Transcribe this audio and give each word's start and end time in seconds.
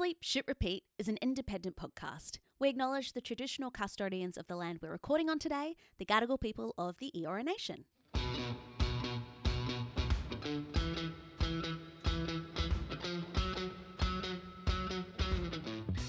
Sleep, 0.00 0.16
Shit, 0.22 0.46
Repeat 0.48 0.84
is 0.98 1.08
an 1.08 1.18
independent 1.20 1.76
podcast. 1.76 2.38
We 2.58 2.70
acknowledge 2.70 3.12
the 3.12 3.20
traditional 3.20 3.70
custodians 3.70 4.38
of 4.38 4.46
the 4.46 4.56
land 4.56 4.78
we're 4.80 4.92
recording 4.92 5.28
on 5.28 5.38
today, 5.38 5.76
the 5.98 6.06
Gadigal 6.06 6.40
people 6.40 6.72
of 6.78 6.96
the 7.00 7.12
Eora 7.14 7.44
Nation. 7.44 7.84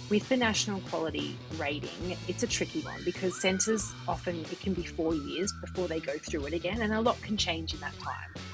With 0.10 0.30
the 0.30 0.38
national 0.38 0.80
quality 0.90 1.36
rating, 1.58 2.16
it's 2.30 2.44
a 2.44 2.48
tricky 2.48 2.80
one 2.84 3.02
because 3.04 3.42
centres 3.42 3.92
often 4.08 4.40
it 4.50 4.62
can 4.62 4.74
be 4.74 4.84
four 4.84 5.16
years 5.16 5.52
before 5.60 5.90
they 5.90 6.00
go 6.00 6.18
through 6.18 6.46
it 6.46 6.54
again, 6.54 6.82
and 6.82 6.94
a 6.94 7.02
lot 7.02 7.22
can 7.22 7.36
change 7.36 7.74
in 7.74 7.82
that 7.82 8.00
time. 8.00 8.51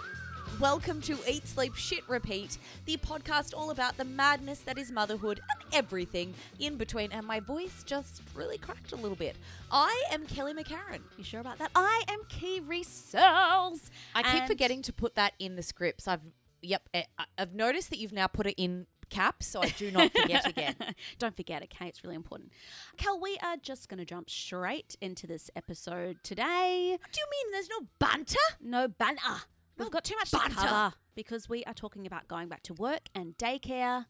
Welcome 0.59 1.01
to 1.01 1.17
Eat, 1.29 1.47
Sleep, 1.47 1.75
Shit, 1.75 2.07
Repeat, 2.09 2.57
the 2.85 2.97
podcast 2.97 3.53
all 3.55 3.69
about 3.69 3.95
the 3.97 4.05
madness 4.05 4.59
that 4.61 4.79
is 4.79 4.91
motherhood 4.91 5.39
and 5.51 5.73
everything 5.73 6.33
in 6.59 6.77
between. 6.77 7.11
And 7.11 7.27
my 7.27 7.39
voice 7.39 7.83
just 7.85 8.23
really 8.33 8.57
cracked 8.57 8.91
a 8.91 8.95
little 8.95 9.15
bit. 9.17 9.35
I 9.71 10.03
am 10.11 10.25
Kelly 10.25 10.53
McCarren. 10.55 11.01
You 11.15 11.23
sure 11.23 11.41
about 11.41 11.59
that? 11.59 11.69
I 11.75 12.01
am 12.07 12.19
Kiri 12.27 12.81
Searles. 12.81 13.91
I 14.15 14.23
keep 14.23 14.33
And- 14.33 14.47
forgetting 14.47 14.81
to 14.83 14.93
put 14.93 15.13
that 15.13 15.33
in 15.37 15.57
the 15.57 15.63
scripts. 15.63 16.07
I've 16.07 16.21
yep, 16.63 16.89
eh, 16.93 17.03
I- 17.19 17.25
I've 17.37 17.53
noticed 17.53 17.91
that 17.91 17.99
you've 17.99 18.13
now 18.13 18.25
put 18.25 18.47
it 18.47 18.55
in 18.57 18.87
caps, 19.09 19.45
so 19.45 19.61
I 19.61 19.69
do 19.69 19.91
not 19.91 20.11
forget 20.11 20.45
again. 20.47 20.75
Don't 21.19 21.35
forget, 21.35 21.61
okay? 21.63 21.87
It's 21.87 22.03
really 22.03 22.15
important. 22.15 22.51
Kel, 22.97 23.19
we 23.19 23.37
are 23.43 23.57
just 23.57 23.89
going 23.89 23.99
to 23.99 24.05
jump 24.05 24.27
straight 24.29 24.95
into 25.01 25.27
this 25.27 25.51
episode 25.55 26.17
today. 26.23 26.97
Do 27.11 27.19
you 27.21 27.27
mean 27.29 27.51
there's 27.53 27.69
no 27.69 27.87
banter? 27.99 28.35
No 28.59 28.87
banter. 28.87 29.43
We've 29.77 29.91
got 29.91 30.03
too 30.03 30.15
much 30.17 30.31
banter. 30.31 30.49
to 30.49 30.55
cover 30.55 30.93
because 31.15 31.47
we 31.49 31.63
are 31.65 31.73
talking 31.73 32.05
about 32.07 32.27
going 32.27 32.47
back 32.49 32.63
to 32.63 32.73
work 32.73 33.01
and 33.15 33.37
daycare. 33.37 34.05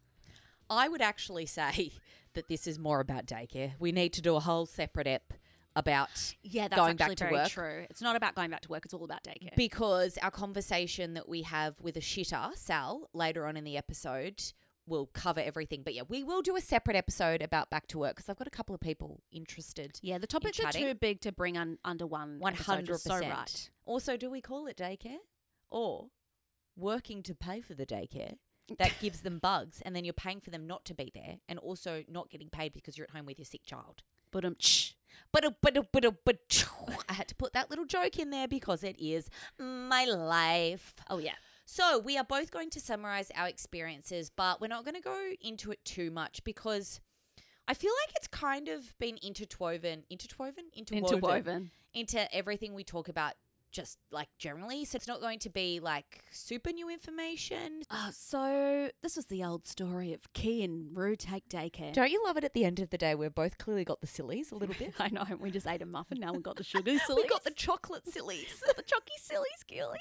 I 0.70 0.88
would 0.88 1.02
actually 1.02 1.46
say 1.46 1.92
that 2.34 2.48
this 2.50 2.68
is 2.68 2.78
more 2.80 3.00
about 3.00 3.26
daycare. 3.26 3.74
We 3.80 3.92
need 3.92 4.14
to 4.14 4.22
do 4.22 4.36
a 4.36 4.40
whole 4.40 4.66
separate 4.66 5.08
ep 5.08 5.34
about 5.76 6.36
Yeah, 6.42 6.68
that's 6.68 6.76
going 6.80 6.92
actually 6.94 7.08
back 7.10 7.18
to 7.18 7.24
very 7.26 7.34
work. 7.36 7.50
true. 7.50 7.86
It's 7.90 8.02
not 8.02 8.16
about 8.16 8.34
going 8.36 8.50
back 8.50 8.62
to 8.62 8.70
work. 8.70 8.84
It's 8.86 8.94
all 8.94 9.04
about 9.04 9.24
daycare. 9.24 9.56
because 9.56 10.18
our 10.24 10.32
conversation 10.32 11.14
that 11.14 11.30
we 11.30 11.44
have 11.44 11.80
with 11.82 11.96
a 11.98 12.02
shitter, 12.02 12.56
Sal, 12.58 13.10
later 13.14 13.46
on 13.46 13.56
in 13.56 13.64
the 13.64 13.78
episode 13.78 14.42
will 14.88 15.06
cover 15.14 15.40
everything. 15.40 15.84
But 15.84 15.94
yeah, 15.94 16.02
we 16.08 16.24
will 16.24 16.42
do 16.42 16.56
a 16.56 16.62
separate 16.62 16.96
episode 16.98 17.42
about 17.44 17.70
back 17.70 17.86
to 17.90 18.00
work 18.00 18.16
because 18.16 18.28
I've 18.28 18.38
got 18.38 18.48
a 18.48 18.52
couple 18.52 18.74
of 18.74 18.82
people 18.82 19.22
interested. 19.32 20.00
yeah, 20.02 20.18
the 20.18 20.26
topics 20.28 20.60
are 20.60 20.64
chatting. 20.64 20.84
too 20.86 20.94
big 20.96 21.22
to 21.22 21.32
bring 21.32 21.58
un- 21.58 21.78
under 21.86 22.08
one. 22.08 22.40
One 22.40 22.54
episode. 22.54 22.72
hundred 22.72 23.00
So 23.00 23.12
percent. 23.16 23.32
right. 23.32 23.70
Also, 23.86 24.18
do 24.18 24.32
we 24.32 24.42
call 24.42 24.66
it 24.68 24.78
daycare 24.78 25.18
or 25.70 26.08
working 26.76 27.24
to 27.24 27.36
pay 27.36 27.62
for 27.62 27.74
the 27.74 27.86
daycare? 27.86 28.36
That 28.78 28.94
gives 29.02 29.22
them 29.22 29.40
bugs, 29.40 29.82
and 29.84 29.96
then 29.96 30.04
you're 30.04 30.14
paying 30.14 30.42
for 30.42 30.50
them 30.50 30.68
not 30.68 30.86
to 30.86 30.94
be 30.94 31.12
there, 31.14 31.38
and 31.48 31.58
also 31.60 32.04
not 32.10 32.30
getting 32.30 32.50
paid 32.50 32.74
because 32.74 32.98
you're 32.98 33.08
at 33.10 33.16
home 33.16 33.26
with 33.26 33.40
your 33.40 33.46
sick 33.46 33.66
child. 33.66 34.02
But 34.32 34.46
um. 34.46 34.56
But 35.32 35.56
but 35.62 35.92
but 35.92 36.24
but 36.26 36.68
I 37.10 37.14
had 37.14 37.28
to 37.30 37.36
put 37.36 37.54
that 37.54 37.70
little 37.70 37.86
joke 37.86 38.20
in 38.20 38.30
there 38.30 38.48
because 38.48 38.84
it 38.84 39.00
is 39.00 39.30
my 39.58 40.06
life. 40.06 40.94
Oh 41.10 41.18
yeah. 41.18 41.34
So, 41.70 42.00
we 42.00 42.18
are 42.18 42.24
both 42.24 42.50
going 42.50 42.70
to 42.72 42.80
summarize 42.80 43.30
our 43.36 43.50
experiences, 43.50 44.32
but 44.34 44.62
we're 44.62 44.68
not 44.68 44.86
going 44.86 44.96
to 44.96 45.02
go 45.02 45.32
into 45.42 45.70
it 45.72 45.84
too 45.84 46.10
much 46.12 46.42
because 46.46 47.02
I 47.68 47.74
feel 47.74 47.92
like 48.06 48.16
it's 48.16 48.28
kind 48.28 48.70
of 48.70 48.98
been 49.00 49.18
interwoven, 49.22 50.04
interwoven, 50.10 50.66
interwoven, 50.74 51.16
Interwoven. 51.16 51.72
into 51.94 52.34
everything 52.34 52.74
we 52.74 52.86
talk 52.86 53.10
about 53.10 53.34
just 53.72 53.98
like 54.12 54.30
generally. 54.38 54.86
So, 54.86 54.96
it's 54.96 55.08
not 55.08 55.22
going 55.22 55.40
to 55.40 55.50
be 55.50 55.80
like 55.80 56.24
super 56.32 56.72
new 56.72 56.90
information. 56.90 57.84
Uh, 57.90 58.12
so 58.12 58.90
this 59.02 59.18
is 59.18 59.26
the 59.26 59.44
old 59.44 59.68
story 59.68 60.14
of 60.14 60.32
Kee 60.34 60.64
and 60.64 60.96
Rue 60.96 61.16
take 61.16 61.48
daycare. 61.50 61.94
Don't 61.94 62.12
you 62.12 62.24
love 62.26 62.38
it 62.38 62.44
at 62.44 62.54
the 62.54 62.66
end 62.66 62.80
of 62.80 62.90
the 62.90 62.98
day? 62.98 63.16
We've 63.16 63.34
both 63.34 63.58
clearly 63.58 63.86
got 63.86 64.02
the 64.02 64.08
sillies 64.08 64.52
a 64.52 64.56
little 64.56 64.76
bit. 64.78 64.94
I 65.00 65.10
know. 65.10 65.26
We 65.40 65.52
just 65.52 65.68
ate 65.68 65.82
a 65.82 65.86
muffin. 65.86 66.20
Now 66.20 66.34
we've 66.34 66.44
got 66.44 66.58
the 66.58 66.64
sugar 66.64 66.98
sillies. 67.00 67.24
we 67.24 67.28
got 67.28 67.44
the 67.44 67.52
chocolate 67.52 68.08
sillies. 68.08 68.64
the 68.76 68.84
chalky 68.84 69.14
sillies, 69.20 69.64
Gilly. 69.68 70.00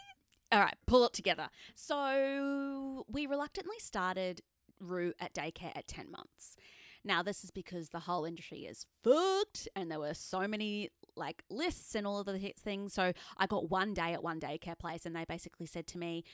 All 0.53 0.61
right, 0.61 0.77
pull 0.87 1.05
it 1.05 1.13
together. 1.13 1.49
So 1.75 3.05
we 3.09 3.27
reluctantly 3.27 3.77
started 3.79 4.43
Rue 4.79 5.13
at 5.19 5.35
daycare 5.35 5.73
at 5.75 5.89
10 5.89 6.11
months. 6.11 6.57
Now, 7.07 7.23
this 7.23 7.45
is 7.45 7.53
because 7.53 7.91
the 7.91 8.01
whole 8.01 8.25
industry 8.25 8.61
is 8.61 8.85
fucked 9.05 9.69
and 9.77 9.91
there 9.91 10.01
were 10.01 10.13
so 10.13 10.49
many 10.49 10.91
like 11.17 11.45
lists 11.49 11.95
and 11.95 12.07
all 12.07 12.19
of 12.19 12.27
the 12.27 12.53
things. 12.59 12.95
So 12.95 13.13
I 13.39 13.47
got 13.47 13.71
one 13.71 13.95
day 13.95 14.13
at 14.13 14.25
one 14.25 14.41
daycare 14.41 14.79
place 14.79 15.07
and 15.07 15.15
they 15.15 15.25
basically 15.25 15.67
said 15.67 15.87
to 15.89 15.99
me, 15.99 16.25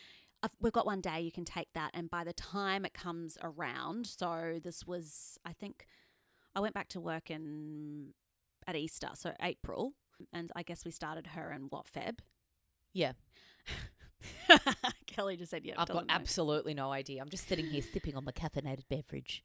We've 0.61 0.73
got 0.73 0.87
one 0.87 1.01
day, 1.01 1.21
you 1.21 1.31
can 1.31 1.45
take 1.45 1.73
that. 1.75 1.93
And 1.95 2.11
by 2.11 2.25
the 2.25 2.33
time 2.33 2.85
it 2.85 2.95
comes 2.95 3.39
around, 3.45 4.09
so 4.09 4.59
this 4.61 4.85
was, 4.85 5.39
I 5.45 5.53
think, 5.53 5.87
I 6.57 6.61
went 6.61 6.75
back 6.75 6.89
to 6.89 7.01
work 7.01 7.31
in 7.31 8.13
at 8.67 8.75
Easter, 8.75 9.11
so 9.15 9.35
April, 9.41 9.93
and 10.33 10.51
I 10.57 10.65
guess 10.65 10.85
we 10.85 10.91
started 10.91 11.29
her 11.29 11.53
in 11.53 11.63
what 11.71 11.87
Feb. 11.87 12.19
Yeah. 12.93 13.13
Kelly 15.07 15.37
just 15.37 15.51
said, 15.51 15.65
"Yeah." 15.65 15.75
I've 15.79 15.89
got 15.89 16.07
know. 16.07 16.15
absolutely 16.15 16.75
no 16.75 16.93
idea. 16.93 17.21
I'm 17.21 17.29
just 17.29 17.49
sitting 17.49 17.67
here 17.67 17.83
sipping 17.83 18.17
on 18.17 18.25
my 18.25 18.33
caffeinated 18.33 18.85
beverage. 18.89 19.43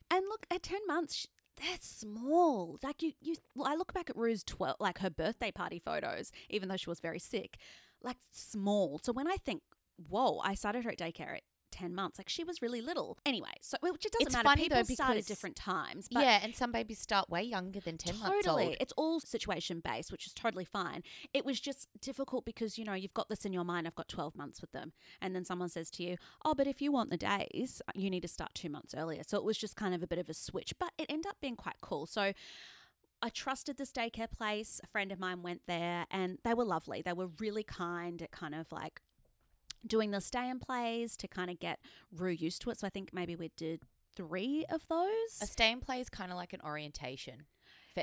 At 0.50 0.64
ten 0.64 0.80
months, 0.88 1.16
sh- 1.16 1.26
they're 1.58 1.78
small. 1.82 2.78
Like 2.84 3.02
you, 3.02 3.14
you. 3.22 3.36
I 3.64 3.76
look 3.76 3.94
back 3.94 4.10
at 4.10 4.16
Rue's 4.18 4.44
twelve, 4.44 4.78
like 4.80 5.00
her 5.00 5.10
birthday 5.10 5.52
party 5.52 5.80
photos, 5.84 6.32
even 6.50 6.70
though 6.70 6.78
she 6.78 6.90
was 6.90 7.00
very 7.00 7.20
sick, 7.20 7.58
like 8.02 8.18
small. 8.32 9.00
So 9.04 9.12
when 9.12 9.28
I 9.28 9.38
think, 9.38 9.62
whoa, 10.10 10.40
I 10.44 10.54
started 10.54 10.84
her 10.84 10.92
at 10.92 10.98
daycare 10.98 11.38
at 11.38 11.44
ten 11.78 11.94
months. 11.94 12.18
Like 12.18 12.30
she 12.30 12.44
was 12.44 12.62
really 12.62 12.82
little. 12.82 13.18
Anyway, 13.26 13.54
so 13.62 13.78
which 13.82 14.06
it 14.06 14.12
doesn't 14.12 14.28
It's 14.28 14.36
matter. 14.36 14.62
People 14.62 14.78
though, 14.78 14.94
start 14.94 15.18
at 15.18 15.26
different 15.26 15.56
times. 15.56 16.08
But 16.12 16.24
yeah, 16.24 16.40
and 16.44 16.56
some 16.56 16.72
babies 16.72 17.00
start 17.00 17.30
way 17.30 17.44
younger 17.44 17.80
than 17.80 17.98
10 17.98 18.20
months 18.20 18.46
Totally. 18.46 18.66
old. 18.68 18.78
It's 18.80 18.94
all 18.98 19.20
situation 19.20 19.82
based, 19.84 20.12
which 20.12 20.26
is 20.26 20.34
totally 20.34 20.66
fine. 20.66 21.04
It 21.34 21.46
was 21.46 21.60
just 21.60 21.88
difficult 22.02 22.46
because, 22.46 22.78
you 22.78 22.86
know, 22.86 22.94
you've 22.94 23.14
got 23.14 23.30
this 23.30 23.46
in 23.46 23.54
your 23.54 23.64
mind, 23.64 23.88
I've 23.88 23.96
got 23.96 24.08
12 24.08 24.36
months 24.36 24.62
with 24.62 24.72
them. 24.72 24.94
And 25.22 25.36
then 25.36 25.46
someone 25.46 25.70
says 25.70 25.90
to 25.92 26.04
you, 26.04 26.18
oh, 26.44 26.54
but 26.56 26.68
if 26.68 26.82
you 26.82 26.92
want 26.92 27.10
the 27.10 27.18
days, 27.18 27.82
you 27.94 28.10
need 28.10 28.22
to 28.22 28.28
start 28.28 28.52
two 28.54 28.70
months 28.70 28.94
earlier. 28.98 29.22
So 29.26 29.38
it 29.38 29.44
was 29.44 29.58
just 29.58 29.76
kind 29.76 29.94
of 29.94 30.02
a 30.04 30.08
bit 30.08 30.20
of 30.20 30.30
a 30.30 30.34
switch, 30.34 30.74
but 30.80 30.92
it 30.98 31.06
ended 31.10 31.28
up 31.28 31.38
being 31.42 31.56
quite 31.56 31.78
cool. 31.82 32.06
So 32.06 32.34
I 33.22 33.30
trusted 33.30 33.78
this 33.78 33.92
daycare 33.92 34.30
place. 34.30 34.80
A 34.84 34.88
friend 34.88 35.12
of 35.12 35.20
mine 35.20 35.42
went 35.42 35.62
there 35.68 36.06
and 36.12 36.38
they 36.44 36.54
were 36.54 36.66
lovely. 36.66 37.02
They 37.02 37.14
were 37.14 37.30
really 37.40 37.64
kind 37.64 38.22
at 38.22 38.32
kind 38.32 38.54
of 38.54 38.72
like 38.72 39.02
doing 39.88 40.12
the 40.12 40.22
stay 40.22 40.50
and 40.50 40.62
plays 40.62 41.18
to 41.18 41.28
kind 41.28 41.50
of 41.50 41.60
get 41.60 41.80
Rue 42.12 42.32
used 42.32 42.62
to 42.64 42.70
it. 42.70 42.80
So 42.80 42.88
I 42.88 42.90
think 42.90 43.14
maybe 43.14 43.36
we 43.36 43.52
did 43.56 43.82
three 44.16 44.66
of 44.70 44.88
those. 44.88 45.40
A 45.42 45.48
stay 45.48 45.72
and 45.72 45.82
play 45.82 46.00
is 46.00 46.10
kind 46.10 46.32
of 46.32 46.38
like 46.38 46.54
an 46.54 46.62
orientation 46.64 47.46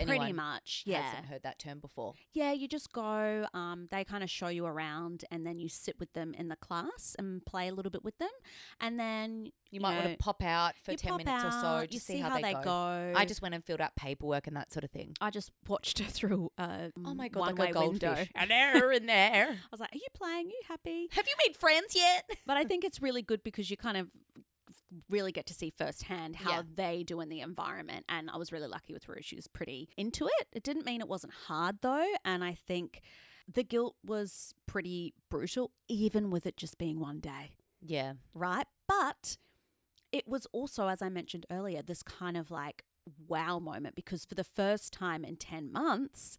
for 0.00 0.06
Pretty 0.06 0.32
much, 0.32 0.82
yeah. 0.87 1.03
hasn't 1.03 1.27
heard 1.27 1.43
that 1.43 1.59
term 1.59 1.81
before. 1.81 2.15
Yeah, 2.32 2.53
you 2.53 2.69
just 2.69 2.93
go, 2.93 3.47
um, 3.55 3.88
they 3.91 4.05
kind 4.05 4.22
of 4.22 4.31
show 4.31 4.49
you 4.49 4.66
around 4.66 5.25
and 5.31 5.47
then 5.47 5.59
you 5.59 5.69
sit 5.69 5.99
with 5.99 6.12
them 6.12 6.34
in 6.34 6.49
the 6.49 6.56
class 6.56 7.15
and 7.19 7.44
play 7.44 7.69
a 7.69 7.75
little 7.75 7.91
bit 7.91 8.05
with 8.05 8.19
them. 8.19 8.31
And 8.81 8.99
then 8.99 9.53
You, 9.71 9.81
might 9.81 9.97
want 9.97 10.10
to 10.10 10.16
pop 10.16 10.43
out 10.43 10.75
for 10.82 10.94
10 10.94 11.10
pop 11.10 11.25
minutes 11.25 11.44
or 11.44 11.50
so 11.50 11.56
out, 11.66 11.88
to 11.88 11.94
you 11.94 12.00
see, 12.00 12.19
how, 12.19 12.38
they, 12.38 12.55
go. 12.55 13.12
I 13.16 13.25
just 13.25 13.43
went 13.43 13.55
and 13.55 13.65
filled 13.65 13.81
out 13.81 13.94
paperwork 13.97 14.47
and 14.47 14.56
that 14.56 14.72
sort 14.72 14.84
of 14.84 14.91
thing. 14.91 15.15
I 15.21 15.31
just 15.31 15.50
watched 15.69 15.99
her 15.99 16.05
through 16.05 16.50
a 16.59 16.91
Oh 17.05 17.15
my 17.15 17.28
god, 17.28 17.59
like 17.59 17.71
a 17.71 17.72
goldfish. 17.72 18.31
An 18.34 18.50
error 18.50 18.93
in 18.93 19.06
there. 19.06 19.49
I 19.50 19.69
was 19.71 19.81
like, 19.81 19.93
"Are 19.93 19.97
you 19.97 20.06
playing? 20.15 20.47
Are 20.47 20.50
you 20.50 20.62
happy?" 20.69 21.09
Have 21.12 21.26
you 21.26 21.34
made 21.47 21.56
friends 21.56 21.94
yet? 21.94 22.28
But 22.47 22.56
I 22.56 22.65
think 22.65 22.84
it's 22.84 23.00
really 23.00 23.22
good 23.22 23.43
because 23.43 23.71
you 23.71 23.76
kind 23.76 23.97
of 23.97 24.09
really 25.09 25.32
get 25.32 25.47
to 25.47 25.55
see 25.55 25.71
firsthand 25.71 26.37
how 26.37 26.50
Yeah. 26.50 26.62
they 26.75 27.03
do 27.03 27.21
in 27.21 27.28
the 27.28 27.41
environment. 27.41 28.05
And 28.09 28.31
I 28.31 28.37
was 28.37 28.53
really 28.53 28.69
lucky 28.69 28.93
with 28.93 29.09
Rue; 29.09 29.22
she 29.22 29.37
was 29.37 29.47
pretty 29.49 29.88
into 29.97 30.27
it. 30.27 30.49
It 30.53 30.62
didn't 30.62 30.84
mean 30.87 31.00
it 31.00 31.09
wasn't 31.09 31.32
hard 31.32 31.78
though, 31.82 32.12
and 32.25 32.43
I 32.44 32.55
think 32.55 33.00
the 33.53 33.62
guilt 33.65 33.97
was 34.05 34.55
pretty 34.66 35.12
brutal, 35.31 35.71
even 35.88 36.31
with 36.31 36.47
it 36.47 36.56
just 36.56 36.78
being 36.78 36.99
one 37.00 37.21
day. 37.21 37.56
Yeah. 37.87 38.15
right? 38.32 38.66
But 38.88 39.37
it 40.12 40.27
was 40.27 40.47
also, 40.53 40.88
as 40.88 41.03
I 41.03 41.09
mentioned 41.11 41.44
earlier, 41.50 41.82
this 41.82 42.03
kind 42.03 42.37
of 42.37 42.50
like 42.50 42.85
wow 43.29 43.58
moment 43.58 43.94
because 43.94 44.25
for 44.25 44.35
the 44.35 44.44
first 44.44 44.93
time 44.93 45.25
in 45.25 45.37
10 45.37 45.70
months, 45.70 46.38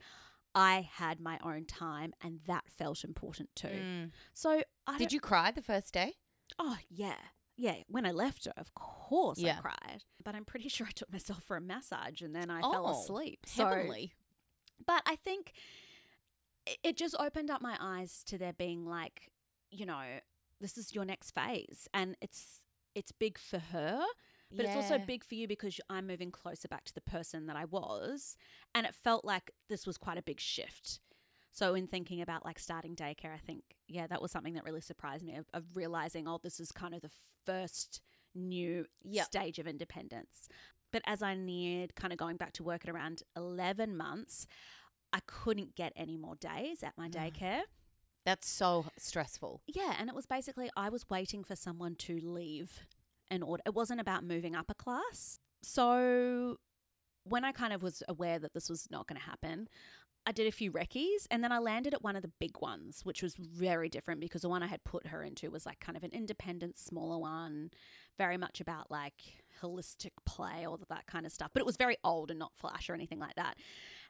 I 0.56 0.90
had 0.94 1.19
my 1.19 1.38
own 1.44 1.66
time 1.66 2.13
and 2.24 2.40
that 2.48 2.63
felt 2.69 3.04
important 3.04 3.50
too. 3.56 3.68
Mm. 3.68 4.12
So, 4.34 4.63
I 4.88 4.98
Did 4.98 5.13
you 5.13 5.19
cry 5.19 5.51
the 5.51 5.62
first 5.62 5.94
day? 5.94 6.13
Oh, 6.58 6.78
yeah. 6.90 7.18
Yeah, 7.57 7.75
when 7.88 8.06
I 8.06 8.12
left 8.12 8.46
her, 8.46 8.54
of 8.57 8.74
course 8.74 9.40
Yeah. 9.40 9.57
I 9.57 9.62
cried. 9.62 10.04
But 10.24 10.36
I'm 10.36 10.46
pretty 10.46 10.69
sure 10.75 10.88
I 10.88 10.92
took 10.92 11.12
myself 11.12 11.44
for 11.44 11.56
a 11.57 11.62
massage 11.62 12.22
and 12.22 12.36
then 12.36 12.50
I 12.50 12.62
fell 12.62 12.88
Oh, 12.88 13.02
asleep. 13.02 13.40
So, 13.48 13.63
but 14.86 15.02
I 15.06 15.16
think 15.16 15.54
it- 16.84 16.98
just 16.98 17.16
opened 17.19 17.50
up 17.50 17.62
my 17.62 17.78
eyes 17.80 18.24
to 18.25 18.38
there 18.38 18.54
being 18.54 18.86
like, 18.86 19.31
you 19.72 19.86
know, 19.86 20.19
this 20.62 20.78
is 20.78 20.94
your 20.96 21.06
next 21.06 21.31
phase, 21.31 21.88
and 21.94 22.16
it's 22.22 22.62
it's 22.96 23.12
big 23.12 23.38
for 23.38 23.60
her, 23.60 24.01
but 24.50 24.66
it's 24.66 24.75
also 24.75 24.98
big 25.06 25.24
for 25.25 25.36
you 25.36 25.50
because 25.50 25.80
I'm 25.90 26.08
moving 26.08 26.31
closer 26.31 26.69
back 26.69 26.86
to 26.86 26.94
the 26.94 27.01
person 27.01 27.46
that 27.48 27.58
I 27.58 27.66
was, 27.66 28.38
and 28.74 28.86
it 28.88 28.96
felt 28.96 29.25
like 29.25 29.51
this 29.68 29.86
was 29.86 29.98
quite 29.98 30.18
a 30.18 30.22
big 30.24 30.40
shift. 30.40 31.01
So 31.56 31.74
in 31.74 31.88
thinking 31.88 32.22
about 32.22 32.44
like 32.44 32.60
starting 32.60 32.98
daycare, 32.98 33.34
I 33.34 33.38
think 33.38 33.63
yeah, 33.88 34.07
that 34.07 34.22
was 34.22 34.30
something 34.30 34.56
that 34.56 34.66
really 34.66 34.81
surprised 34.81 35.24
me 35.24 35.36
of, 35.38 35.46
of 35.54 35.63
realizing 35.74 36.28
oh, 36.28 36.38
this 36.44 36.60
is 36.60 36.72
kind 36.74 36.94
of 36.94 37.02
the 37.02 37.12
first 37.46 38.02
new 38.36 38.86
Yep. 39.04 39.25
stage 39.25 39.57
of 39.57 39.66
independence. 39.66 40.50
But 40.92 41.02
as 41.07 41.24
I 41.24 41.34
neared 41.34 41.96
kind 41.96 42.12
of 42.12 42.19
going 42.19 42.36
back 42.36 42.52
to 42.54 42.63
work 42.63 42.81
at 42.84 42.90
around 42.94 43.24
11 43.38 43.96
months, 43.96 44.48
I 45.13 45.19
couldn't 45.25 45.75
get 45.75 45.94
any 45.96 46.18
more 46.18 46.36
days 46.36 46.84
at 46.84 46.94
my 46.98 47.07
daycare. 47.07 47.62
That's 48.25 48.50
so 48.50 48.88
stressful. 48.98 49.62
Yeah, 49.66 49.94
and 49.98 50.10
it 50.10 50.16
was 50.16 50.25
basically 50.25 50.69
I 50.75 50.90
was 50.90 51.10
waiting 51.10 51.46
for 51.46 51.56
someone 51.56 51.96
to 52.00 52.19
leave 52.22 52.81
an 53.31 53.44
order. 53.44 53.63
It 53.66 53.74
wasn't 53.74 54.01
about 54.01 54.25
moving 54.25 54.56
up 54.56 54.66
a 54.69 54.74
class. 54.74 55.40
So 55.63 56.58
when 57.24 57.46
I 57.46 57.51
kind 57.54 57.72
of 57.72 57.81
was 57.81 58.04
aware 58.10 58.40
that 58.40 58.54
this 58.54 58.69
was 58.69 58.88
not 58.92 59.08
going 59.08 59.19
to 59.19 59.25
happen, 59.25 59.68
I 60.25 60.31
did 60.31 60.48
a 60.48 60.51
few 60.51 60.72
recce's 60.72 61.27
and 61.30 61.44
then 61.44 61.51
I 61.51 61.60
landed 61.60 61.94
at 61.94 62.04
one 62.04 62.16
of 62.16 62.22
the 62.22 62.31
big 62.39 62.60
ones, 62.60 63.01
which 63.04 63.22
was 63.22 63.36
very 63.36 63.89
different 63.89 64.19
because 64.22 64.42
the 64.42 64.50
one 64.50 64.63
I 64.63 64.68
had 64.68 64.83
put 64.83 65.07
her 65.07 65.24
into 65.24 65.51
was 65.51 65.66
like 65.66 65.80
kind 65.80 65.95
of 65.95 66.04
an 66.04 66.12
independent, 66.12 66.77
smaller 66.77 67.18
one, 67.18 67.69
very 68.18 68.38
much 68.38 68.60
about 68.60 68.89
like 68.89 69.44
holistic 69.62 70.12
play, 70.25 70.66
all 70.66 70.75
of 70.75 70.88
that 70.89 71.06
kind 71.06 71.25
of 71.25 71.31
stuff. 71.31 71.51
But 71.54 71.62
it 71.62 71.66
was 71.66 71.77
very 71.77 71.98
old 72.04 72.31
and 72.31 72.39
not 72.39 72.54
flash 72.56 72.89
or 72.89 72.94
anything 72.94 73.19
like 73.19 73.36
that. 73.36 73.56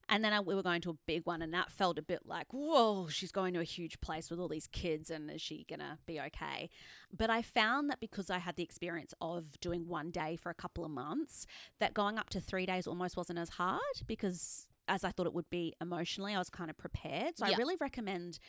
And 0.08 0.24
then 0.24 0.34
I, 0.34 0.40
we 0.40 0.54
were 0.54 0.62
going 0.62 0.82
to 0.82 0.92
a 0.92 0.98
big 1.08 1.26
one, 1.26 1.42
and 1.42 1.52
that 1.54 1.72
felt 1.72 1.98
a 1.98 2.04
bit 2.04 2.22
like, 2.26 2.54
whoa, 2.54 3.08
she's 3.08 3.32
going 3.32 3.56
to 3.56 3.60
a 3.60 3.64
huge 3.64 4.00
place 4.02 4.30
with 4.30 4.40
all 4.40 4.48
these 4.48 4.68
kids, 4.68 5.10
and 5.10 5.32
is 5.32 5.42
she 5.42 5.66
gonna 5.68 5.98
be 6.06 6.20
okay? 6.20 6.70
But 7.12 7.32
I 7.32 7.42
found 7.42 7.90
that 7.90 8.00
because 8.00 8.30
I 8.30 8.38
had 8.38 8.56
the 8.56 8.64
experience 8.64 9.16
of 9.20 9.60
doing 9.60 9.88
one 9.88 10.12
day 10.12 10.36
for 10.36 10.52
a 10.52 10.56
couple 10.56 10.86
of 10.86 10.92
months, 10.92 11.48
that 11.80 11.96
going 11.96 12.20
up 12.20 12.30
to 12.32 12.40
three 12.40 12.68
days 12.68 12.86
almost 12.86 13.18
wasn't 13.18 13.40
as 13.40 13.50
hard 13.50 13.82
because 14.06 14.68
as 14.88 15.04
I 15.04 15.12
thought 15.12 15.26
it 15.26 15.34
would 15.34 15.50
be 15.50 15.74
emotionally, 15.82 16.34
I 16.36 16.40
was 16.40 16.50
kind 16.50 16.70
of 16.70 16.78
prepared. 16.78 17.38
So 17.38 17.46
Yeah. 17.46 17.56
I 17.56 17.58
really 17.58 17.76
recommend 17.80 18.40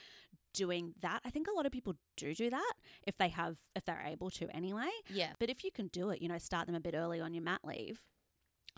doing 0.55 0.95
that. 1.01 1.21
I 1.25 1.31
think 1.31 1.47
a 1.49 1.53
lot 1.53 1.67
of 1.67 1.73
people 1.73 1.95
do 2.17 2.35
do 2.35 2.51
that 2.51 2.73
if 3.07 3.17
they 3.19 3.29
have, 3.29 3.59
if 3.75 3.85
they're 3.85 4.03
able 4.07 4.31
to 4.31 4.49
anyway. 4.57 4.89
Yeah. 5.11 5.33
But 5.39 5.51
if 5.51 5.65
you 5.65 5.71
can 5.71 5.89
do 5.89 6.11
it, 6.11 6.23
you 6.23 6.29
know, 6.29 6.39
start 6.39 6.67
them 6.67 6.75
a 6.75 6.81
bit 6.81 6.95
early 6.95 7.21
on 7.21 7.35
your 7.35 7.43
mat 7.43 7.61
leave. 7.65 8.03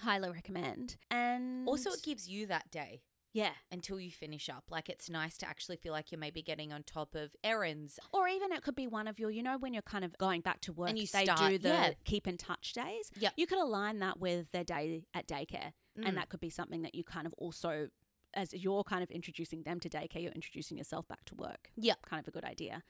Highly 0.01 0.31
recommend. 0.31 0.97
And 1.11 1.67
Also, 1.69 1.91
it 1.91 2.03
gives 2.03 2.29
you 2.29 2.47
that 2.47 2.71
day 2.71 3.03
yeah. 3.33 3.53
until 3.73 3.99
you 4.01 4.11
finish 4.13 4.49
up. 4.49 4.65
Like, 4.71 4.89
it's 4.89 5.11
nice 5.11 5.37
to 5.39 5.49
actually 5.49 5.77
feel 5.77 5.93
like 5.93 6.13
you're 6.13 6.21
maybe 6.21 6.41
getting 6.43 6.73
on 6.73 6.83
top 6.85 7.15
of 7.17 7.35
errands. 7.43 7.99
Or 8.13 8.29
even 8.29 8.53
it 8.53 8.63
could 8.63 8.77
be 8.77 8.87
one 8.87 9.09
of 9.09 9.19
your, 9.19 9.31
you 9.31 9.43
know, 9.43 9.59
when 9.59 9.73
you're 9.73 9.83
kind 9.83 10.05
of 10.05 10.17
going 10.19 10.41
back 10.41 10.61
to 10.63 10.73
work, 10.73 10.91
and 10.91 10.99
you 10.99 11.07
they 11.13 11.25
start- 11.25 11.51
do 11.51 11.59
the 11.59 11.69
yeah. 11.69 11.91
keep 12.05 12.27
in 12.29 12.37
touch 12.37 12.73
days. 12.75 13.11
Yeah. 13.19 13.31
You 13.37 13.47
could 13.49 13.59
align 13.59 13.99
that 14.01 14.21
with 14.21 14.51
their 14.53 14.65
day 14.65 15.05
at 15.15 15.27
daycare. 15.27 15.73
Mm. 15.99 16.09
And 16.09 16.17
that 16.17 16.29
could 16.29 16.41
be 16.41 16.51
something 16.51 16.83
that 16.83 16.95
you 16.95 17.05
kind 17.05 17.27
of 17.27 17.35
also, 17.35 17.89
as 18.35 18.53
you're 18.53 18.85
kind 18.85 19.03
of 19.03 19.11
introducing 19.11 19.63
them 19.63 19.81
to 19.81 19.89
daycare, 19.89 20.23
you're 20.23 20.33
introducing 20.33 20.77
yourself 20.77 21.09
back 21.09 21.25
to 21.27 21.35
work. 21.35 21.71
Yep. 21.77 21.99
Kind 22.09 22.21
of 22.21 22.29
a 22.29 22.31
good 22.31 22.45
idea. 22.45 22.83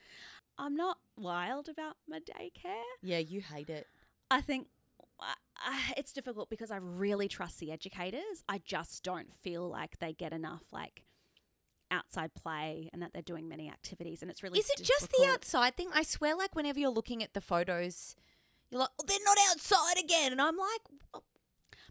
I'm 0.58 0.74
not 0.74 0.98
wild 1.16 1.68
about 1.68 1.96
my 2.08 2.18
daycare. 2.18 2.82
Yeah, 3.02 3.18
you 3.18 3.40
hate 3.40 3.70
it. 3.70 3.86
I 4.30 4.40
think 4.40 4.66
uh, 5.20 5.24
uh, 5.66 5.72
it's 5.96 6.12
difficult 6.12 6.50
because 6.50 6.70
I 6.70 6.76
really 6.76 7.28
trust 7.28 7.60
the 7.60 7.72
educators. 7.72 8.44
I 8.48 8.60
just 8.64 9.02
don't 9.02 9.32
feel 9.42 9.68
like 9.68 9.98
they 9.98 10.12
get 10.12 10.32
enough 10.32 10.64
like 10.72 11.04
outside 11.90 12.34
play 12.34 12.90
and 12.92 13.00
that 13.02 13.12
they're 13.12 13.22
doing 13.22 13.48
many 13.48 13.68
activities 13.68 14.20
and 14.22 14.30
it's 14.30 14.42
really 14.42 14.58
Is 14.58 14.70
it 14.70 14.82
just 14.82 15.10
the 15.10 15.26
outside 15.26 15.76
thing? 15.76 15.88
I 15.94 16.02
swear, 16.02 16.36
like, 16.36 16.54
whenever 16.54 16.78
you're 16.78 16.90
looking 16.90 17.22
at 17.22 17.34
the 17.34 17.40
photos, 17.40 18.14
you're 18.70 18.80
like, 18.80 18.90
oh, 19.00 19.04
they're 19.06 19.18
not 19.24 19.38
outside 19.50 19.98
again. 19.98 20.32
And 20.32 20.40
I'm 20.40 20.56
like, 20.56 21.22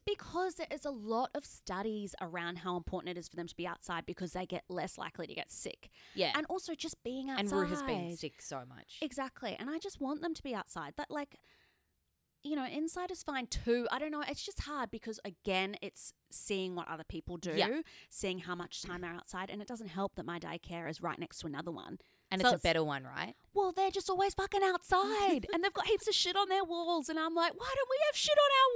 because 0.08 0.56
there 0.56 0.68
is 0.72 0.86
a 0.86 0.90
lot 0.90 1.30
of 1.36 1.46
studies 1.46 2.16
around 2.22 2.58
how 2.60 2.76
important 2.78 3.16
it 3.16 3.20
is 3.20 3.28
for 3.28 3.36
them 3.36 3.48
to 3.48 3.56
be 3.56 3.68
outside 3.68 4.06
because 4.06 4.34
they 4.34 4.46
get 4.46 4.64
less 4.70 4.98
likely 4.98 5.28
to 5.28 5.36
get 5.36 5.52
sick. 5.52 5.90
Yeah. 6.16 6.32
and 6.36 6.46
also 6.50 6.74
just 6.74 7.04
being 7.04 7.30
outside 7.30 7.44
And 7.46 7.52
Rue 7.52 7.68
has 7.68 7.84
been 7.84 8.16
sick 8.18 8.42
so 8.42 8.64
much. 8.68 8.98
exactly. 9.02 9.56
And 9.60 9.70
I 9.70 9.78
just 9.78 10.02
want 10.02 10.22
them 10.22 10.34
to 10.34 10.42
be 10.44 10.56
outside. 10.56 10.94
That 10.98 11.12
like 11.12 11.38
you 12.44 12.56
know 12.56 12.66
inside 12.66 13.12
is 13.12 13.24
fine 13.24 13.48
too. 13.48 13.88
I 13.92 14.00
don't 14.00 14.12
know. 14.12 14.24
It's 14.28 14.46
just 14.46 14.62
hard 14.62 14.90
because 14.92 15.20
again 15.26 15.76
it's 15.82 16.14
seeing 16.32 16.76
what 16.76 16.88
other 16.88 17.04
people 17.04 17.38
do 17.38 17.52
Yeah. 17.56 17.82
seeing 18.10 18.40
how 18.40 18.56
much 18.56 18.82
time 18.84 19.02
they're 19.02 19.14
outside 19.14 19.50
and 19.50 19.62
it 19.62 19.68
doesn't 19.68 19.88
help 19.90 20.16
that 20.16 20.26
my 20.26 20.40
daycare 20.40 20.90
is 20.90 21.02
right 21.02 21.20
next 21.20 21.40
to 21.40 21.48
another 21.48 21.72
one 21.72 21.98
and 22.30 22.42
So 22.42 22.50
it's 22.50 22.58
a 22.58 22.68
better 22.68 22.84
one, 22.84 23.04
right? 23.04 23.36
well 23.54 23.72
they're 23.72 23.90
just 23.92 24.10
always 24.10 24.34
fucking 24.36 24.62
outside 24.64 25.48
and 25.54 25.64
they've 25.64 25.74
got 25.74 25.88
heaps 25.88 26.08
of 26.08 26.14
shit 26.14 26.36
on 26.36 26.48
their 26.50 26.64
walls 26.64 27.10
and 27.10 27.18
I'm 27.18 27.34
like 27.34 27.54
why 27.60 27.74
don't 27.76 27.90
we 27.90 27.98
have 28.08 28.16
shit 28.16 28.38
on 28.38 28.52
our 28.60 28.72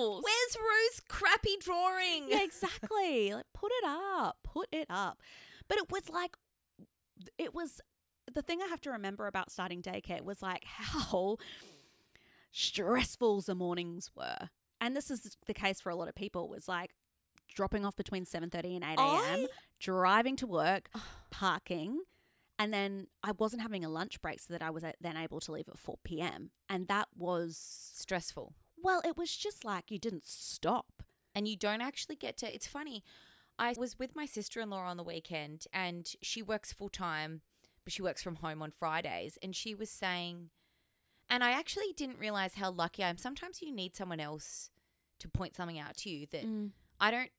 walls 0.00 0.24
Where's 0.24 0.56
Rue's 0.56 1.00
crappy 1.08 1.56
drawing? 1.60 2.28
yeah, 2.28 2.42
exactly. 2.42 3.32
Like, 3.34 3.44
put 3.54 3.70
it 3.72 3.84
up. 3.86 4.38
Put 4.42 4.68
it 4.72 4.86
up. 4.90 5.20
But 5.68 5.78
it 5.78 5.90
was 5.92 6.08
like, 6.08 6.36
it 7.38 7.54
was 7.54 7.80
the 8.32 8.42
thing 8.42 8.60
I 8.62 8.66
have 8.66 8.80
to 8.82 8.90
remember 8.90 9.26
about 9.26 9.50
starting 9.52 9.82
daycare 9.82 10.22
was 10.22 10.42
like 10.42 10.64
how 10.64 11.36
stressful 12.50 13.42
the 13.42 13.54
mornings 13.54 14.10
were. 14.16 14.48
And 14.80 14.96
this 14.96 15.10
is 15.10 15.36
the 15.46 15.54
case 15.54 15.80
for 15.80 15.90
a 15.90 15.96
lot 15.96 16.08
of 16.08 16.14
people 16.14 16.48
was 16.48 16.68
like 16.68 16.90
dropping 17.54 17.84
off 17.84 17.96
between 17.96 18.24
7.30 18.24 18.76
and 18.76 18.84
8 18.84 18.98
a.m., 18.98 18.98
I- 18.98 19.46
driving 19.80 20.36
to 20.36 20.46
work, 20.46 20.88
parking, 21.30 22.00
and 22.58 22.72
then 22.72 23.08
I 23.22 23.32
wasn't 23.32 23.62
having 23.62 23.84
a 23.84 23.88
lunch 23.88 24.20
break 24.22 24.40
so 24.40 24.52
that 24.52 24.62
I 24.62 24.70
was 24.70 24.84
then 25.00 25.16
able 25.16 25.40
to 25.40 25.52
leave 25.52 25.68
at 25.68 25.78
4 25.78 25.98
p.m. 26.04 26.50
And 26.68 26.88
that 26.88 27.08
was, 27.16 27.56
Stressful. 27.94 28.54
well, 28.82 29.02
it 29.04 29.16
was 29.16 29.34
just 29.36 29.64
like 29.64 29.90
you 29.90 29.98
didn't 29.98 30.26
stop. 30.26 31.02
and 31.34 31.48
you 31.48 31.56
don't 31.56 31.80
actually 31.80 32.16
get 32.16 32.36
to. 32.38 32.54
It's 32.54 32.66
funny. 32.66 33.02
I 33.58 33.74
was 33.76 33.98
with 33.98 34.14
my 34.16 34.26
sister 34.26 34.60
in 34.60 34.70
law 34.70 34.84
on 34.84 34.96
the 34.96 35.02
weekend, 35.04 35.66
and 35.72 36.08
she 36.22 36.42
works 36.42 36.72
full 36.72 36.88
time, 36.88 37.40
but 37.84 37.92
she 37.92 38.02
works 38.02 38.22
from 38.22 38.36
home 38.36 38.62
on 38.62 38.70
Fridays. 38.70 39.38
And 39.42 39.54
she 39.54 39.74
was 39.74 39.90
saying, 39.90 40.50
and 41.28 41.42
I 41.42 41.50
actually 41.52 41.92
didn't 41.96 42.18
realize 42.18 42.54
how 42.54 42.70
lucky 42.70 43.02
I 43.02 43.08
am. 43.08 43.18
Sometimes 43.18 43.62
you 43.62 43.72
need 43.72 43.96
someone 43.96 44.20
else 44.20 44.70
to 45.20 45.28
point 45.28 45.56
something 45.56 45.78
out 45.78 45.96
to 45.98 46.10
you 46.10 46.26
that 46.32 46.46
mm. 46.46 46.70
I 47.00 47.10
don't 47.10 47.30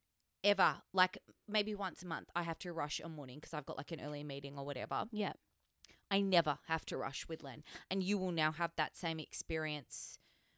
ever 0.44 0.76
like. 0.94 1.18
Maybe 1.48 1.76
once 1.76 2.02
a 2.04 2.08
month, 2.08 2.30
I 2.36 2.44
have 2.44 2.60
to 2.60 2.74
rush 2.74 3.00
a 3.00 3.10
morning 3.10 3.38
because 3.40 3.54
I've 3.54 3.66
got 3.66 3.78
like 3.78 3.92
an 3.92 4.02
early 4.02 4.24
meeting 4.24 4.58
or 4.58 4.66
whatever. 4.66 5.06
Yeah. 5.12 5.34
I 6.12 6.22
never 6.22 6.60
have 6.68 6.86
to 6.88 6.98
rush 6.98 7.28
with 7.28 7.44
Len. 7.44 7.64
And 7.90 8.02
you 8.04 8.18
will 8.18 8.32
now 8.32 8.52
have 8.52 8.72
that 8.78 8.96
same 8.96 9.20
experience 9.20 10.18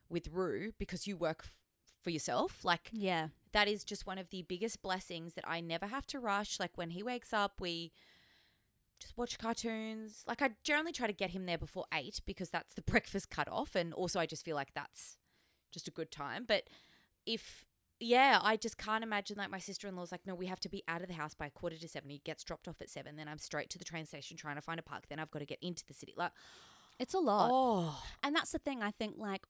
with 0.09 0.27
Rue 0.31 0.71
because 0.77 1.07
you 1.07 1.17
work 1.17 1.41
f- 1.45 1.53
for 2.01 2.09
yourself. 2.09 2.63
Like, 2.63 2.89
Yeah. 2.91 3.29
that 3.53 3.67
is 3.67 3.83
just 3.83 4.05
one 4.05 4.17
of 4.17 4.29
the 4.29 4.41
biggest 4.43 4.81
blessings 4.81 5.33
that 5.35 5.47
I 5.47 5.61
never 5.61 5.87
have 5.87 6.05
to 6.07 6.19
rush. 6.19 6.59
Like, 6.59 6.77
when 6.77 6.91
he 6.91 7.01
wakes 7.03 7.33
up, 7.33 7.59
we 7.61 7.91
just 8.99 9.17
watch 9.17 9.37
cartoons. 9.37 10.23
Like, 10.27 10.41
I 10.41 10.51
generally 10.63 10.91
try 10.91 11.07
to 11.07 11.13
get 11.13 11.31
him 11.31 11.45
there 11.45 11.57
before 11.57 11.85
eight 11.93 12.19
because 12.25 12.49
that's 12.49 12.73
the 12.73 12.81
breakfast 12.93 13.29
cutoff. 13.29 13.75
And 13.75 13.93
also, 13.93 14.19
I 14.19 14.25
just 14.25 14.43
feel 14.45 14.55
like 14.55 14.73
that's 14.73 15.17
just 15.71 15.87
a 15.87 15.91
good 15.91 16.11
time. 16.11 16.45
But 16.47 16.63
if 17.25 17.65
yeah, 17.99 18.39
I 18.43 18.57
just 18.57 18.77
can't 18.77 19.03
imagine 19.03 19.37
like 19.37 19.49
my 19.49 19.59
sister 19.59 19.87
in 19.87 19.95
law's 19.95 20.11
like, 20.11 20.25
no, 20.25 20.35
we 20.35 20.45
have 20.47 20.59
to 20.61 20.69
be 20.69 20.83
out 20.87 21.01
of 21.01 21.07
the 21.07 21.13
house 21.13 21.33
by 21.33 21.49
quarter 21.49 21.77
to 21.77 21.87
seven. 21.87 22.09
He 22.09 22.21
gets 22.23 22.43
dropped 22.43 22.67
off 22.67 22.81
at 22.81 22.89
seven. 22.89 23.15
Then 23.15 23.27
I'm 23.27 23.39
straight 23.39 23.69
to 23.71 23.79
the 23.79 23.85
train 23.85 24.05
station 24.05 24.37
trying 24.37 24.55
to 24.55 24.61
find 24.61 24.79
a 24.79 24.83
park. 24.83 25.05
Then 25.09 25.19
I've 25.19 25.31
got 25.31 25.39
to 25.39 25.45
get 25.45 25.59
into 25.61 25.83
the 25.85 25.93
city. 25.93 26.13
Like, 26.15 26.31
It's 26.99 27.13
a 27.13 27.19
lot. 27.19 27.49
oh, 27.51 28.03
And 28.23 28.35
that's 28.35 28.51
the 28.51 28.59
thing, 28.59 28.83
I 28.83 28.91
think, 28.91 29.15
like 29.17 29.43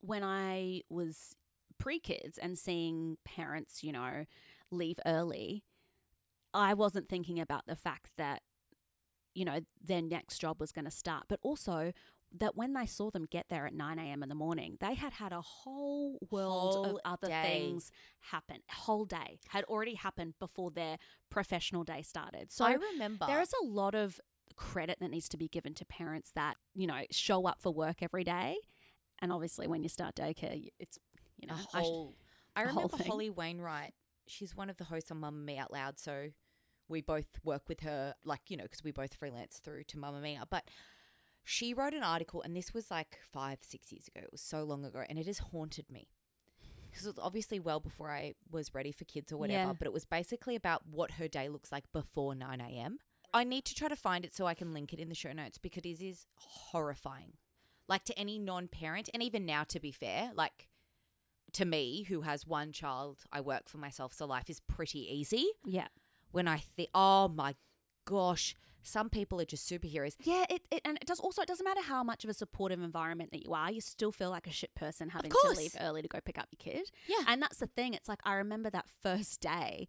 when 0.00 0.22
I 0.22 0.82
was 0.88 1.34
pre 1.78 1.98
kids 1.98 2.38
and 2.38 2.56
seeing 2.58 3.16
parents, 3.24 3.82
you 3.82 3.92
know, 3.92 4.26
leave 4.70 4.98
early, 5.04 5.64
I 6.54 6.74
wasn't 6.74 7.08
thinking 7.08 7.40
about 7.40 7.66
the 7.66 7.76
fact 7.76 8.10
that, 8.16 8.42
you 9.34 9.44
know, 9.44 9.60
their 9.84 10.02
next 10.02 10.38
job 10.38 10.60
was 10.60 10.72
going 10.72 10.84
to 10.84 10.90
start, 10.90 11.24
but 11.28 11.40
also 11.42 11.92
that 12.36 12.56
when 12.56 12.74
they 12.74 12.86
saw 12.86 13.10
them 13.10 13.26
get 13.30 13.46
there 13.48 13.66
at 13.66 13.72
9 13.74 13.98
a.m. 13.98 14.22
in 14.22 14.28
the 14.28 14.34
morning, 14.34 14.76
they 14.80 14.94
had 14.94 15.14
had 15.14 15.32
a 15.32 15.40
whole 15.40 16.18
world 16.30 16.74
Whole 16.74 16.96
of 16.96 17.00
other 17.04 17.28
day. 17.28 17.42
things 17.42 17.90
happen. 18.20 18.58
Whole 18.70 19.04
day 19.04 19.38
had 19.48 19.64
already 19.64 19.94
happened 19.94 20.34
before 20.38 20.70
their 20.70 20.98
professional 21.30 21.84
day 21.84 22.02
started. 22.02 22.52
So 22.52 22.64
I 22.64 22.74
remember 22.74 23.26
there 23.26 23.40
is 23.40 23.52
a 23.62 23.66
lot 23.66 23.94
of 23.94 24.20
credit 24.56 24.98
that 25.00 25.10
needs 25.10 25.28
to 25.30 25.36
be 25.36 25.48
given 25.48 25.72
to 25.74 25.84
parents 25.84 26.32
that, 26.34 26.56
you 26.74 26.86
know, 26.86 27.02
show 27.10 27.46
up 27.46 27.62
for 27.62 27.72
work 27.72 28.02
every 28.02 28.24
day. 28.24 28.56
And 29.20 29.32
obviously, 29.32 29.66
when 29.66 29.82
you 29.82 29.88
start 29.88 30.14
daycare, 30.14 30.68
it's, 30.78 30.98
you 31.38 31.48
know, 31.48 31.54
a 31.54 31.76
I 31.76 31.80
whole. 31.80 32.14
I, 32.54 32.60
whole 32.62 32.68
remember 32.74 32.96
thing. 32.98 33.06
Holly 33.06 33.30
Wainwright. 33.30 33.94
She's 34.26 34.54
one 34.54 34.68
of 34.68 34.76
the 34.76 34.84
hosts 34.84 35.10
on 35.10 35.20
Mamamia 35.20 35.60
Out 35.60 35.72
Loud. 35.72 35.98
So 35.98 36.28
we 36.88 37.00
both 37.00 37.26
work 37.44 37.62
with 37.68 37.80
her, 37.80 38.14
like 38.24 38.42
you 38.48 38.56
know, 38.56 38.64
because 38.64 38.84
we 38.84 38.90
both 38.92 39.14
freelance 39.14 39.58
through 39.64 39.84
to 39.84 39.96
Mamamia. 39.96 40.42
But 40.50 40.64
she 41.44 41.72
wrote 41.74 41.94
an 41.94 42.02
article, 42.02 42.42
and 42.42 42.56
this 42.56 42.74
was 42.74 42.90
like 42.90 43.18
five, 43.32 43.58
six 43.62 43.92
years 43.92 44.08
ago. 44.08 44.20
It 44.24 44.32
was 44.32 44.40
so 44.40 44.64
long 44.64 44.84
ago, 44.84 45.02
and 45.08 45.18
it 45.18 45.26
has 45.26 45.38
haunted 45.38 45.90
me 45.90 46.08
because 46.90 47.06
it 47.06 47.16
was 47.16 47.18
obviously 47.24 47.60
well 47.60 47.80
before 47.80 48.10
I 48.10 48.34
was 48.50 48.74
ready 48.74 48.92
for 48.92 49.04
kids 49.04 49.32
or 49.32 49.36
whatever. 49.36 49.68
Yeah. 49.68 49.72
But 49.78 49.86
it 49.86 49.92
was 49.92 50.04
basically 50.04 50.56
about 50.56 50.82
what 50.90 51.12
her 51.12 51.28
day 51.28 51.48
looks 51.48 51.72
like 51.72 51.84
before 51.92 52.34
nine 52.34 52.60
a.m. 52.60 52.98
I 53.32 53.44
need 53.44 53.64
to 53.66 53.74
try 53.74 53.88
to 53.88 53.96
find 53.96 54.24
it 54.24 54.34
so 54.34 54.46
I 54.46 54.54
can 54.54 54.72
link 54.72 54.92
it 54.92 54.98
in 54.98 55.08
the 55.10 55.14
show 55.14 55.32
notes 55.32 55.58
because 55.58 55.84
it 55.84 56.00
is 56.00 56.26
horrifying. 56.36 57.34
Like 57.86 58.04
to 58.04 58.18
any 58.18 58.38
non-parent, 58.38 59.08
and 59.14 59.22
even 59.22 59.46
now, 59.46 59.64
to 59.64 59.80
be 59.80 59.92
fair, 59.92 60.30
like 60.34 60.68
to 61.52 61.64
me 61.64 62.04
who 62.04 62.22
has 62.22 62.46
one 62.46 62.72
child, 62.72 63.20
I 63.32 63.40
work 63.40 63.68
for 63.68 63.78
myself, 63.78 64.12
so 64.12 64.26
life 64.26 64.50
is 64.50 64.60
pretty 64.60 65.00
easy. 65.00 65.46
yeah. 65.64 65.88
When 66.30 66.46
I 66.46 66.58
think, 66.58 66.90
oh 66.94 67.28
my 67.28 67.54
gosh, 68.04 68.54
some 68.82 69.10
people 69.10 69.40
are 69.40 69.44
just 69.44 69.68
superheroes. 69.68 70.14
Yeah, 70.22 70.44
it, 70.48 70.62
it 70.70 70.80
and 70.84 70.96
it 71.00 71.06
does 71.06 71.20
also 71.20 71.42
it 71.42 71.48
doesn't 71.48 71.64
matter 71.64 71.82
how 71.82 72.02
much 72.02 72.24
of 72.24 72.30
a 72.30 72.34
supportive 72.34 72.82
environment 72.82 73.32
that 73.32 73.44
you 73.44 73.52
are, 73.52 73.70
you 73.70 73.80
still 73.80 74.12
feel 74.12 74.30
like 74.30 74.46
a 74.46 74.52
shit 74.52 74.74
person 74.74 75.08
having 75.10 75.30
to 75.30 75.54
leave 75.56 75.74
early 75.80 76.02
to 76.02 76.08
go 76.08 76.20
pick 76.24 76.38
up 76.38 76.48
your 76.50 76.74
kid. 76.74 76.90
Yeah. 77.06 77.24
And 77.26 77.42
that's 77.42 77.58
the 77.58 77.66
thing. 77.66 77.94
It's 77.94 78.08
like 78.08 78.20
I 78.24 78.34
remember 78.34 78.70
that 78.70 78.86
first 79.02 79.40
day, 79.40 79.88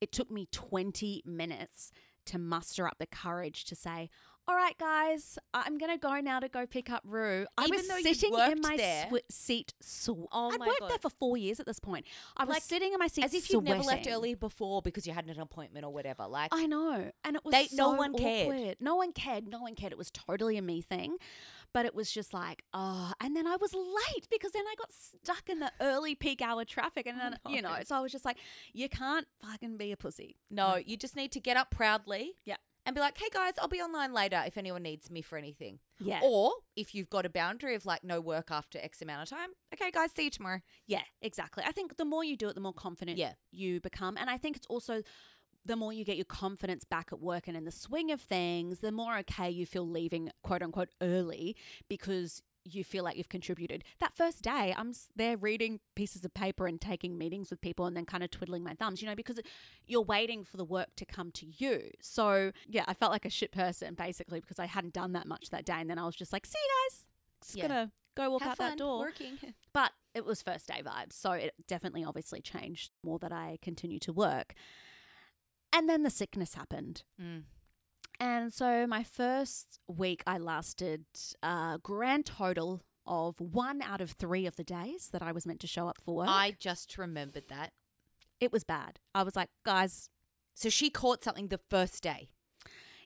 it 0.00 0.12
took 0.12 0.30
me 0.30 0.48
20 0.50 1.22
minutes 1.26 1.92
to 2.26 2.38
muster 2.38 2.86
up 2.86 2.98
the 2.98 3.06
courage 3.06 3.64
to 3.64 3.74
say, 3.76 4.10
all 4.50 4.56
right, 4.56 4.76
guys, 4.78 5.38
I'm 5.54 5.78
going 5.78 5.92
to 5.92 5.98
go 5.98 6.18
now 6.20 6.40
to 6.40 6.48
go 6.48 6.66
pick 6.66 6.90
up 6.90 7.02
Rue. 7.06 7.46
I 7.56 7.66
Even 7.66 7.78
was 7.78 7.86
sitting 8.02 8.34
in 8.34 8.60
my 8.60 8.76
there. 8.76 9.06
swi- 9.10 9.20
seat. 9.30 9.74
Sw- 9.80 10.08
Oh 10.32 10.50
I'd 10.50 10.58
my 10.58 10.66
worked 10.66 10.80
God. 10.80 10.90
there 10.90 10.98
for 10.98 11.10
four 11.10 11.36
years 11.36 11.60
at 11.60 11.66
this 11.66 11.78
point. 11.78 12.04
I 12.36 12.44
was 12.44 12.54
Like, 12.54 12.62
sitting 12.64 12.92
in 12.92 12.98
my 12.98 13.06
seat 13.06 13.24
As 13.24 13.32
if 13.34 13.48
you'd 13.50 13.62
never 13.62 13.82
left 13.82 14.08
early 14.08 14.34
before 14.34 14.82
because 14.82 15.06
you 15.06 15.12
had 15.12 15.26
an 15.26 15.38
appointment 15.38 15.84
or 15.84 15.92
whatever. 15.92 16.26
Like, 16.26 16.48
I 16.52 16.66
know. 16.66 17.12
And 17.24 17.36
it 17.36 17.44
was 17.44 17.52
They- 17.52 17.68
no 17.76 17.92
so 17.92 17.94
one 17.94 18.12
cared. 18.14 18.76
No 18.80 18.96
one 18.96 19.12
cared. 19.12 19.46
No 19.48 19.60
one 19.60 19.74
cared. 19.76 19.92
It 19.92 19.98
was 19.98 20.10
totally 20.10 20.56
a 20.56 20.62
me 20.62 20.80
thing. 20.80 21.16
But 21.72 21.86
it 21.86 21.94
was 21.94 22.10
just 22.10 22.34
like, 22.34 22.64
oh, 22.74 23.12
and 23.20 23.36
then 23.36 23.46
I 23.46 23.54
was 23.54 23.72
late 23.72 24.26
because 24.28 24.50
then 24.50 24.64
I 24.66 24.74
got 24.76 24.90
stuck 24.92 25.48
in 25.48 25.60
the 25.60 25.70
early 25.80 26.16
peak 26.16 26.42
hour 26.42 26.64
traffic. 26.64 27.06
And 27.06 27.16
oh 27.20 27.30
then, 27.44 27.54
you 27.54 27.62
know, 27.62 27.76
so 27.84 27.94
I 27.94 28.00
was 28.00 28.10
just 28.10 28.24
like, 28.24 28.38
you 28.72 28.88
can't 28.88 29.28
fucking 29.40 29.76
be 29.76 29.92
a 29.92 29.96
pussy. 29.96 30.34
no, 30.50 30.74
you 30.84 30.96
just 30.96 31.14
need 31.14 31.30
to 31.32 31.38
get 31.40 31.56
up 31.56 31.70
proudly. 31.70 32.32
Yeah. 32.44 32.56
And 32.90 32.94
be 32.96 33.00
like, 33.00 33.16
hey 33.18 33.28
guys, 33.32 33.52
I'll 33.62 33.68
be 33.68 33.80
online 33.80 34.12
later 34.12 34.42
if 34.44 34.58
anyone 34.58 34.82
needs 34.82 35.12
me 35.12 35.22
for 35.22 35.38
anything. 35.38 35.78
Yeah. 36.00 36.18
Or 36.24 36.50
if 36.74 36.92
you've 36.92 37.08
got 37.08 37.24
a 37.24 37.30
boundary 37.30 37.76
of 37.76 37.86
like 37.86 38.02
no 38.02 38.20
work 38.20 38.50
after 38.50 38.80
X 38.82 39.00
amount 39.00 39.22
of 39.22 39.28
time, 39.38 39.50
okay, 39.72 39.92
guys, 39.92 40.10
see 40.10 40.24
you 40.24 40.30
tomorrow. 40.30 40.58
Yeah, 40.88 41.02
exactly. 41.22 41.62
I 41.64 41.70
think 41.70 41.98
the 41.98 42.04
more 42.04 42.24
you 42.24 42.36
do 42.36 42.48
it, 42.48 42.56
the 42.56 42.60
more 42.60 42.72
confident 42.72 43.16
Yeah. 43.16 43.34
you 43.52 43.80
become. 43.80 44.16
And 44.16 44.28
I 44.28 44.38
think 44.38 44.56
it's 44.56 44.66
also 44.66 45.02
the 45.64 45.76
more 45.76 45.92
you 45.92 46.04
get 46.04 46.16
your 46.16 46.24
confidence 46.24 46.82
back 46.82 47.10
at 47.12 47.20
work 47.20 47.46
and 47.46 47.56
in 47.56 47.64
the 47.64 47.70
swing 47.70 48.10
of 48.10 48.20
things, 48.20 48.80
the 48.80 48.90
more 48.90 49.18
okay 49.18 49.48
you 49.48 49.66
feel 49.66 49.88
leaving 49.88 50.32
quote 50.42 50.60
unquote 50.60 50.88
early 51.00 51.54
because 51.88 52.42
you 52.64 52.84
feel 52.84 53.02
like 53.04 53.16
you've 53.16 53.28
contributed. 53.28 53.84
That 54.00 54.14
first 54.14 54.42
day, 54.42 54.74
I'm 54.76 54.92
there 55.16 55.36
reading 55.36 55.80
pieces 55.94 56.24
of 56.24 56.34
paper 56.34 56.66
and 56.66 56.80
taking 56.80 57.16
meetings 57.16 57.50
with 57.50 57.60
people 57.60 57.86
and 57.86 57.96
then 57.96 58.04
kind 58.04 58.22
of 58.22 58.30
twiddling 58.30 58.62
my 58.62 58.74
thumbs, 58.74 59.00
you 59.00 59.08
know, 59.08 59.14
because 59.14 59.40
you're 59.86 60.02
waiting 60.02 60.44
for 60.44 60.56
the 60.56 60.64
work 60.64 60.88
to 60.96 61.04
come 61.06 61.30
to 61.32 61.46
you. 61.46 61.90
So, 62.00 62.52
yeah, 62.68 62.84
I 62.86 62.94
felt 62.94 63.12
like 63.12 63.24
a 63.24 63.30
shit 63.30 63.50
person 63.52 63.94
basically 63.94 64.40
because 64.40 64.58
I 64.58 64.66
hadn't 64.66 64.92
done 64.92 65.12
that 65.12 65.26
much 65.26 65.50
that 65.50 65.64
day. 65.64 65.74
And 65.80 65.88
then 65.88 65.98
I 65.98 66.04
was 66.04 66.14
just 66.16 66.32
like, 66.32 66.44
see 66.46 66.58
you 66.62 66.70
guys. 66.90 67.06
Just 67.42 67.56
Yeah. 67.56 67.68
gonna 67.68 67.92
go 68.16 68.30
walk 68.30 68.42
Have 68.42 68.52
out 68.52 68.58
that 68.58 68.78
door. 68.78 68.98
working. 68.98 69.38
But 69.72 69.92
it 70.14 70.24
was 70.24 70.42
first 70.42 70.66
day 70.66 70.82
vibes. 70.84 71.12
So 71.14 71.32
it 71.32 71.54
definitely 71.66 72.04
obviously 72.04 72.40
changed 72.40 72.90
more 73.04 73.18
that 73.20 73.32
I 73.32 73.58
continue 73.62 74.00
to 74.00 74.12
work. 74.12 74.54
And 75.72 75.88
then 75.88 76.02
the 76.02 76.10
sickness 76.10 76.54
happened. 76.54 77.04
Mm. 77.20 77.44
And 78.22 78.52
so 78.52 78.86
my 78.86 79.02
first 79.02 79.80
week, 79.88 80.22
I 80.26 80.36
lasted 80.38 81.04
a 81.42 81.78
grand 81.82 82.26
total 82.26 82.82
of 83.06 83.40
one 83.40 83.80
out 83.82 84.00
of 84.02 84.10
three 84.12 84.44
of 84.46 84.56
the 84.56 84.64
days 84.64 85.08
that 85.12 85.22
I 85.22 85.32
was 85.32 85.46
meant 85.46 85.60
to 85.60 85.66
show 85.66 85.88
up 85.88 85.98
for 86.04 86.14
work. 86.16 86.28
I 86.28 86.54
just 86.58 86.98
remembered 86.98 87.48
that. 87.48 87.72
it 88.38 88.52
was 88.52 88.62
bad. 88.64 88.98
I 89.14 89.22
was 89.22 89.36
like, 89.36 89.48
guys, 89.64 90.08
So 90.54 90.68
she 90.68 90.90
caught 90.90 91.24
something 91.24 91.48
the 91.48 91.58
first 91.70 92.02
day. 92.02 92.28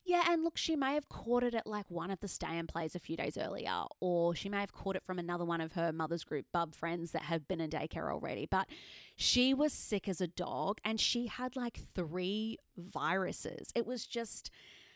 yeah, 0.04 0.24
and 0.28 0.42
look, 0.44 0.56
she 0.56 0.74
may 0.76 0.94
have 0.94 1.08
caught 1.08 1.42
it 1.44 1.54
at 1.54 1.66
like 1.66 1.90
one 1.90 2.10
of 2.10 2.20
the 2.20 2.28
stay 2.28 2.58
and 2.58 2.68
plays 2.68 2.94
a 2.94 2.98
few 3.00 3.16
days 3.16 3.38
earlier, 3.38 3.84
or 4.00 4.34
she 4.34 4.48
may 4.48 4.60
have 4.60 4.72
caught 4.72 4.96
it 4.96 5.02
from 5.04 5.18
another 5.18 5.44
one 5.44 5.60
of 5.60 5.72
her 5.72 5.92
mother's 5.92 6.24
group 6.24 6.46
bub 6.52 6.74
friends 6.74 7.12
that 7.12 7.22
have 7.22 7.46
been 7.48 7.60
in 7.60 7.70
daycare 7.70 8.12
already. 8.12 8.46
But 8.50 8.68
she 9.16 9.54
was 9.54 9.72
sick 9.72 10.08
as 10.08 10.20
a 10.20 10.26
dog 10.26 10.78
and 10.84 11.00
she 11.00 11.26
had 11.28 11.54
like 11.56 11.78
three 11.94 12.58
viruses. 12.76 13.70
It 13.76 13.86
was 13.86 14.06
just. 14.06 14.50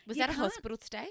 Was 0.09 0.17
You 0.17 0.23
that 0.23 0.31
a 0.31 0.33
can't- 0.33 0.51
hospital 0.53 0.79
stay? 0.83 1.07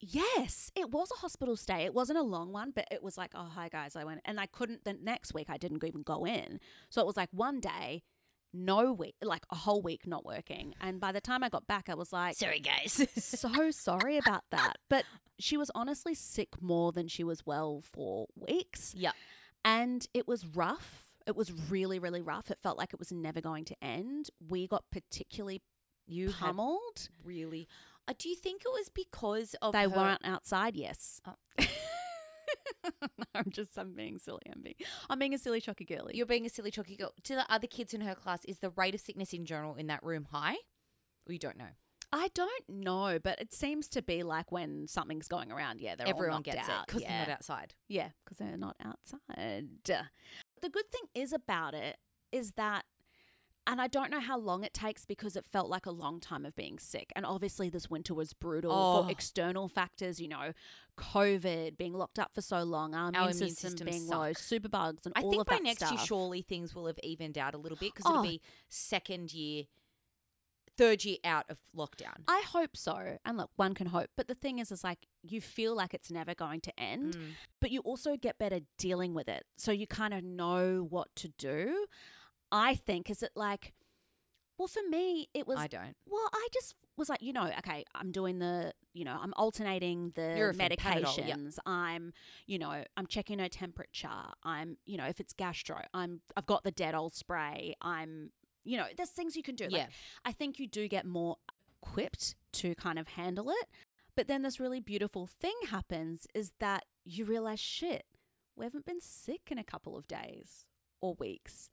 Yes, 0.00 0.70
it 0.76 0.90
was 0.90 1.10
a 1.10 1.18
hospital 1.20 1.56
stay. 1.56 1.84
It 1.84 1.92
wasn't 1.92 2.18
a 2.20 2.22
long 2.22 2.52
one, 2.52 2.70
but 2.70 2.86
it 2.90 3.02
was 3.02 3.18
like, 3.18 3.32
oh, 3.34 3.50
hi 3.52 3.68
guys, 3.68 3.96
I 3.96 4.04
went, 4.04 4.20
and 4.24 4.38
I 4.38 4.46
couldn't. 4.46 4.84
The 4.84 4.92
next 4.92 5.34
week, 5.34 5.50
I 5.50 5.56
didn't 5.56 5.82
even 5.82 6.02
go 6.02 6.24
in. 6.24 6.60
So 6.88 7.00
it 7.00 7.06
was 7.06 7.16
like 7.16 7.30
one 7.32 7.58
day, 7.58 8.04
no 8.54 8.92
week, 8.92 9.16
like 9.20 9.44
a 9.50 9.56
whole 9.56 9.82
week 9.82 10.06
not 10.06 10.24
working. 10.24 10.72
And 10.80 11.00
by 11.00 11.10
the 11.10 11.20
time 11.20 11.42
I 11.42 11.48
got 11.48 11.66
back, 11.66 11.88
I 11.88 11.94
was 11.94 12.12
like, 12.12 12.36
Sorry, 12.36 12.60
guys. 12.60 13.08
so 13.16 13.70
sorry 13.72 14.16
about 14.18 14.44
that. 14.52 14.74
But 14.88 15.04
she 15.40 15.56
was 15.56 15.68
honestly 15.74 16.14
sick 16.14 16.62
more 16.62 16.92
than 16.92 17.08
she 17.08 17.24
was 17.24 17.44
well 17.44 17.82
for 17.82 18.28
weeks. 18.36 18.94
yeah. 18.96 19.12
And 19.64 20.06
it 20.14 20.28
was 20.28 20.46
rough. 20.46 21.08
It 21.26 21.34
was 21.36 21.52
really, 21.68 21.98
really 21.98 22.22
rough. 22.22 22.50
It 22.52 22.58
felt 22.62 22.78
like 22.78 22.92
it 22.94 22.98
was 23.00 23.10
never 23.12 23.40
going 23.40 23.64
to 23.66 23.76
end. 23.82 24.30
We 24.48 24.68
got 24.68 24.84
particularly 24.92 25.60
You 26.08 26.30
pummeled. 26.30 27.08
really. 27.24 27.68
Uh, 28.08 28.14
do 28.18 28.28
you 28.28 28.36
think 28.36 28.62
it 28.64 28.68
was 28.72 28.88
because 28.88 29.54
of 29.60 29.72
They 29.74 29.82
her- 29.82 29.88
weren't 29.90 30.22
outside, 30.24 30.74
yes. 30.76 31.20
Oh. 31.26 31.34
I'm 33.34 33.50
just, 33.50 33.78
I'm 33.78 33.92
being 33.94 34.18
silly. 34.18 34.40
I'm 34.52 34.62
being, 34.62 34.74
I'm 35.10 35.18
being 35.18 35.34
a 35.34 35.38
silly, 35.38 35.60
chocky 35.60 35.86
girly. 35.86 36.16
You're 36.16 36.26
being 36.26 36.46
a 36.46 36.48
silly 36.48 36.70
chalky 36.70 36.96
girl. 36.96 37.12
To 37.24 37.34
the 37.34 37.52
other 37.52 37.66
kids 37.66 37.92
in 37.94 38.00
her 38.00 38.14
class, 38.14 38.44
is 38.46 38.58
the 38.58 38.70
rate 38.70 38.94
of 38.94 39.00
sickness 39.00 39.32
in 39.32 39.44
general 39.44 39.74
in 39.74 39.86
that 39.88 40.02
room 40.02 40.26
high? 40.30 40.56
Or 41.28 41.32
you 41.32 41.38
don't 41.38 41.58
know. 41.58 41.68
I 42.10 42.28
don't 42.34 42.68
know, 42.70 43.18
but 43.22 43.38
it 43.38 43.52
seems 43.52 43.86
to 43.88 44.00
be 44.02 44.22
like 44.22 44.50
when 44.50 44.88
something's 44.88 45.28
going 45.28 45.52
around, 45.52 45.80
yeah, 45.82 45.94
they're 45.94 46.08
Everyone 46.08 46.40
gets 46.40 46.66
out. 46.68 46.82
it 46.82 46.86
because 46.86 47.02
yeah. 47.02 47.08
they're 47.08 47.26
not 47.26 47.34
outside. 47.34 47.74
Yeah, 47.86 48.08
because 48.24 48.38
they're 48.38 48.56
not 48.56 48.76
outside. 48.82 49.68
The 49.84 50.68
good 50.70 50.90
thing 50.90 51.02
is 51.14 51.34
about 51.34 51.74
it 51.74 51.98
is 52.32 52.52
that, 52.52 52.86
and 53.68 53.80
I 53.80 53.86
don't 53.86 54.10
know 54.10 54.18
how 54.20 54.36
long 54.38 54.64
it 54.64 54.74
takes 54.74 55.04
because 55.04 55.36
it 55.36 55.44
felt 55.46 55.68
like 55.68 55.86
a 55.86 55.90
long 55.92 56.18
time 56.18 56.44
of 56.44 56.56
being 56.56 56.78
sick. 56.80 57.12
And 57.14 57.24
obviously, 57.24 57.68
this 57.70 57.88
winter 57.88 58.14
was 58.14 58.32
brutal 58.32 58.72
Oh. 58.72 59.04
for 59.04 59.10
external 59.10 59.68
factors, 59.68 60.20
you 60.20 60.26
know, 60.26 60.52
COVID, 60.96 61.76
being 61.76 61.92
locked 61.92 62.18
up 62.18 62.34
for 62.34 62.40
so 62.40 62.62
long, 62.64 62.94
our, 62.94 63.02
Our 63.02 63.08
immune 63.08 63.22
immune 63.24 63.34
system 63.50 63.70
systems 63.70 63.90
being 63.90 64.06
low, 64.08 64.32
superbugs, 64.32 65.04
and 65.06 65.12
I 65.14 65.22
all 65.22 65.30
think 65.30 65.46
by 65.46 65.58
next 65.58 65.78
stuff. 65.80 65.92
year, 65.92 66.00
surely 66.04 66.42
things 66.42 66.74
will 66.74 66.86
have 66.86 66.98
evened 67.02 67.38
out 67.38 67.54
a 67.54 67.58
little 67.58 67.78
bit 67.78 67.94
because 67.94 68.10
Oh. 68.10 68.14
it'll 68.20 68.22
be 68.24 68.40
second 68.68 69.32
year, 69.32 69.64
third 70.76 71.04
year 71.04 71.18
out 71.24 71.44
of 71.48 71.58
lockdown. 71.76 72.22
I 72.26 72.42
hope 72.46 72.76
so. 72.76 73.18
And 73.24 73.36
look, 73.36 73.50
one 73.56 73.74
can 73.74 73.88
hope. 73.88 74.10
But 74.16 74.28
the 74.28 74.34
thing 74.34 74.58
is, 74.60 74.72
is 74.72 74.82
like 74.84 75.06
you 75.22 75.40
feel 75.40 75.74
like 75.74 75.92
it's 75.94 76.10
never 76.10 76.34
going 76.34 76.60
to 76.62 76.80
end. 76.80 77.16
Mm. 77.16 77.32
but 77.60 77.70
you 77.70 77.80
also 77.80 78.16
get 78.16 78.38
better 78.38 78.60
dealing 78.76 79.14
with 79.14 79.28
it. 79.28 79.44
So 79.56 79.72
you 79.72 79.86
kind 79.86 80.14
of 80.14 80.22
know 80.24 80.86
what 80.88 81.14
to 81.16 81.28
do. 81.28 81.86
I 82.50 82.74
think, 82.74 83.10
is 83.10 83.22
it 83.22 83.32
like, 83.34 83.72
well, 84.58 84.68
for 84.68 84.82
me, 84.88 85.28
it 85.34 85.46
was, 85.46 85.58
I 85.58 85.68
don't. 85.68 85.94
well, 86.08 86.28
I 86.32 86.48
just 86.52 86.74
was 86.96 87.08
like, 87.08 87.22
you 87.22 87.32
know, 87.32 87.48
okay, 87.58 87.84
I'm 87.94 88.10
doing 88.10 88.40
the, 88.40 88.72
you 88.92 89.04
know, 89.04 89.16
I'm 89.20 89.32
alternating 89.36 90.10
the 90.16 90.22
Nurofen, 90.22 90.76
Panadol, 90.76 91.28
yep. 91.28 91.36
medications. 91.38 91.58
I'm, 91.64 92.12
you 92.46 92.58
know, 92.58 92.82
I'm 92.96 93.06
checking 93.06 93.38
her 93.38 93.48
temperature. 93.48 94.08
I'm, 94.42 94.76
you 94.84 94.96
know, 94.96 95.06
if 95.06 95.20
it's 95.20 95.32
gastro, 95.32 95.82
I'm, 95.94 96.22
I've 96.36 96.46
got 96.46 96.64
the 96.64 96.72
Dettol 96.72 97.12
spray. 97.12 97.76
I'm, 97.80 98.30
you 98.64 98.76
know, 98.76 98.86
there's 98.96 99.10
things 99.10 99.36
you 99.36 99.44
can 99.44 99.54
do. 99.54 99.64
Like, 99.64 99.72
Yeah. 99.72 99.86
I 100.24 100.32
think 100.32 100.58
you 100.58 100.66
do 100.66 100.88
get 100.88 101.06
more 101.06 101.36
equipped 101.80 102.34
to 102.54 102.74
kind 102.74 102.98
of 102.98 103.08
handle 103.08 103.50
it. 103.50 103.68
But 104.16 104.26
then 104.26 104.42
this 104.42 104.58
really 104.58 104.80
beautiful 104.80 105.28
thing 105.28 105.54
happens 105.70 106.26
is 106.34 106.52
that 106.58 106.84
you 107.04 107.24
realize 107.24 107.60
shit, 107.60 108.04
we 108.56 108.64
haven't 108.64 108.84
been 108.84 109.00
sick 109.00 109.42
in 109.52 109.58
a 109.58 109.64
couple 109.64 109.96
of 109.96 110.08
days 110.08 110.66
or 111.00 111.14
weeks. 111.14 111.70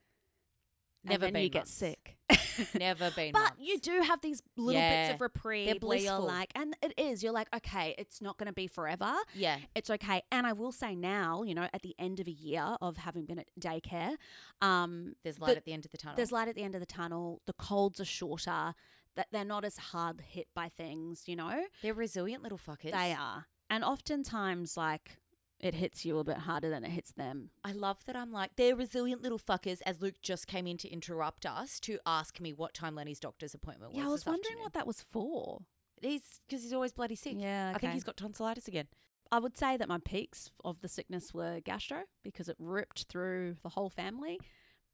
And 1.05 1.11
Never 1.11 1.25
then 1.27 1.33
been 1.33 1.43
you 1.43 1.49
get 1.49 1.67
sick. 1.67 2.17
Never 2.79 3.11
been. 3.11 3.31
But 3.31 3.53
you 3.59 3.77
do 3.79 4.01
have 4.01 4.21
these 4.21 4.41
little 4.57 4.81
bits 4.81 5.13
of 5.13 5.21
reprieve 5.21 5.83
where 5.83 5.97
you're 5.99 6.17
like, 6.17 6.51
and 6.55 6.75
it 6.81 6.93
is, 6.97 7.21
you're 7.21 7.31
like, 7.31 7.47
okay, 7.55 7.93
it's 7.99 8.21
not 8.23 8.37
going 8.39 8.47
to 8.47 8.53
be 8.53 8.65
forever. 8.65 9.13
Yeah. 9.35 9.57
It's 9.75 9.91
okay. 9.91 10.23
And 10.31 10.47
I 10.47 10.53
will 10.53 10.71
say 10.71 10.95
now, 10.95 11.43
you 11.43 11.53
know, 11.53 11.67
at 11.73 11.83
the 11.83 11.93
end 11.99 12.19
of 12.19 12.27
a 12.27 12.31
year 12.31 12.75
of 12.81 12.97
having 12.97 13.25
been 13.25 13.37
at 13.37 13.47
daycare, 13.59 14.15
um, 14.63 15.13
There's 15.23 15.35
the- 15.35 15.43
light 15.45 15.57
at 15.57 15.65
the 15.65 15.73
end 15.73 15.85
of 15.85 15.91
the 15.91 15.97
tunnel. 15.99 16.15
there's 16.15 16.31
light 16.31 16.47
at 16.47 16.55
the 16.55 16.63
end 16.63 16.73
of 16.73 16.81
the 16.81 16.87
tunnel. 16.87 17.41
The 17.45 17.53
colds 17.53 17.99
are 17.99 18.05
shorter. 18.05 18.73
That 19.15 19.27
they're 19.31 19.45
not 19.45 19.63
as 19.63 19.77
hard 19.77 20.19
hit 20.27 20.47
by 20.53 20.67
things, 20.67 21.23
you 21.27 21.35
know. 21.37 21.65
They're 21.81 21.93
resilient 21.93 22.43
little 22.43 22.57
fuckers. 22.57 22.91
They 22.91 23.13
are, 23.13 23.45
and 23.69 23.81
oftentimes, 23.81 24.75
like 24.75 25.19
it 25.65 25.73
hits 25.73 26.05
you 26.05 26.19
a 26.19 26.23
bit 26.23 26.37
harder 26.37 26.69
than 26.69 26.83
it 26.83 26.91
hits 26.91 27.11
them. 27.13 27.49
I 27.63 27.71
love 27.71 27.97
that 28.05 28.15
I'm 28.15 28.31
like, 28.31 28.51
they're 28.55 28.75
resilient 28.75 29.23
little 29.23 29.39
fuckers 29.39 29.79
as 29.83 29.99
Luke 29.99 30.21
just 30.21 30.45
came 30.45 30.67
in 30.67 30.77
to 30.77 30.87
interrupt 30.87 31.43
us 31.43 31.79
to 31.81 31.97
ask 32.05 32.39
me 32.39 32.53
what 32.53 32.75
time 32.75 32.93
Lenny's 32.93 33.19
doctor's 33.19 33.55
appointment 33.55 33.91
was. 33.91 33.99
yeah, 33.99 34.07
I 34.07 34.11
was 34.11 34.27
wondering 34.27 34.43
afternoon. 34.43 34.63
what 34.63 34.73
that 34.73 34.85
was 34.85 35.03
for. 35.11 35.61
He's 36.03 36.39
because 36.47 36.61
he's 36.61 36.71
always 36.71 36.93
bloody 36.93 37.15
sick. 37.15 37.33
Yeah, 37.37 37.71
I 37.73 37.79
think 37.79 37.93
he's 37.93 38.03
got 38.03 38.15
tonsillitis 38.15 38.67
again. 38.67 38.87
I 39.31 39.39
would 39.39 39.57
say 39.57 39.75
that 39.75 39.89
my 39.89 39.97
peaks 39.97 40.51
of 40.63 40.81
the 40.81 40.87
sickness 40.87 41.33
were 41.33 41.61
gastro 41.61 42.03
because 42.23 42.47
it 42.47 42.57
ripped 42.59 43.05
through 43.09 43.55
the 43.63 43.69
whole 43.69 43.89
family. 43.89 44.39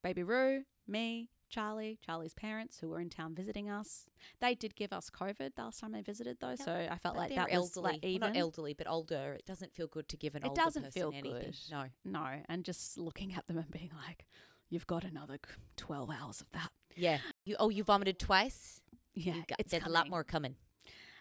Baby 0.04 0.24
Rue, 0.24 0.64
me, 0.88 1.32
Charlie, 1.52 2.00
Charlie's 2.04 2.34
parents 2.34 2.80
who 2.80 2.90
were 2.90 3.00
in 3.00 3.10
town 3.10 3.36
visiting 3.36 3.70
us. 3.70 4.08
They 4.40 4.56
did 4.56 4.76
give 4.76 4.92
us 4.94 5.10
COVID 5.12 5.54
the 5.56 5.62
last 5.62 5.80
time 5.80 5.92
they 5.92 6.02
visited 6.02 6.38
though, 6.40 6.56
so 6.56 6.72
I 6.72 6.98
felt 6.98 7.16
But 7.16 7.18
like 7.18 7.30
they're 7.30 7.46
that 7.46 7.52
was 7.60 7.76
elderly. 7.78 7.94
like 7.94 8.22
Well, 8.22 8.30
not 8.32 8.38
elderly, 8.38 8.74
but 8.74 8.88
older. 8.90 9.36
It 9.38 9.46
doesn't 9.46 9.74
feel 9.74 9.88
good 9.88 10.08
to 10.10 10.18
give 10.18 10.34
an 10.36 10.44
It 10.44 10.50
older 10.50 10.62
doesn't 10.62 10.84
person 10.86 10.92
feel 11.02 11.12
anything. 11.14 11.52
good. 11.52 11.58
No. 11.70 11.86
no, 12.06 12.28
and 12.50 12.64
just 12.66 12.98
looking 12.98 13.34
at 13.36 13.46
them 13.48 13.58
and 13.58 13.70
being 13.70 13.92
like, 14.08 14.26
"You've 14.70 14.88
got 14.88 15.04
another 15.04 15.38
twelve 15.76 16.10
hours 16.10 16.42
of 16.42 16.50
that." 16.54 16.72
Yeah. 16.96 17.20
You 17.46 17.56
oh, 17.60 17.70
you 17.70 17.84
vomited 17.84 18.18
twice. 18.18 18.82
Yeah, 19.14 19.34
got- 19.48 19.60
it's 19.60 19.72
there's 19.72 19.84
a 19.86 19.90
lot 19.90 20.10
more 20.10 20.24
coming. 20.24 20.56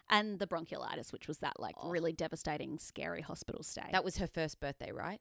and 0.08 0.38
the 0.40 0.46
bronchiolitis, 0.46 1.12
which 1.12 1.28
was 1.28 1.38
that 1.38 1.58
like 1.60 1.74
Oh. 1.78 1.88
really 1.90 2.12
devastating, 2.12 2.78
scary 2.78 3.20
hospital 3.22 3.62
stay. 3.62 3.88
That 3.92 4.04
was 4.04 4.16
her 4.18 4.26
first 4.26 4.58
birthday, 4.60 4.90
right? 4.92 5.20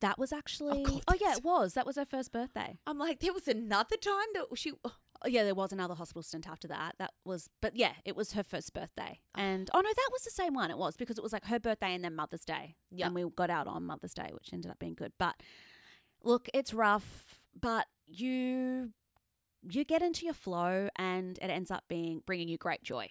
That 0.00 0.18
was 0.18 0.32
oh, 0.32 0.38
actually. 0.38 0.82
God, 0.82 1.02
oh 1.08 1.14
yeah, 1.20 1.32
it 1.32 1.44
was. 1.44 1.74
That 1.74 1.86
was 1.86 1.96
her 1.96 2.04
first 2.04 2.32
birthday. 2.32 2.78
I'm 2.86 2.98
like, 2.98 3.20
there 3.20 3.32
was 3.32 3.48
another 3.48 3.96
time 3.96 4.26
that 4.34 4.46
she. 4.54 4.72
Oh, 4.84 5.28
yeah, 5.28 5.44
there 5.44 5.54
was 5.54 5.72
another 5.72 5.94
hospital 5.94 6.22
stint 6.22 6.46
after 6.46 6.68
that. 6.68 6.96
That 6.98 7.12
was, 7.24 7.48
but 7.62 7.74
yeah, 7.74 7.92
it 8.04 8.14
was 8.14 8.32
her 8.32 8.42
first 8.42 8.74
birthday. 8.74 9.20
Oh. 9.36 9.40
And 9.40 9.70
oh 9.72 9.80
no, 9.80 9.88
that 9.88 10.08
was 10.12 10.22
the 10.22 10.30
same 10.30 10.54
one. 10.54 10.70
It 10.70 10.78
was 10.78 10.96
because 10.96 11.16
it 11.16 11.22
was 11.22 11.32
like 11.32 11.46
her 11.46 11.58
birthday 11.58 11.94
and 11.94 12.04
then 12.04 12.14
Mother's 12.14 12.44
Day. 12.44 12.76
Yeah. 12.90 13.06
and 13.06 13.14
we 13.14 13.24
got 13.34 13.50
out 13.50 13.66
on 13.66 13.84
Mother's 13.84 14.14
Day, 14.14 14.30
which 14.32 14.52
ended 14.52 14.70
up 14.70 14.78
being 14.78 14.94
good. 14.94 15.12
But 15.18 15.36
look, 16.22 16.48
it's 16.52 16.74
rough, 16.74 17.40
but 17.58 17.86
you 18.06 18.92
you 19.68 19.84
get 19.84 20.02
into 20.02 20.24
your 20.24 20.34
flow, 20.34 20.88
and 20.96 21.38
it 21.38 21.48
ends 21.48 21.70
up 21.70 21.84
being 21.88 22.22
bringing 22.26 22.48
you 22.48 22.58
great 22.58 22.82
joy 22.82 23.08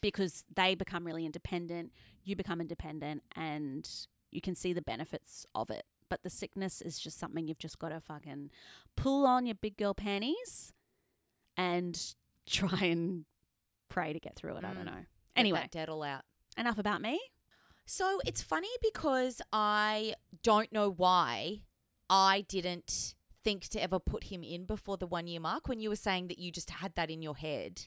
because 0.00 0.44
they 0.54 0.74
become 0.74 1.04
really 1.04 1.26
independent. 1.26 1.92
You 2.24 2.36
become 2.36 2.60
independent, 2.60 3.22
and 3.34 3.88
you 4.30 4.40
can 4.40 4.54
see 4.54 4.72
the 4.72 4.82
benefits 4.82 5.46
of 5.54 5.70
it. 5.70 5.84
But 6.10 6.22
the 6.22 6.28
sickness 6.30 6.82
is 6.82 6.98
just 6.98 7.18
something 7.18 7.48
you've 7.48 7.58
just 7.58 7.78
got 7.78 7.88
to 7.90 8.00
fucking 8.00 8.50
pull 8.96 9.26
on 9.26 9.46
your 9.46 9.54
big 9.54 9.78
girl 9.78 9.94
panties 9.94 10.74
and 11.56 12.14
try 12.46 12.80
and 12.84 13.24
pray 13.88 14.12
to 14.12 14.20
get 14.20 14.36
through 14.36 14.56
it. 14.56 14.64
I 14.64 14.74
don't 14.74 14.82
Mm. 14.82 14.86
know. 14.86 15.04
Anyway, 15.36 15.66
dead 15.70 15.88
all 15.88 16.02
out. 16.02 16.24
enough 16.58 16.76
about 16.78 17.00
me. 17.00 17.18
So 17.86 18.20
it's 18.26 18.42
funny 18.42 18.68
because 18.82 19.40
I 19.52 20.14
don't 20.42 20.70
know 20.72 20.90
why 20.90 21.62
I 22.10 22.42
didn't 22.48 23.14
think 23.42 23.68
to 23.68 23.82
ever 23.82 23.98
put 23.98 24.24
him 24.24 24.42
in 24.42 24.64
before 24.66 24.96
the 24.98 25.06
one 25.06 25.26
year 25.26 25.40
mark 25.40 25.66
when 25.68 25.80
you 25.80 25.88
were 25.88 25.96
saying 25.96 26.28
that 26.28 26.38
you 26.38 26.50
just 26.52 26.70
had 26.70 26.94
that 26.96 27.08
in 27.10 27.22
your 27.22 27.36
head. 27.36 27.86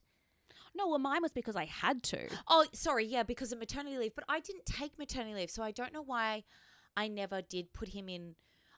No, 0.76 0.88
well, 0.88 0.98
mine 0.98 1.22
was 1.22 1.32
because 1.32 1.56
I 1.56 1.66
had 1.66 2.02
to. 2.04 2.28
Oh, 2.48 2.66
sorry, 2.74 3.06
yeah, 3.06 3.22
because 3.24 3.52
of 3.52 3.60
maternity 3.60 3.98
leave, 3.98 4.16
but 4.16 4.24
I 4.28 4.40
didn't 4.40 4.66
take 4.66 4.98
maternity 4.98 5.36
leave, 5.36 5.52
so 5.52 5.62
I 5.62 5.70
don't 5.72 5.94
know 5.94 6.02
why 6.02 6.44
I 6.96 7.08
never 7.08 7.42
did 7.42 7.74
put 7.74 7.90
him 7.90 8.10
in. 8.10 8.36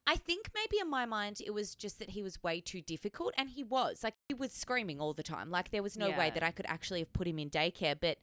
I 0.07 0.15
think 0.15 0.51
maybe 0.53 0.79
in 0.79 0.89
my 0.89 1.05
mind 1.05 1.41
it 1.43 1.51
was 1.53 1.73
just 1.73 1.97
that 1.99 2.11
he 2.11 2.21
was 2.21 2.43
way 2.43 2.61
too 2.61 2.81
difficult, 2.81 3.33
and 3.37 3.49
he 3.49 3.63
was 3.63 4.03
like 4.03 4.13
he 4.29 4.35
was 4.35 4.51
screaming 4.51 4.99
all 4.99 5.13
the 5.13 5.23
time. 5.23 5.49
Like 5.49 5.71
there 5.71 5.83
was 5.83 5.97
no 5.97 6.11
way 6.11 6.31
that 6.33 6.43
I 6.43 6.51
could 6.51 6.65
actually 6.67 6.99
have 6.99 7.11
put 7.13 7.27
him 7.27 7.39
in 7.39 7.49
daycare. 7.49 7.95
But 7.99 8.17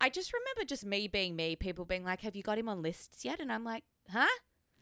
I 0.00 0.10
just 0.10 0.32
remember 0.32 0.64
just 0.64 0.84
me 0.84 1.08
being 1.08 1.34
me, 1.36 1.56
people 1.56 1.84
being 1.84 2.04
like, 2.04 2.20
"Have 2.20 2.36
you 2.36 2.42
got 2.42 2.58
him 2.58 2.68
on 2.68 2.82
lists 2.82 3.24
yet?" 3.24 3.40
And 3.40 3.52
I'm 3.52 3.64
like, 3.64 3.84
"Huh." 4.10 4.26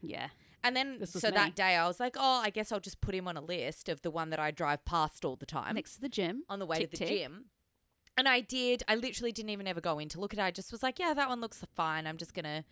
Yeah. 0.00 0.28
And 0.64 0.76
then 0.76 1.04
so 1.06 1.28
me. 1.28 1.34
that 1.34 1.56
day 1.56 1.74
I 1.76 1.86
was 1.86 1.98
like, 1.98 2.16
"Oh, 2.18 2.40
I 2.42 2.50
guess 2.50 2.70
I'll 2.70 2.80
just 2.80 3.00
put 3.00 3.14
him 3.14 3.26
on 3.26 3.36
a 3.36 3.40
list 3.40 3.88
of 3.88 4.02
the 4.02 4.10
one 4.10 4.30
that 4.30 4.38
I 4.38 4.50
drive 4.50 4.84
past 4.84 5.24
all 5.24 5.36
the 5.36 5.46
time." 5.46 5.74
Next 5.74 5.94
to 5.96 6.00
the 6.02 6.08
gym. 6.08 6.44
on 6.48 6.58
the 6.58 6.66
way 6.66 6.78
Tick, 6.78 6.90
to 6.90 6.98
the 6.98 7.06
tick. 7.06 7.18
gym. 7.18 7.46
And 8.16 8.28
I 8.28 8.40
did. 8.40 8.82
I 8.88 8.94
literally 8.94 9.32
didn't 9.32 9.50
even 9.50 9.66
ever 9.66 9.80
go 9.80 9.98
in 9.98 10.08
to 10.10 10.20
look 10.20 10.34
at 10.34 10.38
it. 10.38 10.42
I 10.42 10.50
just 10.50 10.70
was 10.70 10.82
like, 10.82 10.98
yeah, 10.98 11.14
that 11.14 11.30
one 11.30 11.40
looks 11.40 11.64
fine. 11.74 12.06
I'm 12.06 12.18
just 12.18 12.34
going 12.34 12.44
to 12.44 12.62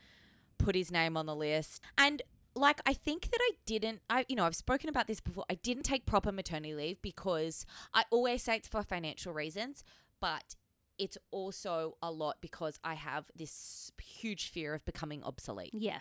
put 0.61 0.75
his 0.75 0.91
name 0.91 1.17
on 1.17 1.27
the 1.27 1.35
list. 1.35 1.81
And 1.99 2.23
like, 2.55 2.81
I 2.87 2.95
think 2.95 3.31
that 3.31 3.39
I 3.41 3.53
didn't, 3.67 4.01
I, 4.11 4.25
you 4.29 4.37
know, 4.37 4.45
I've 4.45 4.57
spoken 4.57 4.89
about 4.89 5.07
this 5.07 5.21
before. 5.21 5.45
I 5.51 5.55
didn't 5.55 5.85
take 5.85 6.07
proper 6.07 6.33
maternity 6.33 6.75
leave 6.75 7.01
because 7.03 7.65
I 7.95 8.05
always 8.11 8.43
say 8.43 8.57
it's 8.57 8.69
for 8.69 8.83
financial 8.83 9.33
reasons, 9.33 9.85
but 10.21 10.57
it's 10.99 11.17
also 11.31 11.97
a 12.03 12.11
lot 12.11 12.37
because 12.41 12.79
I 12.85 12.95
have 12.95 13.31
this 13.35 13.91
huge 14.03 14.51
fear 14.51 14.75
of 14.75 14.85
becoming 14.85 15.23
obsolete. 15.23 15.71
Yeah. 15.73 16.01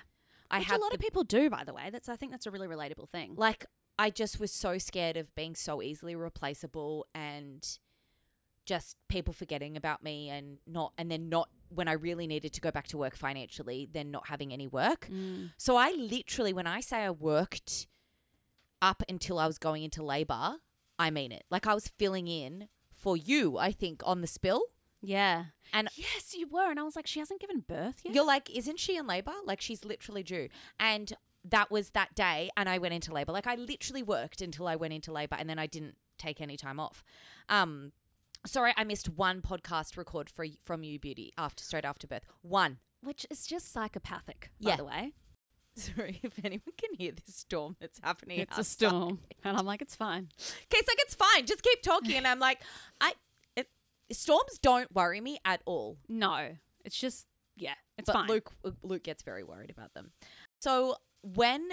I 0.51 0.59
Which 0.59 0.67
have 0.67 0.77
a 0.79 0.81
lot 0.81 0.91
the 0.91 0.95
of 0.95 1.01
people 1.01 1.23
do, 1.23 1.49
by 1.49 1.63
the 1.63 1.73
way. 1.73 1.89
That's 1.91 2.09
I 2.09 2.15
think 2.15 2.31
that's 2.31 2.47
a 2.47 2.51
really 2.51 2.67
relatable 2.67 3.09
thing. 3.09 3.35
like 3.37 3.65
I 3.99 4.09
just 4.09 4.39
was 4.39 4.51
so 4.51 4.77
scared 4.77 5.17
of 5.17 5.33
being 5.35 5.55
so 5.55 5.81
easily 5.81 6.15
replaceable 6.15 7.05
and 7.13 7.67
just 8.65 8.95
people 9.09 9.33
forgetting 9.33 9.75
about 9.75 10.03
me 10.03 10.29
and 10.29 10.57
not 10.65 10.93
and 10.97 11.11
then 11.11 11.27
not 11.27 11.49
when 11.69 11.88
I 11.88 11.93
really 11.93 12.27
needed 12.27 12.53
to 12.53 12.61
go 12.61 12.71
back 12.71 12.88
to 12.88 12.97
work 12.97 13.15
financially, 13.15 13.88
than 13.91 14.11
not 14.11 14.27
having 14.27 14.51
any 14.53 14.67
work. 14.67 15.07
Mm. 15.11 15.51
So 15.57 15.75
I 15.75 15.91
literally 15.91 16.53
when 16.53 16.67
I 16.67 16.81
say 16.81 16.97
I 16.97 17.11
worked 17.11 17.88
up 18.81 19.03
until 19.09 19.39
I 19.39 19.47
was 19.47 19.57
going 19.57 19.83
into 19.83 20.03
labor, 20.03 20.57
I 20.97 21.09
mean 21.09 21.31
it. 21.31 21.43
Like 21.49 21.67
I 21.67 21.73
was 21.73 21.88
filling 21.88 22.27
in 22.27 22.69
for 22.93 23.15
you, 23.15 23.57
I 23.57 23.72
think, 23.72 24.01
on 24.05 24.22
the 24.22 24.27
spill. 24.27 24.61
Yeah. 25.01 25.46
And 25.74 25.89
Yes, 25.96 26.35
you 26.35 26.48
were. 26.48 26.70
And 26.70 26.79
I 26.79 26.83
was 26.83 26.96
like, 26.96 27.07
she 27.07 27.20
hasn't 27.20 27.39
given 27.39 27.63
birth 27.67 28.01
yet. 28.03 28.13
You're 28.13 28.25
like, 28.25 28.50
isn't 28.50 28.79
she 28.79 28.98
in 28.98 29.07
labor? 29.07 29.33
Like 29.46 29.61
she's 29.61 29.85
literally 29.85 30.24
due. 30.24 30.50
And 30.79 31.13
that 31.46 31.72
was 31.72 31.91
that 31.91 32.15
day 32.15 32.50
and 32.57 32.67
I 32.67 32.77
went 32.77 32.94
into 32.94 33.13
labor. 33.13 33.31
Like 33.31 33.48
I 33.48 33.55
literally 33.55 34.03
worked 34.03 34.41
until 34.41 34.67
I 34.67 34.75
went 34.75 34.94
into 34.94 35.11
labor 35.11 35.37
and 35.39 35.50
then 35.50 35.59
I 35.59 35.67
didn't 35.67 35.96
take 36.17 36.41
any 36.41 36.57
time 36.57 36.79
off. 36.79 37.03
Um 37.48 37.94
sorry, 38.45 38.73
I 38.77 38.83
missed 38.83 39.09
one 39.09 39.41
podcast 39.41 39.97
record 39.97 40.29
for 40.29 40.45
from 40.65 40.83
you 40.83 40.99
beauty 40.99 41.33
after 41.37 41.63
straight 41.63 41.85
after 41.85 42.07
birth. 42.07 42.23
One. 42.41 42.77
Which 43.01 43.25
is 43.29 43.47
just 43.47 43.71
psychopathic, 43.71 44.51
Yeah. 44.59 44.71
by 44.71 44.75
the 44.77 44.85
way. 44.85 45.13
Sorry 45.75 46.19
if 46.23 46.33
anyone 46.43 46.73
can 46.77 46.93
hear 46.97 47.13
this 47.13 47.35
storm 47.35 47.77
that's 47.79 47.99
happening. 48.03 48.39
It's 48.39 48.57
a 48.57 48.63
storm. 48.65 49.19
And 49.45 49.55
I'm 49.55 49.65
like, 49.65 49.81
it's 49.81 49.95
fine. 49.95 50.27
Kate's 50.69 50.87
like, 50.87 50.97
it's 50.99 51.15
fine. 51.15 51.45
Just 51.45 51.63
keep 51.63 51.81
talking. 51.81 52.15
And 52.15 52.27
I'm 52.27 52.39
like, 52.39 52.59
I 52.99 53.13
it, 53.55 53.69
storms 54.11 54.59
don't 54.61 54.93
worry 54.93 55.21
me 55.21 55.37
at 55.45 55.61
all. 55.65 55.97
No. 56.09 56.49
It's 56.83 56.97
just 56.99 57.25
yeah, 57.55 57.75
it's 57.97 58.07
but 58.07 58.13
fine. 58.13 58.27
Luke 58.27 58.51
uh, 58.65 58.71
Luke 58.83 59.03
gets 59.03 59.23
very 59.23 59.43
worried 59.43 59.69
about 59.69 59.93
them. 59.93 60.11
So 60.59 60.95
when 61.23 61.69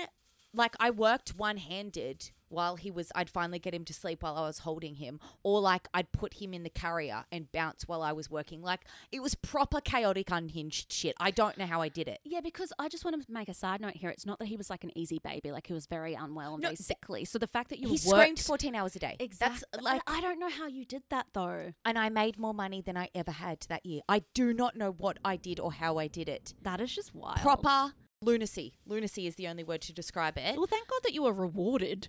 like 0.55 0.77
I 0.79 0.91
worked 0.91 1.35
one 1.37 1.57
handed 1.57 2.31
while 2.49 2.77
he 2.77 2.91
was 2.91 3.11
I'd 3.15 3.31
finally 3.31 3.59
get 3.59 3.75
him 3.75 3.85
to 3.85 3.95
sleep 3.95 4.23
while 4.23 4.37
I 4.37 4.43
was 4.47 4.61
holding 4.61 4.97
him 4.97 5.21
or 5.43 5.61
like 5.61 5.89
I'd 5.95 6.13
put 6.13 6.35
him 6.35 6.55
in 6.55 6.63
the 6.63 6.71
carrier 6.71 7.25
and 7.33 7.51
bounce 7.53 7.89
while 7.89 8.03
I 8.03 8.13
was 8.13 8.31
working. 8.31 8.63
Like 8.63 8.85
it 9.11 9.23
was 9.23 9.35
proper 9.35 9.81
chaotic 9.81 10.31
unhinged 10.31 10.93
shit. 10.93 11.15
I 11.19 11.31
don't 11.31 11.59
know 11.59 11.67
how 11.67 11.81
I 11.83 11.89
did 11.89 12.09
it. 12.09 12.21
Yeah, 12.25 12.41
because 12.41 12.73
I 12.79 12.89
just 12.89 13.05
want 13.05 13.21
to 13.21 13.33
make 13.33 13.49
a 13.49 13.55
side 13.55 13.81
note 13.81 13.95
here. 13.97 14.11
It's 14.11 14.27
not 14.27 14.39
that 14.39 14.47
he 14.49 14.57
was 14.57 14.71
like 14.71 14.85
an 14.85 14.97
easy 14.97 15.19
baby, 15.23 15.51
like 15.53 15.67
he 15.67 15.73
was 15.73 15.87
very 15.87 16.15
unwell 16.15 16.55
and 16.55 16.63
No, 16.63 16.69
very 16.69 16.77
sickly. 16.77 17.25
So 17.25 17.39
the 17.39 17.47
fact 17.47 17.71
that 17.71 17.79
you 17.79 17.89
he 17.89 17.93
worked, 18.09 18.21
screamed 18.21 18.39
14 18.41 18.75
hours 18.75 18.97
a 18.97 18.99
day. 18.99 19.17
exactly, 19.19 19.65
That's 19.73 19.85
like 19.85 20.03
I 20.07 20.21
don't 20.21 20.39
know 20.39 20.51
how 20.51 20.67
you 20.67 20.85
did 20.85 21.03
that 21.11 21.27
though. 21.33 21.73
and 21.85 21.99
I 21.99 22.09
made 22.09 22.39
more 22.39 22.55
money 22.55 22.81
than 22.81 22.97
I 22.97 23.09
ever 23.15 23.33
had 23.33 23.61
that 23.69 23.85
year. 23.85 24.03
I 24.09 24.23
do 24.35 24.53
not 24.53 24.77
know 24.77 24.93
what 24.93 25.19
I 25.25 25.37
did 25.37 25.59
or 25.61 25.73
how 25.73 25.99
I 25.99 26.07
did 26.07 26.29
it. 26.29 26.55
That 26.63 26.81
is 26.81 26.95
just 26.95 27.15
wild. 27.15 27.39
Proper 27.41 27.93
lunacy. 28.23 28.75
Lunacy 28.87 29.27
is 29.27 29.37
the 29.37 29.47
only 29.49 29.63
word 29.65 29.81
to 29.83 29.93
describe 29.93 30.39
it. 30.39 30.57
Well, 30.57 30.67
thank 30.67 30.89
God 30.89 31.01
that 31.05 31.13
you 31.15 31.23
were 31.23 31.33
rewarded 31.33 32.09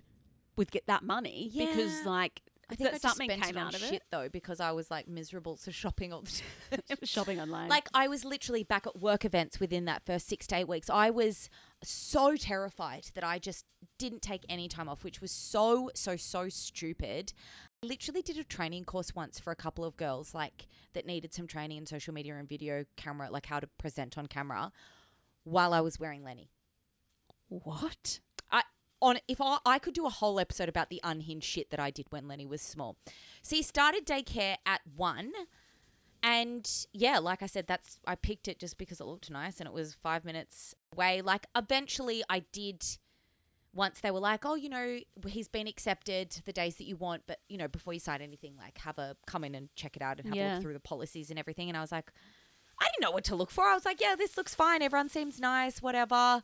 with 0.58 0.70
get 0.70 0.86
that 0.86 1.02
money 1.02 1.50
because 1.56 2.04
like 2.04 2.42
I 2.70 2.74
think 2.74 2.92
I 2.92 2.98
something 2.98 3.30
came 3.30 3.56
out 3.56 3.74
of 3.74 3.80
shit 3.80 3.94
it. 3.94 4.02
though 4.10 4.28
because 4.28 4.60
I 4.60 4.72
was 4.72 4.90
like 4.90 5.08
miserable, 5.08 5.56
so 5.56 5.70
shopping 5.70 6.12
all 6.12 6.20
the 6.22 6.42
time. 6.70 6.80
Shopping 7.04 7.40
online. 7.40 7.68
like 7.68 7.88
I 7.94 8.08
was 8.08 8.26
literally 8.26 8.62
back 8.62 8.86
at 8.86 9.00
work 9.00 9.24
events 9.24 9.58
within 9.58 9.86
that 9.86 10.04
first 10.04 10.28
six 10.28 10.46
to 10.48 10.56
eight 10.56 10.68
weeks. 10.68 10.90
I 10.90 11.08
was 11.08 11.48
so 11.82 12.36
terrified 12.36 13.06
that 13.14 13.24
I 13.24 13.38
just 13.38 13.64
didn't 13.96 14.20
take 14.20 14.44
any 14.50 14.68
time 14.68 14.86
off, 14.86 15.02
which 15.02 15.22
was 15.22 15.30
so 15.30 15.90
so 15.94 16.16
so 16.16 16.50
stupid. 16.50 17.32
I 17.82 17.86
literally 17.86 18.20
did 18.20 18.36
a 18.36 18.44
training 18.44 18.84
course 18.84 19.14
once 19.14 19.38
for 19.38 19.50
a 19.50 19.56
couple 19.56 19.84
of 19.84 19.96
girls 19.96 20.34
like 20.34 20.66
that 20.92 21.06
needed 21.06 21.32
some 21.32 21.46
training 21.46 21.78
in 21.78 21.86
social 21.86 22.12
media 22.12 22.36
and 22.36 22.46
video 22.46 22.84
camera, 22.96 23.30
like 23.30 23.46
how 23.46 23.60
to 23.60 23.66
present 23.78 24.18
on 24.18 24.26
camera, 24.26 24.72
while 25.44 25.72
I 25.72 25.80
was 25.80 25.98
wearing 25.98 26.22
Lenny. 26.22 26.50
what? 27.48 28.20
On 29.00 29.18
if 29.28 29.40
I, 29.40 29.58
I 29.64 29.78
could 29.78 29.94
do 29.94 30.06
a 30.06 30.10
whole 30.10 30.40
episode 30.40 30.68
about 30.68 30.90
the 30.90 31.00
unhinged 31.04 31.46
shit 31.46 31.70
that 31.70 31.78
I 31.78 31.90
did 31.90 32.06
when 32.10 32.26
Lenny 32.26 32.46
was 32.46 32.60
small. 32.60 32.96
So 33.42 33.56
he 33.56 33.62
started 33.62 34.06
daycare 34.06 34.56
at 34.66 34.80
one, 34.96 35.32
and 36.22 36.68
yeah, 36.92 37.18
like 37.18 37.42
I 37.42 37.46
said, 37.46 37.66
that's 37.66 38.00
I 38.06 38.16
picked 38.16 38.48
it 38.48 38.58
just 38.58 38.76
because 38.76 39.00
it 39.00 39.06
looked 39.06 39.30
nice 39.30 39.60
and 39.60 39.68
it 39.68 39.72
was 39.72 39.94
five 39.94 40.24
minutes 40.24 40.74
away. 40.92 41.22
Like 41.22 41.46
eventually, 41.56 42.22
I 42.28 42.40
did. 42.52 42.84
Once 43.74 44.00
they 44.00 44.10
were 44.10 44.18
like, 44.18 44.44
oh, 44.46 44.54
you 44.54 44.68
know, 44.68 44.98
he's 45.26 45.46
been 45.46 45.68
accepted 45.68 46.30
the 46.46 46.52
days 46.52 46.76
that 46.76 46.84
you 46.84 46.96
want, 46.96 47.22
but 47.28 47.38
you 47.48 47.58
know, 47.58 47.68
before 47.68 47.92
you 47.92 48.00
sign 48.00 48.22
anything, 48.22 48.54
like 48.58 48.78
have 48.78 48.98
a 48.98 49.14
come 49.26 49.44
in 49.44 49.54
and 49.54 49.68
check 49.76 49.94
it 49.94 50.02
out 50.02 50.18
and 50.18 50.26
have 50.26 50.36
a 50.36 50.54
look 50.54 50.62
through 50.62 50.72
the 50.72 50.80
policies 50.80 51.30
and 51.30 51.38
everything. 51.38 51.68
And 51.68 51.76
I 51.76 51.82
was 51.82 51.92
like, 51.92 52.10
I 52.80 52.86
didn't 52.86 53.02
know 53.02 53.12
what 53.12 53.24
to 53.24 53.36
look 53.36 53.50
for. 53.50 53.64
I 53.64 53.74
was 53.74 53.84
like, 53.84 54.00
yeah, 54.00 54.14
this 54.16 54.36
looks 54.36 54.54
fine. 54.54 54.82
Everyone 54.82 55.08
seems 55.08 55.38
nice, 55.38 55.82
whatever. 55.82 56.42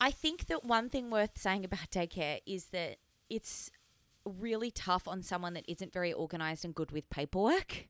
I 0.00 0.10
think 0.10 0.46
that 0.46 0.64
one 0.64 0.88
thing 0.88 1.10
worth 1.10 1.38
saying 1.38 1.64
about 1.64 1.90
daycare 1.90 2.40
is 2.46 2.66
that 2.66 2.96
it's 3.28 3.70
really 4.24 4.70
tough 4.70 5.08
on 5.08 5.22
someone 5.22 5.54
that 5.54 5.64
isn't 5.68 5.92
very 5.92 6.12
organized 6.12 6.64
and 6.64 6.74
good 6.74 6.92
with 6.92 7.08
paperwork. 7.10 7.88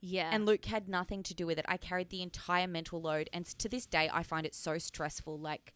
Yeah. 0.00 0.30
And 0.32 0.46
Luke 0.46 0.64
had 0.64 0.88
nothing 0.88 1.22
to 1.24 1.34
do 1.34 1.46
with 1.46 1.58
it. 1.58 1.66
I 1.68 1.76
carried 1.76 2.08
the 2.08 2.22
entire 2.22 2.66
mental 2.66 3.00
load. 3.00 3.28
And 3.32 3.44
to 3.46 3.68
this 3.68 3.84
day, 3.84 4.08
I 4.12 4.22
find 4.22 4.46
it 4.46 4.54
so 4.54 4.78
stressful. 4.78 5.38
Like 5.38 5.74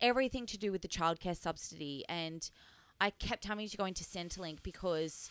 everything 0.00 0.46
to 0.46 0.56
do 0.56 0.72
with 0.72 0.80
the 0.80 0.88
childcare 0.88 1.36
subsidy. 1.36 2.04
And 2.08 2.50
I 3.00 3.10
kept 3.10 3.44
having 3.44 3.68
to 3.68 3.76
go 3.76 3.84
into 3.84 4.04
Centrelink 4.04 4.62
because 4.62 5.30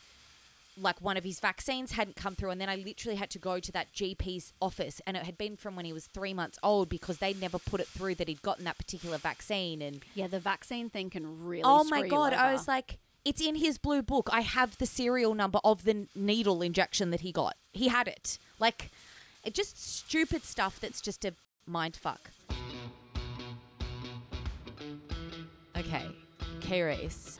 like 0.81 1.01
one 1.01 1.17
of 1.17 1.23
his 1.23 1.39
vaccines 1.39 1.91
hadn't 1.93 2.15
come 2.15 2.35
through 2.35 2.49
and 2.49 2.59
then 2.61 2.69
I 2.69 2.75
literally 2.75 3.15
had 3.17 3.29
to 3.31 3.39
go 3.39 3.59
to 3.59 3.71
that 3.73 3.91
GP's 3.93 4.53
office 4.61 5.01
and 5.05 5.17
it 5.17 5.23
had 5.23 5.37
been 5.37 5.55
from 5.55 5.75
when 5.75 5.85
he 5.85 5.93
was 5.93 6.07
3 6.07 6.33
months 6.33 6.57
old 6.63 6.89
because 6.89 7.17
they'd 7.17 7.39
never 7.39 7.59
put 7.59 7.81
it 7.81 7.87
through 7.87 8.15
that 8.15 8.27
he'd 8.27 8.41
gotten 8.41 8.65
that 8.65 8.77
particular 8.77 9.17
vaccine 9.17 9.81
and 9.81 10.03
yeah, 10.15 10.27
the 10.27 10.39
vaccine 10.39 10.89
thing 10.89 11.09
can 11.09 11.45
really. 11.45 11.63
oh 11.63 11.83
my 11.83 12.07
god 12.07 12.33
I 12.33 12.51
was 12.53 12.67
like 12.67 12.99
it's 13.25 13.41
in 13.41 13.55
his 13.55 13.77
blue 13.77 14.01
book 14.01 14.29
I 14.31 14.41
have 14.41 14.77
the 14.77 14.85
serial 14.85 15.33
number 15.35 15.59
of 15.63 15.83
the 15.83 16.07
needle 16.15 16.61
injection 16.61 17.11
that 17.11 17.21
he 17.21 17.31
got 17.31 17.55
he 17.71 17.89
had 17.89 18.07
it 18.07 18.37
like 18.59 18.91
It 19.43 19.53
just 19.53 19.81
stupid 19.81 20.43
stuff 20.43 20.79
that's 20.79 21.01
just 21.01 21.23
a 21.23 21.33
mind 21.65 21.95
fuck. 21.95 22.31
Okay, 25.77 26.05
Kee 26.59 26.81
Reece, 26.81 27.39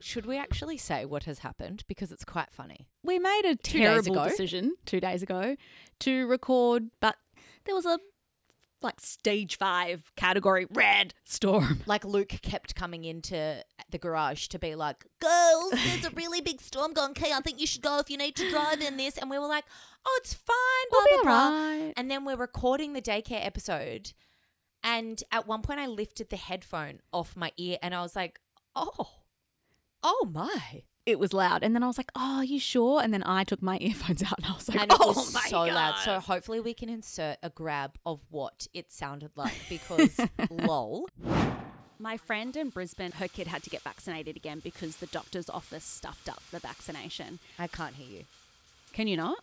should 0.00 0.26
we 0.26 0.36
actually 0.38 0.76
say 0.76 1.04
what 1.04 1.24
has 1.24 1.40
happened? 1.40 1.84
Because 1.88 2.10
it's 2.12 2.24
quite 2.24 2.50
funny. 2.52 2.88
We 3.02 3.18
made 3.18 3.42
a 3.44 3.56
Two 3.56 3.78
terrible 3.78 4.24
decision 4.24 4.76
two 4.86 5.00
days 5.00 5.22
ago 5.22 5.56
to 6.00 6.26
record, 6.26 6.90
but 7.00 7.16
there 7.64 7.74
was 7.74 7.86
a 7.86 7.98
like 8.82 8.98
stage 8.98 9.58
five 9.58 10.10
category 10.16 10.66
red 10.70 11.12
storm. 11.24 11.80
Like 11.86 12.04
Luke 12.04 12.28
kept 12.42 12.74
coming 12.74 13.04
into 13.04 13.62
the 13.90 13.98
garage 13.98 14.46
to 14.48 14.58
be 14.58 14.74
like, 14.74 15.04
"Girls, 15.20 15.72
there's 15.72 16.06
a 16.06 16.10
really 16.10 16.40
big 16.40 16.60
storm 16.60 16.92
going. 16.94 17.14
Kay, 17.14 17.32
I 17.32 17.40
think 17.40 17.60
you 17.60 17.66
should 17.66 17.82
go 17.82 17.98
if 17.98 18.08
you 18.08 18.16
need 18.16 18.36
to 18.36 18.48
drive 18.50 18.80
in 18.80 18.96
this." 18.96 19.18
And 19.18 19.28
we 19.28 19.38
were 19.38 19.46
like, 19.48 19.64
"Oh, 20.06 20.20
it's 20.22 20.32
fine." 20.34 20.56
Blah, 20.90 21.00
We'll 21.10 21.22
blah, 21.24 21.50
blah. 21.50 21.92
And 21.96 22.10
then 22.10 22.24
we're 22.24 22.36
recording 22.36 22.94
the 22.94 23.02
daycare 23.02 23.44
episode, 23.44 24.12
and 24.82 25.22
at 25.30 25.46
one 25.46 25.60
point 25.62 25.80
I 25.80 25.86
lifted 25.86 26.30
the 26.30 26.36
headphone 26.36 27.00
off 27.12 27.36
my 27.36 27.52
ear, 27.58 27.76
and 27.82 27.94
I 27.94 28.00
was 28.00 28.16
like, 28.16 28.40
"Oh, 28.74 29.10
oh 30.02 30.28
my!" 30.32 30.82
It 31.06 31.18
was 31.18 31.32
loud, 31.32 31.62
and 31.64 31.74
then 31.74 31.82
I 31.82 31.86
was 31.86 31.98
like, 31.98 32.12
"Oh, 32.14 32.36
are 32.38 32.44
you 32.44 32.60
sure?" 32.60 33.02
And 33.02 33.12
then 33.12 33.22
I 33.24 33.42
took 33.44 33.62
my 33.62 33.78
earphones 33.80 34.22
out, 34.22 34.38
and 34.38 34.46
I 34.46 34.52
was 34.52 34.68
like, 34.68 34.80
and 34.80 34.90
it 34.92 34.96
"Oh 35.00 35.08
was 35.08 35.32
my 35.34 35.40
so 35.48 35.62
loud. 35.62 35.96
So 36.04 36.20
hopefully 36.20 36.60
we 36.60 36.74
can 36.74 36.88
insert 36.88 37.38
a 37.42 37.50
grab 37.50 37.96
of 38.06 38.20
what 38.30 38.66
it 38.74 38.92
sounded 38.92 39.30
like 39.36 39.56
because 39.68 40.20
lol. 40.50 41.08
My 41.98 42.16
friend 42.16 42.56
in 42.56 42.70
Brisbane, 42.70 43.12
her 43.12 43.28
kid 43.28 43.46
had 43.46 43.62
to 43.64 43.70
get 43.70 43.82
vaccinated 43.82 44.34
again 44.36 44.60
because 44.64 44.96
the 44.96 45.06
doctor's 45.06 45.50
office 45.50 45.84
stuffed 45.84 46.28
up 46.30 46.42
the 46.50 46.58
vaccination. 46.58 47.40
I 47.58 47.66
can't 47.66 47.94
hear 47.94 48.20
you. 48.20 48.24
Can 48.94 49.06
you 49.06 49.18
not? 49.18 49.38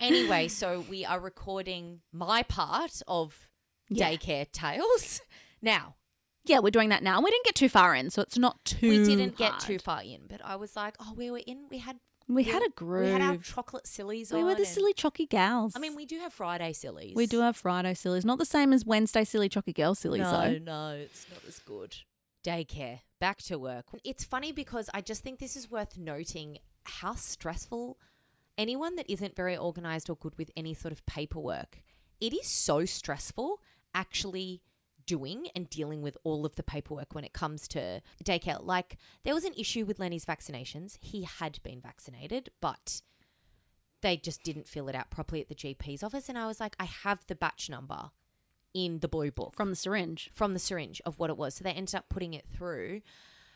Anyway, 0.00 0.48
so 0.60 0.84
we 0.88 1.04
are 1.04 1.20
recording 1.20 2.00
my 2.12 2.42
part 2.42 3.02
of 3.06 3.48
Yeah. 3.90 4.10
daycare 4.12 4.50
tales. 4.50 5.20
Now, 5.60 5.96
Yeah, 6.44 6.60
we're 6.60 6.70
doing 6.70 6.88
that 6.88 7.02
now. 7.02 7.20
We 7.20 7.30
didn't 7.30 7.44
get 7.44 7.54
too 7.54 7.68
far 7.68 7.94
in, 7.94 8.10
so 8.10 8.22
it's 8.22 8.38
not 8.38 8.64
too. 8.64 8.88
we 8.88 9.04
didn't 9.04 9.36
get 9.36 9.50
hard. 9.52 9.60
too 9.62 9.78
far 9.78 10.02
in, 10.02 10.22
but 10.28 10.40
I 10.44 10.56
was 10.56 10.74
like, 10.76 10.96
oh, 11.00 11.12
we 11.16 11.30
were 11.30 11.40
in, 11.46 11.66
we 11.70 11.78
had 11.78 11.98
We 12.28 12.44
had 12.44 12.62
a 12.62 12.70
groove. 12.70 13.06
We 13.06 13.10
had 13.12 13.22
our 13.22 13.36
chocolate 13.36 13.86
sillies 13.86 14.32
We 14.32 14.42
were 14.44 14.54
the 14.54 14.64
silly 14.64 14.94
chocky 14.94 15.28
gals. 15.28 15.74
I 15.76 15.80
mean, 15.80 15.94
we 15.94 16.06
do 16.06 16.18
have 16.20 16.32
Friday 16.32 16.72
sillies. 16.72 17.14
we 17.14 17.26
do 17.26 17.40
have 17.40 17.56
Friday 17.56 17.94
sillies. 17.94 18.24
Not 18.24 18.38
the 18.38 18.44
same 18.46 18.72
as 18.72 18.84
Wednesday 18.84 19.24
silly 19.24 19.48
chocky 19.48 19.74
girl 19.74 19.94
sillies 19.94 20.22
No, 20.22 20.30
though. 20.30 20.58
no, 20.58 20.90
it's 20.96 21.26
not 21.30 21.40
as 21.46 21.58
good. 21.58 21.96
Daycare, 22.42 23.00
back 23.20 23.38
to 23.42 23.58
work. 23.58 23.86
It's 24.02 24.24
funny 24.24 24.50
because 24.52 24.88
I 24.94 25.02
just 25.02 25.22
think 25.22 25.40
this 25.40 25.56
is 25.56 25.70
worth 25.70 25.98
noting 25.98 26.58
how 26.84 27.14
stressful 27.14 27.98
anyone 28.56 28.96
that 28.96 29.10
isn't 29.10 29.36
very 29.36 29.56
organized 29.56 30.08
or 30.08 30.16
good 30.16 30.38
with 30.38 30.50
any 30.56 30.72
sort 30.72 30.92
of 30.92 31.04
paperwork. 31.04 31.82
It 32.20 32.32
is 32.32 32.46
so 32.46 32.84
stressful 32.86 33.60
actually 33.94 34.62
doing 35.10 35.48
and 35.56 35.68
dealing 35.68 36.02
with 36.02 36.16
all 36.22 36.46
of 36.46 36.54
the 36.54 36.62
paperwork 36.62 37.16
when 37.16 37.24
it 37.24 37.32
comes 37.32 37.66
to 37.66 38.00
daycare. 38.22 38.64
Like 38.64 38.96
there 39.24 39.34
was 39.34 39.44
an 39.44 39.54
issue 39.58 39.84
with 39.84 39.98
Lenny's 39.98 40.24
vaccinations. 40.24 40.98
He 41.00 41.22
had 41.24 41.58
been 41.64 41.80
vaccinated, 41.80 42.50
but 42.60 43.02
they 44.02 44.16
just 44.16 44.44
didn't 44.44 44.68
fill 44.68 44.88
it 44.88 44.94
out 44.94 45.10
properly 45.10 45.40
at 45.40 45.48
the 45.48 45.54
GP's 45.56 46.04
office 46.04 46.28
and 46.28 46.38
I 46.38 46.46
was 46.46 46.60
like, 46.60 46.76
I 46.78 46.84
have 46.84 47.26
the 47.26 47.34
batch 47.34 47.68
number 47.68 48.10
in 48.72 49.00
the 49.00 49.08
blue 49.08 49.32
book 49.32 49.54
From 49.56 49.70
the 49.70 49.76
syringe. 49.76 50.30
from 50.32 50.52
the 50.52 50.60
syringe 50.60 51.02
of 51.04 51.18
what 51.18 51.28
it 51.28 51.36
was. 51.36 51.56
So 51.56 51.64
they 51.64 51.72
ended 51.72 51.96
up 51.96 52.08
putting 52.08 52.34
it 52.34 52.46
through. 52.56 53.00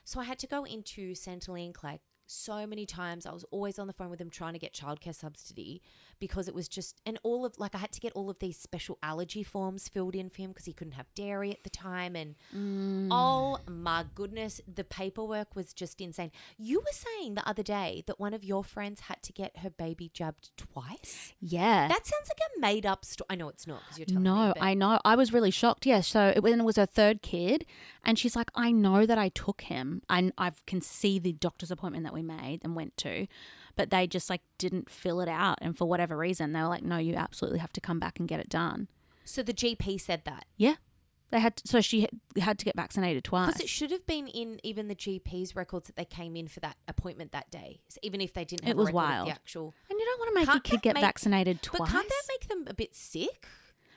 So 0.05 0.19
I 0.21 0.25
had 0.25 0.41
to 0.41 0.49
go 0.49 0.65
into 0.65 1.15
Centrelink 1.15 1.85
like 1.85 2.01
so 2.27 2.67
many 2.67 2.87
times. 2.87 3.27
I 3.27 3.33
was 3.33 3.45
always 3.51 3.79
on 3.79 3.87
the 3.87 3.93
phone 3.93 4.11
with 4.11 4.19
them 4.19 4.31
trying 4.31 4.53
to 4.55 4.59
get 4.59 4.73
childcare 4.73 5.15
subsidy 5.15 5.83
because 6.21 6.49
it 6.49 6.55
was 6.55 6.69
just, 6.69 7.01
and 7.05 7.19
all 7.23 7.45
of, 7.45 7.59
like, 7.59 7.75
I 7.75 7.79
had 7.79 7.93
to 7.93 8.01
get 8.01 8.13
all 8.15 8.31
of 8.31 8.39
these 8.39 8.57
special 8.57 8.99
allergy 9.03 9.43
forms 9.43 9.89
filled 9.89 10.15
in 10.15 10.31
for 10.31 10.43
him 10.43 10.51
because 10.51 10.65
he 10.65 10.73
couldn't 10.73 10.95
have 10.95 11.13
dairy 11.15 11.51
at 11.51 11.65
the 11.65 11.71
time. 11.71 12.17
And 12.17 12.35
mm. 12.55 13.09
oh 13.11 13.59
my 13.69 14.05
goodness, 14.15 14.61
the 14.73 14.85
paperwork 14.85 15.55
was 15.55 15.73
just 15.73 16.01
insane. 16.01 16.31
You 16.57 16.81
were 16.81 16.87
saying 16.93 17.35
the 17.35 17.49
other 17.49 17.63
day 17.63 18.05
that 18.07 18.19
one 18.21 18.35
of 18.35 18.45
your 18.45 18.65
friends 18.65 19.01
had 19.01 19.23
to 19.23 19.33
get 19.33 19.59
her 19.59 19.71
baby 19.71 20.11
jabbed 20.13 20.51
twice. 20.57 21.33
Yeah. 21.41 21.89
That 21.89 22.07
sounds 22.07 22.29
like 22.29 22.41
a 22.57 22.61
made 22.61 22.87
up 22.87 23.05
story. 23.05 23.27
I 23.31 23.35
know 23.35 23.49
it's 23.49 23.67
not 23.67 23.81
because 23.81 23.99
you're 23.99 24.07
telling 24.07 24.23
me. 24.23 24.31
no, 24.31 24.55
I 24.61 24.75
know. 24.75 25.01
I 25.05 25.17
was 25.17 25.33
really 25.33 25.51
shocked. 25.51 25.87
Yeah. 25.87 26.01
So 26.01 26.33
it, 26.35 26.43
when 26.43 26.61
it 26.61 26.65
was 26.65 26.77
her 26.77 26.87
third 26.87 27.23
kid, 27.23 27.67
and 28.05 28.19
she's 28.19 28.37
like, 28.37 28.51
I 28.55 28.71
know 28.73 29.07
that 29.07 29.19
I 29.19 29.29
took 29.31 29.63
him, 29.63 30.03
and 30.09 30.33
I 30.39 30.53
can 30.67 30.81
see 30.81 31.19
the 31.19 31.33
doctor's 31.33 31.71
appointment 31.71 32.05
that 32.05 32.15
we 32.15 32.23
made 32.23 32.61
and 32.63 32.75
went 32.77 32.97
to, 32.99 33.27
but 33.77 33.91
they 33.91 34.07
just 34.07 34.29
like 34.31 34.43
didn't 34.59 34.89
fill 34.91 35.21
it 35.21 35.29
out, 35.29 35.59
and 35.61 35.77
for 35.77 35.87
whatever 35.87 36.17
reason, 36.17 36.53
they 36.53 36.61
were 36.61 36.69
like, 36.69 36.83
No, 36.85 36.99
you 36.99 37.15
absolutely 37.15 37.59
have 37.61 37.73
to 37.75 37.81
come 37.81 37.99
back 37.99 38.19
and 38.19 38.29
get 38.29 38.41
it 38.41 38.49
done. 38.49 38.89
So 39.25 39.43
the 39.43 39.55
GP 39.55 40.01
said 40.01 40.23
that. 40.25 40.45
Yeah. 40.57 40.75
They 41.31 41.41
had 41.41 41.57
to, 41.57 41.67
so 41.67 41.81
she 41.81 42.07
had- 42.39 42.59
to 42.61 42.65
get 42.65 42.77
vaccinated 42.77 43.25
twice. 43.25 43.49
Because 43.49 43.63
it 43.63 43.69
should 43.69 43.91
have 43.91 44.07
been 44.07 44.29
in 44.29 44.61
even 44.63 44.87
the 44.87 44.95
GP's 44.95 45.57
records 45.57 45.87
that 45.89 45.97
they 45.97 46.05
came 46.05 46.37
in 46.37 46.47
for 46.47 46.61
that 46.61 46.77
appointment 46.87 47.33
that 47.33 47.51
day. 47.51 47.81
So 47.89 47.99
even 48.03 48.21
if 48.21 48.35
they 48.35 48.45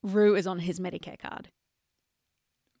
Rue 0.03 0.35
is 0.35 0.47
on 0.47 0.59
his 0.59 0.79
Medicare 0.79 1.19
card. 1.19 1.49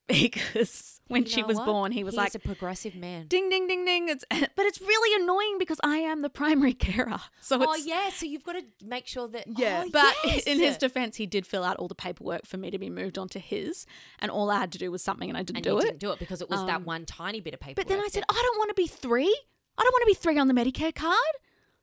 Because 0.09 0.99
when 1.07 1.23
You 1.23 1.29
she 1.29 1.43
was 1.43 1.57
what? 1.57 1.67
born, 1.67 1.91
he 1.91 2.03
was 2.03 2.13
He's 2.15 2.17
like, 2.17 2.33
a 2.35 2.39
progressive 2.39 2.95
man. 2.95 3.27
ding, 3.27 3.47
ding, 3.49 3.67
ding, 3.67 3.85
ding. 3.85 4.09
It's, 4.09 4.25
but 4.31 4.65
it's 4.65 4.81
really 4.81 5.23
annoying 5.23 5.57
because 5.59 5.79
I 5.83 5.97
am 5.97 6.23
the 6.23 6.31
primary 6.31 6.73
carer. 6.87 7.19
So 7.41 7.61
it's, 7.61 7.71
Oh 7.71 7.75
yeah, 7.85 8.09
so 8.09 8.25
you've 8.25 8.43
got 8.43 8.53
to 8.53 8.63
make 8.83 9.05
sure 9.05 9.27
that. 9.27 9.45
Yeah, 9.55 9.83
oh, 9.85 9.89
but 9.93 10.15
yes. 10.25 10.43
in 10.45 10.57
his 10.59 10.77
defense, 10.77 11.17
he 11.17 11.27
did 11.27 11.45
fill 11.45 11.63
out 11.63 11.77
all 11.77 11.87
the 11.87 11.93
paperwork 11.93 12.47
for 12.47 12.57
me 12.57 12.71
to 12.71 12.79
be 12.79 12.89
moved 12.89 13.19
onto 13.19 13.37
his, 13.37 13.85
and 14.17 14.31
all 14.31 14.49
I 14.49 14.59
had 14.59 14.71
to 14.71 14.79
do 14.79 14.89
was 14.89 15.03
something, 15.03 15.29
and 15.29 15.37
I 15.37 15.43
didn't 15.43 15.57
and 15.57 15.63
do 15.63 15.69
you 15.73 15.77
it. 15.79 15.83
didn't 15.83 15.99
do 15.99 16.11
it 16.11 16.17
because 16.17 16.41
it 16.41 16.49
was 16.49 16.65
that 16.65 16.77
Um, 16.77 16.85
one 16.85 17.05
tiny 17.05 17.39
bit 17.39 17.53
of 17.53 17.59
paper. 17.59 17.75
But 17.79 17.87
then 17.87 17.99
I 17.99 18.07
said, 18.07 18.23
I 18.29 18.33
don't 18.33 18.57
want 18.57 18.69
to 18.69 18.75
be 18.75 18.87
three. 18.87 19.35
I 19.79 19.83
don't 19.83 19.93
want 19.93 20.01
to 20.01 20.07
be 20.07 20.13
three 20.13 20.37
on 20.37 20.47
the 20.47 20.53
Medicare 20.53 20.93
card. 20.93 21.15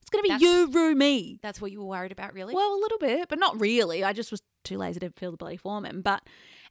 It's 0.03 0.11
going 0.11 0.23
to 0.23 0.29
be 0.29 0.35
That's- 0.35 0.43
you, 0.43 0.71
Rue, 0.71 0.95
me. 0.95 1.41
That's 1.43 1.61
what 1.61 1.73
you 1.73 1.81
were 1.81 1.87
worried 1.87 2.13
about, 2.13 2.33
really? 2.33 2.55
Well, 2.55 2.75
a 2.75 2.81
little 2.81 2.99
bit, 2.99 3.29
but 3.29 3.39
not 3.39 3.61
really. 3.61 4.05
I 4.05 4.13
just 4.13 4.31
was 4.31 4.43
too 4.63 4.79
lazy 4.79 5.01
to 5.01 5.11
fill 5.11 5.33
the 5.33 5.37
bloody 5.37 5.57
form 5.57 5.85
in. 5.85 6.03
But 6.03 6.23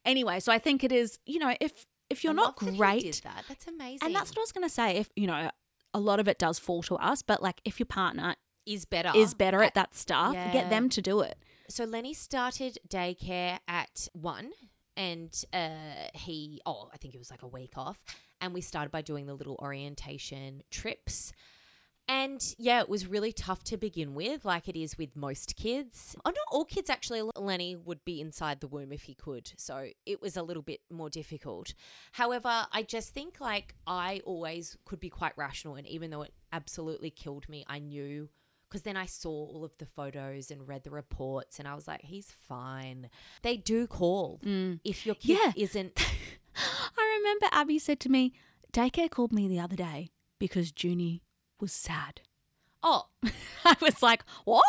anyway, 0.05 0.39
so 0.39 0.51
I 0.51 0.59
think 0.59 0.83
it 0.83 0.91
is. 0.91 1.19
You 1.25 1.39
know, 1.39 1.53
if 1.59 1.85
if 2.09 2.23
you're 2.23 2.31
I 2.31 2.35
not 2.35 2.61
love 2.61 2.65
that 2.65 2.71
he 2.71 2.77
great, 2.77 3.01
did 3.01 3.21
that. 3.23 3.43
That's 3.47 3.67
amazing. 3.67 3.99
and 4.03 4.15
that's 4.15 4.29
what 4.29 4.37
I 4.37 4.41
was 4.41 4.51
going 4.51 4.67
to 4.67 4.73
say. 4.73 4.97
If 4.97 5.09
you 5.15 5.27
know, 5.27 5.49
a 5.93 5.99
lot 5.99 6.19
of 6.19 6.27
it 6.27 6.37
does 6.37 6.59
fall 6.59 6.83
to 6.83 6.95
us, 6.95 7.21
but 7.21 7.41
like 7.41 7.59
if 7.65 7.79
your 7.79 7.87
partner 7.87 8.35
is 8.65 8.85
better. 8.85 9.11
is 9.15 9.33
better 9.33 9.61
at 9.63 9.73
that 9.75 9.95
stuff, 9.95 10.33
yeah. 10.33 10.51
get 10.51 10.69
them 10.69 10.89
to 10.89 11.01
do 11.01 11.21
it. 11.21 11.37
So 11.69 11.83
Lenny 11.83 12.13
started 12.13 12.77
daycare 12.87 13.59
at 13.67 14.07
one, 14.13 14.51
and 14.95 15.33
uh, 15.51 16.07
he 16.13 16.61
oh 16.65 16.89
I 16.93 16.97
think 16.97 17.15
it 17.15 17.17
was 17.17 17.31
like 17.31 17.41
a 17.41 17.47
week 17.47 17.73
off, 17.77 17.99
and 18.41 18.53
we 18.53 18.61
started 18.61 18.91
by 18.91 19.01
doing 19.01 19.25
the 19.25 19.33
little 19.33 19.57
orientation 19.61 20.63
trips. 20.71 21.31
And 22.07 22.39
yeah, 22.59 22.81
it 22.81 22.89
was 22.89 23.07
really 23.07 23.31
tough 23.33 23.63
to 23.63 23.77
begin 23.77 24.13
with, 24.13 24.45
like 24.45 24.67
it 24.67 24.79
is 24.79 24.95
with 24.95 25.15
most 25.15 25.55
kids. 25.55 26.15
Oh, 26.23 26.29
not 26.29 26.37
all 26.51 26.63
kids 26.63 26.87
actually. 26.89 27.23
Lenny 27.35 27.75
would 27.75 28.05
be 28.05 28.21
inside 28.21 28.59
the 28.59 28.67
womb 28.67 28.91
if 28.91 29.03
he 29.03 29.15
could, 29.15 29.51
so 29.57 29.87
it 30.05 30.21
was 30.21 30.37
a 30.37 30.43
little 30.43 30.61
bit 30.61 30.81
more 30.91 31.09
difficult. 31.09 31.73
However, 32.11 32.67
I 32.71 32.83
just 32.83 33.13
think 33.15 33.37
like 33.39 33.73
I 33.87 34.21
always 34.23 34.77
could 34.85 34.99
be 34.99 35.09
quite 35.09 35.33
rational, 35.35 35.75
and 35.75 35.87
even 35.87 36.11
though 36.11 36.21
it 36.21 36.33
absolutely 36.53 37.09
killed 37.09 37.49
me, 37.49 37.65
I 37.67 37.79
knew 37.79 38.29
because 38.69 38.83
then 38.83 38.97
I 38.97 39.05
saw 39.05 39.29
all 39.29 39.63
of 39.63 39.71
the 39.77 39.85
photos 39.85 40.51
and 40.51 40.67
read 40.67 40.83
the 40.83 40.91
reports, 40.91 41.57
and 41.59 41.67
I 41.67 41.75
was 41.75 41.87
like, 41.87 42.01
he's 42.01 42.31
fine. 42.47 43.09
They 43.41 43.57
do 43.57 43.87
call 43.87 44.39
mm. 44.45 44.79
if 44.83 45.05
your 45.05 45.15
kid 45.15 45.39
Yeah. 45.39 45.53
isn't. 45.55 45.93
I 46.55 47.04
remember 47.17 47.47
Abby 47.51 47.79
said 47.79 47.99
to 48.01 48.09
me, 48.09 48.33
daycare 48.73 49.09
called 49.09 49.31
me 49.33 49.47
the 49.47 49.59
other 49.59 49.75
day 49.75 50.09
because 50.39 50.73
Junie 50.77 51.21
was 51.59 51.71
sad. 51.71 52.21
Oh, 52.83 53.07
I 53.65 53.75
was 53.81 54.03
like, 54.03 54.23
what? 54.43 54.63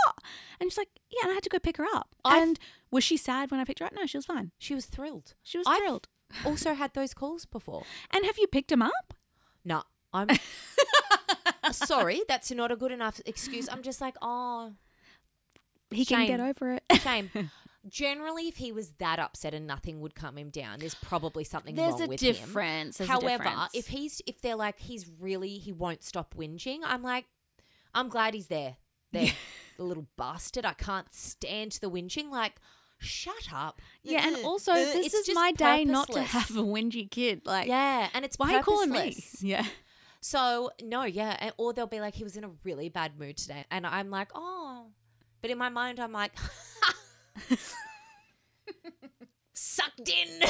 And 0.60 0.70
she's 0.70 0.78
like, 0.78 0.88
yeah, 1.10 1.20
and 1.24 1.30
I 1.32 1.34
had 1.34 1.42
to 1.42 1.50
go 1.50 1.58
pick 1.58 1.76
her 1.76 1.84
up. 1.94 2.14
I've- 2.24 2.42
and 2.42 2.58
was 2.90 3.04
she 3.04 3.16
sad 3.16 3.50
when 3.50 3.60
I 3.60 3.64
picked 3.64 3.80
her 3.80 3.86
up? 3.86 3.92
No, 3.94 4.06
she 4.06 4.16
was 4.16 4.26
fine. 4.26 4.52
she 4.58 4.74
was 4.74 4.86
thrilled. 4.86 5.34
She 5.42 5.58
was 5.58 5.66
I've 5.66 5.78
thrilled. 5.78 6.08
Also 6.44 6.74
had 6.74 6.92
those 6.94 7.14
calls 7.14 7.44
before. 7.46 7.84
And 8.12 8.24
have 8.24 8.36
you 8.38 8.46
picked 8.48 8.72
him 8.72 8.82
up? 8.82 9.14
No, 9.64 9.82
I'm 10.12 10.28
sorry. 11.72 12.22
That's 12.28 12.50
not 12.50 12.72
a 12.72 12.76
good 12.76 12.90
enough 12.92 13.20
excuse. 13.26 13.68
I'm 13.70 13.82
just 13.82 14.00
like, 14.00 14.16
oh, 14.22 14.72
He 15.90 16.04
can 16.04 16.26
get 16.26 16.40
over 16.40 16.72
it. 16.72 16.82
Shame. 17.02 17.30
Generally, 17.88 18.48
if 18.48 18.56
he 18.56 18.72
was 18.72 18.90
that 18.98 19.18
upset 19.18 19.54
and 19.54 19.66
nothing 19.66 20.00
would 20.00 20.14
calm 20.14 20.36
him 20.38 20.50
down, 20.50 20.78
there's 20.80 20.94
probably 20.94 21.44
something 21.44 21.74
There's 21.74 21.92
wrong 21.92 22.02
a 22.02 22.06
with 22.08 22.20
him. 22.22 22.32
difference. 22.34 22.98
There's 22.98 23.08
a 23.08 23.12
However, 23.12 23.44
difference. 23.44 23.70
if 23.74 23.86
he's 23.88 24.20
if 24.26 24.40
they're 24.40 24.56
like 24.56 24.78
he's 24.78 25.06
really 25.20 25.58
he 25.58 25.72
won't 25.72 26.02
stop 26.02 26.34
whinging, 26.36 26.78
I'm 26.84 27.02
like, 27.02 27.26
I'm 27.94 28.08
glad 28.08 28.34
he's 28.34 28.48
there. 28.48 28.76
There, 29.12 29.28
the 29.76 29.84
little 29.84 30.06
bastard. 30.16 30.64
I 30.66 30.72
can't 30.72 31.12
stand 31.14 31.78
the 31.80 31.88
whinging. 31.90 32.30
Like, 32.30 32.54
shut 32.98 33.48
up. 33.52 33.80
yeah, 34.02 34.26
and 34.26 34.36
also 34.44 34.72
this 34.74 35.12
it's 35.14 35.28
is 35.28 35.34
my 35.34 35.52
day 35.52 35.84
not 35.84 36.10
to 36.12 36.22
have 36.22 36.50
a 36.56 36.62
whingy 36.62 37.10
kid. 37.10 37.42
Like, 37.44 37.68
Yeah, 37.68 38.08
and 38.14 38.24
it's 38.24 38.38
why 38.38 38.52
are 38.54 38.56
you 38.58 38.62
calling 38.62 38.90
me? 38.90 39.16
Yeah. 39.40 39.64
So 40.20 40.70
no, 40.82 41.04
yeah, 41.04 41.50
or 41.56 41.72
they'll 41.72 41.86
be 41.86 42.00
like, 42.00 42.14
he 42.14 42.24
was 42.24 42.36
in 42.36 42.42
a 42.44 42.50
really 42.64 42.88
bad 42.88 43.18
mood 43.18 43.36
today, 43.36 43.64
and 43.70 43.86
I'm 43.86 44.10
like, 44.10 44.28
oh, 44.34 44.86
but 45.40 45.50
in 45.50 45.58
my 45.58 45.68
mind, 45.68 46.00
I'm 46.00 46.10
like, 46.12 46.32
sucked 49.52 50.08
in. 50.08 50.42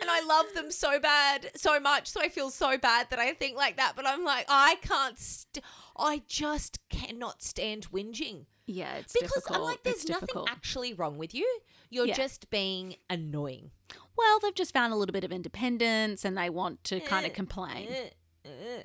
and 0.00 0.10
I 0.10 0.20
love 0.26 0.46
them 0.54 0.70
so 0.70 0.98
bad, 1.00 1.50
so 1.56 1.78
much, 1.80 2.08
so 2.08 2.20
I 2.20 2.28
feel 2.28 2.50
so 2.50 2.76
bad 2.78 3.08
that 3.10 3.18
I 3.18 3.32
think 3.32 3.56
like 3.56 3.76
that. 3.76 3.92
But 3.96 4.06
I'm 4.06 4.24
like, 4.24 4.46
I 4.48 4.76
can't. 4.82 5.18
St- 5.18 5.64
I 5.96 6.22
just 6.26 6.80
cannot 6.88 7.42
stand 7.42 7.86
whinging 7.92 8.46
Yeah, 8.66 8.94
it's 8.96 9.12
because 9.12 9.30
difficult. 9.32 9.56
I'm 9.58 9.62
like, 9.64 9.82
there's 9.84 9.96
it's 10.02 10.08
nothing 10.08 10.26
difficult. 10.26 10.50
actually 10.50 10.92
wrong 10.94 11.18
with 11.18 11.34
you. 11.34 11.48
You're 11.90 12.06
Yeah. 12.06 12.14
just 12.16 12.50
being 12.50 12.96
annoying. 13.08 13.70
well, 14.16 14.38
they've 14.40 14.54
just 14.54 14.72
found 14.72 14.92
a 14.92 14.96
little 14.96 15.12
bit 15.12 15.22
of 15.24 15.30
independence 15.32 16.24
and 16.24 16.36
they 16.36 16.50
want 16.50 16.82
to 16.84 16.98
kind 17.00 17.24
Eh, 17.24 17.28
of 17.28 17.34
complain. 17.34 17.88
eh, 17.88 18.08
eh. 18.44 18.82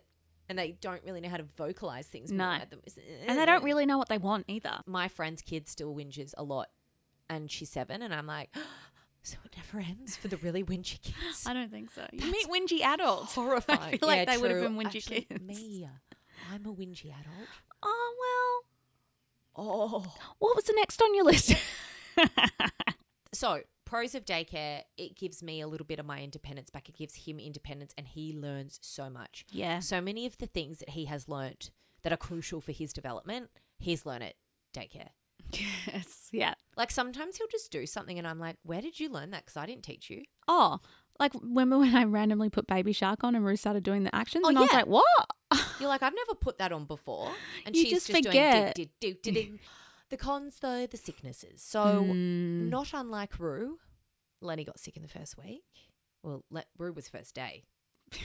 And 0.50 0.58
they 0.58 0.72
don't 0.82 1.02
really 1.06 1.22
know 1.22 1.30
how 1.30 1.38
to 1.38 1.46
vocalize 1.58 2.08
things. 2.08 2.32
No. 2.32 2.58
them. 2.70 2.82
Eh, 2.86 3.02
and 3.28 3.38
they 3.38 3.46
don't 3.46 3.64
really 3.64 3.86
know 3.86 3.98
what 4.00 4.10
they 4.10 4.18
want 4.18 4.46
either. 4.48 4.80
My 4.88 5.08
friend's 5.08 5.42
kid 5.44 5.68
still 5.70 5.94
whinges 5.94 6.34
a 6.38 6.44
lot, 6.44 6.70
and 7.30 7.50
she's 7.52 7.70
seven, 7.70 8.02
and 8.02 8.14
I'm 8.14 8.26
like, 8.26 8.50
so 9.22 9.38
it 9.46 9.56
never 9.56 9.86
ends 9.86 10.16
for 10.18 10.28
the 10.28 10.38
really 10.38 10.64
whingy 10.64 11.00
kids. 11.02 11.46
I 11.48 11.54
don't 11.54 11.70
think 11.72 11.92
so. 11.92 12.06
You 12.12 12.20
That's 12.20 12.32
meet 12.32 12.48
whingy 12.48 12.82
adults. 12.82 13.36
Horrifying. 13.36 13.80
I 13.82 13.98
feel 13.98 14.10
like 14.10 14.28
Yeah, 14.28 14.34
they 14.36 14.42
would 14.42 14.52
have 14.52 14.62
been 14.64 14.76
whingy 14.76 14.96
Actually, 14.98 15.22
kids. 15.22 15.42
Me, 15.44 15.88
uh, 15.88 16.16
I'm 16.52 16.66
a 16.66 16.74
whingy 16.74 17.06
adult. 17.06 17.48
Oh, 17.84 18.16
well. 18.20 19.66
Oh. 19.68 20.14
what 20.40 20.56
was 20.56 20.66
the 20.66 20.74
next 20.74 21.02
on 21.02 21.14
your 21.14 21.26
list? 21.26 21.54
So, 23.32 23.62
pros 23.90 24.14
of 24.14 24.24
daycare, 24.24 24.84
it 24.98 25.16
gives 25.16 25.42
me 25.42 25.62
a 25.62 25.68
little 25.68 25.86
bit 25.86 26.00
of 26.00 26.06
my 26.06 26.22
independence 26.22 26.70
back. 26.70 26.88
It 26.90 26.96
gives 26.96 27.16
him 27.16 27.40
independence, 27.40 27.94
and 27.98 28.08
he 28.08 28.34
learns 28.34 28.80
so 28.84 29.10
much. 29.10 29.46
yeah. 29.52 29.80
So 29.80 30.00
many 30.00 30.26
of 30.26 30.38
the 30.38 30.46
things 30.46 30.78
that 30.80 30.90
he 30.90 31.06
has 31.06 31.28
learnt 31.28 31.72
that 32.04 32.14
are 32.14 32.18
crucial 32.18 32.62
for 32.62 32.72
his 32.72 32.94
development, 32.94 33.50
he's 33.80 34.06
learned 34.06 34.24
at 34.24 34.36
daycare. 34.74 35.10
Yes. 35.52 36.30
Yeah. 36.32 36.54
Like 36.78 36.92
sometimes 36.92 37.38
he'll 37.38 37.48
just 37.48 37.72
do 37.72 37.86
something, 37.88 38.20
and 38.20 38.28
I'm 38.28 38.38
like, 38.40 38.58
"Where 38.64 38.82
did 38.82 39.00
you 39.00 39.10
learn 39.10 39.32
that? 39.32 39.46
Because 39.46 39.58
I 39.58 39.66
didn't 39.66 39.84
teach 39.84 40.10
you." 40.10 40.24
Oh, 40.48 40.80
like 41.20 41.34
remember 41.34 41.80
when 41.80 41.96
I 41.96 42.04
randomly 42.04 42.50
put 42.52 42.68
Baby 42.68 42.94
Shark 42.94 43.24
on 43.24 43.34
and 43.36 43.44
Rue 43.44 43.56
started 43.56 43.84
doing 43.84 44.04
the 44.04 44.14
actions, 44.16 44.44
Oh, 44.46 44.50
and 44.50 44.58
I 44.60 44.62
was 44.62 44.72
like, 44.72 44.86
"What?" 44.86 45.06
You're 45.80 45.90
like, 45.90 46.04
"I've 46.04 46.14
never 46.14 46.36
put 46.36 46.60
that 46.60 46.72
on 46.72 46.86
before," 46.86 47.32
and 47.66 47.76
You 47.76 47.82
she's 47.84 47.92
just 47.94 48.08
just, 48.08 48.26
forget. 48.28 48.76
doing 48.76 48.90
do, 49.00 49.14
do, 49.14 49.32
do, 49.32 49.32
do. 49.32 49.60
The 50.10 50.18
cons, 50.18 50.58
though, 50.60 50.88
the 50.88 50.98
sicknesses. 50.98 51.62
So 51.62 51.80
Mm. 52.04 52.70
not 52.70 52.94
unlike 52.94 53.40
Rue, 53.40 53.80
Lenny 54.42 54.64
got 54.64 54.80
sick 54.80 54.96
in 54.96 55.04
the 55.04 55.08
first 55.10 55.38
week. 55.38 55.64
Well, 56.24 56.44
Le- 56.50 56.64
Rue 56.78 56.94
was 56.94 57.08
first 57.10 57.36
day. 57.36 57.64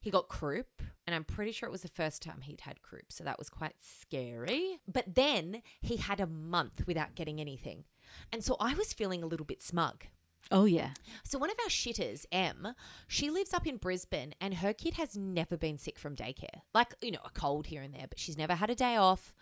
he 0.00 0.10
got 0.10 0.28
croup, 0.28 0.82
and 1.06 1.14
I'm 1.14 1.24
pretty 1.24 1.52
sure 1.52 1.68
it 1.68 1.72
was 1.72 1.82
the 1.82 1.88
first 1.88 2.22
time 2.22 2.42
he'd 2.42 2.60
had 2.62 2.82
croup, 2.82 3.10
so 3.10 3.24
that 3.24 3.38
was 3.38 3.48
quite 3.50 3.76
scary. 3.80 4.78
But 4.86 5.14
then 5.14 5.62
he 5.80 5.96
had 5.96 6.20
a 6.20 6.26
month 6.26 6.86
without 6.86 7.14
getting 7.14 7.40
anything, 7.40 7.84
and 8.32 8.44
so 8.44 8.56
I 8.60 8.74
was 8.74 8.92
feeling 8.92 9.22
a 9.22 9.26
little 9.26 9.46
bit 9.46 9.62
smug. 9.62 10.04
Oh 10.50 10.64
yeah. 10.66 10.90
So 11.24 11.38
one 11.38 11.50
of 11.50 11.56
our 11.62 11.68
shitters, 11.68 12.24
Em, 12.32 12.68
she 13.06 13.28
lives 13.28 13.52
up 13.52 13.66
in 13.66 13.76
Brisbane 13.76 14.34
and 14.40 14.54
her 14.54 14.72
kid 14.72 14.94
has 14.94 15.14
never 15.14 15.58
been 15.58 15.76
sick 15.76 15.98
from 15.98 16.16
daycare. 16.16 16.62
Like, 16.72 16.94
you 17.02 17.10
know, 17.10 17.18
a 17.24 17.30
cold 17.30 17.66
here 17.66 17.82
and 17.82 17.92
there, 17.92 18.06
but 18.08 18.18
she's 18.18 18.38
never 18.38 18.54
had 18.54 18.70
a 18.70 18.74
day 18.74 18.96
off. 18.96 19.34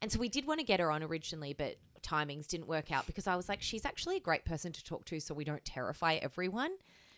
And 0.00 0.12
so 0.12 0.18
we 0.18 0.28
did 0.28 0.46
want 0.46 0.60
to 0.60 0.66
get 0.66 0.80
her 0.80 0.90
on 0.90 1.02
originally, 1.02 1.52
but 1.52 1.76
timings 2.02 2.46
didn't 2.46 2.68
work 2.68 2.92
out 2.92 3.06
because 3.06 3.26
I 3.26 3.34
was 3.36 3.48
like, 3.48 3.60
she's 3.62 3.84
actually 3.84 4.16
a 4.16 4.20
great 4.20 4.44
person 4.44 4.72
to 4.72 4.84
talk 4.84 5.04
to 5.06 5.18
so 5.20 5.34
we 5.34 5.44
don't 5.44 5.64
terrify 5.64 6.14
everyone. 6.14 6.70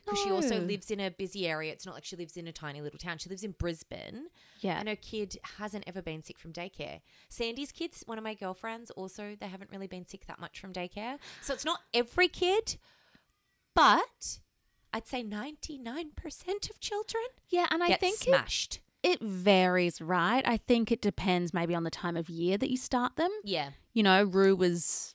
Because 0.06 0.18
she 0.24 0.30
also 0.30 0.58
lives 0.60 0.90
in 0.90 0.98
a 0.98 1.10
busy 1.10 1.46
area. 1.46 1.70
It's 1.72 1.84
not 1.84 1.94
like 1.94 2.06
she 2.06 2.16
lives 2.16 2.38
in 2.38 2.48
a 2.48 2.52
tiny 2.52 2.80
little 2.80 2.98
town. 2.98 3.18
She 3.18 3.28
lives 3.28 3.44
in 3.44 3.52
Brisbane 3.52 4.28
Yeah. 4.60 4.78
and 4.80 4.88
her 4.88 4.96
kid 4.96 5.36
hasn't 5.58 5.84
ever 5.86 6.00
been 6.00 6.22
sick 6.22 6.38
from 6.38 6.54
daycare. 6.54 7.00
Sandy's 7.28 7.70
kids, 7.70 8.02
one 8.06 8.16
of 8.16 8.24
my 8.24 8.32
girlfriends, 8.32 8.90
also 8.92 9.36
they 9.38 9.46
haven't 9.46 9.70
really 9.70 9.86
been 9.86 10.06
sick 10.08 10.26
that 10.26 10.40
much 10.40 10.58
from 10.58 10.72
daycare. 10.72 11.18
So 11.42 11.52
it's 11.52 11.66
not 11.66 11.80
every 11.92 12.28
kid, 12.28 12.78
but 13.74 14.38
I'd 14.92 15.06
say 15.06 15.22
ninety 15.22 15.78
nine 15.78 16.10
percent 16.16 16.70
of 16.70 16.80
children 16.80 17.22
yeah, 17.48 17.66
and 17.70 17.82
I 17.82 17.94
think 17.96 18.18
smashed. 18.18 18.76
it 18.76 18.80
varies, 19.22 20.00
right? 20.00 20.42
I 20.46 20.56
think 20.56 20.90
it 20.92 21.00
depends 21.00 21.52
maybe 21.54 21.74
on 21.74 21.84
the 21.84 21.90
time 21.90 22.16
of 22.16 22.28
year 22.28 22.56
that 22.58 22.70
you 22.70 22.76
start 22.76 23.16
them. 23.16 23.30
yeah, 23.44 23.70
You 23.92 24.02
know, 24.02 24.24
Rue 24.24 24.54
was, 24.56 25.14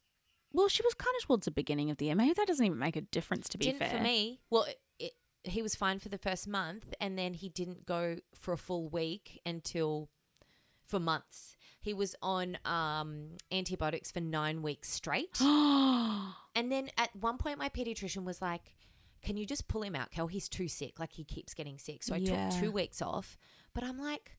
well, 0.52 0.68
she 0.68 0.84
was 0.84 0.94
kind 0.94 1.14
of 1.20 1.26
towards 1.28 1.46
the 1.46 1.52
beginning 1.52 1.90
of 1.92 1.98
the 1.98 2.06
year. 2.06 2.16
Maybe 2.16 2.34
that 2.34 2.48
doesn't 2.48 2.66
even 2.66 2.80
make 2.80 2.96
a 2.96 3.02
difference, 3.02 3.48
to 3.50 3.58
be 3.58 3.66
didn't 3.66 3.80
fair. 3.80 3.90
for 3.90 4.00
me. 4.04 4.40
Well, 4.50 4.64
it, 4.64 4.80
it, 5.00 5.12
he 5.44 5.62
was 5.62 5.76
fine 5.76 6.00
for 6.00 6.10
the 6.10 6.18
first 6.18 6.48
month, 6.48 6.94
and 7.00 7.18
then 7.18 7.34
he 7.34 7.50
didn't 7.50 7.86
go 7.86 8.18
for 8.34 8.54
a 8.54 8.58
full 8.58 8.88
week 8.90 9.40
until 9.46 10.10
for 10.88 11.00
months. 11.00 11.56
He 11.82 11.94
was 11.94 12.16
on 12.22 12.58
um, 12.66 13.38
antibiotics 13.52 14.12
for 14.12 14.20
nine 14.22 14.62
weeks 14.62 14.90
straight. 14.90 15.38
And 16.58 16.72
then 16.72 16.90
at 16.98 17.14
one 17.16 17.38
point, 17.38 17.60
my 17.60 17.68
pediatrician 17.68 18.24
was 18.24 18.42
like, 18.42 18.74
Can 19.22 19.36
you 19.36 19.46
just 19.46 19.68
pull 19.68 19.82
him 19.84 19.94
out, 19.96 20.10
Kel? 20.12 20.28
He's 20.28 20.48
too 20.48 20.68
sick. 20.70 21.00
Like, 21.00 21.12
he 21.12 21.26
keeps 21.26 21.54
getting 21.54 21.78
sick. 21.78 22.02
So 22.02 22.16
I 22.16 22.20
Yeah. 22.20 22.50
took 22.50 22.60
two 22.62 22.72
weeks 22.72 23.02
off. 23.02 23.38
But 23.76 23.84
I'm 23.84 24.00
like, 24.00 24.38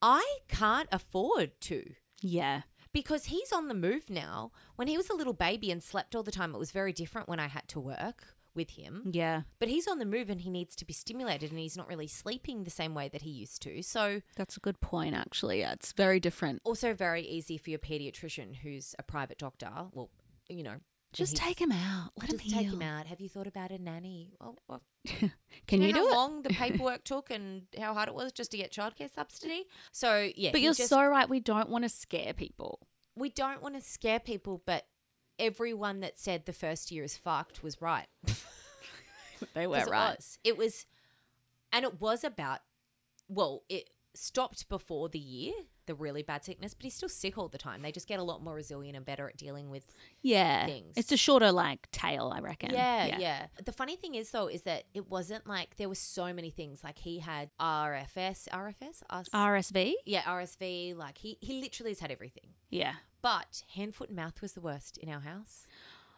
I 0.00 0.38
can't 0.48 0.88
afford 0.90 1.60
to 1.62 1.82
yeah. 2.22 2.62
because 2.92 3.26
he's 3.26 3.52
on 3.52 3.68
the 3.68 3.74
move 3.74 4.08
now. 4.08 4.52
When 4.76 4.88
he 4.88 4.96
was 4.96 5.10
a 5.10 5.14
little 5.14 5.34
baby 5.34 5.70
and 5.70 5.82
slept 5.82 6.14
all 6.14 6.22
the 6.22 6.30
time, 6.30 6.54
it 6.54 6.58
was 6.58 6.70
very 6.70 6.92
different 6.92 7.28
when 7.28 7.40
I 7.40 7.48
had 7.48 7.68
to 7.68 7.80
work 7.80 8.36
with 8.54 8.70
him. 8.70 9.10
Yeah. 9.12 9.42
But 9.58 9.68
he's 9.68 9.88
on 9.88 9.98
the 9.98 10.04
move 10.04 10.30
and 10.30 10.40
he 10.40 10.50
needs 10.50 10.76
to 10.76 10.84
be 10.84 10.92
stimulated 10.92 11.50
and 11.50 11.58
he's 11.58 11.76
not 11.76 11.88
really 11.88 12.06
sleeping 12.06 12.62
the 12.64 12.70
same 12.70 12.94
way 12.94 13.08
that 13.08 13.22
he 13.22 13.30
used 13.30 13.62
to. 13.62 13.82
So, 13.82 14.22
That's 14.36 14.56
a 14.56 14.60
good 14.60 14.80
point, 14.80 15.14
actually. 15.14 15.60
Yeah, 15.60 15.72
it's 15.72 15.92
very 15.92 16.20
different. 16.20 16.60
also 16.64 16.94
very 16.94 17.22
easy 17.22 17.58
for 17.58 17.70
your 17.70 17.78
pediatrician 17.80 18.56
who's 18.56 18.94
a 18.98 19.02
private 19.02 19.38
doctor. 19.38 19.70
Well, 19.92 20.10
you 20.48 20.62
know, 20.62 20.76
Just 21.12 21.36
take 21.36 21.60
him 21.60 21.72
out. 21.72 22.10
Let 22.18 22.30
just 22.30 22.42
him 22.42 22.50
heal. 22.50 22.58
take 22.62 22.72
him 22.72 22.82
out. 22.82 23.06
Have 23.06 23.20
you 23.20 23.28
thought 23.28 23.46
about 23.46 23.70
a 23.70 23.78
nanny? 23.78 24.32
Well, 24.40 24.58
well, 24.68 24.82
Can 25.66 25.82
you, 25.82 25.92
know 25.92 25.92
do 25.92 25.98
how 26.00 26.08
it? 26.08 26.14
long 26.14 26.42
the 26.42 26.48
paperwork 26.62 27.04
took 27.04 27.30
and 27.30 27.62
how 27.78 27.92
hard 27.94 28.08
it 28.08 28.14
was 28.14 28.32
just 28.32 28.50
to 28.52 28.56
get 28.56 28.72
childcare 28.72 29.12
subsidy? 29.12 29.66
So 29.92 30.30
yeah, 30.34 30.50
But 30.52 30.58
he 30.60 30.64
you're 30.64 30.74
just- 30.74 30.88
so 30.88 31.04
right. 31.04 31.28
We 31.28 31.40
don't 31.40 31.68
want 31.68 31.84
to 31.84 31.88
scare 31.90 32.32
people. 32.32 32.80
we 33.14 33.28
don't 33.28 33.62
want 33.62 33.74
to 33.74 33.80
scare 33.82 34.20
people, 34.20 34.62
but 34.64 34.86
everyone 35.38 36.00
that 36.00 36.18
said 36.18 36.46
the 36.46 36.52
first 36.52 36.90
year 36.90 37.04
is 37.04 37.16
fucked 37.16 37.62
was 37.62 37.80
right. 37.82 38.06
They 39.54 39.66
'Cause 39.66 39.86
it 39.88 39.90
was. 39.90 40.38
It 40.44 40.56
was, 40.56 40.86
and 41.72 41.84
it 41.84 42.00
was 42.00 42.22
about. 42.22 42.60
Well, 43.28 43.64
it 43.68 43.90
stopped 44.14 44.68
before 44.68 45.08
the 45.08 45.18
year, 45.18 45.52
the 45.86 45.94
really 45.94 46.22
bad 46.22 46.44
sickness, 46.44 46.74
but 46.74 46.84
he's 46.84 46.94
still 46.94 47.08
sick 47.08 47.36
all 47.38 47.48
the 47.48 47.58
time. 47.58 47.82
They 47.82 47.92
just 47.92 48.06
get 48.06 48.18
a 48.18 48.22
lot 48.22 48.42
more 48.42 48.54
resilient 48.54 48.96
and 48.96 49.04
better 49.04 49.28
at 49.28 49.36
dealing 49.36 49.68
with 49.70 49.94
Yeah. 50.22 50.66
things. 50.66 50.94
It's 50.96 51.10
a 51.12 51.16
shorter, 51.16 51.50
like, 51.52 51.90
tail, 51.90 52.32
I 52.34 52.40
reckon. 52.40 52.70
Yeah, 52.70 53.06
yeah, 53.06 53.18
yeah, 53.18 53.46
The 53.64 53.72
funny 53.72 53.96
thing 53.96 54.14
is 54.14 54.30
though, 54.30 54.46
is 54.48 54.62
that 54.62 54.84
it 54.94 55.10
wasn't 55.10 55.46
like 55.46 55.76
there 55.76 55.88
were 55.88 55.94
so 55.94 56.32
many 56.32 56.50
things. 56.50 56.84
Like 56.84 56.98
he 56.98 57.18
had 57.18 57.50
RFS, 57.60 58.48
RFS, 58.52 59.02
us, 59.10 59.28
RSV? 59.34 59.94
yeah, 60.06 60.22
RSV. 60.22 60.94
Like 60.96 61.18
he 61.18 61.38
he 61.40 61.60
literally 61.60 61.90
has 61.90 62.00
had 62.00 62.10
everything. 62.10 62.50
Yeah. 62.70 62.94
But 63.20 63.62
hand, 63.74 63.94
foot, 63.94 64.08
and 64.08 64.16
mouth 64.16 64.40
was 64.42 64.52
the 64.54 64.60
worst 64.60 64.98
in 64.98 65.08
our 65.08 65.20
house. 65.20 65.66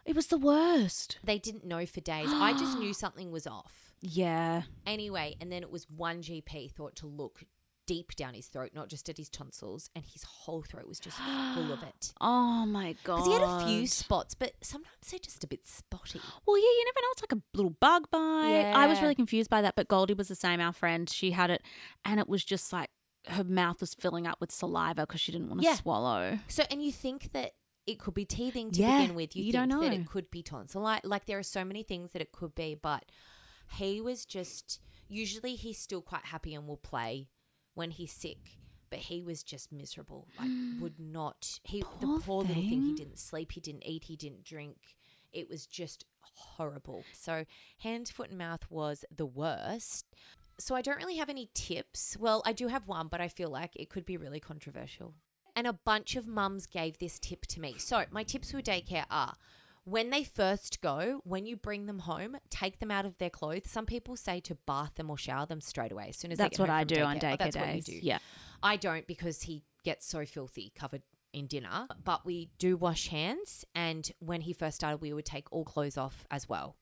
It 0.05 0.15
was 0.15 0.27
the 0.27 0.37
worst. 0.37 1.17
They 1.23 1.39
didn't 1.39 1.65
know 1.65 1.85
for 1.85 2.01
days. 2.01 2.29
I 2.31 2.53
just 2.53 2.77
knew 2.79 2.93
something 2.93 3.31
was 3.31 3.47
off. 3.47 3.93
Yeah. 4.01 4.63
Anyway, 4.85 5.35
and 5.41 5.51
then 5.51 5.63
it 5.63 5.71
was 5.71 5.89
one 5.89 6.21
GP 6.21 6.71
thought 6.71 6.95
to 6.97 7.07
look 7.07 7.43
deep 7.85 8.15
down 8.15 8.33
his 8.33 8.47
throat, 8.47 8.71
not 8.73 8.87
just 8.89 9.09
at 9.09 9.17
his 9.17 9.29
tonsils, 9.29 9.89
and 9.95 10.03
his 10.05 10.23
whole 10.23 10.61
throat 10.63 10.87
was 10.87 10.99
just 10.99 11.17
full 11.53 11.71
of 11.71 11.81
it. 11.83 12.13
Oh 12.21 12.65
my 12.65 12.95
god. 13.03 13.17
Because 13.17 13.25
he 13.25 13.33
had 13.33 13.41
a 13.43 13.63
few 13.63 13.87
spots, 13.87 14.33
but 14.33 14.53
sometimes 14.61 14.95
they're 15.09 15.19
just 15.19 15.43
a 15.43 15.47
bit 15.47 15.67
spotty. 15.67 16.19
Well, 16.47 16.57
yeah, 16.57 16.63
you 16.63 16.85
never 16.85 17.01
know. 17.01 17.07
It's 17.11 17.21
like 17.21 17.31
a 17.33 17.41
little 17.57 17.75
bug 17.79 18.09
bite. 18.09 18.71
I 18.73 18.87
was 18.87 19.01
really 19.01 19.13
confused 19.15 19.49
by 19.49 19.61
that, 19.61 19.75
but 19.75 19.87
Goldie 19.87 20.13
was 20.15 20.27
the 20.27 20.35
same. 20.35 20.59
Our 20.59 20.73
friend, 20.73 21.09
she 21.09 21.31
had 21.31 21.49
it, 21.51 21.61
and 22.03 22.19
it 22.19 22.27
was 22.27 22.43
just 22.43 22.73
like 22.73 22.89
her 23.27 23.43
mouth 23.43 23.81
was 23.81 23.93
filling 23.93 24.25
up 24.27 24.39
with 24.41 24.51
saliva 24.51 25.01
because 25.05 25.21
she 25.21 25.31
didn't 25.31 25.49
want 25.49 25.61
to 25.61 25.65
Yeah. 25.67 25.75
swallow. 25.75 26.39
So, 26.47 26.63
and 26.71 26.81
you 26.83 26.91
think 26.91 27.31
that 27.33 27.51
it 27.85 27.99
could 27.99 28.13
be 28.15 28.25
teething 28.25 28.71
to 28.71 28.81
Yeah, 28.81 28.99
begin 29.01 29.15
with. 29.15 29.35
You, 29.35 29.43
you 29.43 29.51
think 29.51 29.69
don't 29.69 29.79
know. 29.79 29.87
that 29.87 29.93
it 29.93 30.07
could 30.07 30.31
be 30.31 30.41
tonsillitis. 30.41 31.07
Like 31.09 31.25
there 31.25 31.37
are 31.39 31.43
so 31.43 31.63
many 31.63 31.83
things 31.83 32.11
that 32.13 32.21
it 32.21 32.31
could 32.31 32.55
be, 32.55 32.75
but 32.75 33.05
he 33.77 34.01
was 34.01 34.25
just. 34.25 34.79
Usually, 35.07 35.53
he's 35.53 35.77
still 35.77 36.01
quite 36.01 36.25
happy 36.25 36.55
and 36.55 36.67
will 36.67 36.77
play 36.77 37.27
when 37.75 37.91
he's 37.91 38.11
sick. 38.11 38.57
but 38.89 38.99
he 38.99 39.21
was 39.21 39.43
just 39.43 39.71
miserable. 39.71 40.27
Like 40.39 40.49
would 40.81 40.99
not 40.99 41.59
he 41.63 41.81
Poor 41.83 42.17
the 42.17 42.23
poor 42.23 42.41
little 42.43 42.63
thing 42.63 42.81
he 42.83 42.93
didn't 42.95 43.19
sleep, 43.19 43.51
he 43.51 43.59
didn't 43.61 43.85
eat, 43.85 44.05
he 44.05 44.15
didn't 44.15 44.43
drink. 44.43 44.77
It 45.33 45.49
was 45.49 45.65
just 45.67 46.05
horrible. 46.21 47.03
So 47.13 47.45
hand, 47.79 48.07
foot 48.09 48.29
and 48.29 48.37
mouth 48.37 48.65
was 48.69 49.03
the 49.15 49.25
worst. 49.25 50.05
So 50.57 50.75
I 50.75 50.81
don't 50.81 50.97
really 50.97 51.17
have 51.17 51.29
any 51.29 51.49
tips. 51.53 52.15
Well, 52.17 52.41
I 52.45 52.53
do 52.53 52.67
have 52.69 52.87
one, 52.87 53.07
but 53.09 53.19
I 53.19 53.27
feel 53.27 53.49
like 53.49 53.75
it 53.75 53.89
could 53.89 54.05
be 54.05 54.15
really 54.17 54.39
controversial. 54.39 55.13
And 55.57 55.67
a 55.67 55.73
bunch 55.73 56.15
of 56.15 56.27
mums 56.27 56.65
gave 56.65 56.97
this 56.99 57.19
tip 57.19 57.45
to 57.47 57.59
me. 57.59 57.75
So 57.77 58.03
my 58.11 58.23
tips 58.23 58.51
for 58.51 58.61
daycare 58.61 59.05
are 59.09 59.33
when 59.85 60.09
they 60.09 60.23
first 60.23 60.81
go, 60.81 61.21
when 61.23 61.45
you 61.45 61.55
bring 61.55 61.85
them 61.85 61.99
home, 61.99 62.35
take 62.49 62.79
them 62.79 62.91
out 62.91 63.05
of 63.05 63.17
their 63.19 63.29
clothes. 63.29 63.69
Some 63.69 63.85
people 63.85 64.15
say 64.15 64.39
to 64.41 64.55
bath 64.67 64.95
them 64.95 65.09
or 65.09 65.17
shower 65.17 65.45
them 65.45 65.61
straight 65.61 65.91
away 65.91 66.07
as 66.09 66.17
soon 66.17 66.31
as 66.31 66.39
they 66.39 66.45
That's 66.45 66.59
what 66.59 66.69
I 66.69 66.83
do 66.83 67.01
on 67.01 67.17
Oh, 67.17 67.19
daycare 67.19 67.37
that's 67.37 67.55
what 67.55 67.75
you 67.75 67.81
do. 67.81 67.99
Yeah. 68.01 68.17
I 68.61 68.75
don't 68.75 69.05
because 69.07 69.43
he 69.43 69.63
gets 69.83 70.07
so 70.07 70.25
filthy 70.25 70.73
covered 70.75 71.03
in 71.33 71.47
dinner. 71.47 71.87
But 72.03 72.25
we 72.25 72.49
do 72.57 72.77
wash 72.77 73.09
hands. 73.09 73.63
And 73.75 74.11
when 74.19 74.41
he 74.41 74.53
first 74.53 74.75
started, 74.75 75.01
we 75.01 75.13
would 75.13 75.25
take 75.25 75.51
all 75.51 75.63
clothes 75.63 75.97
off 75.97 76.25
as 76.31 76.49
well. 76.49 76.75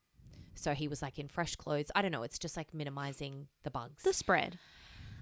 So 0.56 0.74
he 0.74 0.88
was 0.88 1.02
like 1.02 1.20
in 1.20 1.28
fresh 1.28 1.56
clothes. 1.56 1.92
I 1.96 2.02
don't 2.02 2.12
know. 2.12 2.24
It's 2.24 2.40
just 2.40 2.56
like 2.56 2.74
minimizing 2.74 3.48
the 3.64 3.72
bugs. 3.72 4.04
The 4.04 4.14
spread. 4.14 4.58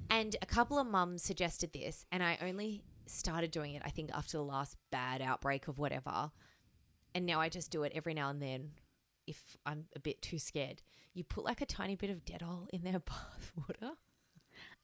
And 0.10 0.36
a 0.42 0.46
couple 0.46 0.78
of 0.78 0.88
mums 0.88 1.24
suggested 1.24 1.72
this, 1.72 2.06
and 2.12 2.22
I 2.22 2.38
only 2.42 2.84
started 3.06 3.52
doing 3.52 3.76
it, 3.76 3.82
I 3.86 3.92
think, 3.92 4.12
after 4.14 4.38
the 4.38 4.44
last 4.44 4.76
bad 4.92 5.22
outbreak 5.22 5.70
of 5.70 5.80
whatever. 5.80 6.32
And 7.14 7.26
now 7.26 7.40
I 7.42 7.50
just 7.50 7.72
do 7.72 7.84
it 7.84 7.92
every 7.96 8.14
now 8.14 8.30
and 8.30 8.42
then 8.42 8.72
if 9.28 9.58
I'm 9.66 9.86
a 9.96 10.00
bit 10.00 10.22
too 10.22 10.40
scared. 10.40 10.82
You 11.14 11.24
put 11.24 11.44
like 11.44 11.62
a 11.62 11.66
tiny 11.66 11.96
bit 11.96 12.10
of 12.10 12.24
Dettol 12.26 12.68
in 12.74 12.84
their 12.84 13.00
bath 13.00 13.52
water. 13.56 13.94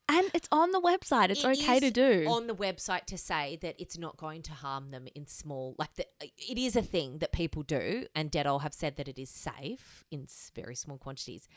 And 0.10 0.30
it's 0.34 0.48
on 0.54 0.72
the 0.72 0.80
website. 0.80 1.30
It's 1.32 1.44
It 1.44 1.60
okay 1.62 1.82
to 1.82 1.92
do. 1.92 2.26
on 2.30 2.48
the 2.48 2.56
website 2.56 3.06
to 3.06 3.18
say 3.18 3.58
that 3.62 3.76
it's 3.78 3.98
not 3.98 4.16
going 4.16 4.42
to 4.44 4.54
harm 4.54 4.92
them 4.92 5.06
in 5.16 5.28
small 5.28 5.76
like 5.78 5.96
the, 5.96 6.06
it 6.22 6.58
is 6.58 6.78
a 6.78 6.82
thing 6.82 7.18
that 7.18 7.34
people 7.34 7.62
do 7.64 8.06
and 8.16 8.32
Dettol 8.32 8.62
have 8.62 8.74
said 8.74 8.96
that 8.96 9.10
it 9.10 9.20
is 9.20 9.30
safe 9.30 10.06
in 10.10 10.28
very 10.56 10.76
small 10.76 10.98
quantities. 10.98 11.50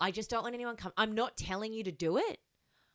I 0.00 0.10
just 0.10 0.30
don't 0.30 0.42
want 0.42 0.54
anyone 0.56 0.74
come 0.74 0.92
I'm 0.96 1.12
not 1.12 1.36
telling 1.36 1.72
you 1.72 1.84
to 1.84 1.92
do 1.92 2.16
it 2.16 2.40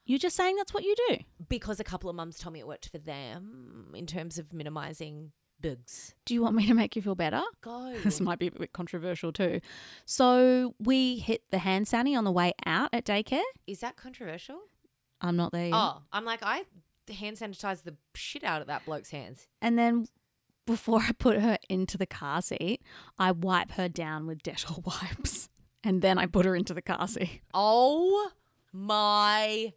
You're 0.06 0.20
just 0.20 0.36
saying 0.36 0.58
that's 0.58 0.74
what 0.74 0.84
you 0.84 0.94
do. 1.08 1.18
because 1.48 1.80
a 1.80 1.86
couple 1.86 2.10
of 2.10 2.16
mums 2.18 2.38
told 2.38 2.52
me 2.54 2.60
it 2.60 2.68
worked 2.68 2.90
for 2.90 2.98
them 2.98 3.94
in 3.96 4.08
terms 4.08 4.38
of 4.38 4.52
minimizing 4.52 5.32
bugs. 5.62 6.16
Do 6.26 6.34
you 6.34 6.42
want 6.42 6.56
me 6.56 6.68
to 6.68 6.74
make 6.74 6.96
you 6.96 7.02
feel 7.02 7.16
better? 7.16 7.42
Go. 7.62 7.96
This 8.04 8.22
might 8.22 8.40
be 8.40 8.48
a 8.48 8.52
bit 8.52 8.74
controversial 8.74 9.32
too. 9.32 9.62
So 10.06 10.76
we 10.80 11.18
hit 11.18 11.44
the 11.52 11.60
hand 11.60 11.88
sanny 11.88 12.16
on 12.16 12.24
the 12.24 12.32
way 12.32 12.54
out 12.66 12.90
at 12.94 13.06
daycare. 13.06 13.42
Is 13.66 13.80
that 13.80 13.96
controversial? 13.96 14.60
I'm 15.22 15.36
not 15.36 15.52
there 15.52 15.68
yet. 15.68 15.76
Oh, 15.76 16.02
I'm 16.12 16.26
like 16.26 16.40
I 16.44 16.64
hand 17.12 17.38
sanitize 17.38 17.84
the 17.84 17.96
shit 18.16 18.44
out 18.44 18.62
of 18.62 18.68
that 18.68 18.86
bloke's 18.86 19.12
hands. 19.12 19.48
And 19.62 19.78
then 19.78 20.08
before 20.66 21.00
I 21.02 21.12
put 21.14 21.40
her 21.40 21.58
into 21.70 21.98
the 21.98 22.06
car 22.06 22.42
seat, 22.42 22.82
I 23.18 23.32
wipe 23.32 23.72
her 23.72 23.88
down 23.90 24.28
with 24.28 24.44
Dettol 24.44 24.86
wipes. 25.02 25.50
And 25.84 26.02
then 26.02 26.18
I 26.18 26.26
put 26.26 26.46
her 26.46 26.56
into 26.56 26.74
the 26.74 26.82
car 26.82 27.08
seat. 27.08 27.42
Oh 27.54 28.32
my 28.74 29.74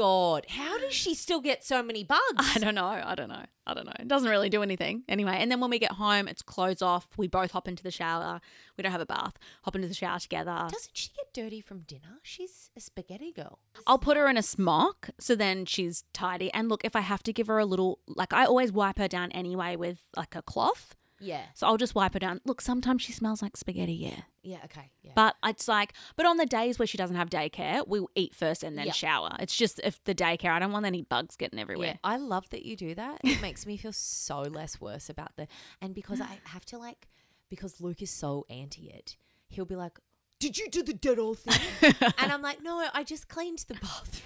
god. 0.00 0.46
How 0.48 0.78
does 0.78 0.94
she 0.94 1.14
still 1.14 1.40
get 1.40 1.62
so 1.62 1.82
many 1.82 2.04
bugs? 2.04 2.20
I 2.38 2.58
don't 2.58 2.74
know. 2.74 2.86
I 2.86 3.14
don't 3.14 3.28
know. 3.28 3.44
I 3.66 3.74
don't 3.74 3.84
know. 3.84 3.92
It 4.00 4.08
doesn't 4.08 4.30
really 4.30 4.48
do 4.48 4.62
anything. 4.62 5.02
Anyway, 5.08 5.36
and 5.38 5.52
then 5.52 5.60
when 5.60 5.68
we 5.68 5.78
get 5.78 5.92
home, 5.92 6.26
it's 6.26 6.40
clothes 6.40 6.80
off. 6.80 7.06
We 7.18 7.28
both 7.28 7.50
hop 7.50 7.68
into 7.68 7.82
the 7.82 7.90
shower. 7.90 8.40
We 8.78 8.82
don't 8.82 8.92
have 8.92 9.02
a 9.02 9.06
bath. 9.06 9.34
Hop 9.64 9.76
into 9.76 9.88
the 9.88 9.94
shower 9.94 10.18
together. 10.18 10.68
Doesn't 10.70 10.96
she 10.96 11.10
get 11.14 11.34
dirty 11.34 11.60
from 11.60 11.80
dinner? 11.80 12.18
She's 12.22 12.70
a 12.74 12.80
spaghetti 12.80 13.30
girl. 13.30 13.58
I'll 13.86 13.98
put 13.98 14.16
her 14.16 14.26
in 14.26 14.38
a 14.38 14.42
smock 14.42 15.10
so 15.20 15.36
then 15.36 15.66
she's 15.66 16.04
tidy. 16.14 16.50
And 16.54 16.70
look, 16.70 16.82
if 16.82 16.96
I 16.96 17.00
have 17.00 17.22
to 17.24 17.32
give 17.32 17.48
her 17.48 17.58
a 17.58 17.66
little, 17.66 17.98
like 18.08 18.32
I 18.32 18.46
always 18.46 18.72
wipe 18.72 18.98
her 18.98 19.08
down 19.08 19.30
anyway 19.32 19.76
with 19.76 19.98
like 20.16 20.34
a 20.34 20.40
cloth. 20.42 20.96
Yeah. 21.20 21.42
So 21.54 21.66
I'll 21.66 21.76
just 21.76 21.94
wipe 21.94 22.14
her 22.14 22.18
down. 22.18 22.40
Look, 22.44 22.60
sometimes 22.60 23.02
she 23.02 23.12
smells 23.12 23.42
like 23.42 23.56
spaghetti, 23.56 23.92
yeah. 23.92 24.20
Yeah, 24.42 24.58
okay. 24.64 24.90
Yeah. 25.02 25.12
But 25.14 25.36
it's 25.44 25.68
like, 25.68 25.92
but 26.16 26.24
on 26.26 26.38
the 26.38 26.46
days 26.46 26.78
where 26.78 26.86
she 26.86 26.96
doesn't 26.96 27.16
have 27.16 27.28
daycare, 27.28 27.86
we 27.86 28.04
eat 28.14 28.34
first 28.34 28.64
and 28.64 28.76
then 28.76 28.86
Yeah. 28.86 28.92
shower. 28.92 29.36
It's 29.38 29.54
just 29.54 29.80
if 29.84 30.02
the 30.04 30.14
daycare, 30.14 30.50
I 30.50 30.58
don't 30.58 30.72
want 30.72 30.86
any 30.86 31.02
bugs 31.02 31.36
getting 31.36 31.58
yeah, 31.58 31.62
everywhere. 31.62 31.98
I 32.02 32.16
love 32.16 32.48
that 32.50 32.64
you 32.64 32.74
do 32.76 32.94
that. 32.94 33.20
It 33.22 33.40
makes 33.42 33.66
me 33.66 33.76
feel 33.76 33.92
so 33.92 34.40
less 34.40 34.80
worse 34.80 35.10
about 35.10 35.36
the 35.36 35.46
and 35.80 35.94
because 35.94 36.20
I 36.20 36.38
have 36.44 36.64
to 36.66 36.78
like 36.78 37.08
because 37.50 37.80
Luke 37.80 38.00
is 38.00 38.10
so 38.10 38.46
anti 38.48 38.88
it, 38.88 39.16
he'll 39.48 39.64
be 39.66 39.76
like, 39.76 39.98
Did 40.38 40.56
you 40.56 40.68
do 40.70 40.82
the 40.82 40.94
Dettol 40.94 41.36
thing? 41.36 41.94
and 42.18 42.32
I'm 42.32 42.42
like, 42.42 42.62
No, 42.62 42.88
I 42.94 43.04
just 43.04 43.28
cleaned 43.28 43.64
the 43.68 43.74
bathroom. 43.74 44.24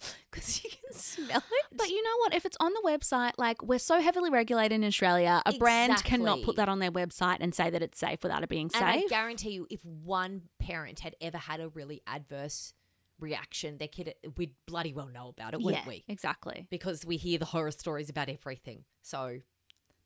Because 0.30 0.62
you 0.62 0.70
can 0.70 0.92
smell 0.92 1.38
it. 1.38 1.76
But 1.76 1.88
you 1.88 2.02
know 2.04 2.16
what? 2.18 2.34
If 2.34 2.46
it's 2.46 2.56
on 2.60 2.72
the 2.72 2.82
website, 2.84 3.32
like 3.36 3.64
we're 3.64 3.80
so 3.80 4.00
heavily 4.00 4.30
regulated 4.30 4.76
in 4.76 4.84
Australia, 4.84 5.42
a 5.44 5.52
brand 5.58 6.04
cannot 6.04 6.42
put 6.42 6.54
that 6.54 6.68
on 6.68 6.78
their 6.78 6.92
website 6.92 7.38
and 7.40 7.52
say 7.52 7.68
that 7.68 7.82
it's 7.82 7.98
safe 7.98 8.22
without 8.22 8.44
it 8.44 8.48
being 8.48 8.70
And 8.74 8.84
I 8.84 9.02
guarantee 9.08 9.50
you, 9.50 9.66
if 9.70 9.84
one 9.84 10.42
parent 10.60 11.00
had 11.00 11.16
ever 11.20 11.36
had 11.36 11.58
a 11.58 11.68
really 11.68 12.00
adverse 12.06 12.74
reaction, 13.18 13.78
their 13.78 13.88
kid, 13.88 14.14
we'd 14.36 14.54
bloody 14.66 14.92
well 14.92 15.08
know 15.08 15.28
about 15.28 15.52
it, 15.54 15.60
wouldn't 15.60 15.84
yeah, 15.84 15.88
we? 15.88 16.04
exactly. 16.06 16.68
Because 16.70 17.04
we 17.04 17.16
hear 17.16 17.38
the 17.38 17.44
horror 17.44 17.72
stories 17.72 18.08
about 18.08 18.28
everything. 18.28 18.84
So 19.02 19.40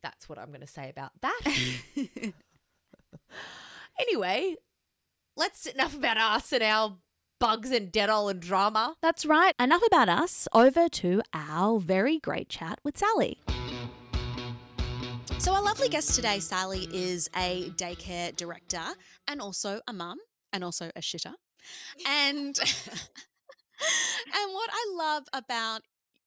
that's 0.01 0.27
what 0.27 0.39
I'm 0.39 0.47
going 0.47 0.61
to 0.61 0.67
say 0.67 0.89
about 0.89 1.11
that. 1.21 1.41
anyway, 3.99 4.55
let's 5.35 5.65
enough 5.65 5.95
about 5.95 6.17
us 6.17 6.51
and 6.51 6.63
our 6.63 6.97
bugs 7.45 7.69
and 7.69 7.91
Dettol 7.91 8.31
and 8.31 8.39
drama. 8.39 8.95
That's 9.03 9.23
right. 9.23 9.53
Enough 9.59 9.83
about 9.85 10.09
us. 10.09 10.47
Over 10.51 10.89
to 10.89 11.21
our 11.31 11.79
very 11.79 12.17
great 12.17 12.49
chat 12.49 12.79
with 12.83 12.97
Sally. 12.97 13.37
So, 15.37 15.53
our 15.53 15.61
lovely 15.61 15.87
guest 15.87 16.15
today, 16.15 16.39
Sally, 16.39 16.89
is 16.91 17.29
a 17.35 17.69
daycare 17.75 18.35
director 18.35 18.81
and 19.27 19.41
also 19.41 19.79
a 19.87 19.93
mum 19.93 20.17
and 20.51 20.63
also 20.63 20.89
a 20.95 21.01
shitter. 21.01 21.33
And, 22.07 22.57
and 22.57 24.51
what 24.51 24.69
I 24.73 24.95
love 24.95 25.25
about 25.31 25.81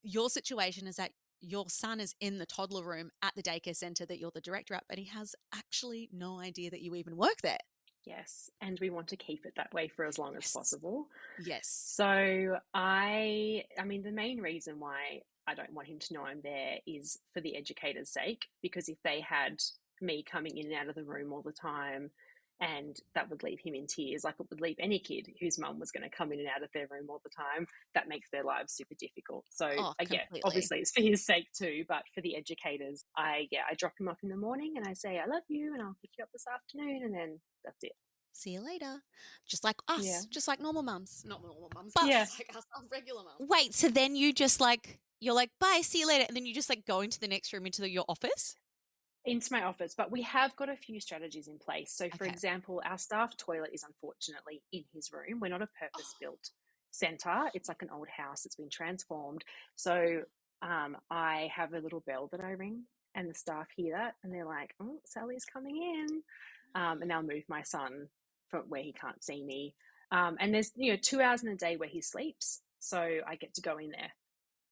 your 0.04 0.30
situation 0.30 0.86
is 0.86 0.96
that 0.96 1.10
your 1.40 1.68
son 1.68 1.98
is 1.98 2.14
in 2.20 2.38
the 2.38 2.46
toddler 2.46 2.84
room 2.84 3.10
at 3.22 3.34
the 3.34 3.42
daycare 3.42 3.74
center 3.74 4.06
that 4.06 4.20
you're 4.20 4.30
the 4.32 4.40
director 4.40 4.74
at, 4.74 4.84
but 4.88 4.98
he 4.98 5.06
has 5.06 5.34
actually 5.52 6.08
no 6.12 6.38
idea 6.38 6.70
that 6.70 6.80
you 6.80 6.94
even 6.94 7.16
work 7.16 7.42
there. 7.42 7.58
Yes, 8.08 8.50
and 8.62 8.78
we 8.80 8.88
want 8.88 9.08
to 9.08 9.16
keep 9.16 9.44
it 9.44 9.52
that 9.56 9.72
way 9.74 9.86
for 9.88 10.06
as 10.06 10.18
long 10.18 10.34
as 10.34 10.50
possible. 10.50 11.08
Yes. 11.44 11.68
So 11.68 12.58
I 12.72 13.64
I 13.78 13.84
mean 13.84 14.02
the 14.02 14.10
main 14.10 14.40
reason 14.40 14.80
why 14.80 15.20
I 15.46 15.54
don't 15.54 15.74
want 15.74 15.88
him 15.88 15.98
to 15.98 16.14
know 16.14 16.22
I'm 16.22 16.40
there 16.42 16.78
is 16.86 17.18
for 17.34 17.42
the 17.42 17.54
educator's 17.54 18.08
sake 18.08 18.46
because 18.62 18.88
if 18.88 18.96
they 19.04 19.20
had 19.20 19.60
me 20.00 20.22
coming 20.22 20.56
in 20.56 20.66
and 20.66 20.74
out 20.74 20.88
of 20.88 20.94
the 20.94 21.04
room 21.04 21.32
all 21.32 21.42
the 21.42 21.52
time 21.52 22.10
and 22.60 22.96
that 23.14 23.30
would 23.30 23.42
leave 23.42 23.60
him 23.60 23.74
in 23.74 23.86
tears 23.86 24.24
like 24.24 24.34
it 24.40 24.46
would 24.50 24.60
leave 24.60 24.76
any 24.80 24.98
kid 24.98 25.28
whose 25.40 25.58
mum 25.58 25.78
was 25.78 25.90
going 25.92 26.02
to 26.02 26.14
come 26.16 26.32
in 26.32 26.40
and 26.40 26.48
out 26.48 26.62
of 26.62 26.70
their 26.72 26.86
room 26.90 27.06
all 27.08 27.20
the 27.22 27.30
time 27.30 27.66
that 27.94 28.08
makes 28.08 28.28
their 28.30 28.44
lives 28.44 28.72
super 28.72 28.94
difficult 28.98 29.44
so 29.50 29.66
Oh, 29.78 29.94
uh, 30.00 30.04
yeah 30.10 30.22
obviously 30.44 30.78
it's 30.78 30.90
for 30.90 31.02
his 31.02 31.24
sake 31.24 31.46
too 31.56 31.84
but 31.88 32.02
for 32.14 32.20
the 32.20 32.36
educators 32.36 33.04
i 33.16 33.46
yeah 33.50 33.62
i 33.70 33.74
drop 33.74 33.92
him 33.98 34.08
off 34.08 34.18
in 34.22 34.28
the 34.28 34.36
morning 34.36 34.74
and 34.76 34.86
i 34.88 34.92
say 34.92 35.18
i 35.18 35.26
love 35.26 35.42
you 35.48 35.72
and 35.72 35.82
i'll 35.82 35.96
pick 36.00 36.10
you 36.18 36.24
up 36.24 36.30
this 36.32 36.46
afternoon 36.52 37.02
and 37.04 37.14
then 37.14 37.38
that's 37.64 37.82
it 37.84 37.92
See 38.34 38.50
you 38.50 38.60
later. 38.60 39.02
Just 39.48 39.64
like 39.64 39.76
us, 39.88 40.04
Yeah. 40.04 40.20
just 40.30 40.46
like 40.46 40.60
normal 40.60 40.84
mums. 40.84 41.24
Not 41.26 41.42
normal 41.42 41.72
mums, 41.74 41.92
but 41.92 42.06
Yeah. 42.06 42.24
like 42.38 42.54
us, 42.56 42.62
regular 42.88 43.24
mums. 43.24 43.34
Wait, 43.50 43.74
so 43.74 43.88
then 43.88 44.14
you 44.14 44.32
just 44.32 44.60
like, 44.60 45.00
you're 45.18 45.34
like, 45.34 45.50
bye, 45.58 45.80
see 45.82 45.98
you 45.98 46.06
later. 46.06 46.24
And 46.28 46.36
then 46.36 46.46
you 46.46 46.54
just 46.54 46.68
like 46.68 46.84
go 46.86 47.00
into 47.00 47.18
the 47.18 47.26
next 47.26 47.52
room 47.52 47.66
into 47.66 47.80
the, 47.80 47.90
your 47.90 48.04
office? 48.08 48.54
Into 49.24 49.52
my 49.52 49.64
office, 49.64 49.94
but 49.96 50.10
we 50.10 50.22
have 50.22 50.54
got 50.56 50.68
a 50.68 50.76
few 50.76 51.00
strategies 51.00 51.48
in 51.48 51.58
place. 51.58 51.92
So, 51.92 52.08
for 52.10 52.24
Okay. 52.24 52.32
example, 52.32 52.82
our 52.84 52.98
staff 52.98 53.36
toilet 53.36 53.70
is 53.72 53.82
unfortunately 53.84 54.62
in 54.72 54.84
his 54.92 55.12
room. 55.12 55.40
We're 55.40 55.48
not 55.48 55.62
a 55.62 55.68
purpose 55.78 56.14
built 56.20 56.50
center, 56.90 57.50
it's 57.54 57.68
like 57.68 57.82
an 57.82 57.90
old 57.90 58.08
house 58.08 58.42
that's 58.42 58.56
been 58.56 58.70
transformed. 58.70 59.44
So, 59.76 60.22
um, 60.62 60.96
I 61.10 61.50
have 61.54 61.74
a 61.74 61.78
little 61.80 62.00
bell 62.00 62.28
that 62.32 62.40
I 62.40 62.52
ring, 62.52 62.84
and 63.14 63.28
the 63.28 63.34
staff 63.34 63.66
hear 63.76 63.96
that 63.96 64.14
and 64.22 64.32
they're 64.32 64.44
like, 64.46 64.74
oh, 64.80 65.00
Sally's 65.04 65.44
coming 65.44 65.76
in. 65.76 66.22
Um, 66.74 67.02
and 67.02 67.10
they'll 67.10 67.22
move 67.22 67.44
my 67.48 67.62
son 67.62 68.08
from 68.48 68.62
where 68.68 68.82
he 68.82 68.92
can't 68.92 69.22
see 69.22 69.42
me. 69.44 69.74
Um, 70.12 70.36
and 70.40 70.54
there's, 70.54 70.72
you 70.76 70.92
know, 70.92 70.98
two 71.00 71.20
hours 71.20 71.42
in 71.42 71.48
a 71.50 71.56
day 71.56 71.76
where 71.76 71.88
he 71.88 72.00
sleeps. 72.00 72.62
So, 72.80 73.20
I 73.26 73.36
get 73.36 73.54
to 73.54 73.60
go 73.62 73.78
in 73.78 73.90
there 73.90 74.12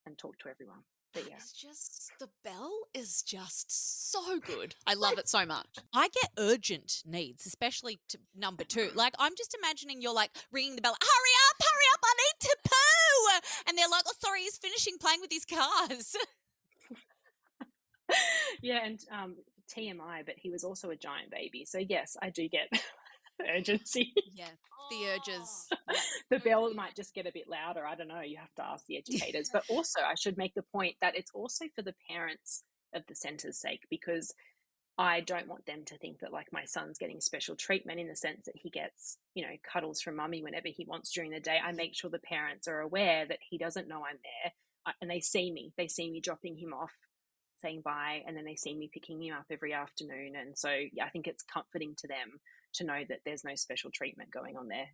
and 0.07 0.17
talk 0.17 0.39
to 0.39 0.49
everyone. 0.49 0.85
But 1.17 1.29
yeah. 1.31 1.37
It's 1.39 1.53
just 1.53 2.13
the 2.21 2.29
bell 2.45 2.71
is 2.93 3.23
just 3.23 4.13
so 4.13 4.39
good. 4.39 4.75
I 4.87 4.93
love 4.99 5.17
it 5.17 5.31
so 5.31 5.47
much. 5.47 5.67
I 5.95 6.09
get 6.09 6.31
urgent 6.39 7.03
needs, 7.07 7.47
especially 7.47 8.01
to 8.11 8.19
number 8.37 8.65
two. 8.65 8.91
Like 8.95 9.15
I'm 9.19 9.35
just 9.35 9.57
imagining 9.59 10.03
you're 10.03 10.13
like 10.13 10.31
ringing 10.53 10.77
the 10.77 10.83
bell, 10.83 10.95
hurry 11.01 11.35
up, 11.49 11.57
hurry 11.63 11.87
up, 11.95 12.01
I 12.05 12.15
need 12.19 12.41
to 12.41 12.57
poo. 12.65 13.67
And 13.67 13.79
they're 13.79 13.89
like, 13.89 14.05
oh, 14.07 14.13
sorry, 14.23 14.43
he's 14.43 14.59
finishing 14.59 14.99
playing 14.99 15.23
with 15.23 15.33
his 15.33 15.47
cars. 15.47 16.17
yeah, 18.63 18.85
and 18.85 19.01
um, 19.11 19.37
TMI, 19.75 20.27
but 20.27 20.35
he 20.37 20.51
was 20.51 20.65
also 20.65 20.91
a 20.91 20.97
giant 20.97 21.31
baby. 21.31 21.65
So 21.65 21.79
yes, 21.79 22.19
I 22.21 22.29
do 22.29 22.47
get 22.47 22.69
urgency. 23.57 24.13
Yeah, 24.33 24.49
the 24.91 25.07
urges. 25.15 25.69
the 26.31 26.39
bell 26.39 26.73
might 26.75 26.95
just 26.95 27.15
get 27.15 27.27
a 27.27 27.33
bit 27.33 27.49
louder. 27.49 27.87
I 27.87 27.95
don't 27.95 28.09
know. 28.09 28.21
You 28.21 28.37
have 28.39 28.55
to 28.57 28.65
ask 28.65 28.85
the 28.87 28.99
educators. 28.99 29.49
but 29.53 29.65
also, 29.69 30.01
I 30.01 30.15
should 30.15 30.37
make 30.37 30.55
the 30.55 30.65
point 30.75 30.97
that 31.01 31.17
it's 31.17 31.31
also 31.35 31.65
for 31.75 31.83
the 31.83 31.95
parents 32.11 32.65
of 32.95 33.03
the 33.09 33.15
centre's 33.15 33.59
sake 33.59 33.81
because 33.91 34.33
I 34.99 35.21
don't 35.21 35.49
want 35.49 35.67
them 35.67 35.85
to 35.87 35.99
think 35.99 36.21
that 36.21 36.33
like 36.33 36.49
my 36.53 36.65
son's 36.65 36.99
getting 36.99 37.21
special 37.21 37.57
treatment 37.57 38.01
in 38.01 38.09
the 38.09 38.17
sense 38.17 38.47
that 38.47 38.57
he 38.57 38.71
gets, 38.71 39.19
you 39.35 39.43
know, 39.43 39.55
cuddles 39.71 40.01
from 40.01 40.17
mummy 40.17 40.43
whenever 40.43 40.69
he 40.69 40.87
wants 40.87 41.13
during 41.13 41.31
the 41.31 41.41
day. 41.41 41.59
I 41.63 41.73
make 41.73 41.95
sure 41.95 42.11
the 42.11 42.19
parents 42.19 42.67
are 42.69 42.81
aware 42.81 43.27
that 43.27 43.39
he 43.49 43.59
doesn't 43.59 43.89
know 43.89 44.05
I'm 44.05 44.19
there 44.23 44.53
uh, 44.87 44.93
and 45.03 45.11
they 45.11 45.21
see 45.21 45.51
me. 45.51 45.73
They 45.77 45.89
see 45.89 46.11
me 46.11 46.21
dropping 46.21 46.57
him 46.57 46.73
off, 46.73 46.93
saying 47.61 47.83
bye, 47.85 48.23
and 48.27 48.37
then 48.37 48.45
they 48.45 48.57
see 48.57 48.75
me 48.75 48.89
picking 48.93 49.23
him 49.23 49.35
up 49.35 49.45
every 49.51 49.75
afternoon. 49.75 50.35
And 50.35 50.57
so 50.57 50.71
yeah, 50.93 51.05
I 51.05 51.11
think 51.11 51.27
it's 51.27 51.43
comforting 51.43 51.95
to 51.99 52.09
them 52.09 52.41
to 52.77 52.85
know 52.85 53.03
that 53.09 53.21
there's 53.25 53.45
no 53.45 53.55
special 53.55 53.91
treatment 53.93 54.31
going 54.31 54.57
on 54.57 54.69
there. 54.69 54.89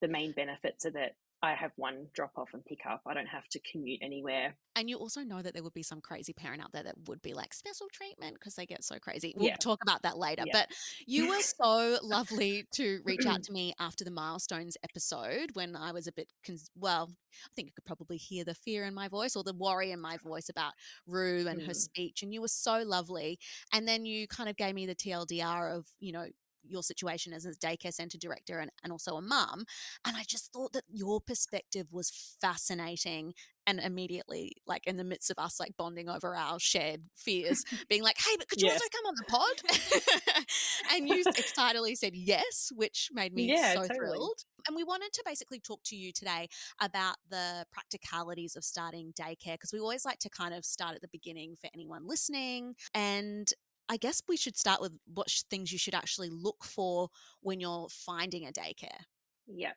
The 0.00 0.08
main 0.08 0.32
benefits 0.32 0.84
are 0.86 0.90
that 0.92 1.12
I 1.42 1.52
have 1.54 1.72
one 1.76 2.06
drop 2.14 2.32
off 2.38 2.48
and 2.54 2.64
pick 2.64 2.86
up. 2.88 3.02
I 3.06 3.12
don't 3.12 3.26
have 3.26 3.46
to 3.50 3.60
commute 3.70 4.00
anywhere. 4.02 4.56
And 4.74 4.88
you 4.88 4.96
also 4.96 5.20
know 5.20 5.42
that 5.42 5.52
there 5.52 5.62
would 5.62 5.74
be 5.74 5.82
some 5.82 6.00
crazy 6.00 6.32
parent 6.32 6.62
out 6.62 6.72
there 6.72 6.82
that 6.82 6.96
would 7.08 7.20
be 7.20 7.34
like 7.34 7.52
special 7.52 7.88
treatment 7.92 8.34
because 8.34 8.54
they 8.54 8.64
get 8.64 8.82
so 8.82 8.98
crazy. 8.98 9.34
We'll 9.36 9.48
Yeah. 9.48 9.56
talk 9.56 9.80
about 9.82 10.02
that 10.02 10.16
later. 10.16 10.44
Yeah. 10.46 10.52
But 10.54 10.70
you 11.06 11.28
were 11.28 11.40
so 11.42 11.98
lovely 12.02 12.64
to 12.72 13.00
reach 13.04 13.26
out 13.26 13.42
to 13.44 13.52
me 13.52 13.74
after 13.78 14.02
the 14.02 14.10
milestones 14.10 14.78
episode 14.82 15.50
when 15.52 15.76
I 15.76 15.92
was 15.92 16.06
a 16.06 16.12
bit, 16.12 16.28
cons- 16.44 16.70
well, 16.74 17.10
I 17.12 17.48
think 17.54 17.68
you 17.68 17.72
could 17.74 17.84
probably 17.84 18.16
hear 18.16 18.42
the 18.42 18.54
fear 18.54 18.84
in 18.86 18.94
my 18.94 19.06
voice 19.08 19.36
or 19.36 19.44
the 19.44 19.54
worry 19.54 19.92
in 19.92 20.00
my 20.00 20.16
voice 20.16 20.48
about 20.48 20.72
Rue 21.06 21.46
and 21.46 21.60
her 21.62 21.72
Mm. 21.72 21.76
speech. 21.76 22.22
And 22.22 22.32
you 22.32 22.40
were 22.40 22.48
so 22.48 22.82
lovely. 22.82 23.38
And 23.74 23.86
then 23.86 24.06
you 24.06 24.26
kind 24.26 24.48
of 24.48 24.56
gave 24.56 24.74
me 24.74 24.86
the 24.86 24.94
TLDR 24.94 25.76
of, 25.76 25.86
you 26.00 26.12
know, 26.12 26.28
your 26.68 26.82
situation 26.82 27.32
as 27.32 27.44
a 27.44 27.50
daycare 27.52 27.92
center 27.92 28.18
director 28.18 28.58
and, 28.58 28.70
and 28.82 28.92
also 28.92 29.16
a 29.16 29.22
mum. 29.22 29.64
And 30.06 30.16
I 30.16 30.22
just 30.26 30.52
thought 30.52 30.72
that 30.72 30.84
your 30.88 31.20
perspective 31.20 31.88
was 31.92 32.10
fascinating 32.40 33.34
and 33.66 33.80
immediately 33.80 34.52
like 34.66 34.86
in 34.86 34.96
the 34.96 35.04
midst 35.04 35.30
of 35.30 35.38
us 35.38 35.58
like 35.58 35.76
bonding 35.76 36.08
over 36.08 36.36
our 36.36 36.58
shared 36.60 37.02
fears 37.14 37.64
being 37.88 38.02
like 38.02 38.16
hey 38.18 38.36
but 38.38 38.48
could 38.48 38.62
you 38.62 38.68
Yeah. 38.68 38.74
also 38.74 38.84
come 38.92 39.06
on 39.06 39.14
the 39.16 39.24
pod 39.24 40.44
and 40.94 41.08
you 41.08 41.24
excitedly 41.36 41.94
said 41.94 42.14
yes 42.14 42.70
which 42.74 43.08
made 43.12 43.32
me 43.34 43.48
Yeah, 43.48 43.74
so 43.74 43.82
totally. 43.82 43.96
thrilled 43.96 44.44
and 44.66 44.76
we 44.76 44.84
wanted 44.84 45.12
to 45.12 45.22
basically 45.24 45.58
talk 45.60 45.80
to 45.84 45.96
you 45.96 46.12
today 46.12 46.48
about 46.80 47.16
the 47.28 47.64
practicalities 47.72 48.56
of 48.56 48.64
starting 48.64 49.12
daycare 49.18 49.54
because 49.54 49.72
we 49.72 49.80
always 49.80 50.04
like 50.04 50.18
to 50.20 50.30
kind 50.30 50.54
of 50.54 50.64
start 50.64 50.94
at 50.94 51.00
the 51.00 51.08
beginning 51.08 51.56
for 51.60 51.68
anyone 51.74 52.06
listening 52.06 52.74
and 52.94 53.52
I 53.88 53.96
guess 53.96 54.22
we 54.28 54.36
should 54.36 54.56
start 54.56 54.80
with 54.80 54.92
what 55.12 55.30
sh- 55.30 55.42
things 55.42 55.72
you 55.72 55.78
should 55.78 55.94
actually 55.94 56.30
look 56.30 56.64
for 56.64 57.08
when 57.40 57.60
you're 57.60 57.88
finding 57.88 58.46
a 58.46 58.52
daycare. 58.52 59.04
Yeah. 59.46 59.72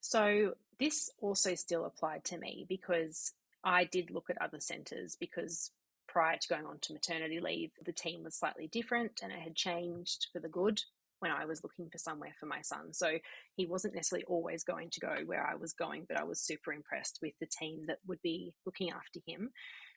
So 0.00 0.54
this 0.78 1.10
also 1.20 1.54
still 1.54 1.84
applied 1.84 2.24
to 2.24 2.38
me 2.38 2.66
because 2.68 3.32
I 3.64 3.84
did 3.84 4.10
look 4.10 4.30
at 4.30 4.40
other 4.42 4.58
centres 4.58 5.16
because 5.18 5.70
prior 6.08 6.36
to 6.36 6.48
going 6.48 6.66
on 6.66 6.78
to 6.82 6.92
maternity 6.92 7.40
leave, 7.40 7.70
the 7.84 7.92
team 7.92 8.24
was 8.24 8.34
slightly 8.34 8.66
different 8.66 9.20
and 9.22 9.32
it 9.32 9.38
had 9.38 9.54
changed 9.54 10.28
for 10.32 10.40
the 10.40 10.48
good 10.48 10.80
when 11.20 11.30
I 11.30 11.44
was 11.44 11.62
looking 11.62 11.88
for 11.88 11.98
somewhere 11.98 12.34
for 12.40 12.46
my 12.46 12.60
son. 12.62 12.92
So 12.92 13.12
he 13.54 13.64
wasn't 13.64 13.94
necessarily 13.94 14.24
always 14.24 14.64
going 14.64 14.90
to 14.90 15.00
go 15.00 15.18
where 15.24 15.46
I 15.46 15.54
was 15.54 15.72
going, 15.72 16.04
but 16.08 16.18
I 16.18 16.24
was 16.24 16.40
super 16.40 16.72
impressed 16.72 17.20
with 17.22 17.32
the 17.40 17.46
team 17.46 17.84
that 17.86 17.98
would 18.08 18.20
be 18.22 18.52
looking 18.66 18.90
after 18.90 19.20
him. 19.24 19.50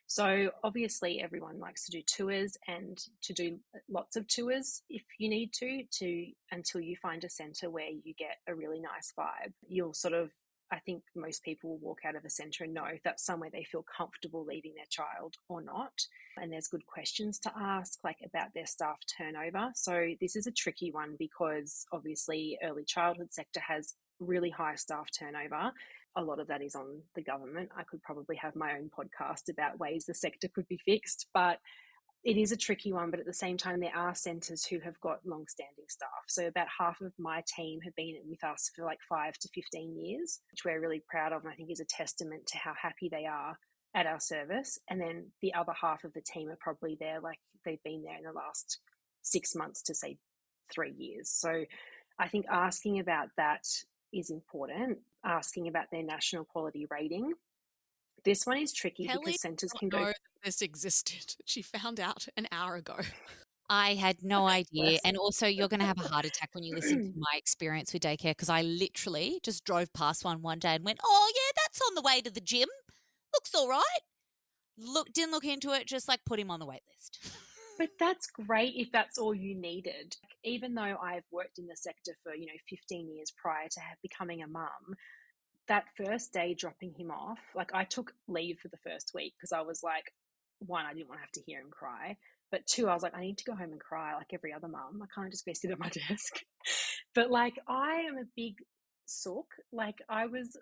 So 0.06 0.50
obviously 0.62 1.20
everyone 1.20 1.58
likes 1.58 1.84
to 1.86 1.92
do 1.92 2.02
tours 2.02 2.56
and 2.68 2.98
to 3.22 3.32
do 3.32 3.58
lots 3.88 4.16
of 4.16 4.26
tours 4.28 4.82
if 4.88 5.02
you 5.18 5.28
need 5.28 5.52
to 5.54 5.82
to 5.98 6.26
until 6.52 6.80
you 6.80 6.96
find 7.02 7.24
a 7.24 7.28
center 7.28 7.70
where 7.70 7.90
you 7.90 8.14
get 8.16 8.36
a 8.48 8.54
really 8.54 8.80
nice 8.80 9.12
vibe. 9.18 9.52
You'll 9.68 9.94
sort 9.94 10.14
of 10.14 10.32
I 10.70 10.80
think 10.80 11.02
most 11.14 11.44
people 11.44 11.70
will 11.70 11.78
walk 11.78 12.00
out 12.04 12.16
of 12.16 12.24
a 12.24 12.30
center 12.30 12.64
and 12.64 12.74
know 12.74 12.86
if 12.86 13.02
that's 13.04 13.24
somewhere 13.24 13.50
they 13.52 13.64
feel 13.70 13.84
comfortable 13.96 14.44
leaving 14.44 14.74
their 14.74 14.86
child 14.90 15.34
or 15.48 15.62
not. 15.62 15.92
And 16.36 16.52
there's 16.52 16.66
good 16.66 16.84
questions 16.86 17.38
to 17.40 17.52
ask, 17.56 18.00
like 18.02 18.18
about 18.24 18.48
their 18.52 18.66
staff 18.66 18.98
turnover. 19.16 19.70
So 19.74 20.14
this 20.20 20.34
is 20.34 20.46
a 20.46 20.52
tricky 20.52 20.90
one 20.90 21.14
because 21.18 21.86
obviously 21.92 22.58
early 22.64 22.84
childhood 22.84 23.32
sector 23.32 23.60
has 23.60 23.94
really 24.18 24.50
high 24.50 24.74
staff 24.74 25.08
turnover 25.16 25.72
a 26.16 26.22
lot 26.22 26.40
of 26.40 26.48
that 26.48 26.62
is 26.62 26.74
on 26.74 27.02
the 27.14 27.22
government. 27.22 27.70
I 27.76 27.82
could 27.82 28.02
probably 28.02 28.36
have 28.36 28.56
my 28.56 28.72
own 28.72 28.90
podcast 28.96 29.50
about 29.50 29.78
ways 29.78 30.06
the 30.06 30.14
sector 30.14 30.48
could 30.54 30.66
be 30.68 30.80
fixed, 30.84 31.26
but 31.34 31.58
it 32.24 32.36
is 32.36 32.50
a 32.52 32.56
tricky 32.56 32.92
one. 32.92 33.10
But 33.10 33.20
at 33.20 33.26
the 33.26 33.32
same 33.32 33.56
time, 33.56 33.80
there 33.80 33.96
are 33.96 34.14
centres 34.14 34.64
who 34.64 34.80
have 34.80 34.98
got 35.00 35.20
long 35.24 35.46
standing 35.46 35.84
staff. 35.88 36.08
So 36.26 36.46
about 36.46 36.66
half 36.76 37.00
of 37.00 37.12
my 37.18 37.42
team 37.56 37.80
have 37.84 37.94
been 37.94 38.16
with 38.28 38.42
us 38.42 38.70
for 38.74 38.84
like 38.84 38.98
five 39.08 39.34
to 39.38 39.48
15 39.54 39.96
years, 39.96 40.40
which 40.50 40.64
we're 40.64 40.80
really 40.80 41.02
proud 41.08 41.32
of 41.32 41.44
and 41.44 41.52
I 41.52 41.54
think 41.54 41.70
is 41.70 41.80
a 41.80 41.84
testament 41.84 42.46
to 42.46 42.58
how 42.58 42.72
happy 42.80 43.08
they 43.10 43.26
are 43.26 43.56
at 43.94 44.06
our 44.06 44.20
service. 44.20 44.78
And 44.88 45.00
then 45.00 45.26
the 45.42 45.54
other 45.54 45.72
half 45.80 46.04
of 46.04 46.12
the 46.14 46.22
team 46.22 46.48
are 46.48 46.58
probably 46.60 46.96
there, 46.98 47.20
like 47.20 47.38
they've 47.64 47.82
been 47.84 48.02
there 48.02 48.18
in 48.18 48.24
the 48.24 48.32
last 48.32 48.80
six 49.22 49.54
months 49.54 49.82
to 49.82 49.94
say 49.94 50.16
three 50.72 50.94
years. 50.96 51.30
So 51.30 51.64
I 52.18 52.28
think 52.28 52.46
asking 52.50 53.00
about 53.00 53.28
that 53.36 53.66
is 54.12 54.30
important. 54.30 54.98
Asking 55.26 55.68
about 55.68 55.90
their 55.90 56.04
national 56.04 56.44
quality 56.44 56.86
rating. 56.90 57.34
This 58.24 58.46
one 58.46 58.58
is 58.58 58.72
tricky 58.72 59.06
Kelly 59.06 59.22
because 59.24 59.40
centres 59.40 59.72
can 59.72 59.88
not 59.88 59.98
know 60.00 60.06
go. 60.06 60.12
this 60.44 60.62
existed. 60.62 61.34
She 61.44 61.62
found 61.62 62.00
out 62.00 62.26
an 62.36 62.46
hour 62.50 62.76
ago. 62.76 62.96
I 63.68 63.94
had 63.94 64.16
no 64.22 64.46
idea. 64.46 64.98
And 65.04 65.16
also, 65.16 65.46
you're 65.48 65.68
going 65.68 65.80
to 65.80 65.86
have 65.86 65.98
a 65.98 66.08
heart 66.08 66.24
attack 66.24 66.50
when 66.52 66.64
you 66.64 66.74
listen 66.74 67.12
to 67.12 67.12
my 67.18 67.36
experience 67.36 67.92
with 67.92 68.02
daycare 68.02 68.30
because 68.30 68.48
I 68.48 68.62
literally 68.62 69.40
just 69.42 69.64
drove 69.64 69.92
past 69.92 70.24
one 70.24 70.42
one 70.42 70.58
day 70.60 70.74
and 70.76 70.84
went, 70.84 71.00
"Oh 71.04 71.32
yeah, 71.34 71.60
that's 71.62 71.80
on 71.88 71.94
the 71.94 72.02
way 72.02 72.20
to 72.20 72.30
the 72.30 72.40
gym. 72.40 72.68
Looks 73.34 73.54
all 73.54 73.68
right." 73.68 74.00
Look, 74.78 75.12
didn't 75.12 75.32
look 75.32 75.44
into 75.44 75.72
it. 75.72 75.86
Just 75.86 76.06
like 76.08 76.24
put 76.24 76.38
him 76.38 76.50
on 76.50 76.60
the 76.60 76.66
wait 76.66 76.82
list. 76.92 77.18
But 77.78 77.90
that's 77.98 78.26
great 78.26 78.74
if 78.76 78.90
that's 78.90 79.18
all 79.18 79.34
you 79.34 79.54
needed. 79.54 80.16
Even 80.44 80.74
though 80.74 80.96
I've 81.02 81.24
worked 81.30 81.58
in 81.58 81.66
the 81.66 81.76
sector 81.76 82.16
for, 82.22 82.34
you 82.34 82.46
know, 82.46 82.58
15 82.68 83.08
years 83.14 83.32
prior 83.36 83.68
to 83.68 83.80
have- 83.80 84.00
becoming 84.02 84.42
a 84.42 84.46
mum, 84.46 84.96
that 85.68 85.84
first 85.96 86.32
day 86.32 86.54
dropping 86.54 86.94
him 86.94 87.10
off, 87.10 87.38
like 87.54 87.74
I 87.74 87.84
took 87.84 88.12
leave 88.28 88.58
for 88.60 88.68
the 88.68 88.78
first 88.78 89.12
week 89.14 89.34
because 89.36 89.52
I 89.52 89.62
was 89.62 89.82
like, 89.82 90.12
one, 90.60 90.86
I 90.86 90.94
didn't 90.94 91.08
want 91.08 91.20
to 91.20 91.24
have 91.24 91.32
to 91.32 91.42
hear 91.46 91.60
him 91.60 91.70
cry. 91.70 92.16
But 92.50 92.66
two, 92.66 92.88
I 92.88 92.94
was 92.94 93.02
like, 93.02 93.16
I 93.16 93.20
need 93.20 93.38
to 93.38 93.44
go 93.44 93.54
home 93.54 93.72
and 93.72 93.80
cry 93.80 94.14
like 94.14 94.32
every 94.32 94.52
other 94.52 94.68
mum. 94.68 95.02
I 95.02 95.06
can't 95.14 95.30
just 95.30 95.44
go 95.44 95.52
sit 95.54 95.70
at 95.70 95.78
my 95.78 95.88
desk. 95.88 96.40
but 97.14 97.30
like, 97.30 97.54
I 97.68 98.04
am 98.08 98.18
a 98.18 98.28
big 98.36 98.54
sook. 99.06 99.48
Like, 99.72 99.98
I 100.08 100.26
was 100.26 100.56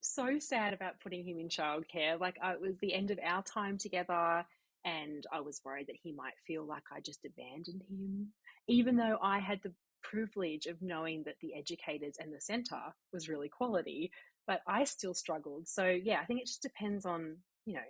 so 0.00 0.38
sad 0.38 0.72
about 0.72 1.00
putting 1.02 1.26
him 1.26 1.38
in 1.38 1.48
childcare. 1.48 2.18
Like, 2.18 2.36
I, 2.42 2.52
it 2.54 2.60
was 2.60 2.78
the 2.78 2.94
end 2.94 3.10
of 3.10 3.18
our 3.24 3.42
time 3.42 3.78
together 3.78 4.44
and 4.84 5.24
I 5.32 5.40
was 5.40 5.60
worried 5.64 5.86
that 5.86 5.96
he 6.02 6.12
might 6.12 6.34
feel 6.46 6.64
like 6.64 6.82
I 6.94 7.00
just 7.00 7.24
abandoned 7.24 7.82
him, 7.88 8.28
even 8.68 8.96
though 8.96 9.18
I 9.22 9.38
had 9.38 9.60
the 9.62 9.72
privilege 10.04 10.66
of 10.66 10.80
knowing 10.80 11.24
that 11.24 11.36
the 11.40 11.54
educators 11.54 12.16
and 12.20 12.32
the 12.32 12.40
centre 12.40 12.94
was 13.12 13.28
really 13.28 13.48
quality, 13.48 14.10
but 14.46 14.60
I 14.66 14.84
still 14.84 15.14
struggled. 15.14 15.66
So, 15.68 15.86
yeah, 15.86 16.20
I 16.20 16.26
think 16.26 16.40
it 16.40 16.46
just 16.46 16.62
depends 16.62 17.04
on, 17.04 17.38
you 17.66 17.74
know, 17.74 17.88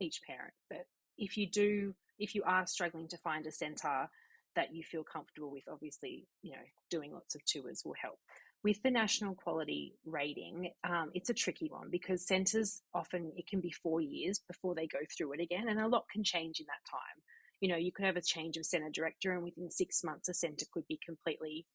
each 0.00 0.20
parent. 0.26 0.54
But 0.68 0.86
if 1.18 1.36
you 1.36 1.48
do, 1.48 1.94
if 2.18 2.34
you 2.34 2.42
are 2.44 2.66
struggling 2.66 3.08
to 3.08 3.18
find 3.18 3.46
a 3.46 3.52
centre 3.52 4.08
that 4.54 4.74
you 4.74 4.82
feel 4.82 5.04
comfortable 5.04 5.50
with, 5.50 5.64
obviously, 5.70 6.26
you 6.42 6.52
know, 6.52 6.64
doing 6.90 7.12
lots 7.12 7.34
of 7.34 7.44
tours 7.44 7.82
will 7.84 7.94
help. 8.00 8.18
With 8.64 8.82
the 8.82 8.90
national 8.90 9.34
quality 9.34 9.94
rating, 10.04 10.72
um, 10.82 11.10
it's 11.14 11.30
a 11.30 11.34
tricky 11.34 11.68
one 11.70 11.88
because 11.90 12.26
centres 12.26 12.82
often 12.94 13.32
it 13.36 13.46
can 13.46 13.60
be 13.60 13.70
four 13.70 14.00
years 14.00 14.40
before 14.40 14.74
they 14.74 14.86
go 14.86 14.98
through 15.16 15.34
it 15.34 15.40
again, 15.40 15.68
and 15.68 15.78
a 15.78 15.86
lot 15.86 16.06
can 16.12 16.24
change 16.24 16.58
in 16.58 16.66
that 16.66 16.90
time. 16.90 17.22
You 17.60 17.70
know, 17.70 17.76
you 17.76 17.92
could 17.92 18.04
have 18.04 18.16
a 18.16 18.22
change 18.22 18.56
of 18.56 18.66
centre 18.66 18.90
director, 18.90 19.32
and 19.32 19.42
within 19.42 19.70
six 19.70 20.04
months, 20.04 20.28
a 20.28 20.34
centre 20.34 20.66
could 20.72 20.86
be 20.86 20.98
completely 21.04 21.66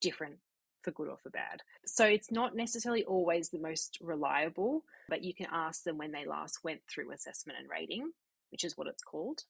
different 0.00 0.38
for 0.82 0.90
good 0.90 1.08
or 1.08 1.16
for 1.22 1.30
bad. 1.30 1.62
So 1.86 2.04
it's 2.04 2.30
not 2.30 2.56
necessarily 2.56 3.04
always 3.04 3.48
the 3.48 3.58
most 3.58 3.98
reliable, 4.00 4.84
but 5.08 5.22
you 5.22 5.34
can 5.34 5.46
ask 5.52 5.84
them 5.84 5.96
when 5.96 6.12
they 6.12 6.26
last 6.26 6.58
went 6.64 6.80
through 6.92 7.12
assessment 7.12 7.58
and 7.60 7.70
rating, 7.70 8.10
which 8.50 8.64
is 8.64 8.76
what 8.76 8.88
it's 8.88 9.02
called. 9.02 9.42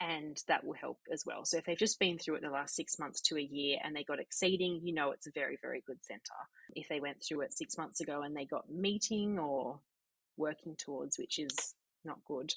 And 0.00 0.36
that 0.48 0.64
will 0.64 0.74
help 0.74 0.98
as 1.10 1.24
well. 1.24 1.44
So 1.44 1.56
if 1.56 1.64
they've 1.64 1.78
just 1.78 1.98
been 1.98 2.18
through 2.18 2.34
it 2.34 2.42
the 2.42 2.50
last 2.50 2.74
six 2.74 2.98
months 2.98 3.22
to 3.22 3.38
a 3.38 3.42
year 3.42 3.78
and 3.82 3.96
they 3.96 4.04
got 4.04 4.20
exceeding, 4.20 4.80
you 4.82 4.92
know 4.92 5.12
it's 5.12 5.26
a 5.26 5.32
very, 5.32 5.56
very 5.62 5.82
good 5.86 6.04
centre. 6.04 6.20
If 6.74 6.88
they 6.88 7.00
went 7.00 7.22
through 7.22 7.42
it 7.42 7.54
six 7.54 7.78
months 7.78 8.00
ago 8.00 8.22
and 8.22 8.36
they 8.36 8.44
got 8.44 8.70
meeting 8.70 9.38
or 9.38 9.80
working 10.36 10.76
towards, 10.76 11.18
which 11.18 11.38
is 11.38 11.74
not 12.04 12.18
good, 12.26 12.52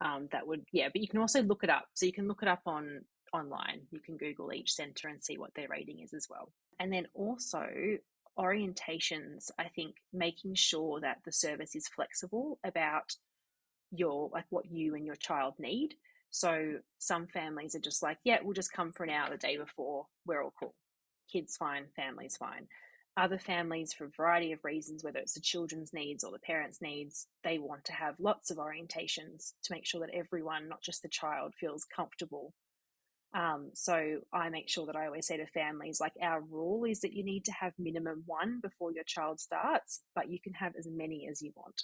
um, 0.00 0.28
that 0.32 0.46
would, 0.46 0.64
yeah, 0.72 0.88
but 0.92 1.00
you 1.00 1.08
can 1.08 1.20
also 1.20 1.42
look 1.42 1.64
it 1.64 1.70
up. 1.70 1.86
So 1.94 2.06
you 2.06 2.12
can 2.12 2.28
look 2.28 2.42
it 2.42 2.48
up 2.48 2.62
on 2.66 3.02
online. 3.32 3.82
You 3.90 4.00
can 4.00 4.16
Google 4.16 4.52
each 4.52 4.72
centre 4.72 5.08
and 5.08 5.22
see 5.22 5.38
what 5.38 5.54
their 5.54 5.68
rating 5.68 6.00
is 6.00 6.14
as 6.14 6.26
well. 6.30 6.52
And 6.78 6.92
then 6.92 7.06
also 7.14 7.66
orientations, 8.38 9.50
I 9.58 9.68
think 9.68 9.96
making 10.12 10.54
sure 10.54 11.00
that 11.00 11.18
the 11.24 11.32
service 11.32 11.74
is 11.74 11.88
flexible 11.88 12.58
about 12.64 13.12
your 13.90 14.30
like 14.32 14.44
what 14.50 14.70
you 14.70 14.94
and 14.94 15.04
your 15.04 15.16
child 15.16 15.54
need. 15.58 15.94
So 16.30 16.74
some 16.98 17.26
families 17.26 17.74
are 17.74 17.80
just 17.80 18.02
like, 18.02 18.18
yeah, 18.22 18.38
we'll 18.42 18.52
just 18.52 18.72
come 18.72 18.92
for 18.92 19.02
an 19.04 19.10
hour 19.10 19.30
the 19.30 19.38
day 19.38 19.56
before. 19.56 20.06
We're 20.26 20.42
all 20.42 20.54
cool. 20.58 20.74
kids 21.32 21.56
fine, 21.56 21.86
families 21.96 22.36
fine. 22.36 22.68
Other 23.18 23.38
families, 23.38 23.92
for 23.92 24.04
a 24.04 24.10
variety 24.16 24.52
of 24.52 24.62
reasons, 24.62 25.02
whether 25.02 25.18
it's 25.18 25.34
the 25.34 25.40
children's 25.40 25.92
needs 25.92 26.22
or 26.22 26.30
the 26.30 26.38
parents' 26.38 26.80
needs, 26.80 27.26
they 27.42 27.58
want 27.58 27.84
to 27.86 27.92
have 27.92 28.14
lots 28.20 28.48
of 28.48 28.58
orientations 28.58 29.54
to 29.64 29.72
make 29.72 29.84
sure 29.84 30.00
that 30.02 30.14
everyone, 30.14 30.68
not 30.68 30.82
just 30.82 31.02
the 31.02 31.08
child, 31.08 31.52
feels 31.58 31.84
comfortable. 31.84 32.54
Um, 33.34 33.72
so 33.74 34.20
I 34.32 34.50
make 34.50 34.68
sure 34.68 34.86
that 34.86 34.94
I 34.94 35.06
always 35.06 35.26
say 35.26 35.36
to 35.36 35.46
families, 35.48 36.00
like 36.00 36.12
our 36.22 36.40
rule 36.42 36.84
is 36.84 37.00
that 37.00 37.12
you 37.12 37.24
need 37.24 37.44
to 37.46 37.52
have 37.52 37.72
minimum 37.76 38.22
one 38.24 38.60
before 38.62 38.92
your 38.92 39.04
child 39.04 39.40
starts, 39.40 40.02
but 40.14 40.30
you 40.30 40.38
can 40.40 40.54
have 40.54 40.74
as 40.78 40.86
many 40.88 41.26
as 41.28 41.42
you 41.42 41.50
want 41.56 41.82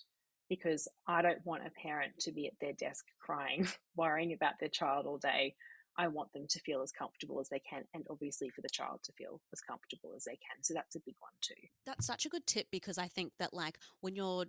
because 0.49 0.87
I 1.09 1.21
don't 1.21 1.45
want 1.45 1.67
a 1.67 1.81
parent 1.83 2.13
to 2.21 2.33
be 2.33 2.47
at 2.47 2.53
their 2.61 2.75
desk 2.75 3.07
crying, 3.21 3.67
worrying 3.97 4.35
about 4.35 4.55
their 4.61 4.69
child 4.69 5.05
all 5.05 5.19
day. 5.19 5.57
I 5.97 6.09
want 6.09 6.33
them 6.33 6.47
to 6.49 6.61
feel 6.61 6.83
as 6.83 6.93
comfortable 6.93 7.41
as 7.41 7.49
they 7.49 7.61
can, 7.61 7.85
and 7.95 8.05
obviously 8.11 8.51
for 8.51 8.61
the 8.61 8.69
child 8.69 9.01
to 9.05 9.13
feel 9.13 9.41
as 9.53 9.61
comfortable 9.61 10.13
as 10.17 10.25
they 10.25 10.33
can. 10.33 10.63
So 10.63 10.75
that's 10.75 10.97
a 10.97 11.01
big 11.01 11.15
one 11.21 11.33
too. 11.41 11.69
That's 11.87 12.07
such 12.07 12.27
a 12.27 12.29
good 12.29 12.47
tip 12.47 12.67
because 12.71 12.99
I 12.99 13.07
think 13.07 13.33
that, 13.39 13.55
like, 13.55 13.79
when 14.01 14.17
you're 14.17 14.47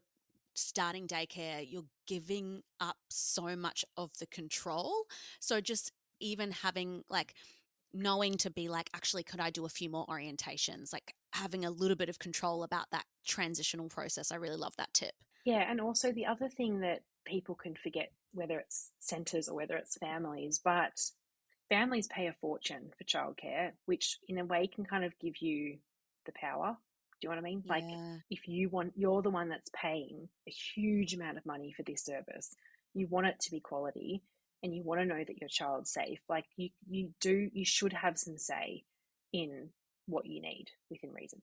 starting 0.54 1.08
daycare, 1.08 1.66
you're 1.68 1.86
giving 2.08 2.64
up 2.80 2.98
so 3.10 3.56
much 3.56 3.84
of 3.98 4.12
the 4.20 4.26
control. 4.26 5.04
So 5.40 5.62
just 5.62 5.92
even 6.20 6.52
having, 6.52 7.04
like, 7.10 7.34
knowing 7.94 8.38
to 8.38 8.50
be 8.50 8.68
like, 8.68 8.90
actually, 8.94 9.24
could 9.24 9.40
I 9.40 9.50
do 9.50 9.66
a 9.66 9.70
few 9.70 9.90
more 9.90 10.06
orientations? 10.08 10.94
Like, 10.94 11.14
having 11.34 11.66
a 11.66 11.70
little 11.70 11.98
bit 11.98 12.10
of 12.10 12.20
control 12.20 12.64
about 12.64 12.90
that 12.92 13.06
transitional 13.26 13.90
process. 13.90 14.32
I 14.32 14.38
really 14.38 14.56
love 14.56 14.76
that 14.78 14.94
tip. 14.94 15.14
Yeah, 15.44 15.70
and 15.70 15.80
also 15.82 16.12
the 16.12 16.26
other 16.26 16.50
thing 16.50 16.80
that 16.80 17.02
people 17.26 17.56
can 17.56 17.76
forget, 17.76 18.12
whether 18.34 18.58
it's 18.60 18.92
centres 19.00 19.48
or 19.48 19.56
whether 19.56 19.76
it's 19.76 19.98
families, 19.98 20.60
but 20.64 21.00
families 21.70 22.08
pay 22.08 22.28
a 22.28 22.36
fortune 22.42 22.92
for 22.98 23.04
childcare, 23.04 23.72
which 23.86 24.18
in 24.28 24.38
a 24.38 24.46
way 24.46 24.68
can 24.68 24.86
kind 24.86 25.04
of 25.04 25.18
give 25.20 25.38
you 25.42 25.78
the 26.26 26.32
power. 26.34 26.78
Do 27.22 27.28
you 27.28 27.30
know 27.30 27.36
what 27.36 27.40
I 27.40 27.50
mean? 27.50 27.64
Like 27.66 27.84
Yeah. 27.88 28.18
if 28.30 28.48
you 28.48 28.70
want, 28.70 28.94
you're 28.96 29.22
the 29.22 29.30
one 29.30 29.50
that's 29.50 29.70
paying 29.76 30.30
a 30.48 30.52
huge 30.52 31.14
amount 31.14 31.38
of 31.38 31.46
money 31.46 31.74
for 31.76 31.84
this 31.84 32.04
service. 32.04 32.56
You 32.94 33.08
want 33.08 33.28
it 33.28 33.40
to 33.42 33.52
be 33.52 33.60
quality, 33.60 34.22
and 34.64 34.76
you 34.76 34.84
want 34.84 35.02
to 35.02 35.06
know 35.06 35.24
that 35.24 35.40
your 35.40 35.50
child's 35.50 35.92
safe. 35.92 36.20
Like 36.30 36.46
you, 36.56 36.70
you 36.90 37.12
do, 37.22 37.50
you 37.54 37.66
should 37.66 37.94
have 37.94 38.18
some 38.18 38.38
say 38.38 38.84
in 39.34 39.70
what 40.08 40.26
you 40.26 40.42
need 40.42 40.68
within 40.90 41.12
reason. 41.14 41.42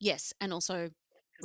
Yes. 0.00 0.32
And 0.40 0.52
also 0.52 0.90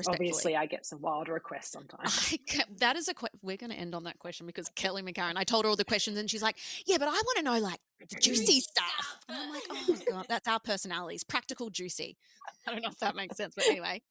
obviously, 0.08 0.56
I 0.56 0.66
get 0.66 0.86
some 0.86 1.02
wild 1.02 1.30
requests 1.30 1.72
sometimes. 1.72 2.36
I 2.52 2.64
that 2.80 2.96
is 2.96 3.08
a 3.08 3.14
que- 3.14 3.30
we're 3.42 3.58
going 3.58 3.72
to 3.72 3.78
end 3.78 3.96
on 3.96 4.04
that 4.06 4.20
question 4.20 4.46
because 4.48 4.68
Kelly 4.76 5.02
McCarren, 5.04 5.34
I 5.36 5.44
told 5.44 5.66
her 5.66 5.70
all 5.70 5.76
the 5.76 5.86
questions 5.86 6.18
and 6.18 6.30
she's 6.30 6.42
like, 6.44 6.58
yeah, 6.86 6.98
but 6.98 7.08
I 7.08 7.12
want 7.12 7.38
to 7.38 7.44
know 7.44 7.60
like 7.60 7.80
juicy 8.20 8.62
stuff. 8.62 9.20
And 9.28 9.38
I'm 9.38 9.50
like, 9.52 9.64
oh 9.70 9.86
my 9.88 10.12
god, 10.12 10.26
that's 10.30 10.48
our 10.48 10.60
personalities, 10.64 11.24
practical 11.24 11.70
juicy. 11.70 12.18
I 12.68 12.72
don't 12.72 12.84
know 12.84 12.90
if 12.90 13.00
that 13.00 13.16
makes 13.16 13.38
sense, 13.38 13.54
but 13.56 13.66
anyway. 13.68 14.02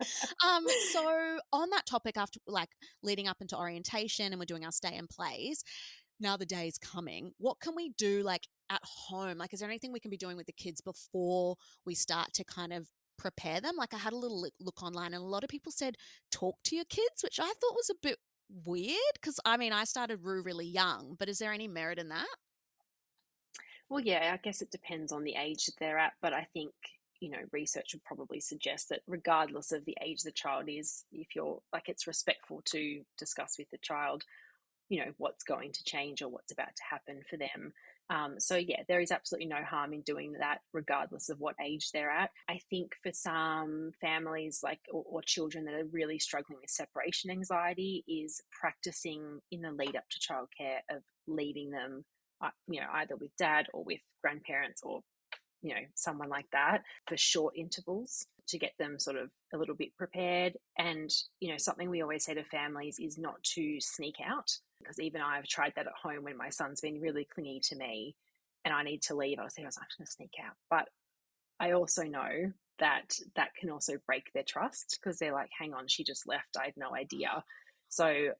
Um, 0.47 0.66
so 0.93 1.38
on 1.53 1.70
that 1.70 1.86
topic, 1.86 2.16
after 2.16 2.40
like 2.47 2.70
leading 3.03 3.28
up 3.28 3.38
into 3.40 3.57
orientation 3.57 4.32
and 4.32 4.38
we're 4.38 4.47
doing 4.47 4.64
our 4.64 4.72
stay 4.72 4.97
and 4.97 5.09
plays, 5.09 5.64
now 6.20 6.36
the 6.36 6.47
day 6.47 6.68
is 6.68 6.78
coming. 6.78 7.32
What 7.38 7.61
can 7.61 7.74
we 7.74 7.90
do 7.90 8.22
like 8.22 8.47
at 8.70 8.82
home? 8.84 9.38
Like, 9.38 9.53
is 9.53 9.61
there 9.61 9.68
anything 9.68 9.93
we 9.93 10.01
can 10.01 10.11
be 10.11 10.16
doing 10.16 10.36
with 10.36 10.47
the 10.47 10.53
kids 10.53 10.80
before 10.80 11.57
we 11.84 11.95
start 11.95 12.32
to 12.34 12.45
kind 12.45 12.72
of 12.72 12.88
prepare 13.18 13.61
them? 13.61 13.76
Like, 13.76 13.93
I 13.93 13.99
had 13.99 14.12
a 14.12 14.16
little 14.16 14.40
look, 14.40 14.55
look 14.61 14.82
online, 14.82 15.14
and 15.14 15.22
a 15.22 15.26
lot 15.26 15.45
of 15.45 15.51
people 15.51 15.72
said 15.72 15.97
talk 16.30 16.57
to 16.64 16.76
your 16.76 16.84
kids, 16.84 17.22
which 17.22 17.40
I 17.40 17.53
thought 17.61 17.74
was 17.74 17.90
a 17.90 17.99
bit 18.03 18.18
weird 18.64 18.97
because 19.14 19.40
I 19.45 19.57
mean, 19.57 19.72
I 19.72 19.84
started 19.84 20.20
Rue 20.22 20.43
really 20.43 20.66
young, 20.66 21.16
but 21.18 21.28
is 21.28 21.38
there 21.38 21.53
any 21.53 21.68
merit 21.68 21.99
in 21.99 22.09
that? 22.09 22.26
Well, 23.93 24.01
yeah, 24.01 24.30
I 24.32 24.38
guess 24.38 24.62
it 24.62 24.70
depends 24.70 25.12
on 25.12 25.22
the 25.22 25.34
age 25.34 25.66
that 25.66 25.74
they're 25.78 25.99
at, 25.99 26.14
but 26.22 26.32
I 26.32 26.47
think, 26.55 26.72
you 27.20 27.28
know, 27.28 27.43
research 27.53 27.90
would 27.93 28.03
probably 28.05 28.40
suggest 28.40 28.88
that 28.88 29.03
regardless 29.07 29.70
of 29.70 29.84
the 29.84 29.99
age 30.01 30.22
the 30.22 30.32
child 30.32 30.64
is, 30.66 31.05
if 31.12 31.36
you're 31.36 31.61
like 31.74 31.90
it's 31.90 32.07
respectful 32.07 32.62
to 32.70 33.03
discuss 33.18 33.57
with 33.59 33.68
the 33.70 33.76
child, 33.76 34.24
you 34.88 35.05
know, 35.05 35.12
what's 35.18 35.45
going 35.45 35.72
to 35.72 35.84
change 35.84 36.22
or 36.22 36.30
what's 36.30 36.53
about 36.53 36.74
to 36.74 36.82
happen 36.90 37.20
for 37.28 37.36
them. 37.36 37.74
Um, 38.09 38.40
so, 38.40 38.57
yeah, 38.57 38.82
there 38.88 39.03
is 39.03 39.11
absolutely 39.11 39.49
no 39.49 39.62
harm 39.62 39.93
in 39.93 40.01
doing 40.01 40.32
that, 40.40 40.61
regardless 40.72 41.28
of 41.28 41.38
what 41.38 41.57
age 41.62 41.90
they're 41.93 42.11
at. 42.11 42.30
I 42.49 42.61
think 42.70 42.95
for 43.03 43.12
some 43.12 43.90
families, 44.01 44.61
like 44.62 44.80
or, 44.90 45.05
or 45.07 45.20
children 45.20 45.66
that 45.66 45.74
are 45.74 45.84
really 45.93 46.18
struggling 46.18 46.61
with 46.62 46.70
separation 46.70 47.30
anxiety, 47.30 48.05
is 48.09 48.40
practicing 48.59 49.43
in 49.51 49.61
the 49.61 49.70
lead 49.70 49.97
up 49.97 50.05
to 50.09 50.18
childcare 50.18 50.78
of 50.90 51.03
leaving 51.26 51.70
them 51.70 52.07
you 52.68 52.80
know, 52.80 52.86
either 52.95 53.16
with 53.16 53.30
dad 53.36 53.66
or 53.72 53.84
with 53.84 54.01
grandparents 54.22 54.82
or, 54.82 55.01
you 55.62 55.74
know, 55.74 55.80
someone 55.95 56.28
like 56.28 56.47
that 56.53 56.82
for 57.07 57.16
short 57.16 57.55
intervals 57.57 58.26
to 58.49 58.59
get 58.59 58.72
them 58.78 58.99
sort 58.99 59.16
of 59.16 59.30
a 59.55 59.59
little 59.59 59.74
bit 59.74 59.97
prepared. 59.97 60.57
And, 60.78 61.11
you 61.40 61.51
know, 61.51 61.59
something 61.59 61.88
we 61.88 62.03
always 62.03 62.24
say 62.24 62.34
to 62.34 62.45
families 62.45 62.99
is 62.99 63.18
not 63.18 63.43
to 63.55 63.80
sneak 63.80 64.16
out 64.24 64.51
because 64.80 64.99
even 64.99 65.20
I've 65.20 65.47
tried 65.47 65.72
that 65.76 65.86
at 65.86 65.93
home 66.03 66.24
when 66.24 66.36
my 66.36 66.51
son's 66.51 66.80
been 66.80 67.01
really 67.01 67.26
clingy 67.32 67.61
to 67.64 67.76
me 67.76 68.16
and 68.64 68.74
I 68.74 68.82
need 68.82 69.03
to 69.03 69.14
leave. 69.14 69.38
I 69.38 69.45
was 69.45 69.55
saying, 69.55 69.66
I 69.66 69.68
was 69.68 69.76
like, 69.76 69.86
I'm 69.86 70.03
going 70.03 70.07
to 70.07 70.12
sneak 70.12 70.34
out. 70.45 70.55
But 70.70 70.88
I 71.61 71.72
also 71.72 72.03
know 72.03 72.53
that 72.78 73.16
that 73.36 73.55
can 73.55 73.70
also 73.70 73.95
break 74.07 74.32
their 74.32 74.43
trust 74.43 74.99
because 75.01 75.18
they're 75.18 75.32
like, 75.32 75.51
hang 75.57 75.72
on, 75.74 75.86
she 75.86 76.05
just 76.05 76.26
left. 76.26 76.57
I 76.59 76.64
had 76.64 76.76
no 76.76 76.95
idea. 76.95 77.45
So 77.88 78.32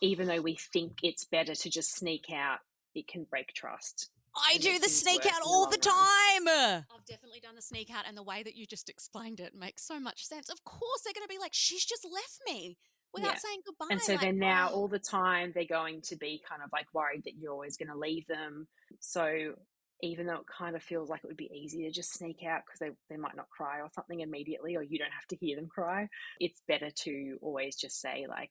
even 0.00 0.26
though 0.26 0.40
we 0.40 0.56
think 0.72 0.98
it's 1.02 1.24
better 1.24 1.54
to 1.54 1.70
just 1.70 1.94
sneak 1.94 2.26
out, 2.32 2.58
it 2.94 3.08
can 3.08 3.24
break 3.30 3.52
trust. 3.54 4.10
I 4.34 4.56
do 4.58 4.78
the 4.78 4.88
sneak 4.88 5.26
out 5.26 5.26
in 5.26 5.42
the 5.42 5.48
all 5.48 5.68
the 5.68 5.78
long 5.84 6.46
time. 6.46 6.84
I've 6.94 7.04
definitely 7.06 7.40
done 7.40 7.54
the 7.54 7.62
sneak 7.62 7.90
out, 7.90 8.04
and 8.08 8.16
the 8.16 8.22
way 8.22 8.42
that 8.42 8.56
you 8.56 8.66
just 8.66 8.88
explained 8.88 9.40
it 9.40 9.54
makes 9.54 9.86
so 9.86 10.00
much 10.00 10.24
sense. 10.24 10.48
Of 10.48 10.64
course, 10.64 11.02
they're 11.04 11.12
going 11.12 11.26
to 11.26 11.32
be 11.32 11.38
like, 11.38 11.52
she's 11.52 11.84
just 11.84 12.06
left 12.10 12.40
me 12.46 12.78
without 13.12 13.32
Yeah. 13.32 13.38
saying 13.38 13.60
goodbye. 13.66 13.88
And 13.90 14.00
so 14.00 14.12
like, 14.12 14.22
then 14.22 14.38
now 14.38 14.70
all 14.70 14.88
the 14.88 14.98
time 14.98 15.52
they're 15.54 15.64
going 15.64 16.00
to 16.02 16.16
be 16.16 16.42
kind 16.48 16.62
of 16.62 16.70
like 16.72 16.86
worried 16.94 17.24
that 17.24 17.34
you're 17.36 17.52
always 17.52 17.76
going 17.76 17.90
to 17.90 17.98
leave 17.98 18.26
them. 18.26 18.68
So 19.00 19.54
even 20.00 20.26
though 20.26 20.36
it 20.36 20.46
kind 20.46 20.74
of 20.74 20.82
feels 20.82 21.08
like 21.08 21.20
it 21.22 21.26
would 21.28 21.36
be 21.36 21.50
easy 21.54 21.84
to 21.84 21.90
just 21.90 22.12
sneak 22.14 22.38
out 22.48 22.62
because 22.66 22.80
they, 22.80 22.90
they 23.08 23.20
might 23.20 23.36
not 23.36 23.48
cry 23.50 23.80
or 23.80 23.88
something 23.94 24.20
immediately 24.20 24.76
or 24.76 24.82
you 24.82 24.98
don't 24.98 25.12
have 25.12 25.26
to 25.28 25.36
hear 25.36 25.56
them 25.56 25.68
cry, 25.68 26.08
it's 26.40 26.60
better 26.66 26.90
to 26.90 27.36
always 27.40 27.76
just 27.76 28.00
say 28.00 28.26
like, 28.28 28.50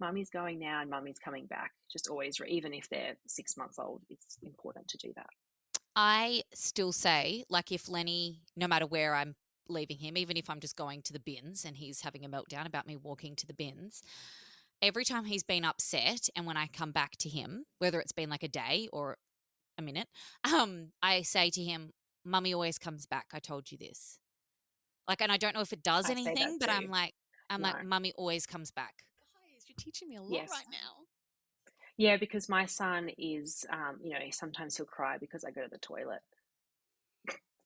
mummy's 0.00 0.30
going 0.30 0.58
now 0.58 0.80
and 0.80 0.90
mummy's 0.90 1.18
coming 1.18 1.46
back. 1.46 1.72
Just 1.90 2.08
always, 2.08 2.40
even 2.46 2.72
if 2.72 2.88
they're 2.88 3.16
six 3.26 3.56
months 3.56 3.78
old, 3.78 4.02
it's 4.10 4.38
important 4.42 4.88
to 4.88 4.98
do 4.98 5.12
that. 5.16 5.28
I 5.96 6.42
still 6.54 6.92
say, 6.92 7.44
like, 7.48 7.72
if 7.72 7.88
Lenny, 7.88 8.42
no 8.56 8.68
matter 8.68 8.86
where 8.86 9.14
I'm 9.14 9.34
leaving 9.68 9.98
him, 9.98 10.16
even 10.16 10.36
if 10.36 10.48
I'm 10.48 10.60
just 10.60 10.76
going 10.76 11.02
to 11.02 11.12
the 11.12 11.18
bins 11.18 11.64
and 11.64 11.76
he's 11.76 12.02
having 12.02 12.24
a 12.24 12.28
meltdown 12.28 12.66
about 12.66 12.86
me 12.86 12.96
walking 12.96 13.34
to 13.36 13.46
the 13.46 13.54
bins, 13.54 14.02
every 14.80 15.04
time 15.04 15.24
he's 15.24 15.42
been 15.42 15.64
upset 15.64 16.28
and 16.36 16.46
when 16.46 16.56
I 16.56 16.68
come 16.68 16.92
back 16.92 17.16
to 17.18 17.28
him, 17.28 17.64
whether 17.78 18.00
it's 18.00 18.12
been 18.12 18.30
like 18.30 18.42
a 18.42 18.48
day 18.48 18.88
or 18.92 19.18
a 19.76 19.82
minute, 19.82 20.08
um, 20.44 20.92
I 21.02 21.22
say 21.22 21.50
to 21.50 21.62
him, 21.62 21.90
Mummy 22.24 22.54
always 22.54 22.78
comes 22.78 23.06
back. 23.06 23.26
I 23.32 23.38
told 23.38 23.72
you 23.72 23.78
this. 23.78 24.18
Like, 25.08 25.22
and 25.22 25.32
I 25.32 25.36
don't 25.36 25.54
know 25.54 25.62
if 25.62 25.72
it 25.72 25.82
does 25.82 26.08
I 26.08 26.12
anything, 26.12 26.58
but 26.60 26.70
I'm 26.70 26.90
like, 26.90 27.14
I'm 27.50 27.62
like, 27.62 27.84
Mummy 27.84 28.12
always 28.16 28.46
comes 28.46 28.70
back. 28.70 29.04
Teaching 29.78 30.08
me 30.08 30.16
a 30.16 30.22
lot 30.22 30.32
Yes. 30.32 30.50
right 30.50 30.66
now. 30.70 31.06
Yeah, 31.96 32.16
because 32.16 32.48
my 32.48 32.66
son 32.66 33.10
is, 33.18 33.64
um, 33.70 33.98
you 34.02 34.10
know, 34.10 34.18
sometimes 34.30 34.76
he'll 34.76 34.86
cry 34.86 35.18
because 35.18 35.44
I 35.44 35.50
go 35.50 35.62
to 35.62 35.68
the 35.68 35.78
toilet 35.78 36.20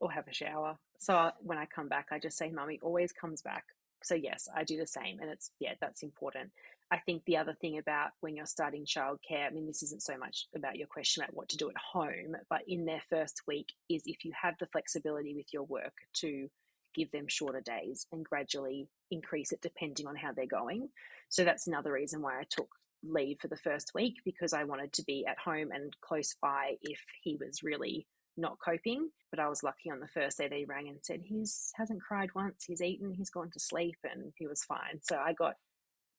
or 0.01 0.11
have 0.11 0.27
a 0.27 0.33
shower. 0.33 0.79
So 0.99 1.15
I, 1.15 1.33
when 1.41 1.59
I 1.59 1.67
come 1.67 1.89
back, 1.89 2.09
I 2.11 2.19
just 2.19 2.39
say, 2.39 2.51
"Mummy 2.51 2.79
always 2.83 3.13
comes 3.13 3.43
back." 3.43 3.65
So 4.03 4.15
yes, 4.15 4.49
I 4.55 4.65
do 4.65 4.77
the 4.79 4.87
same, 4.87 5.21
and 5.21 5.31
it's 5.31 5.51
yeah, 5.59 5.75
that's 5.81 6.03
important. 6.03 6.51
I 6.91 6.99
think 6.99 7.25
the 7.25 7.39
other 7.39 7.55
thing 7.61 7.79
about 7.79 8.11
when 8.21 8.37
you're 8.37 8.47
starting 8.47 8.85
childcare, 8.85 9.47
I 9.47 9.51
mean, 9.51 9.67
this 9.67 9.83
isn't 9.83 10.03
so 10.03 10.19
much 10.19 10.47
about 10.55 10.77
your 10.77 10.87
question 10.87 11.23
about 11.23 11.35
what 11.35 11.49
to 11.51 11.57
do 11.57 11.71
at 11.71 11.77
home, 11.77 12.37
but 12.51 12.63
in 12.69 12.85
their 12.85 13.03
first 13.09 13.43
week, 13.47 13.73
is 13.89 14.03
if 14.07 14.25
you 14.25 14.33
have 14.41 14.55
the 14.61 14.67
flexibility 14.67 15.35
with 15.35 15.53
your 15.53 15.65
work 15.65 15.95
to 16.15 16.51
give 16.95 17.11
them 17.11 17.27
shorter 17.29 17.61
days 17.61 18.07
and 18.13 18.25
gradually 18.25 18.89
increase 19.11 19.53
it 19.53 19.61
depending 19.63 20.07
on 20.07 20.17
how 20.17 20.33
they're 20.33 20.47
going. 20.47 20.89
So 21.33 21.45
that's 21.45 21.67
another 21.67 21.93
reason 21.93 22.21
why 22.21 22.39
I 22.39 22.45
took 22.49 22.69
leave 23.03 23.39
for 23.41 23.49
the 23.49 23.57
first 23.57 23.93
week 23.95 24.17
because 24.23 24.53
I 24.53 24.65
wanted 24.65 24.93
to 24.93 25.05
be 25.05 25.25
at 25.27 25.39
home 25.39 25.71
and 25.73 25.97
close 26.03 26.37
by 26.43 26.75
if 26.83 27.01
he 27.23 27.39
was 27.41 27.63
really 27.63 28.07
not 28.37 28.59
coping. 28.63 29.09
But 29.31 29.41
I 29.41 29.49
was 29.49 29.63
lucky 29.63 29.91
on 29.91 29.99
the 29.99 30.09
first 30.09 30.37
day 30.37 30.49
they 30.49 30.67
rang 30.67 30.89
and 30.89 30.99
said 31.01 31.23
he's 31.25 31.73
hasn't 31.75 32.03
cried 32.03 32.29
once, 32.35 32.65
he's 32.67 32.83
eaten, 32.83 33.15
he's 33.15 33.31
gone 33.31 33.51
to 33.51 33.59
sleep, 33.59 33.97
and 34.05 34.35
he 34.37 34.47
was 34.47 34.63
fine. 34.63 35.01
So 35.01 35.17
I 35.17 35.33
got 35.33 35.53
a 35.53 35.57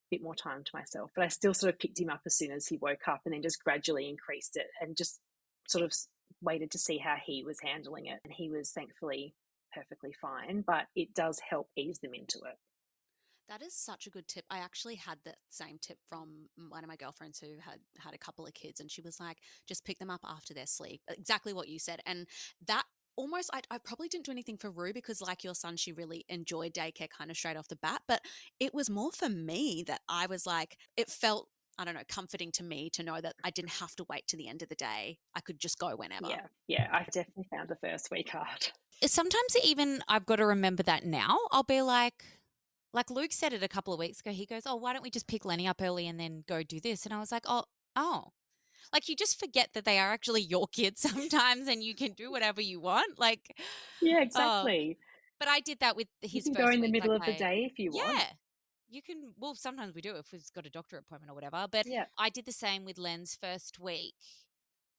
bit 0.10 0.24
more 0.24 0.34
time 0.34 0.64
to 0.64 0.72
myself. 0.74 1.12
But 1.16 1.26
I 1.26 1.28
still 1.28 1.54
sort 1.54 1.72
of 1.72 1.80
picked 1.80 2.00
him 2.00 2.10
up 2.10 2.22
as 2.26 2.36
soon 2.36 2.52
as 2.52 2.66
he 2.66 2.78
woke 2.78 3.08
up 3.08 3.22
and 3.26 3.36
then 3.36 3.44
just 3.44 3.64
gradually 3.64 4.10
increased 4.10 4.58
it 4.58 4.68
and 4.82 4.98
just 4.98 5.20
sort 5.68 5.86
of 5.86 5.94
waited 6.42 6.72
to 6.72 6.80
see 6.80 6.98
how 6.98 7.18
he 7.24 7.44
was 7.44 7.60
handling 7.62 8.08
it. 8.08 8.20
And 8.24 8.34
he 8.34 8.50
was 8.50 8.72
thankfully 8.72 9.36
perfectly 9.76 10.16
fine, 10.20 10.64
but 10.66 10.88
it 10.96 11.14
does 11.14 11.40
help 11.48 11.70
ease 11.78 12.00
them 12.00 12.16
into 12.16 12.40
it. 12.40 12.58
That 13.50 13.62
is 13.62 13.74
such 13.74 14.08
a 14.08 14.10
good 14.10 14.28
tip. 14.28 14.46
I 14.50 14.60
actually 14.60 14.96
had 14.96 15.20
that 15.26 15.38
same 15.50 15.78
tip 15.82 15.98
from 16.08 16.48
one 16.70 16.84
of 16.84 16.88
my 16.88 16.96
girlfriends 16.96 17.40
who 17.40 17.48
had 17.60 17.80
had 18.00 18.14
a 18.14 18.18
couple 18.18 18.46
of 18.46 18.54
kids, 18.54 18.80
and 18.80 18.90
she 18.90 19.02
was 19.02 19.20
like, 19.20 19.38
just 19.68 19.86
pick 19.86 20.00
them 20.00 20.10
up 20.10 20.22
after 20.24 20.54
their 20.54 20.66
sleep. 20.66 21.02
Exactly 21.10 21.54
what 21.54 21.68
you 21.68 21.80
said. 21.80 22.00
And 22.06 22.28
that 22.66 22.84
almost 23.16 23.50
I, 23.54 23.62
I 23.70 23.78
probably 23.78 24.08
didn't 24.08 24.26
do 24.26 24.32
anything 24.32 24.58
for 24.58 24.72
Rue 24.72 24.94
because 24.94 25.22
like 25.22 25.44
your 25.44 25.54
son 25.54 25.78
she 25.78 25.92
really 25.92 26.26
enjoyed 26.30 26.74
daycare 26.74 27.10
kind 27.10 27.30
of 27.30 27.38
straight 27.38 27.56
off 27.56 27.68
the 27.68 27.76
bat 27.76 28.02
but 28.08 28.22
it 28.60 28.74
was 28.74 28.90
more 28.90 29.12
for 29.12 29.30
me 29.30 29.84
that 29.86 30.02
I 30.10 30.26
was 30.26 30.48
like 30.48 30.78
it 30.98 31.12
felt 31.12 31.48
I 31.78 31.86
don't 31.86 31.94
know 31.94 32.02
comforting 32.08 32.52
to 32.54 32.64
me 32.64 32.90
to 32.92 33.04
know 33.04 33.22
that 33.22 33.36
I 33.44 33.52
didn't 33.52 33.74
have 33.74 33.96
to 33.98 34.06
wait 34.10 34.28
to 34.30 34.38
the 34.38 34.48
end 34.48 34.64
of 34.64 34.70
the 34.70 34.76
day 34.76 35.20
I 35.36 35.42
could 35.42 35.60
just 35.60 35.78
go 35.78 35.96
whenever 35.96 36.28
Yeah, 36.28 36.48
yeah. 36.68 36.88
I 36.92 37.04
definitely 37.04 37.48
found 37.52 37.70
the 37.70 37.76
first 37.76 38.10
week 38.10 38.30
hard. 38.30 38.70
sometimes 39.06 39.58
even 39.64 40.02
I've 40.08 40.26
got 40.26 40.38
to 40.38 40.46
remember 40.46 40.84
that 40.84 41.06
now. 41.06 41.38
I'll 41.52 41.64
be 41.64 41.82
like, 41.82 42.24
like 42.94 43.10
Luke 43.10 43.34
said 43.34 43.54
it 43.54 43.64
a 43.64 43.68
couple 43.68 43.94
of 43.94 44.00
weeks 44.00 44.20
ago. 44.20 44.32
He 44.32 44.46
goes, 44.46 44.64
"Oh, 44.66 44.76
why 44.76 44.94
don't 44.94 45.02
we 45.04 45.10
just 45.10 45.28
pick 45.28 45.46
Lenny 45.46 45.68
up 45.68 45.82
early 45.82 46.08
and 46.08 46.20
then 46.20 46.44
go 46.48 46.64
do 46.64 46.80
this?" 46.80 47.06
And 47.06 47.14
I 47.14 47.20
was 47.20 47.32
like, 47.32 47.46
"Oh, 47.48 47.66
oh." 47.96 48.34
Like 48.92 49.08
you 49.10 49.16
just 49.16 49.40
forget 49.40 49.70
that 49.74 49.86
they 49.86 49.98
are 49.98 50.12
actually 50.12 50.42
your 50.56 50.68
kids 50.68 51.02
sometimes, 51.02 51.68
and 51.68 51.82
you 51.84 51.96
can 51.96 52.14
do 52.14 52.32
whatever 52.32 52.62
you 52.62 52.80
want. 52.80 53.18
Like, 53.18 53.56
Yeah, 54.02 54.18
oh, 54.20 54.22
exactly. 54.22 54.98
but 55.40 55.48
I 55.48 55.62
did 55.62 55.80
that 55.80 55.96
with 55.96 56.08
you 56.22 56.30
his 56.30 56.44
can 56.44 56.54
first 56.54 56.68
go 56.68 56.72
in 56.72 56.82
the 56.82 56.92
middle 56.92 57.12
like 57.18 57.28
of 57.28 57.34
the 57.34 57.40
day 57.40 57.68
if 57.72 57.80
you 57.80 57.92
want. 57.92 58.10
Yeah, 58.18 58.26
you 58.90 59.02
can. 59.02 59.34
Well, 59.38 59.56
sometimes 59.56 59.96
we 59.96 60.02
do 60.02 60.16
if 60.16 60.32
we've 60.32 60.44
got 60.54 60.66
a 60.66 60.70
doctor 60.70 60.98
appointment 60.98 61.32
or 61.32 61.34
whatever. 61.34 61.66
But 61.72 61.88
Yeah. 61.88 62.06
I 62.18 62.30
did 62.30 62.46
the 62.46 62.52
same 62.52 62.86
with 62.86 62.98
Len's 62.98 63.36
first 63.42 63.80
week. 63.80 64.16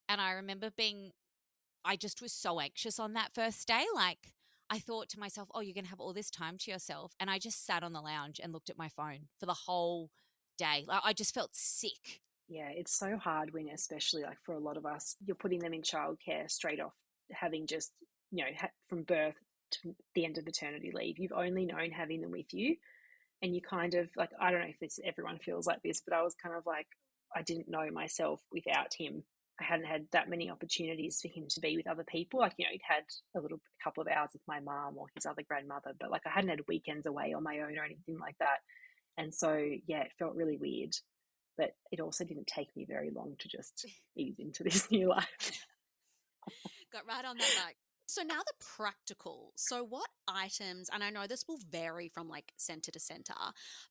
And 0.09 0.21
I 0.21 0.33
remember 0.33 0.71
being, 0.71 1.13
I 1.85 1.97
just 1.97 2.21
was 2.21 2.33
so 2.33 2.61
anxious 2.61 2.99
on 2.99 3.15
that 3.15 3.35
first 3.35 3.67
day. 3.67 3.85
Like, 3.95 4.34
I 4.71 4.79
thought 4.79 5.09
to 5.11 5.21
myself, 5.21 5.49
oh, 5.55 5.61
you're 5.61 5.75
going 5.75 5.85
to 5.85 5.91
have 5.91 6.01
all 6.01 6.13
this 6.13 6.31
time 6.31 6.57
to 6.59 6.71
yourself. 6.71 7.15
And 7.21 7.31
I 7.31 7.39
just 7.39 7.67
sat 7.67 7.83
on 7.83 7.93
the 7.93 8.01
lounge 8.01 8.41
and 8.43 8.53
looked 8.53 8.71
at 8.71 8.79
my 8.79 8.89
phone 8.89 9.29
for 9.39 9.47
the 9.47 9.55
whole 9.55 10.11
day. 10.59 10.85
Like, 10.87 11.03
I 11.05 11.13
just 11.13 11.35
felt 11.35 11.51
sick. 11.53 12.21
Yeah, 12.49 12.69
it's 12.71 12.93
so 12.93 13.17
hard 13.17 13.53
when, 13.53 13.69
especially 13.69 14.23
like 14.23 14.39
for 14.45 14.55
a 14.55 14.61
lot 14.61 14.77
of 14.77 14.87
us, 14.87 15.17
you're 15.25 15.37
putting 15.37 15.61
them 15.61 15.75
in 15.75 15.83
childcare 15.83 16.51
straight 16.51 16.81
off, 16.81 16.95
having 17.31 17.67
just, 17.67 17.93
you 18.31 18.45
know, 18.45 18.51
from 18.89 19.03
birth 19.03 19.37
to 19.71 19.95
the 20.15 20.25
end 20.25 20.39
of 20.39 20.45
maternity 20.45 20.93
leave. 20.95 21.19
You've 21.19 21.33
only 21.33 21.67
known 21.67 21.91
having 21.91 22.21
them 22.21 22.31
with 22.31 22.53
you. 22.53 22.77
And 23.43 23.55
you 23.55 23.61
kind 23.61 23.95
of 23.95 24.09
like, 24.17 24.31
I 24.41 24.51
don't 24.51 24.61
know 24.61 24.69
if 24.69 24.79
this 24.79 24.99
everyone 25.05 25.39
feels 25.39 25.67
like 25.67 25.83
this, 25.83 26.01
but 26.07 26.17
I 26.17 26.23
was 26.23 26.35
kind 26.35 26.55
of 26.55 26.65
like, 26.67 26.87
I 27.35 27.43
didn't 27.43 27.69
know 27.69 27.91
myself 27.93 28.41
without 28.53 28.95
him. 28.95 29.25
I 29.61 29.65
hadn't 29.65 29.87
had 29.87 30.07
that 30.13 30.29
many 30.29 30.51
opportunities 30.51 31.21
for 31.21 31.29
him 31.29 31.47
to 31.51 31.61
be 31.61 31.77
with 31.77 31.87
other 31.87 32.05
people. 32.05 32.41
Like, 32.41 32.55
you 32.57 32.65
know, 32.65 32.73
he'd 32.73 32.81
had 32.83 33.05
a 33.37 33.41
little 33.41 33.61
couple 33.83 34.03
of 34.03 34.09
hours 34.09 34.31
with 34.33 34.43
my 34.49 34.61
mum 34.61 34.95
or 34.97 35.07
his 35.15 35.27
other 35.27 35.43
grandmother, 35.47 35.93
but 35.99 36.11
like 36.11 36.23
I 36.27 36.31
hadn't 36.31 36.51
had 36.51 36.61
weekends 36.67 37.07
away 37.07 37.35
on 37.35 37.45
my 37.45 37.61
own 37.61 37.79
or 37.79 37.85
anything 37.85 38.19
like 38.19 38.37
that. 38.41 38.59
And 39.17 39.33
so, 39.33 39.55
yeah, 39.87 40.03
it 40.03 40.13
felt 40.19 40.35
really 40.35 40.57
weird 40.57 40.95
but 41.57 41.75
it 41.93 42.01
also 42.01 42.25
didn't 42.25 42.47
take 42.47 42.75
me 42.77 42.85
very 42.85 43.11
long 43.11 43.37
to 43.39 43.49
just 43.49 43.87
ease 44.17 44.37
into 44.39 44.63
this 44.65 44.91
new 44.91 45.09
life. 45.09 45.67
got 46.93 47.07
right 47.07 47.25
on 47.25 47.39
that. 47.39 47.73
So 48.07 48.23
now 48.23 48.41
the 48.41 48.53
practical. 48.77 49.53
So 49.57 49.85
what 49.85 50.09
items, 50.29 50.91
and 50.93 51.03
I 51.03 51.11
know 51.11 51.27
this 51.27 51.47
will 51.49 51.59
vary 51.71 52.09
from 52.09 52.29
like 52.29 52.53
center 52.57 52.91
to 52.91 53.01
center, 53.01 53.35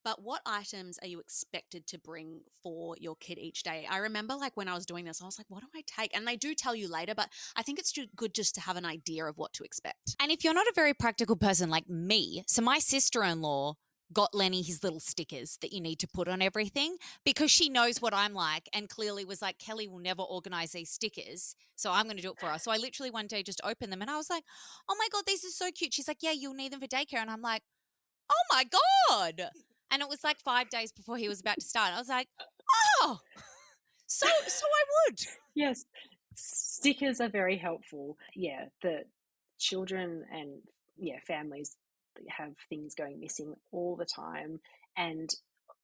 but 0.03 0.21
what 0.23 0.41
items 0.45 0.99
are 1.01 1.07
you 1.07 1.19
expected 1.19 1.87
to 1.87 1.99
bring 1.99 2.41
for 2.61 2.95
your 2.99 3.15
kid 3.15 3.37
each 3.37 3.63
day? 3.63 3.87
I 3.89 3.97
remember 3.97 4.35
like 4.35 4.55
when 4.55 4.67
I 4.67 4.75
was 4.75 4.85
doing 4.85 5.05
this, 5.05 5.21
I 5.21 5.25
was 5.25 5.39
like, 5.39 5.49
what 5.49 5.61
do 5.61 5.67
I 5.75 5.83
take? 5.85 6.15
And 6.15 6.27
they 6.27 6.35
do 6.35 6.53
tell 6.53 6.75
you 6.75 6.91
later, 6.91 7.15
but 7.15 7.29
I 7.55 7.63
think 7.63 7.79
it's 7.79 7.93
good 8.15 8.33
just 8.33 8.55
to 8.55 8.61
have 8.61 8.77
an 8.77 8.85
idea 8.85 9.25
of 9.25 9.37
what 9.37 9.53
to 9.53 9.63
expect. 9.63 10.15
And 10.19 10.31
if 10.31 10.43
you're 10.43 10.53
not 10.53 10.67
a 10.67 10.73
very 10.75 10.93
practical 10.93 11.35
person 11.35 11.69
like 11.69 11.89
me, 11.89 12.43
so 12.47 12.61
my 12.61 12.79
sister 12.79 13.23
in 13.23 13.41
law 13.41 13.75
got 14.13 14.33
Lenny 14.33 14.61
his 14.61 14.83
little 14.83 14.99
stickers 14.99 15.57
that 15.61 15.73
you 15.73 15.81
need 15.81 15.99
to 15.99 16.07
put 16.07 16.27
on 16.27 16.41
everything 16.41 16.97
because 17.25 17.51
she 17.51 17.69
knows 17.69 18.01
what 18.01 18.13
I'm 18.13 18.33
like 18.33 18.69
and 18.73 18.89
clearly 18.89 19.25
was 19.25 19.41
like, 19.41 19.59
Kelly 19.59 19.87
will 19.87 19.99
never 19.99 20.21
organize 20.21 20.71
these 20.71 20.89
stickers. 20.89 21.55
So 21.75 21.91
I'm 21.91 22.05
going 22.05 22.17
to 22.17 22.21
do 22.21 22.31
it 22.31 22.39
for 22.39 22.47
her. 22.47 22.59
So 22.59 22.71
I 22.71 22.77
literally 22.77 23.11
one 23.11 23.27
day 23.27 23.43
just 23.43 23.61
opened 23.63 23.91
them 23.91 24.01
and 24.01 24.11
I 24.11 24.17
was 24.17 24.29
like, 24.29 24.43
oh 24.89 24.95
my 24.97 25.07
God, 25.11 25.23
these 25.27 25.43
are 25.43 25.49
so 25.49 25.71
cute. 25.71 25.93
She's 25.93 26.07
like, 26.07 26.19
yeah, 26.21 26.31
you'll 26.31 26.53
need 26.53 26.71
them 26.71 26.79
for 26.79 26.87
daycare. 26.87 27.19
And 27.19 27.31
I'm 27.31 27.41
like, 27.41 27.63
oh 28.29 28.43
my 28.51 28.65
God. 29.09 29.49
And 29.91 30.01
it 30.01 30.09
was 30.09 30.23
like 30.23 30.39
five 30.39 30.69
days 30.69 30.91
before 30.91 31.17
he 31.17 31.29
was 31.29 31.39
about 31.39 31.55
to 31.55 31.65
start. 31.65 31.93
I 31.93 31.99
was 31.99 32.09
like, 32.09 32.27
oh, 33.01 33.19
so, 34.07 34.27
so 34.47 34.65
I 34.65 35.09
would. 35.09 35.19
Yes, 35.55 35.85
stickers 36.35 37.21
are 37.21 37.29
very 37.29 37.57
helpful. 37.57 38.17
Yeah, 38.35 38.65
the 38.81 39.03
children 39.59 40.25
and 40.31 40.61
yeah, 40.97 41.19
families 41.27 41.75
have 42.29 42.53
things 42.69 42.95
going 42.95 43.19
missing 43.19 43.55
all 43.71 43.95
the 43.95 44.05
time. 44.05 44.59
And, 44.97 45.33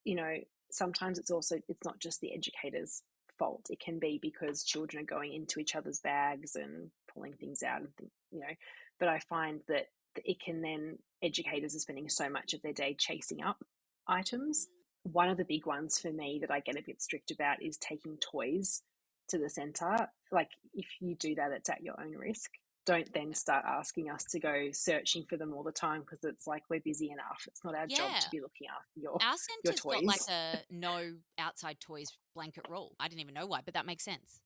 you 0.04 0.16
know, 0.16 0.36
sometimes 0.72 1.20
it's 1.20 1.32
also, 1.32 1.60
it's 1.68 1.84
not 1.84 2.00
just 2.00 2.22
the 2.22 2.34
educator's 2.34 3.02
fault. 3.38 3.68
It 3.70 3.80
can 3.80 4.00
be 4.00 4.20
because 4.22 4.64
children 4.64 5.04
are 5.04 5.06
going 5.06 5.34
into 5.34 5.60
each 5.60 5.76
other's 5.76 6.00
bags 6.00 6.56
and 6.56 6.92
pulling 7.14 7.34
things 7.34 7.64
out 7.64 7.82
and, 7.82 7.90
you 8.32 8.40
know, 8.40 8.54
but 9.00 9.08
I 9.08 9.20
find 9.20 9.62
that 9.68 9.88
it 10.26 10.42
can 10.42 10.62
then, 10.62 10.98
educators 11.24 11.76
are 11.76 11.80
spending 11.80 12.10
so 12.10 12.30
much 12.30 12.54
of 12.54 12.62
their 12.62 12.74
day 12.74 12.96
chasing 12.98 13.42
up 13.42 13.64
items. 14.08 14.68
Mm. 15.08 15.12
One 15.14 15.30
of 15.30 15.38
the 15.38 15.46
big 15.46 15.66
ones 15.66 15.98
for 16.00 16.12
me 16.12 16.40
that 16.42 16.52
I 16.52 16.60
get 16.60 16.78
a 16.78 16.84
bit 16.86 17.02
strict 17.02 17.32
about 17.32 17.64
is 17.64 17.78
taking 17.78 18.18
toys 18.18 18.82
to 19.30 19.38
the 19.38 19.50
centre. 19.50 20.10
Like, 20.32 20.50
if 20.74 20.88
you 21.00 21.16
do 21.16 21.36
that, 21.36 21.52
it's 21.52 21.70
at 21.70 21.82
your 21.82 22.00
own 22.00 22.16
risk. 22.16 22.52
Don't 22.90 23.14
then 23.14 23.36
start 23.36 23.66
asking 23.68 24.10
us 24.10 24.24
to 24.32 24.40
go 24.40 24.70
searching 24.72 25.24
for 25.30 25.38
them 25.38 25.54
all 25.54 25.62
the 25.62 25.72
time 25.72 26.02
because 26.02 26.24
it's 26.24 26.48
like 26.48 26.64
we're 26.72 26.80
busy 26.80 27.12
enough. 27.12 27.46
It's 27.46 27.64
not 27.64 27.76
our 27.76 27.86
job 27.86 28.20
to 28.20 28.30
be 28.32 28.42
looking 28.42 28.66
after 28.68 29.00
your. 29.00 29.12
Our 29.14 29.36
center's 29.38 29.82
got 29.82 30.04
like 30.04 30.22
a 30.28 30.58
no 30.72 31.12
outside 31.38 31.80
toys 31.80 32.18
blanket 32.34 32.66
rule. 32.68 32.96
I 33.00 33.08
didn't 33.08 33.22
even 33.22 33.36
know 33.36 33.46
why, 33.46 33.60
but 33.64 33.76
that 33.76 33.86
makes 33.86 34.04
sense. 34.04 34.42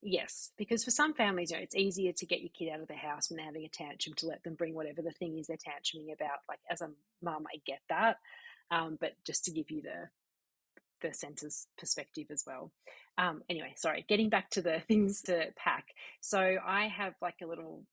Yes, 0.00 0.50
because 0.56 0.82
for 0.82 0.90
some 0.90 1.12
families, 1.12 1.50
you 1.50 1.58
know, 1.58 1.62
it's 1.62 1.76
easier 1.76 2.12
to 2.12 2.24
get 2.24 2.40
your 2.40 2.48
kid 2.58 2.70
out 2.72 2.80
of 2.80 2.88
the 2.88 2.94
house 2.94 3.28
when 3.28 3.36
they're 3.36 3.44
having 3.44 3.66
a 3.66 3.68
tantrum 3.68 4.14
to 4.14 4.26
let 4.26 4.42
them 4.44 4.54
bring 4.54 4.74
whatever 4.74 5.02
the 5.02 5.10
thing 5.10 5.36
is 5.36 5.48
they're 5.48 5.58
tantruming 5.58 6.14
about. 6.14 6.38
Like 6.48 6.60
as 6.70 6.80
a 6.80 6.88
mum, 7.20 7.44
I 7.52 7.60
get 7.66 7.80
that, 7.90 8.16
um, 8.70 8.96
but 8.98 9.12
just 9.26 9.44
to 9.44 9.50
give 9.50 9.70
you 9.70 9.82
the 9.82 10.08
the 11.02 11.12
centre's 11.12 11.66
perspective 11.78 12.26
as 12.30 12.44
well. 12.46 12.72
Um, 13.16 13.42
anyway, 13.48 13.74
sorry, 13.76 14.04
getting 14.08 14.28
back 14.28 14.50
to 14.50 14.62
the 14.62 14.80
things 14.88 15.22
to 15.22 15.46
pack. 15.56 15.86
So 16.20 16.56
I 16.64 16.88
have 16.88 17.14
like 17.20 17.36
a 17.42 17.46
little 17.46 17.84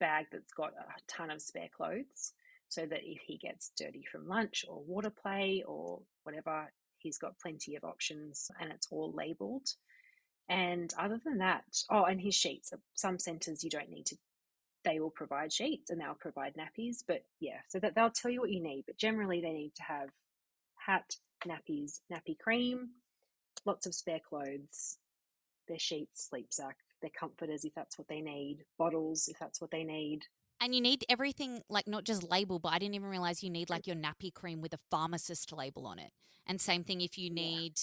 bag 0.00 0.26
that's 0.32 0.52
got 0.52 0.72
a 0.72 1.00
ton 1.08 1.30
of 1.30 1.40
spare 1.40 1.68
clothes, 1.74 2.32
so 2.68 2.86
that 2.86 3.00
if 3.04 3.20
he 3.26 3.36
gets 3.36 3.70
dirty 3.76 4.04
from 4.10 4.26
lunch 4.26 4.64
or 4.68 4.82
water 4.82 5.10
play 5.10 5.62
or 5.66 6.00
whatever, 6.24 6.72
he's 6.98 7.18
got 7.18 7.38
plenty 7.38 7.76
of 7.76 7.84
options, 7.84 8.50
and 8.60 8.72
it's 8.72 8.88
all 8.90 9.12
labelled. 9.12 9.68
And 10.48 10.92
other 10.98 11.20
than 11.24 11.38
that, 11.38 11.64
oh, 11.90 12.04
and 12.04 12.20
his 12.20 12.34
sheets. 12.34 12.72
Some 12.94 13.18
centres 13.18 13.62
you 13.62 13.70
don't 13.70 13.90
need 13.90 14.06
to, 14.06 14.16
they 14.84 15.00
will 15.00 15.10
provide 15.10 15.52
sheets 15.52 15.90
and 15.90 16.00
they'll 16.00 16.14
provide 16.14 16.54
nappies. 16.54 17.04
But 17.06 17.24
yeah, 17.40 17.60
so 17.68 17.78
that 17.78 17.94
they'll 17.94 18.10
tell 18.10 18.30
you 18.30 18.40
what 18.40 18.50
you 18.50 18.62
need. 18.62 18.84
But 18.86 18.98
generally, 18.98 19.40
they 19.40 19.52
need 19.52 19.74
to 19.76 19.82
have 19.82 20.08
hat, 20.76 21.16
nappies, 21.46 22.00
nappy 22.12 22.38
cream, 22.38 22.90
lots 23.64 23.86
of 23.86 23.94
spare 23.94 24.20
clothes, 24.26 24.98
their 25.68 25.78
sheets, 25.78 26.28
sleep 26.28 26.48
sack, 26.50 26.76
their 27.00 27.10
comforters 27.18 27.64
if 27.64 27.74
that's 27.74 27.98
what 27.98 28.08
they 28.08 28.20
need, 28.20 28.64
bottles 28.78 29.28
if 29.28 29.38
that's 29.38 29.60
what 29.60 29.70
they 29.70 29.84
need. 29.84 30.24
And 30.60 30.74
you 30.74 30.80
need 30.80 31.04
everything, 31.08 31.62
like 31.68 31.88
not 31.88 32.04
just 32.04 32.22
label, 32.22 32.60
but 32.60 32.72
I 32.72 32.78
didn't 32.78 32.94
even 32.94 33.08
realize 33.08 33.42
you 33.42 33.50
need 33.50 33.68
like 33.68 33.86
your 33.86 33.96
nappy 33.96 34.32
cream 34.32 34.60
with 34.60 34.72
a 34.72 34.78
pharmacist 34.90 35.52
label 35.52 35.86
on 35.86 35.98
it. 35.98 36.12
And 36.46 36.60
same 36.60 36.84
thing 36.84 37.00
if 37.00 37.18
you 37.18 37.30
Yeah. 37.30 37.34
need, 37.34 37.74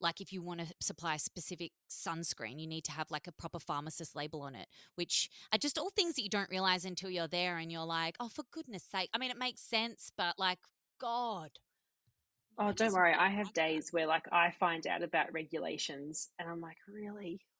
like 0.00 0.20
if 0.20 0.30
you 0.32 0.42
want 0.42 0.60
to 0.60 0.66
supply 0.80 1.14
a 1.14 1.18
specific 1.18 1.72
sunscreen, 1.90 2.60
you 2.60 2.66
need 2.66 2.84
to 2.84 2.92
have 2.92 3.10
like 3.10 3.26
a 3.26 3.32
proper 3.32 3.58
pharmacist 3.58 4.14
label 4.14 4.42
on 4.42 4.54
it, 4.54 4.68
which 4.94 5.30
are 5.52 5.58
just 5.58 5.78
all 5.78 5.90
things 5.90 6.16
that 6.16 6.22
you 6.22 6.28
don't 6.28 6.50
realize 6.50 6.84
until 6.84 7.08
you're 7.10 7.28
there 7.28 7.56
and 7.56 7.72
you're 7.72 7.84
like, 7.84 8.14
oh, 8.20 8.28
for 8.28 8.44
goodness 8.52 8.84
sake. 8.84 9.08
I 9.14 9.18
mean, 9.18 9.30
it 9.30 9.38
makes 9.38 9.62
sense, 9.62 10.12
but 10.16 10.38
like, 10.38 10.58
God. 11.00 11.52
Oh, 12.58 12.72
don't 12.72 12.92
worry. 12.92 13.14
I 13.14 13.28
have 13.28 13.52
days 13.52 13.92
where 13.92 14.06
like 14.06 14.26
I 14.32 14.52
find 14.58 14.86
out 14.86 15.02
about 15.02 15.32
regulations 15.32 16.28
and 16.38 16.48
I'm 16.48 16.60
like, 16.60 16.78
really? 16.88 17.40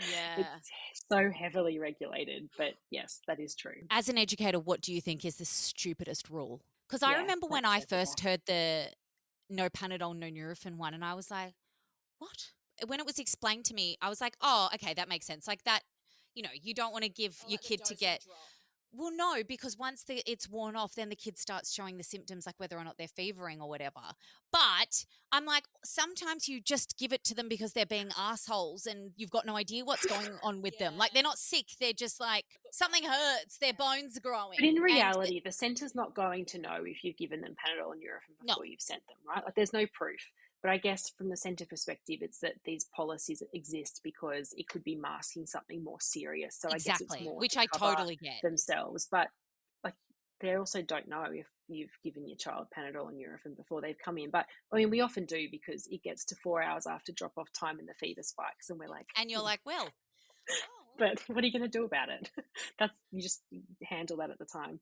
Like 0.00 0.08
Yeah. 0.10 0.56
it's 0.56 1.04
so 1.12 1.30
heavily 1.30 1.78
regulated. 1.78 2.48
But 2.56 2.74
yes, 2.90 3.20
that 3.26 3.38
is 3.38 3.54
true. 3.54 3.82
As 3.90 4.08
an 4.08 4.18
educator, 4.18 4.58
what 4.58 4.80
do 4.80 4.92
you 4.92 5.00
think 5.00 5.24
is 5.24 5.36
the 5.36 5.44
stupidest 5.44 6.30
rule? 6.30 6.62
Because 6.88 7.02
I 7.02 7.12
Yeah, 7.12 7.20
remember 7.20 7.46
when 7.46 7.64
I 7.64 7.80
first 7.80 8.20
heard 8.20 8.40
the 8.46 8.92
no 9.48 9.68
Panadol, 9.68 10.16
no 10.16 10.26
Nurofen 10.28 10.76
one, 10.76 10.94
and 10.94 11.04
I 11.04 11.14
was 11.14 11.30
like, 11.30 11.54
what? 12.18 12.52
When 12.86 13.00
it 13.00 13.06
was 13.06 13.18
explained 13.18 13.64
to 13.66 13.74
me, 13.74 13.96
I 14.00 14.08
was 14.08 14.20
like, 14.20 14.36
oh, 14.40 14.68
okay, 14.74 14.94
that 14.94 15.08
makes 15.08 15.26
sense. 15.26 15.46
Like 15.48 15.64
that, 15.64 15.82
you 16.34 16.42
know, 16.42 16.50
you 16.54 16.74
don't 16.74 16.92
want 16.92 17.04
to 17.04 17.10
give 17.10 17.36
your 17.46 17.58
kid 17.58 17.84
to 17.86 17.94
get. 17.94 18.24
Well, 18.92 19.12
no, 19.14 19.42
because 19.46 19.76
once 19.78 20.02
the, 20.02 20.22
it's 20.30 20.48
worn 20.48 20.74
off, 20.74 20.94
then 20.94 21.10
the 21.10 21.16
kid 21.16 21.38
starts 21.38 21.72
showing 21.72 21.96
the 21.96 22.02
symptoms, 22.04 22.44
like 22.44 22.56
whether 22.58 22.76
or 22.76 22.82
not 22.82 22.98
they're 22.98 23.06
fevering 23.06 23.60
or 23.60 23.68
whatever. 23.68 24.00
But 24.52 25.04
I'm 25.30 25.44
like, 25.44 25.64
sometimes 25.84 26.48
you 26.48 26.60
just 26.60 26.98
give 26.98 27.12
it 27.12 27.22
to 27.24 27.34
them 27.34 27.48
because 27.48 27.72
they're 27.72 27.86
being 27.86 28.10
assholes 28.18 28.86
and 28.86 29.12
you've 29.16 29.30
got 29.30 29.46
no 29.46 29.56
idea 29.56 29.84
what's 29.84 30.06
going 30.06 30.30
on 30.42 30.60
with 30.60 30.76
them. 30.78 30.96
Like 30.96 31.12
they're 31.12 31.22
not 31.22 31.38
sick, 31.38 31.66
they're 31.80 31.92
just 31.92 32.18
like 32.20 32.46
something 32.72 33.04
hurts, 33.04 33.58
their 33.58 33.74
bones 33.74 34.16
are 34.16 34.20
growing. 34.20 34.56
But 34.58 34.66
in 34.68 34.76
and- 34.76 34.84
reality, 34.84 35.40
the 35.44 35.52
centre's 35.52 35.94
not 35.94 36.14
going 36.14 36.44
to 36.46 36.58
know 36.58 36.78
if 36.84 37.04
you've 37.04 37.16
given 37.16 37.40
them 37.42 37.52
Panadol 37.54 37.92
and 37.92 38.00
Nurofen 38.02 38.44
No. 38.44 38.54
before 38.54 38.66
you've 38.66 38.80
sent 38.80 39.06
them, 39.06 39.16
right? 39.28 39.44
Like 39.44 39.54
there's 39.54 39.72
no 39.72 39.86
proof. 39.92 40.20
But 40.62 40.70
I 40.72 40.78
guess 40.78 41.10
from 41.10 41.30
the 41.30 41.36
centre 41.36 41.66
perspective, 41.66 42.18
it's 42.22 42.40
that 42.40 42.54
these 42.64 42.86
policies 42.94 43.42
exist 43.54 44.00
because 44.04 44.52
it 44.56 44.68
could 44.68 44.84
be 44.84 44.94
masking 44.96 45.46
something 45.46 45.82
more 45.82 46.00
serious. 46.00 46.58
So 46.58 46.68
I 46.70 46.78
guess 46.78 47.00
exactly, 47.00 47.18
it's 47.18 47.20
more 47.20 47.40
which 47.40 47.52
to 47.52 47.60
I 47.60 47.66
totally 47.66 48.16
get. 48.16 48.42
themselves. 48.42 49.08
But 49.10 49.28
like 49.84 49.94
they 50.40 50.54
also 50.54 50.82
don't 50.82 51.08
know 51.08 51.24
if 51.32 51.46
you've 51.68 51.96
given 52.04 52.26
your 52.28 52.36
child 52.36 52.68
Panadol 52.76 53.08
and 53.08 53.18
Nurofen 53.20 53.56
before 53.56 53.80
they've 53.80 53.98
come 54.04 54.18
in. 54.18 54.30
But 54.30 54.46
I 54.72 54.76
mean, 54.76 54.90
we 54.90 55.00
often 55.00 55.26
do 55.26 55.48
because 55.50 55.86
it 55.90 56.02
gets 56.02 56.24
to 56.26 56.36
four 56.36 56.62
hours 56.62 56.86
after 56.86 57.12
drop 57.12 57.32
off 57.38 57.52
time 57.52 57.78
and 57.78 57.88
the 57.88 57.94
fever 57.94 58.22
spikes, 58.22 58.70
and 58.70 58.78
we're 58.78 58.88
like, 58.88 59.08
And 59.16 59.30
you're 59.30 59.40
"Hmm, 59.40 59.44
like, 59.44 59.60
well, 59.64 59.94
but 60.98 61.20
what 61.28 61.42
are 61.42 61.46
you 61.46 61.52
going 61.52 61.62
to 61.62 61.78
do 61.78 61.84
about 61.84 62.08
it? 62.10 62.30
That's 62.78 62.98
you 63.10 63.22
just 63.22 63.42
handle 63.82 64.18
that 64.18 64.30
at 64.30 64.38
the 64.38 64.46
time. 64.46 64.80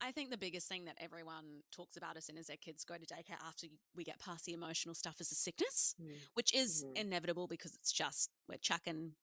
I 0.00 0.12
think 0.12 0.30
the 0.30 0.38
biggest 0.38 0.68
thing 0.68 0.86
that 0.86 0.96
everyone 0.98 1.62
talks 1.70 1.96
about 1.96 2.16
as 2.16 2.24
soon 2.24 2.38
as 2.38 2.46
their 2.46 2.56
kids 2.56 2.84
go 2.84 2.94
to 2.96 3.06
daycare 3.06 3.40
after 3.46 3.66
we 3.94 4.02
get 4.04 4.18
past 4.18 4.44
the 4.46 4.52
emotional 4.54 4.94
stuff 4.94 5.20
is 5.20 5.28
the 5.28 5.34
sickness, 5.34 5.94
Mm. 6.00 6.16
which 6.34 6.54
is 6.54 6.84
Mhm. 6.84 6.96
inevitable 6.96 7.46
because 7.46 7.74
it's 7.74 7.92
just 7.92 8.30
we're 8.48 8.56
chucking 8.58 9.14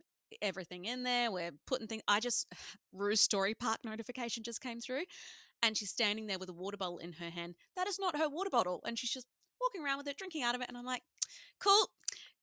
everything 0.41 0.85
in 0.85 1.03
there. 1.03 1.31
We're 1.31 1.51
putting 1.65 1.87
things. 1.87 2.03
I 2.07 2.19
just 2.19 2.47
Rue's 2.91 3.25
Storypark 3.27 3.83
notification 3.83 4.43
just 4.43 4.61
came 4.61 4.79
through, 4.79 5.05
and 5.63 5.75
she's 5.77 5.89
standing 5.89 6.27
there 6.27 6.37
with 6.39 6.49
a 6.49 6.53
water 6.53 6.77
bottle 6.77 6.99
in 6.99 7.13
her 7.13 7.29
hand. 7.31 7.55
That 7.75 7.87
is 7.87 7.97
not 7.99 8.15
her 8.17 8.29
water 8.29 8.49
bottle, 8.51 8.81
and 8.85 8.99
she's 8.99 9.11
just 9.11 9.27
walking 9.59 9.81
around 9.83 9.97
with 9.97 10.07
it, 10.07 10.17
drinking 10.17 10.43
out 10.43 10.53
of 10.53 10.61
it. 10.61 10.67
And 10.69 10.77
I'm 10.77 10.85
like, 10.85 11.03
cool, 11.59 11.91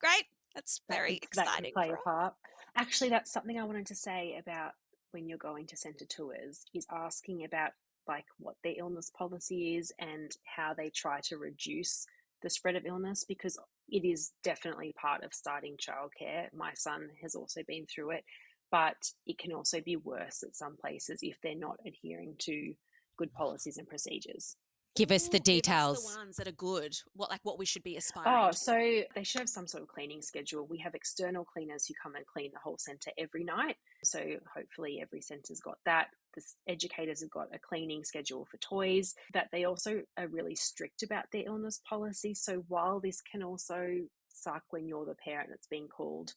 great. 0.01 0.27
That's 0.55 0.81
very 0.89 1.15
that 1.15 1.23
exciting. 1.25 1.73
play 1.73 1.91
a 1.91 1.97
part. 1.97 2.37
Actually, 2.75 3.11
that's 3.11 3.31
something 3.31 3.59
I 3.59 3.65
wanted 3.65 3.87
to 3.87 3.95
say 3.95 4.37
about 4.37 4.75
when 5.13 5.29
you're 5.29 5.39
going 5.39 5.67
to 5.69 5.77
centre 5.77 6.05
tours 6.07 6.65
is 6.75 6.87
asking 6.91 7.45
about 7.45 7.73
like 8.09 8.25
what 8.39 8.57
their 8.63 8.75
illness 8.79 9.11
policy 9.17 9.77
is 9.77 9.93
and 9.99 10.31
how 10.45 10.75
they 10.75 10.91
try 10.91 11.21
to 11.25 11.39
reduce 11.39 12.07
the 12.43 12.51
spread 12.51 12.77
of 12.77 12.87
illness 12.87 13.25
because 13.27 13.59
it 13.89 14.05
is 14.05 14.33
definitely 14.43 14.95
part 15.01 15.25
of 15.25 15.35
starting 15.35 15.77
childcare. 15.77 16.49
My 16.55 16.73
son 16.75 17.09
has 17.23 17.35
also 17.35 17.63
been 17.67 17.87
through 17.87 18.13
it, 18.13 18.25
but 18.71 18.97
it 19.27 19.39
can 19.39 19.53
also 19.53 19.81
be 19.81 19.97
worse 19.97 20.43
at 20.43 20.57
some 20.57 20.77
places 20.77 21.21
if 21.23 21.39
they're 21.43 21.55
not 21.55 21.79
adhering 21.87 22.35
to 22.41 22.75
good 23.17 23.33
policies 23.33 23.79
and 23.79 23.89
procedures. 23.89 24.57
Give 24.95 25.11
us 25.11 25.29
the 25.29 25.37
Ooh, 25.37 25.41
give 25.41 25.41
us 25.41 25.45
details. 25.45 26.13
the 26.13 26.19
ones 26.19 26.37
that 26.37 26.49
are 26.49 26.53
good. 26.53 26.97
What 27.15 27.31
like 27.31 27.41
what 27.43 27.59
we 27.59 27.67
should 27.67 27.83
be 27.83 27.97
oh, 27.97 27.99
aspiring. 27.99 28.29
Oh, 28.29 28.51
to. 28.51 28.57
so 28.57 28.75
they 29.15 29.25
should 29.25 29.41
have 29.41 29.49
some 29.49 29.67
sort 29.67 29.83
of 29.83 29.89
cleaning 29.89 30.23
schedule. 30.23 30.67
We 30.67 30.79
have 30.79 30.95
external 30.95 31.45
cleaners 31.45 31.87
who 31.87 31.95
come 32.03 32.15
and 32.15 32.27
clean 32.27 32.51
the 32.53 32.61
whole 32.61 32.79
centre 32.79 33.11
every 33.19 33.45
night. 33.45 33.77
So 34.03 34.21
hopefully 34.55 35.01
every 35.01 35.21
centre's 35.21 35.61
got 35.61 35.79
that. 35.87 36.09
The 36.35 36.43
educators 36.69 37.21
have 37.21 37.31
got 37.31 37.55
a 37.55 37.59
cleaning 37.59 38.05
schedule 38.05 38.47
for 38.51 38.57
toys. 38.59 39.15
That 39.33 39.49
they 39.53 39.65
also 39.65 40.03
are 40.19 40.29
really 40.29 40.55
strict 40.55 41.03
about 41.03 41.25
their 41.33 41.45
illness 41.47 41.81
policy. 41.89 42.35
So 42.35 42.65
while 42.69 43.01
this 43.01 43.21
can 43.21 43.43
also 43.43 43.89
suck 44.29 44.63
when 44.71 44.87
you're 44.87 45.07
the 45.07 45.15
parent 45.15 45.51
that's 45.51 45.69
being 45.69 45.89
called, 45.89 46.35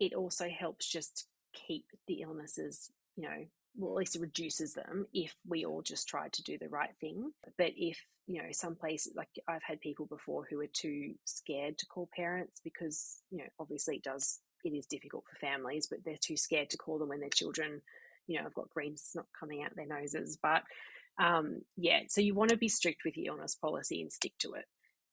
it 0.00 0.14
also 0.14 0.48
helps 0.48 0.88
just 0.88 1.26
keep 1.52 1.84
the 2.08 2.22
illnesses, 2.22 2.90
you 3.16 3.22
know, 3.24 3.46
well, 3.76 3.92
at 3.92 3.98
least 3.98 4.16
it 4.16 4.22
reduces 4.22 4.74
them 4.74 5.06
if 5.12 5.34
we 5.46 5.64
all 5.64 5.82
just 5.82 6.08
tried 6.08 6.32
to 6.34 6.42
do 6.42 6.58
the 6.58 6.68
right 6.68 6.94
thing. 7.00 7.32
But 7.58 7.72
if, 7.76 7.98
you 8.26 8.42
know, 8.42 8.48
some 8.52 8.76
places, 8.76 9.14
like 9.16 9.28
I've 9.48 9.62
had 9.62 9.80
people 9.80 10.06
before 10.06 10.46
who 10.48 10.60
are 10.60 10.68
too 10.72 11.14
scared 11.24 11.78
to 11.78 11.86
call 11.86 12.08
parents 12.16 12.60
because, 12.62 13.22
you 13.30 13.38
know, 13.38 13.44
obviously 13.58 13.96
it 13.96 14.04
does, 14.04 14.40
it 14.64 14.70
is 14.70 14.86
difficult 14.86 15.24
for 15.28 15.36
families, 15.44 15.88
but 15.90 16.00
they're 16.04 16.16
too 16.20 16.36
scared 16.36 16.70
to 16.70 16.76
call 16.76 16.98
them 16.98 17.08
when 17.08 17.20
their 17.20 17.28
children, 17.30 17.82
you 18.26 18.36
know, 18.36 18.44
have 18.44 18.54
got 18.54 18.70
green 18.70 18.96
snot 18.96 19.26
coming 19.38 19.62
out 19.62 19.74
their 19.74 19.86
noses. 19.86 20.38
But 20.40 20.62
um, 21.18 21.62
yeah, 21.76 22.00
so 22.08 22.20
you 22.20 22.34
want 22.34 22.50
to 22.50 22.56
be 22.56 22.68
strict 22.68 23.02
with 23.04 23.16
your 23.16 23.34
illness 23.34 23.54
policy 23.54 24.00
and 24.02 24.12
stick 24.12 24.32
to 24.40 24.54
it. 24.54 24.64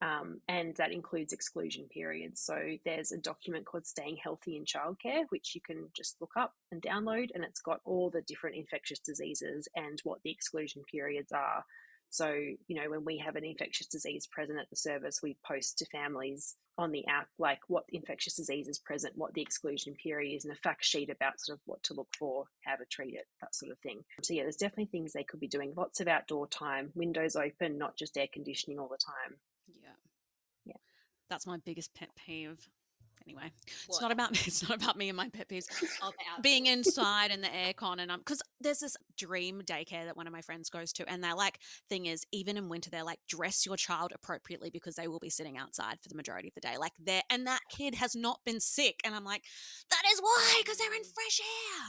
Um, 0.02 0.42
and 0.48 0.76
that 0.78 0.92
includes 0.92 1.32
exclusion 1.32 1.86
periods. 1.94 2.42
So 2.42 2.58
there's 2.86 3.12
a 3.12 3.20
document 3.20 3.66
called 3.66 3.86
Staying 3.86 4.18
Healthy 4.24 4.58
in 4.58 4.66
Childcare, 4.66 5.26
which 5.30 5.54
you 5.54 5.62
can 5.62 5.90
just 5.96 6.18
look 6.20 6.32
up 6.36 6.54
and 6.72 6.82
download, 6.82 7.30
and 7.36 7.44
it's 7.44 7.62
got 7.62 7.82
all 7.86 8.10
the 8.10 8.22
different 8.22 8.56
infectious 8.56 9.00
diseases 9.00 9.68
and 9.76 10.00
what 10.04 10.20
the 10.24 10.32
exclusion 10.32 10.82
periods 10.92 11.32
are. 11.32 11.64
So, 12.10 12.34
you 12.68 12.76
know, 12.76 12.90
when 12.90 13.06
we 13.06 13.20
have 13.20 13.38
an 13.38 13.46
infectious 13.46 13.88
disease 13.88 14.28
present 14.28 14.60
at 14.60 14.70
the 14.70 14.76
service, 14.76 15.22
we 15.24 15.38
post 15.48 15.78
to 15.78 15.86
families 15.86 16.58
on 16.78 16.92
the 16.92 17.08
app 17.08 17.28
like 17.40 17.60
what 17.68 17.86
infectious 17.90 18.36
disease 18.36 18.68
is 18.68 18.80
present, 18.80 19.14
what 19.16 19.34
the 19.34 19.42
exclusion 19.42 19.96
period 20.02 20.36
is, 20.36 20.44
and 20.44 20.54
a 20.54 20.58
fact 20.58 20.84
sheet 20.84 21.10
about 21.10 21.40
sort 21.40 21.58
of 21.58 21.62
what 21.66 21.82
to 21.84 21.94
look 21.94 22.10
for, 22.20 22.46
how 22.66 22.76
to 22.76 22.84
treat 22.92 23.14
it, 23.14 23.28
that 23.40 23.56
sort 23.56 23.72
of 23.72 23.78
thing. 23.80 24.02
So, 24.24 24.34
yeah, 24.34 24.44
there's 24.44 24.58
definitely 24.58 24.90
things 24.92 25.14
they 25.14 25.24
could 25.24 25.40
be 25.40 25.48
doing. 25.48 25.74
Lots 25.78 26.02
of 26.02 26.10
outdoor 26.10 26.48
time, 26.48 26.92
windows 26.96 27.38
open, 27.38 27.78
not 27.78 27.96
just 27.98 28.18
air 28.18 28.28
conditioning 28.34 28.78
all 28.78 28.90
the 28.90 28.98
time. 28.98 29.38
That's 31.32 31.48
my 31.48 31.58
biggest 31.66 31.96
pet 31.96 32.10
peeve. 32.16 32.68
Anyway, 33.26 33.52
it's 33.88 34.02
not 34.02 34.12
about 34.12 34.34
me. 34.34 34.40
it's 34.46 34.68
not 34.68 34.82
about 34.82 34.98
me 34.98 35.08
and 35.08 35.16
my 35.16 35.30
pet 35.30 35.48
peeves. 35.48 35.66
Being 36.42 36.66
inside 36.66 37.32
in 37.32 37.40
the 37.40 37.48
aircon 37.48 38.00
and 38.00 38.12
I'm 38.12 38.20
because 38.20 38.42
there's 38.60 38.80
this 38.80 38.98
dream 39.18 39.62
daycare 39.64 40.04
that 40.04 40.18
one 40.18 40.28
of 40.28 40.34
my 40.34 40.42
friends 40.42 40.70
goes 40.70 40.92
to 40.94 41.10
and 41.10 41.24
they're 41.24 41.36
like 41.36 41.60
thing 41.88 42.06
is 42.06 42.26
even 42.34 42.58
in 42.58 42.68
winter 42.68 42.90
they're 42.90 43.06
like 43.06 43.20
dress 43.30 43.66
your 43.66 43.78
child 43.78 44.12
appropriately 44.14 44.70
because 44.70 44.96
they 44.96 45.08
will 45.08 45.20
be 45.20 45.30
sitting 45.30 45.58
outside 45.58 46.00
for 46.02 46.10
the 46.10 46.16
majority 46.16 46.50
of 46.50 46.54
the 46.56 46.62
day 46.62 46.78
like 46.78 46.92
they're 47.00 47.22
and 47.30 47.48
that 47.48 47.62
kid 47.70 47.96
has 47.96 48.14
not 48.14 48.40
been 48.44 48.60
sick 48.60 49.00
and 49.06 49.16
I'm 49.16 49.24
like 49.24 49.44
that 49.90 50.04
is 50.12 50.20
why 50.20 50.62
because 50.62 50.78
they're 50.78 50.94
in 50.94 51.04
fresh 51.04 51.40
air. 51.40 51.86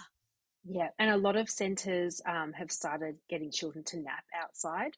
Yeah, 0.65 0.89
and 0.99 1.11
a 1.11 1.17
lot 1.17 1.37
of 1.37 1.51
centres 1.51 2.21
um, 2.25 2.53
have 2.53 2.71
started 2.71 3.17
getting 3.29 3.51
children 3.51 3.83
to 3.87 3.97
nap 3.97 4.25
outside, 4.41 4.97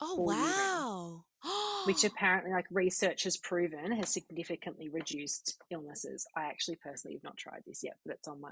Oh 0.00 0.16
All 0.18 0.34
year 0.34 0.54
round. 0.56 1.22
wow. 1.44 1.84
which 1.84 2.04
apparently, 2.04 2.52
like 2.52 2.66
research 2.70 3.24
has 3.24 3.36
proven, 3.36 3.92
has 3.92 4.08
significantly 4.12 4.88
reduced 4.88 5.58
illnesses. 5.70 6.26
I 6.36 6.44
actually 6.46 6.76
personally 6.76 7.14
have 7.14 7.24
not 7.24 7.36
tried 7.36 7.62
this 7.66 7.82
yet, 7.82 7.96
but 8.04 8.14
it's 8.14 8.28
on 8.28 8.40
my 8.40 8.50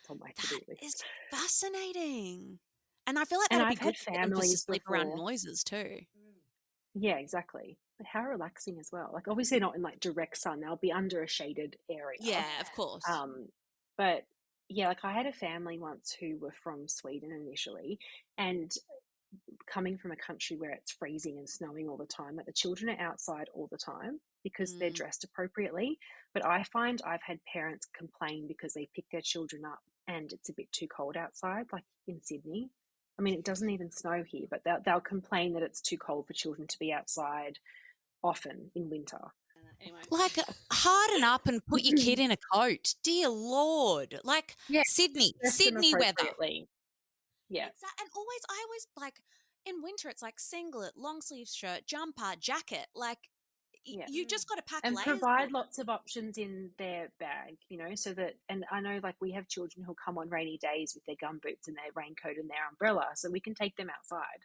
it's 0.00 0.10
on 0.10 0.18
my 0.18 0.30
to 0.30 0.46
do 0.46 0.60
list. 0.68 0.82
is 0.82 1.02
fascinating. 1.30 2.58
And 3.06 3.18
I 3.18 3.24
feel 3.24 3.38
like 3.38 3.48
that'd 3.50 3.68
be 3.68 3.72
I've 3.72 3.80
good 3.80 3.96
for 3.96 4.12
them 4.12 4.32
to 4.34 4.42
sleep 4.42 4.82
around 4.88 5.16
noises 5.16 5.64
too. 5.64 6.00
Yeah, 6.94 7.16
exactly. 7.16 7.78
But 7.96 8.06
how 8.06 8.22
relaxing 8.22 8.78
as 8.78 8.90
well. 8.92 9.10
Like 9.12 9.28
obviously 9.28 9.58
not 9.58 9.74
in 9.76 9.82
like 9.82 10.00
direct 10.00 10.36
sun; 10.36 10.60
they'll 10.60 10.76
be 10.76 10.92
under 10.92 11.22
a 11.22 11.28
shaded 11.28 11.76
area. 11.90 12.18
Yeah, 12.20 12.60
of 12.60 12.70
course. 12.72 13.02
Um, 13.08 13.48
but 13.96 14.24
yeah, 14.68 14.88
like 14.88 15.04
I 15.04 15.12
had 15.12 15.26
a 15.26 15.32
family 15.32 15.78
once 15.78 16.14
who 16.20 16.36
were 16.38 16.52
from 16.62 16.86
Sweden 16.88 17.32
initially, 17.32 17.98
and 18.36 18.70
coming 19.66 19.98
from 19.98 20.12
a 20.12 20.16
country 20.16 20.56
where 20.56 20.70
it's 20.70 20.92
freezing 20.92 21.38
and 21.38 21.48
snowing 21.48 21.88
all 21.88 21.96
the 21.96 22.06
time, 22.06 22.36
like 22.36 22.46
the 22.46 22.52
children 22.52 22.88
are 22.90 23.00
outside 23.00 23.48
all 23.54 23.68
the 23.70 23.76
time 23.78 24.20
because 24.42 24.78
they're 24.78 24.90
Mm. 24.90 24.94
dressed 24.94 25.24
appropriately. 25.24 25.98
But 26.32 26.44
I 26.46 26.62
find 26.64 27.00
I've 27.02 27.22
had 27.22 27.40
parents 27.44 27.86
complain 27.96 28.46
because 28.46 28.72
they 28.74 28.88
pick 28.94 29.04
their 29.10 29.20
children 29.20 29.64
up 29.64 29.80
and 30.06 30.32
it's 30.32 30.48
a 30.48 30.54
bit 30.54 30.70
too 30.72 30.88
cold 30.88 31.16
outside, 31.16 31.66
like 31.72 31.84
in 32.06 32.22
Sydney. 32.22 32.70
I 33.18 33.22
mean, 33.22 33.34
it 33.34 33.44
doesn't 33.44 33.68
even 33.68 33.90
snow 33.90 34.22
here, 34.22 34.46
but 34.48 34.62
they'll, 34.64 34.80
they'll 34.84 35.00
complain 35.00 35.52
that 35.54 35.62
it's 35.62 35.80
too 35.82 35.98
cold 35.98 36.26
for 36.26 36.32
children 36.34 36.66
to 36.68 36.78
be 36.78 36.92
outside 36.92 37.58
often 38.22 38.70
in 38.74 38.88
winter. 38.90 39.18
anyway. 39.80 40.00
Like, 40.10 40.36
harden 40.72 41.24
up 41.24 41.46
and 41.46 41.64
put 41.66 41.82
your 41.82 41.96
kid 41.96 42.18
in 42.24 42.30
a 42.30 42.36
coat. 42.52 42.94
Dear 43.02 43.28
Lord. 43.28 44.18
Like, 44.24 44.56
Yeah, 44.68 44.82
Sydney, 44.86 45.32
Sydney 45.44 45.94
weather. 45.94 46.30
Yeah. 47.50 47.64
And 48.00 48.08
always, 48.14 48.40
I 48.50 48.64
always 48.66 48.86
like 48.96 49.20
in 49.66 49.82
winter, 49.82 50.08
it's 50.08 50.22
like 50.22 50.38
singlet, 50.40 50.92
long 50.96 51.20
sleeve 51.20 51.48
shirt, 51.48 51.86
jumper, 51.86 52.34
jacket. 52.38 52.86
Like 52.94 53.30
Yeah. 53.84 54.06
you 54.08 54.26
just 54.26 54.48
got 54.48 54.56
to 54.56 54.62
pack 54.62 54.80
and 54.84 54.94
layers. 54.94 55.06
provide 55.06 55.50
lots 55.52 55.78
of 55.78 55.88
options 55.88 56.36
in 56.38 56.70
their 56.78 57.08
bag, 57.18 57.56
you 57.68 57.78
know, 57.78 57.94
so 57.94 58.12
that, 58.14 58.34
and 58.48 58.64
I 58.70 58.80
know 58.80 59.00
like 59.02 59.16
we 59.20 59.32
have 59.32 59.48
children 59.48 59.84
who'll 59.84 59.96
come 60.02 60.18
on 60.18 60.28
rainy 60.30 60.58
days 60.58 60.94
with 60.94 61.04
their 61.06 61.16
gum 61.20 61.40
boots 61.42 61.68
and 61.68 61.76
their 61.76 61.92
raincoat 61.94 62.36
and 62.36 62.48
their 62.50 62.68
umbrella, 62.68 63.08
so 63.14 63.30
we 63.30 63.40
can 63.40 63.54
take 63.54 63.76
them 63.76 63.88
outside. 63.90 64.44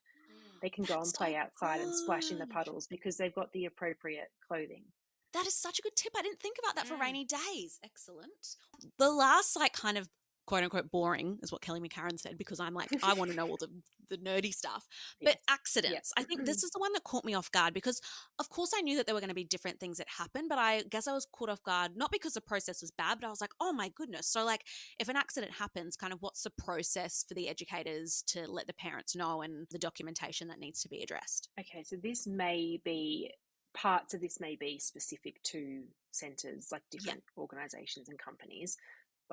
They 0.61 0.69
can 0.69 0.85
go 0.85 0.93
and 0.93 1.01
That's 1.01 1.11
so 1.11 1.17
play 1.17 1.35
outside 1.35 1.81
and 1.81 1.93
splash 1.93 2.31
in 2.31 2.39
the 2.39 2.47
puddles 2.47 2.87
because 2.87 3.17
they've 3.17 3.35
got 3.35 3.51
the 3.51 3.65
appropriate 3.65 4.31
clothing. 4.47 4.85
That 5.33 5.45
is 5.45 5.55
such 5.55 5.77
a 5.79 5.81
good 5.81 5.95
tip. 5.97 6.13
I 6.15 6.21
didn't 6.21 6.39
think 6.39 6.57
about 6.57 6.75
that 6.75 6.87
for 6.87 6.95
Mm. 6.95 7.01
rainy 7.01 7.25
days. 7.25 7.79
Excellent. 7.83 8.55
The 8.97 9.09
last, 9.11 9.57
like, 9.57 9.73
kind 9.73 9.97
of 9.97 10.07
quote 10.45 10.63
unquote 10.63 10.91
boring 10.91 11.39
is 11.41 11.51
what 11.51 11.61
Kelly 11.61 11.79
McCarren 11.79 12.19
said 12.19 12.37
because 12.37 12.59
I'm 12.59 12.73
like, 12.73 12.89
I 13.03 13.13
want 13.13 13.31
to 13.31 13.37
know 13.37 13.47
all 13.47 13.57
the, 13.57 13.69
the 14.09 14.17
nerdy 14.17 14.53
stuff. 14.53 14.87
But 15.21 15.35
Yes. 15.35 15.43
accidents, 15.49 16.13
I 16.17 16.23
think 16.23 16.45
this 16.45 16.57
mm-hmm. 16.57 16.65
is 16.65 16.71
the 16.71 16.79
one 16.79 16.91
that 16.93 17.03
caught 17.03 17.23
me 17.23 17.33
off 17.33 17.51
guard 17.51 17.73
because, 17.73 18.01
of 18.39 18.49
course, 18.49 18.71
I 18.75 18.81
knew 18.81 18.97
that 18.97 19.05
there 19.05 19.15
were 19.15 19.21
going 19.21 19.29
to 19.29 19.35
be 19.35 19.45
different 19.45 19.79
things 19.79 19.97
that 19.97 20.07
happened, 20.17 20.49
but 20.49 20.57
I 20.57 20.83
guess 20.89 21.07
I 21.07 21.13
was 21.13 21.25
caught 21.31 21.49
off 21.49 21.63
guard, 21.63 21.95
not 21.95 22.11
because 22.11 22.33
the 22.33 22.41
process 22.41 22.81
was 22.81 22.91
bad, 22.91 23.19
but 23.19 23.27
I 23.27 23.29
was 23.29 23.41
like, 23.41 23.51
oh 23.61 23.71
my 23.71 23.89
goodness. 23.89 24.27
So, 24.27 24.43
like, 24.43 24.65
if 24.99 25.07
an 25.07 25.15
accident 25.15 25.53
happens, 25.53 25.95
kind 25.95 26.11
of 26.11 26.21
what's 26.21 26.43
the 26.43 26.51
process 26.51 27.23
for 27.27 27.33
the 27.33 27.47
educators 27.47 28.23
to 28.27 28.49
let 28.49 28.67
the 28.67 28.73
parents 28.73 29.15
know 29.15 29.41
and 29.41 29.67
the 29.71 29.79
documentation 29.79 30.47
that 30.49 30.59
needs 30.59 30.81
to 30.81 30.89
be 30.89 31.01
addressed? 31.01 31.49
Okay, 31.59 31.83
so 31.83 31.95
this 31.95 32.27
may 32.27 32.79
be 32.83 33.31
parts 33.73 34.13
of 34.13 34.21
this 34.21 34.39
may 34.39 34.55
be 34.55 34.77
specific 34.77 35.41
to 35.43 35.83
centres 36.11 36.69
like 36.71 36.83
different 36.91 37.23
organisations 37.37 38.09
and 38.09 38.19
companies. 38.19 38.77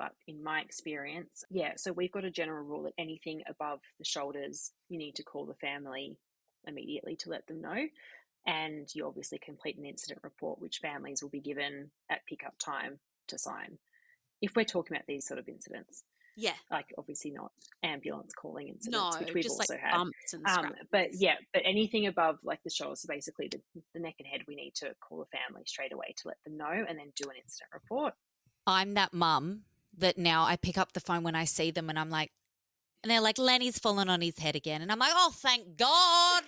But 0.01 0.13
in 0.27 0.43
my 0.43 0.61
experience, 0.61 1.43
yeah, 1.51 1.73
so 1.75 1.91
we've 1.93 2.11
got 2.11 2.25
a 2.25 2.31
general 2.31 2.63
rule 2.63 2.81
that 2.83 2.93
anything 2.97 3.43
above 3.47 3.81
the 3.99 4.03
shoulders, 4.05 4.71
you 4.89 4.97
need 4.97 5.13
to 5.17 5.23
call 5.23 5.45
the 5.45 5.53
family 5.53 6.17
immediately 6.65 7.15
to 7.17 7.29
let 7.29 7.45
them 7.45 7.61
know. 7.61 7.85
and 8.47 8.87
you 8.95 9.05
obviously 9.05 9.37
complete 9.37 9.77
an 9.77 9.85
incident 9.85 10.19
report, 10.23 10.59
which 10.59 10.79
families 10.79 11.21
will 11.21 11.29
be 11.29 11.39
given 11.39 11.91
at 12.09 12.25
pickup 12.27 12.55
time 12.57 12.97
to 13.27 13.37
sign. 13.37 13.77
If 14.41 14.55
we're 14.55 14.65
talking 14.65 14.97
about 14.97 15.05
these 15.05 15.27
sort 15.27 15.37
of 15.39 15.47
incidents, 15.47 16.03
Yeah. 16.35 16.55
like 16.71 16.87
obviously 16.97 17.29
not 17.29 17.51
ambulance 17.83 18.33
calling 18.33 18.69
incidents, 18.69 19.13
No, 19.13 19.19
which 19.19 19.35
we've 19.35 19.43
just 19.43 19.59
also 19.59 19.73
like 19.75 19.81
had. 19.83 19.91
bumps 19.91 20.33
and 20.33 20.47
Um, 20.47 20.73
but 20.91 21.09
yeah, 21.13 21.35
but 21.53 21.61
anything 21.63 22.07
above 22.07 22.39
like 22.43 22.63
the 22.63 22.71
shoulders, 22.71 23.01
so 23.03 23.07
basically 23.07 23.47
the, 23.49 23.61
the 23.93 23.99
neck 23.99 24.15
and 24.17 24.27
head, 24.27 24.41
we 24.47 24.55
need 24.55 24.73
to 24.77 24.95
call 25.07 25.19
the 25.19 25.37
family 25.37 25.61
straight 25.67 25.93
away 25.93 26.15
to 26.17 26.29
let 26.29 26.37
them 26.43 26.57
know 26.57 26.65
and 26.89 26.97
then 26.97 27.11
do 27.15 27.29
an 27.29 27.35
incident 27.43 27.69
report. 27.71 28.15
I'm 28.65 28.95
that 28.95 29.13
mum 29.13 29.65
that 29.97 30.17
now 30.17 30.43
I 30.43 30.55
pick 30.55 30.77
up 30.77 30.93
the 30.93 30.99
phone 30.99 31.23
when 31.23 31.35
I 31.35 31.45
see 31.45 31.71
them 31.71 31.89
and 31.89 31.99
I'm 31.99 32.09
like, 32.09 32.31
and 33.03 33.09
they're 33.09 33.21
like, 33.21 33.39
Lenny's 33.39 33.79
fallen 33.79 34.09
on 34.09 34.21
his 34.21 34.37
head 34.37 34.55
again. 34.55 34.81
And 34.81 34.91
I'm 34.91 34.99
like, 34.99 35.13
oh, 35.13 35.31
thank 35.33 35.75
God. 35.77 36.43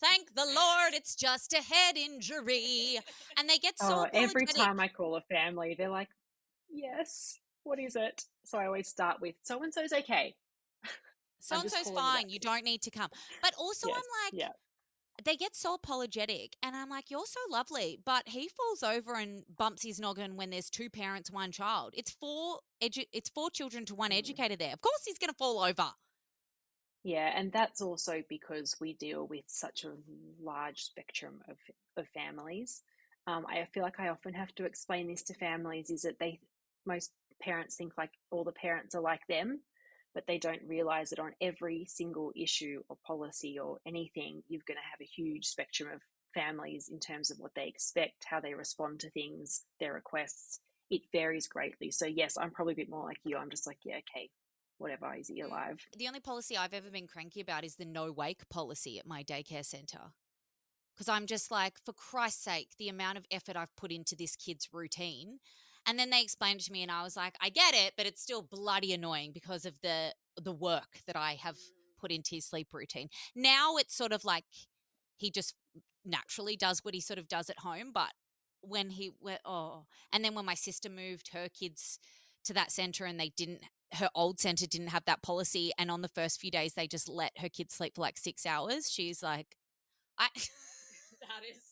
Thank 0.00 0.34
the 0.34 0.44
Lord, 0.44 0.92
it's 0.94 1.16
just 1.16 1.52
a 1.52 1.60
head 1.60 1.96
injury. 1.96 2.98
And 3.36 3.48
they 3.48 3.58
get 3.58 3.78
so 3.78 4.06
oh, 4.06 4.06
every 4.12 4.46
time 4.46 4.78
I 4.78 4.86
call 4.86 5.16
a 5.16 5.22
family, 5.22 5.74
they're 5.76 5.88
like, 5.88 6.08
"Yes, 6.70 7.40
what 7.64 7.80
is 7.80 7.96
it?" 7.96 8.22
So 8.44 8.58
I 8.58 8.66
always 8.66 8.86
start 8.86 9.20
with, 9.20 9.34
"So 9.42 9.60
and 9.62 9.74
so's 9.74 9.92
okay." 9.92 10.36
So 11.40 11.60
and 11.60 11.70
so's 11.70 11.90
fine. 11.90 12.28
You 12.28 12.38
don't 12.38 12.64
need 12.64 12.82
to 12.82 12.90
come. 12.90 13.08
But 13.42 13.54
also, 13.58 13.88
Yes, 13.88 13.96
I'm 13.96 14.24
like, 14.24 14.40
yeah. 14.40 14.52
They 15.24 15.36
get 15.36 15.56
so 15.56 15.74
apologetic. 15.74 16.56
And 16.62 16.76
I'm 16.76 16.88
like, 16.88 17.10
you're 17.10 17.26
so 17.26 17.40
lovely. 17.50 17.98
But 18.04 18.28
he 18.28 18.48
falls 18.48 18.82
over 18.82 19.14
and 19.14 19.44
bumps 19.56 19.82
his 19.82 19.98
noggin 20.00 20.36
when 20.36 20.50
there's 20.50 20.70
two 20.70 20.90
parents, 20.90 21.30
one 21.30 21.52
child. 21.52 21.94
It's 21.96 22.10
four, 22.10 22.60
edu- 22.82 23.08
it's 23.12 23.28
four 23.30 23.50
children 23.50 23.84
to 23.86 23.94
one 23.94 24.10
Mm. 24.10 24.18
educator 24.18 24.56
there. 24.56 24.72
Of 24.72 24.80
course 24.80 25.02
he's 25.04 25.18
going 25.18 25.30
to 25.30 25.36
fall 25.36 25.60
over. 25.60 25.92
Yeah, 27.04 27.32
and 27.34 27.52
that's 27.52 27.80
also 27.80 28.22
because 28.28 28.76
we 28.80 28.92
deal 28.94 29.26
with 29.26 29.44
such 29.46 29.84
a 29.84 29.94
large 30.40 30.82
spectrum 30.82 31.42
of 31.48 31.56
of 31.96 32.08
families. 32.08 32.82
Um, 33.26 33.46
I 33.46 33.66
feel 33.72 33.82
like 33.82 34.00
I 34.00 34.08
often 34.08 34.34
have 34.34 34.54
to 34.56 34.64
explain 34.64 35.08
this 35.08 35.22
to 35.24 35.34
families 35.34 35.90
is 35.90 36.02
that 36.02 36.18
they 36.18 36.40
most 36.86 37.12
parents 37.40 37.76
think 37.76 37.92
like 37.96 38.10
all 38.30 38.44
the 38.44 38.52
parents 38.52 38.94
are 38.94 39.00
like 39.00 39.26
them, 39.28 39.60
but 40.18 40.26
they 40.26 40.36
don't 40.38 40.62
realize 40.66 41.10
that 41.10 41.20
on 41.20 41.30
every 41.40 41.84
single 41.86 42.32
issue 42.34 42.82
or 42.88 42.96
policy 43.06 43.56
or 43.56 43.78
anything, 43.86 44.42
you're 44.48 44.62
going 44.66 44.76
to 44.76 44.90
have 44.90 45.00
a 45.00 45.04
huge 45.04 45.46
spectrum 45.46 45.88
of 45.94 46.00
families 46.34 46.88
in 46.88 46.98
terms 46.98 47.30
of 47.30 47.38
what 47.38 47.54
they 47.54 47.68
expect, 47.68 48.24
how 48.28 48.40
they 48.40 48.52
respond 48.52 48.98
to 48.98 49.08
things, 49.10 49.62
their 49.78 49.92
requests. 49.92 50.58
It 50.90 51.02
varies 51.12 51.46
greatly. 51.46 51.92
So 51.92 52.04
yes, 52.04 52.36
I'm 52.36 52.50
probably 52.50 52.72
a 52.72 52.76
bit 52.78 52.90
more 52.90 53.04
like 53.04 53.18
you. 53.22 53.36
I'm 53.36 53.48
just 53.48 53.64
like, 53.64 53.78
yeah, 53.84 53.98
okay, 53.98 54.28
whatever, 54.78 55.14
is 55.14 55.28
he 55.28 55.40
Mm. 55.40 55.52
alive? 55.52 55.86
The 55.96 56.08
only 56.08 56.18
policy 56.18 56.56
I've 56.56 56.74
ever 56.74 56.90
been 56.90 57.06
cranky 57.06 57.40
about 57.40 57.62
is 57.62 57.76
the 57.76 57.84
no 57.84 58.10
wake 58.10 58.48
policy 58.48 58.98
at 58.98 59.06
my 59.06 59.22
daycare 59.22 59.64
center. 59.64 60.14
Because 60.96 61.08
I'm 61.08 61.26
just 61.26 61.52
like, 61.52 61.74
for 61.84 61.92
Christ's 61.92 62.42
sake, 62.42 62.70
the 62.76 62.88
amount 62.88 63.18
of 63.18 63.26
effort 63.30 63.54
I've 63.54 63.76
put 63.76 63.92
into 63.92 64.16
this 64.16 64.34
kid's 64.34 64.70
routine. 64.72 65.38
And 65.88 65.98
then 65.98 66.10
they 66.10 66.20
explained 66.20 66.60
it 66.60 66.64
to 66.64 66.72
me, 66.72 66.82
and 66.82 66.92
I 66.92 67.02
was 67.02 67.16
like, 67.16 67.34
I 67.40 67.48
get 67.48 67.74
it, 67.74 67.94
but 67.96 68.04
it's 68.04 68.20
still 68.20 68.42
bloody 68.42 68.92
annoying 68.92 69.32
because 69.32 69.64
of 69.64 69.80
the 69.80 70.12
the 70.40 70.52
work 70.52 71.00
that 71.06 71.16
I 71.16 71.38
have 71.42 71.56
mm. 71.56 71.98
put 71.98 72.12
into 72.12 72.34
his 72.34 72.44
sleep 72.44 72.68
routine. 72.72 73.08
Now 73.34 73.76
it's 73.76 73.96
sort 73.96 74.12
of 74.12 74.24
like 74.24 74.44
he 75.16 75.30
just 75.30 75.54
naturally 76.04 76.56
does 76.56 76.84
what 76.84 76.94
he 76.94 77.00
sort 77.00 77.18
of 77.18 77.26
does 77.26 77.48
at 77.50 77.60
home, 77.60 77.90
but 77.92 78.12
when 78.60 78.90
he 78.90 79.12
went, 79.20 79.40
oh, 79.44 79.86
and 80.12 80.24
then 80.24 80.34
when 80.34 80.44
my 80.44 80.54
sister 80.54 80.90
moved 80.90 81.30
her 81.32 81.48
kids 81.48 81.98
to 82.44 82.52
that 82.52 82.70
center 82.70 83.04
and 83.04 83.18
they 83.18 83.30
didn't 83.30 83.62
her 83.94 84.10
old 84.14 84.38
center 84.38 84.66
didn't 84.66 84.88
have 84.88 85.04
that 85.06 85.22
policy 85.22 85.72
and 85.78 85.90
on 85.90 86.02
the 86.02 86.08
first 86.08 86.38
few 86.40 86.50
days 86.50 86.74
they 86.74 86.86
just 86.86 87.08
let 87.08 87.32
her 87.38 87.48
kids 87.48 87.74
sleep 87.74 87.94
for 87.94 88.02
like 88.02 88.18
six 88.18 88.44
hours 88.44 88.90
she's 88.90 89.22
like 89.22 89.56
i 90.18 90.28
that 90.34 91.42
is 91.50 91.62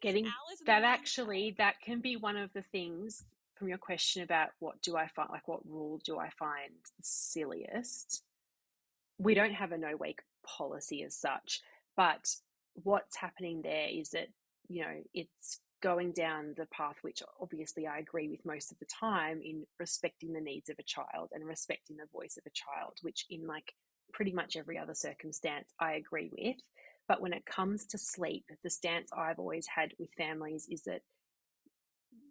Getting 0.00 0.26
hours 0.26 0.60
in 0.60 0.64
the 0.64 0.72
that 0.72 0.82
actually 0.82 1.54
that 1.58 1.80
can 1.80 2.00
be 2.00 2.16
one 2.16 2.36
of 2.36 2.52
the 2.52 2.62
things 2.62 3.24
from 3.56 3.68
your 3.68 3.78
question 3.78 4.22
about 4.22 4.50
what 4.58 4.80
do 4.82 4.96
I 4.96 5.08
find 5.08 5.30
like 5.30 5.48
what 5.48 5.66
rule 5.66 6.00
do 6.04 6.18
I 6.18 6.30
find 6.38 6.70
the 6.96 7.02
silliest. 7.02 8.22
We 9.18 9.34
don't 9.34 9.54
have 9.54 9.72
a 9.72 9.78
no 9.78 9.96
wake 9.96 10.20
policy 10.46 11.02
as 11.02 11.14
such, 11.14 11.60
but 11.96 12.28
what's 12.74 13.16
happening 13.16 13.62
there 13.62 13.88
is 13.90 14.10
that 14.10 14.28
you 14.68 14.82
know 14.82 15.02
it's 15.14 15.60
going 15.82 16.12
down 16.12 16.54
the 16.56 16.66
path 16.66 16.96
which 17.02 17.22
obviously 17.40 17.86
I 17.86 17.98
agree 17.98 18.28
with 18.28 18.44
most 18.44 18.72
of 18.72 18.78
the 18.78 18.86
time 18.86 19.40
in 19.44 19.64
respecting 19.78 20.32
the 20.32 20.40
needs 20.40 20.68
of 20.68 20.76
a 20.78 20.82
child 20.82 21.30
and 21.32 21.44
respecting 21.44 21.96
the 21.96 22.08
voice 22.12 22.36
of 22.36 22.44
a 22.46 22.50
child, 22.50 22.94
which 23.02 23.24
in 23.30 23.46
like 23.46 23.72
pretty 24.12 24.32
much 24.32 24.56
every 24.56 24.78
other 24.78 24.94
circumstance 24.94 25.72
I 25.80 25.94
agree 25.94 26.30
with. 26.36 26.56
But 27.08 27.20
when 27.20 27.32
it 27.32 27.46
comes 27.46 27.86
to 27.86 27.98
sleep, 27.98 28.44
the 28.64 28.70
stance 28.70 29.10
I've 29.16 29.38
always 29.38 29.66
had 29.66 29.92
with 29.98 30.08
families 30.16 30.66
is 30.70 30.82
that 30.82 31.02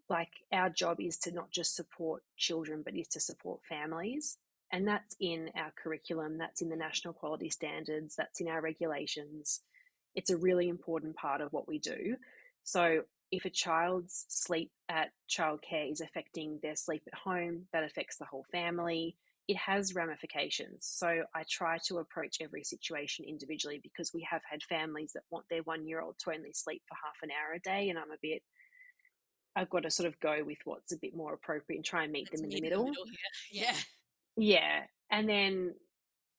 like 0.09 0.29
our 0.51 0.69
job 0.69 0.99
is 0.99 1.17
to 1.19 1.31
not 1.31 1.51
just 1.51 1.75
support 1.75 2.23
children, 2.37 2.81
but 2.83 2.95
is 2.95 3.07
to 3.09 3.19
support 3.19 3.61
families. 3.67 4.37
And 4.71 4.87
that's 4.87 5.15
in 5.19 5.49
our 5.55 5.71
curriculum, 5.81 6.37
that's 6.37 6.61
in 6.61 6.69
the 6.69 6.75
national 6.75 7.13
quality 7.13 7.49
standards, 7.49 8.15
that's 8.15 8.41
in 8.41 8.47
our 8.47 8.61
regulations. 8.61 9.61
It's 10.15 10.31
a 10.31 10.37
really 10.37 10.69
important 10.69 11.15
part 11.15 11.41
of 11.41 11.53
what 11.53 11.67
we 11.67 11.79
do. 11.79 12.15
So 12.63 13.01
if 13.31 13.45
a 13.45 13.49
child's 13.49 14.25
sleep 14.29 14.71
at 14.89 15.11
childcare 15.29 15.91
is 15.91 16.01
affecting 16.01 16.59
their 16.61 16.75
sleep 16.75 17.03
at 17.07 17.17
home, 17.17 17.67
that 17.73 17.83
affects 17.83 18.17
the 18.17 18.25
whole 18.25 18.45
family. 18.51 19.15
It 19.47 19.57
has 19.57 19.93
ramifications. 19.93 20.85
So 20.85 21.23
I 21.35 21.43
try 21.49 21.77
to 21.87 21.99
approach 21.99 22.37
every 22.41 22.63
situation 22.63 23.25
individually 23.25 23.79
because 23.83 24.11
we 24.13 24.27
have 24.29 24.41
had 24.49 24.63
families 24.63 25.11
that 25.13 25.23
want 25.29 25.45
their 25.49 25.63
one 25.63 25.85
year 25.85 26.01
old 26.01 26.15
to 26.19 26.31
only 26.31 26.53
sleep 26.53 26.81
for 26.87 26.95
half 26.95 27.17
an 27.21 27.29
hour 27.29 27.53
a 27.55 27.59
day. 27.59 27.89
And 27.89 27.99
I'm 27.99 28.11
a 28.11 28.17
bit, 28.21 28.41
I've 29.55 29.69
got 29.69 29.83
to 29.83 29.91
sort 29.91 30.07
of 30.07 30.19
go 30.19 30.43
with 30.45 30.57
what's 30.65 30.91
a 30.91 30.97
bit 30.97 31.15
more 31.15 31.33
appropriate 31.33 31.77
and 31.77 31.85
try 31.85 32.03
and 32.03 32.11
meet 32.11 32.27
Let's 32.31 32.41
them 32.41 32.49
in 32.49 32.55
the 32.55 32.61
middle. 32.61 32.91
yeah. 33.51 33.63
yeah. 33.63 33.75
Yeah. 34.37 34.83
And 35.09 35.29
then, 35.29 35.73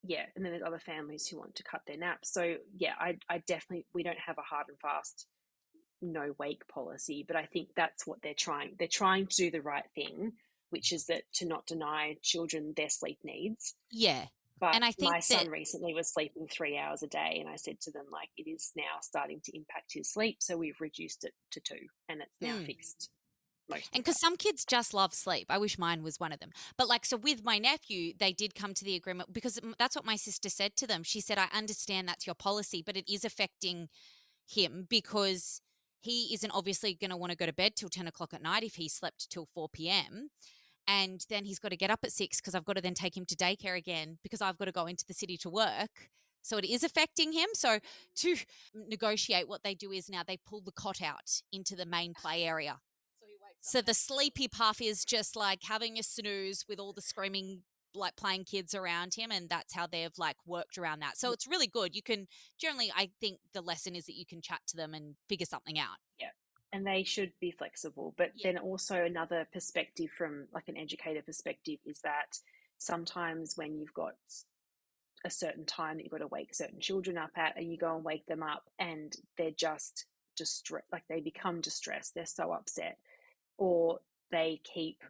yeah. 0.03 0.27
And 0.35 0.45
then 0.45 0.53
there's 0.53 0.63
other 0.67 0.79
families 0.79 1.27
who 1.27 1.39
want 1.39 1.55
to 1.57 1.63
cut 1.63 1.81
their 1.87 1.97
naps. 1.97 2.33
So, 2.33 2.57
yeah, 2.77 2.93
I, 2.99 3.17
I 3.29 3.39
definitely, 3.47 3.87
we 3.95 4.03
don't 4.03 4.19
have 4.19 4.39
a 4.39 4.43
hard 4.43 4.67
and 4.69 4.79
fast 4.79 5.27
no 6.03 6.35
wake 6.39 6.67
policy, 6.69 7.25
but 7.27 7.37
I 7.37 7.47
think 7.47 7.69
that's 7.75 8.07
what 8.07 8.21
they're 8.23 8.35
trying. 8.35 8.77
They're 8.79 8.89
trying 8.89 9.27
to 9.29 9.37
do 9.37 9.51
the 9.51 9.63
right 9.63 9.87
thing, 9.95 10.33
which 10.71 10.93
is 10.93 11.07
that 11.07 11.23
to 11.35 11.47
not 11.47 11.67
deny 11.67 12.17
children 12.23 12.75
their 12.77 12.91
sleep 12.91 13.19
needs. 13.25 13.75
yeah 13.91 14.27
But 14.59 14.75
And 14.75 14.85
I 14.85 14.93
think 14.93 15.13
my 15.13 15.21
son 15.21 15.45
that- 15.45 15.51
recently 15.51 15.93
was 15.93 16.11
sleeping 16.13 16.49
three 16.49 16.79
hours 16.79 17.03
a 17.03 17.07
day, 17.07 17.39
and 17.41 17.49
I 17.49 17.57
said 17.57 17.81
to 17.83 17.91
them, 17.91 18.07
like, 18.11 18.31
it 18.39 18.49
is 18.49 18.73
now 18.75 19.01
starting 19.03 19.41
to 19.43 19.57
impact 19.57 19.93
his 19.93 20.11
sleep. 20.11 20.39
So 20.41 20.57
we've 20.57 20.81
reduced 20.81 21.25
it 21.25 21.35
to 21.53 21.61
two, 21.61 21.89
and 22.09 22.23
it's 22.23 22.41
now 22.41 22.57
Mm. 22.57 22.67
fixed. 22.67 23.11
Most 23.69 23.91
and 23.93 24.05
because 24.05 24.21
some 24.21 24.37
kids 24.37 24.65
just 24.65 24.95
love 24.95 25.13
sleep 25.13 25.47
i 25.51 25.59
wish 25.59 25.77
mine 25.77 26.05
was 26.05 26.21
one 26.21 26.31
of 26.31 26.39
them 26.39 26.53
but 26.77 26.87
like 26.87 27.05
so 27.05 27.17
with 27.17 27.43
my 27.43 27.59
nephew 27.59 28.15
they 28.17 28.33
did 28.33 28.55
come 28.55 28.73
to 28.75 28.85
the 28.85 28.95
agreement 28.95 29.33
because 29.33 29.59
that's 29.77 29.97
what 29.97 30.05
my 30.05 30.15
sister 30.15 30.49
said 30.49 30.77
to 30.77 30.87
them 30.87 31.03
she 31.03 31.21
said 31.21 31.37
i 31.37 31.47
understand 31.53 32.07
that's 32.09 32.27
your 32.29 32.37
policy 32.37 32.81
but 32.81 32.97
it 32.97 33.13
is 33.13 33.25
affecting 33.25 33.89
him 34.47 34.87
because 34.89 35.61
he 36.01 36.33
isn't 36.33 36.53
obviously 36.53 36.95
going 36.95 37.11
to 37.11 37.17
want 37.17 37.33
to 37.33 37.37
go 37.37 37.45
to 37.45 37.53
bed 37.53 37.75
till 37.75 37.89
10 37.89 38.07
o'clock 38.07 38.33
at 38.33 38.41
night 38.41 38.63
if 38.63 38.77
he 38.77 38.89
slept 38.89 39.29
till 39.31 39.47
4 39.47 39.69
p.m 39.69 40.31
and 40.89 41.25
then 41.29 41.45
he's 41.45 41.59
got 41.59 41.71
to 41.71 41.77
get 41.77 41.91
up 41.91 42.01
at 42.05 42.13
6 42.13 42.41
because 42.41 42.55
i've 42.55 42.65
got 42.65 42.77
to 42.77 42.83
then 42.83 42.95
take 42.95 43.17
him 43.17 43.25
to 43.27 43.37
daycare 43.37 43.77
again 43.77 44.19
because 44.23 44.41
i've 44.41 44.59
got 44.59 44.67
to 44.67 44.73
go 44.73 44.87
into 44.87 45.05
the 45.07 45.15
city 45.15 45.37
to 45.37 45.51
work 45.51 46.11
so 46.43 46.57
it 46.57 46.65
is 46.65 46.85
affecting 46.85 47.33
him 47.33 47.49
so 47.53 47.79
to 48.15 48.37
negotiate 48.75 49.49
what 49.49 49.63
they 49.63 49.75
do 49.75 49.91
is 49.93 50.09
now 50.09 50.23
they 50.27 50.37
pull 50.37 50.61
the 50.61 50.73
cot 50.73 51.03
out 51.03 51.43
into 51.53 51.75
the 51.75 51.87
main 51.87 52.15
play 52.15 52.45
area 52.45 52.79
so 53.67 53.81
the 53.83 53.95
sleepy 53.95 54.47
puff 54.47 54.81
is 54.81 55.05
just 55.05 55.35
like 55.35 55.65
having 55.65 55.99
a 55.99 56.03
snooze 56.05 56.65
with 56.69 56.79
all 56.79 56.93
the 56.93 57.03
screaming, 57.03 57.63
like 57.97 58.15
playing 58.15 58.45
kids 58.45 58.77
around 58.77 59.15
him, 59.15 59.33
and 59.33 59.49
that's 59.49 59.75
how 59.75 59.89
they've 59.89 60.17
like 60.17 60.37
worked 60.47 60.79
around 60.79 61.01
that. 61.01 61.17
So 61.19 61.33
it's 61.33 61.49
really 61.49 61.67
good. 61.67 61.97
You 61.97 62.03
can 62.03 62.29
generally, 62.61 62.93
I 62.95 63.11
think 63.21 63.39
the 63.55 63.61
lesson 63.61 63.97
is 63.97 64.07
that 64.07 64.15
you 64.15 64.25
can 64.25 64.41
chat 64.41 64.61
to 64.69 64.77
them 64.77 64.95
and 64.95 65.17
figure 65.29 65.47
something 65.47 65.81
out. 65.81 65.99
And 66.73 66.87
they 66.87 67.05
should 67.05 67.33
be 67.41 67.51
flexible. 67.51 68.15
But 68.17 68.33
Yeah. 68.37 68.53
then 68.53 68.59
also 68.59 69.05
another 69.05 69.47
perspective 69.53 70.11
from 70.11 70.49
like 70.53 70.69
an 70.69 70.77
educator 70.77 71.23
perspective 71.23 71.79
is 71.85 72.01
that 72.01 72.39
sometimes 72.79 73.57
when 73.57 73.79
you've 73.79 73.95
got 73.95 74.17
a 75.25 75.31
certain 75.31 75.65
time 75.65 75.97
that 75.97 76.05
you've 76.05 76.13
got 76.13 76.19
to 76.19 76.27
wake 76.27 76.55
certain 76.55 76.81
children 76.81 77.17
up 77.19 77.37
at, 77.37 77.57
and 77.57 77.71
you 77.71 77.79
go 77.79 77.97
and 77.97 78.05
wake 78.05 78.27
them 78.27 78.43
up, 78.43 78.65
and 78.79 79.17
they're 79.37 79.51
just 79.51 80.07
distressed, 80.37 80.87
like 80.93 81.05
they 81.09 81.21
become 81.21 81.61
distressed, 81.61 82.15
they're 82.15 82.27
so 82.27 82.53
upset, 82.53 82.99
or 83.57 84.01
they 84.31 84.61
keep 84.65 85.03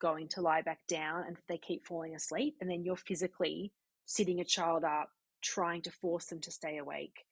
going 0.00 0.28
to 0.28 0.40
lie 0.40 0.62
back 0.62 0.80
down 0.86 1.24
and 1.26 1.36
they 1.48 1.58
keep 1.58 1.86
falling 1.86 2.14
asleep, 2.14 2.56
and 2.60 2.70
then 2.70 2.84
you're 2.84 2.96
physically 2.96 3.72
sitting 4.06 4.40
a 4.40 4.44
child 4.44 4.84
up, 4.84 5.10
trying 5.42 5.82
to 5.82 5.90
force 5.90 6.26
them 6.26 6.40
to 6.40 6.50
stay 6.50 6.76
awake. 6.78 7.24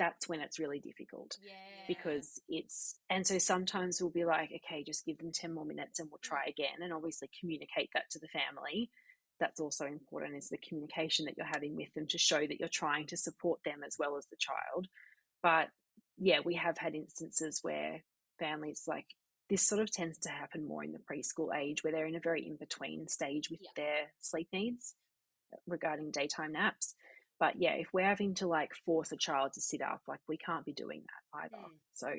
That's 0.00 0.28
when 0.28 0.40
it's 0.40 0.58
really 0.58 0.80
difficult 0.80 1.36
Yeah. 1.40 1.52
because 1.86 2.40
it's 2.48 2.96
and 3.08 3.24
so 3.26 3.38
sometimes 3.38 4.00
we'll 4.00 4.10
be 4.10 4.24
like 4.24 4.50
okay 4.56 4.82
just 4.82 5.04
give 5.06 5.18
them 5.18 5.30
10 5.32 5.54
more 5.54 5.64
minutes 5.64 6.00
and 6.00 6.08
we'll 6.10 6.18
try 6.22 6.44
again 6.48 6.82
and 6.82 6.92
obviously 6.92 7.28
communicate 7.38 7.90
that 7.94 8.10
to 8.10 8.18
the 8.18 8.28
family 8.28 8.90
that's 9.38 9.60
also 9.60 9.84
important 9.86 10.36
is 10.36 10.48
the 10.50 10.58
communication 10.58 11.24
that 11.26 11.34
you're 11.36 11.46
having 11.46 11.76
with 11.76 11.92
them 11.94 12.06
to 12.08 12.18
show 12.18 12.40
that 12.40 12.58
you're 12.60 12.68
trying 12.82 13.06
to 13.06 13.16
support 13.16 13.60
them 13.64 13.80
as 13.86 13.96
well 13.98 14.16
as 14.16 14.26
the 14.26 14.36
child 14.48 14.88
but 15.42 15.68
yeah, 16.22 16.40
we 16.44 16.54
have 16.56 16.76
had 16.76 16.94
instances 16.94 17.60
where 17.62 18.02
families 18.38 18.82
like 18.86 19.06
this 19.48 19.62
sort 19.62 19.80
of 19.80 19.90
tends 19.90 20.18
to 20.18 20.28
happen 20.28 20.68
more 20.68 20.84
in 20.84 20.92
the 20.92 20.98
preschool 20.98 21.48
age 21.56 21.82
where 21.82 21.92
they're 21.92 22.06
in 22.06 22.14
a 22.14 22.20
very 22.20 22.46
in 22.46 22.56
between 22.56 23.08
stage 23.08 23.50
with 23.50 23.60
Yeah. 23.62 23.70
their 23.76 24.12
sleep 24.20 24.48
needs 24.52 24.94
uh, 25.52 25.56
regarding 25.66 26.10
daytime 26.10 26.52
naps. 26.52 26.94
But 27.40 27.54
yeah, 27.56 27.72
if 27.72 27.88
we're 27.92 28.04
having 28.04 28.34
to 28.34 28.46
like 28.46 28.70
force 28.84 29.10
a 29.10 29.16
child 29.16 29.54
to 29.54 29.60
sit 29.60 29.80
up, 29.82 30.02
like 30.06 30.20
we 30.28 30.36
can't 30.36 30.64
be 30.64 30.72
doing 30.72 31.02
that 31.32 31.40
either. 31.44 31.56
Mm. 31.56 31.78
So 31.94 32.12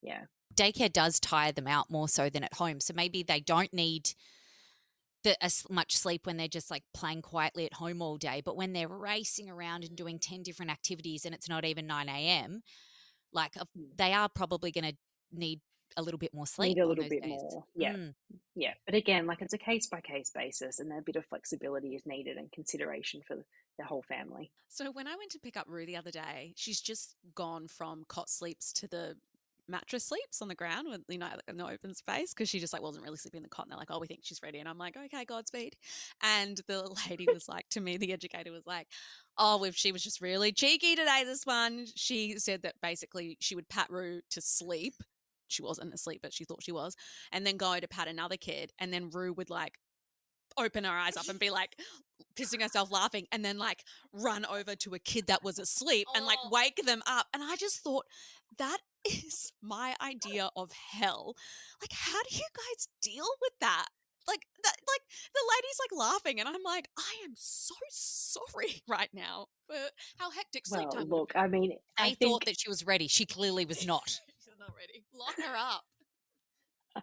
yeah, 0.00 0.22
daycare 0.54 0.92
does 0.92 1.20
tire 1.20 1.52
them 1.52 1.68
out 1.68 1.90
more 1.90 2.08
so 2.08 2.28
than 2.28 2.42
at 2.42 2.54
home. 2.54 2.80
So 2.80 2.92
maybe 2.96 3.22
they 3.22 3.40
don't 3.40 3.72
need 3.72 4.10
the, 5.24 5.42
as 5.44 5.64
much 5.70 5.96
sleep 5.96 6.26
when 6.26 6.36
they're 6.36 6.48
just 6.48 6.70
like 6.70 6.84
playing 6.94 7.22
quietly 7.22 7.66
at 7.66 7.74
home 7.74 8.02
all 8.02 8.16
day. 8.16 8.42
But 8.44 8.56
when 8.56 8.72
they're 8.72 8.88
racing 8.88 9.48
around 9.48 9.84
and 9.84 9.94
doing 9.94 10.18
10 10.18 10.42
different 10.42 10.72
activities 10.72 11.24
and 11.24 11.34
it's 11.34 11.48
not 11.48 11.64
even 11.64 11.86
9 11.86 12.08
a.m., 12.08 12.62
like 13.32 13.56
uh, 13.56 13.64
Mm. 13.76 13.96
they 13.96 14.12
are 14.12 14.28
probably 14.28 14.70
going 14.72 14.84
to 14.90 14.96
need 15.32 15.60
a 15.96 16.02
little 16.02 16.18
bit 16.18 16.32
more 16.34 16.46
sleep. 16.46 16.76
need 16.76 16.82
a 16.82 16.86
little 16.86 17.08
bit 17.08 17.22
days. 17.22 17.30
more. 17.30 17.64
Yeah, 17.74 17.92
Mm. 17.94 18.14
yeah. 18.54 18.74
But 18.86 18.94
again, 18.94 19.26
like 19.26 19.42
it's 19.42 19.54
a 19.54 19.58
case 19.58 19.86
by 19.86 20.00
case 20.00 20.30
basis, 20.34 20.78
and 20.78 20.92
a 20.92 21.02
bit 21.02 21.16
of 21.16 21.24
flexibility 21.26 21.94
is 21.94 22.02
needed 22.06 22.36
and 22.36 22.50
consideration 22.52 23.22
for 23.26 23.36
the 23.78 23.84
whole 23.84 24.02
family. 24.02 24.50
So 24.68 24.90
when 24.90 25.06
I 25.06 25.16
went 25.16 25.30
to 25.32 25.38
pick 25.38 25.56
up 25.56 25.66
Rue 25.68 25.86
the 25.86 25.96
other 25.96 26.10
day, 26.10 26.52
she's 26.56 26.80
just 26.80 27.16
gone 27.34 27.68
from 27.68 28.04
cot 28.08 28.28
sleeps 28.28 28.72
to 28.74 28.88
the 28.88 29.16
mattress 29.68 30.04
sleeps 30.04 30.42
on 30.42 30.48
the 30.48 30.56
ground 30.56 30.88
with 30.90 31.02
you 31.08 31.16
know 31.18 31.28
in 31.46 31.56
the 31.56 31.64
open 31.64 31.94
space 31.94 32.34
because 32.34 32.48
she 32.48 32.58
just 32.58 32.72
like 32.72 32.82
wasn't 32.82 33.02
really 33.02 33.16
sleeping 33.16 33.38
in 33.38 33.42
the 33.44 33.48
cot 33.48 33.64
and 33.64 33.70
they're 33.70 33.78
like 33.78 33.92
oh 33.92 34.00
we 34.00 34.08
think 34.08 34.20
she's 34.22 34.42
ready 34.42 34.58
and 34.58 34.68
i'm 34.68 34.76
like 34.76 34.96
okay 34.96 35.24
godspeed 35.24 35.76
and 36.20 36.60
the 36.66 36.82
lady 37.08 37.26
was 37.32 37.48
like 37.48 37.66
to 37.70 37.80
me 37.80 37.96
the 37.96 38.12
educator 38.12 38.50
was 38.50 38.66
like 38.66 38.88
oh 39.38 39.62
if 39.64 39.76
she 39.76 39.92
was 39.92 40.02
just 40.02 40.20
really 40.20 40.50
cheeky 40.52 40.96
today 40.96 41.22
this 41.24 41.46
one 41.46 41.86
she 41.94 42.36
said 42.38 42.62
that 42.62 42.74
basically 42.82 43.36
she 43.40 43.54
would 43.54 43.68
pat 43.68 43.88
rue 43.88 44.20
to 44.30 44.40
sleep 44.40 44.94
she 45.52 45.62
wasn't 45.62 45.92
asleep 45.92 46.20
but 46.22 46.32
she 46.32 46.44
thought 46.44 46.62
she 46.62 46.72
was 46.72 46.96
and 47.32 47.46
then 47.46 47.56
go 47.56 47.78
to 47.78 47.86
pat 47.88 48.08
another 48.08 48.36
kid 48.36 48.72
and 48.78 48.92
then 48.92 49.10
rue 49.10 49.32
would 49.32 49.50
like 49.50 49.78
open 50.58 50.84
her 50.84 50.90
eyes 50.90 51.16
up 51.16 51.28
and 51.28 51.38
be 51.38 51.50
like 51.60 51.76
pissing 52.34 52.60
herself 52.62 52.90
laughing 52.90 53.26
and 53.32 53.44
then 53.44 53.58
like 53.58 53.84
run 54.12 54.44
over 54.46 54.74
to 54.74 54.94
a 54.94 54.98
kid 54.98 55.26
that 55.26 55.42
was 55.42 55.58
asleep 55.58 56.06
and 56.14 56.24
like 56.26 56.38
Oh. 56.44 56.48
wake 56.50 56.80
them 56.84 57.02
up 57.06 57.26
and 57.32 57.42
i 57.42 57.56
just 57.56 57.78
thought 57.82 58.06
that 58.58 58.78
is 59.04 59.52
my 59.62 59.94
idea 60.00 60.50
of 60.56 60.70
hell 60.72 61.34
like 61.80 61.92
how 61.92 62.22
do 62.22 62.36
you 62.36 62.44
guys 62.54 62.88
deal 63.00 63.26
with 63.40 63.52
that 63.60 63.86
like 64.28 64.46
that 64.62 64.76
like 64.86 65.00
the 65.34 65.40
lady's 65.56 65.78
like 65.80 65.98
laughing 66.12 66.38
and 66.38 66.48
i'm 66.48 66.62
like 66.64 66.88
i 66.96 67.24
am 67.24 67.32
so 67.34 67.74
sorry 67.90 68.80
right 68.88 69.08
now 69.12 69.46
for 69.66 69.74
how 70.18 70.30
hectic 70.30 70.64
sleep 70.66 70.82
Well, 70.92 70.92
time 70.92 71.08
look, 71.08 71.32
I 71.34 71.48
mean, 71.48 71.70
They 71.98 72.04
I 72.04 72.14
thought 72.14 72.44
that 72.44 72.60
she 72.60 72.68
was 72.68 72.86
ready. 72.86 73.08
She 73.08 73.26
clearly 73.26 73.64
was 73.64 73.84
not. 73.86 74.20
Not 74.68 75.26
lock 75.26 75.36
her 75.36 75.56
up 75.56 75.84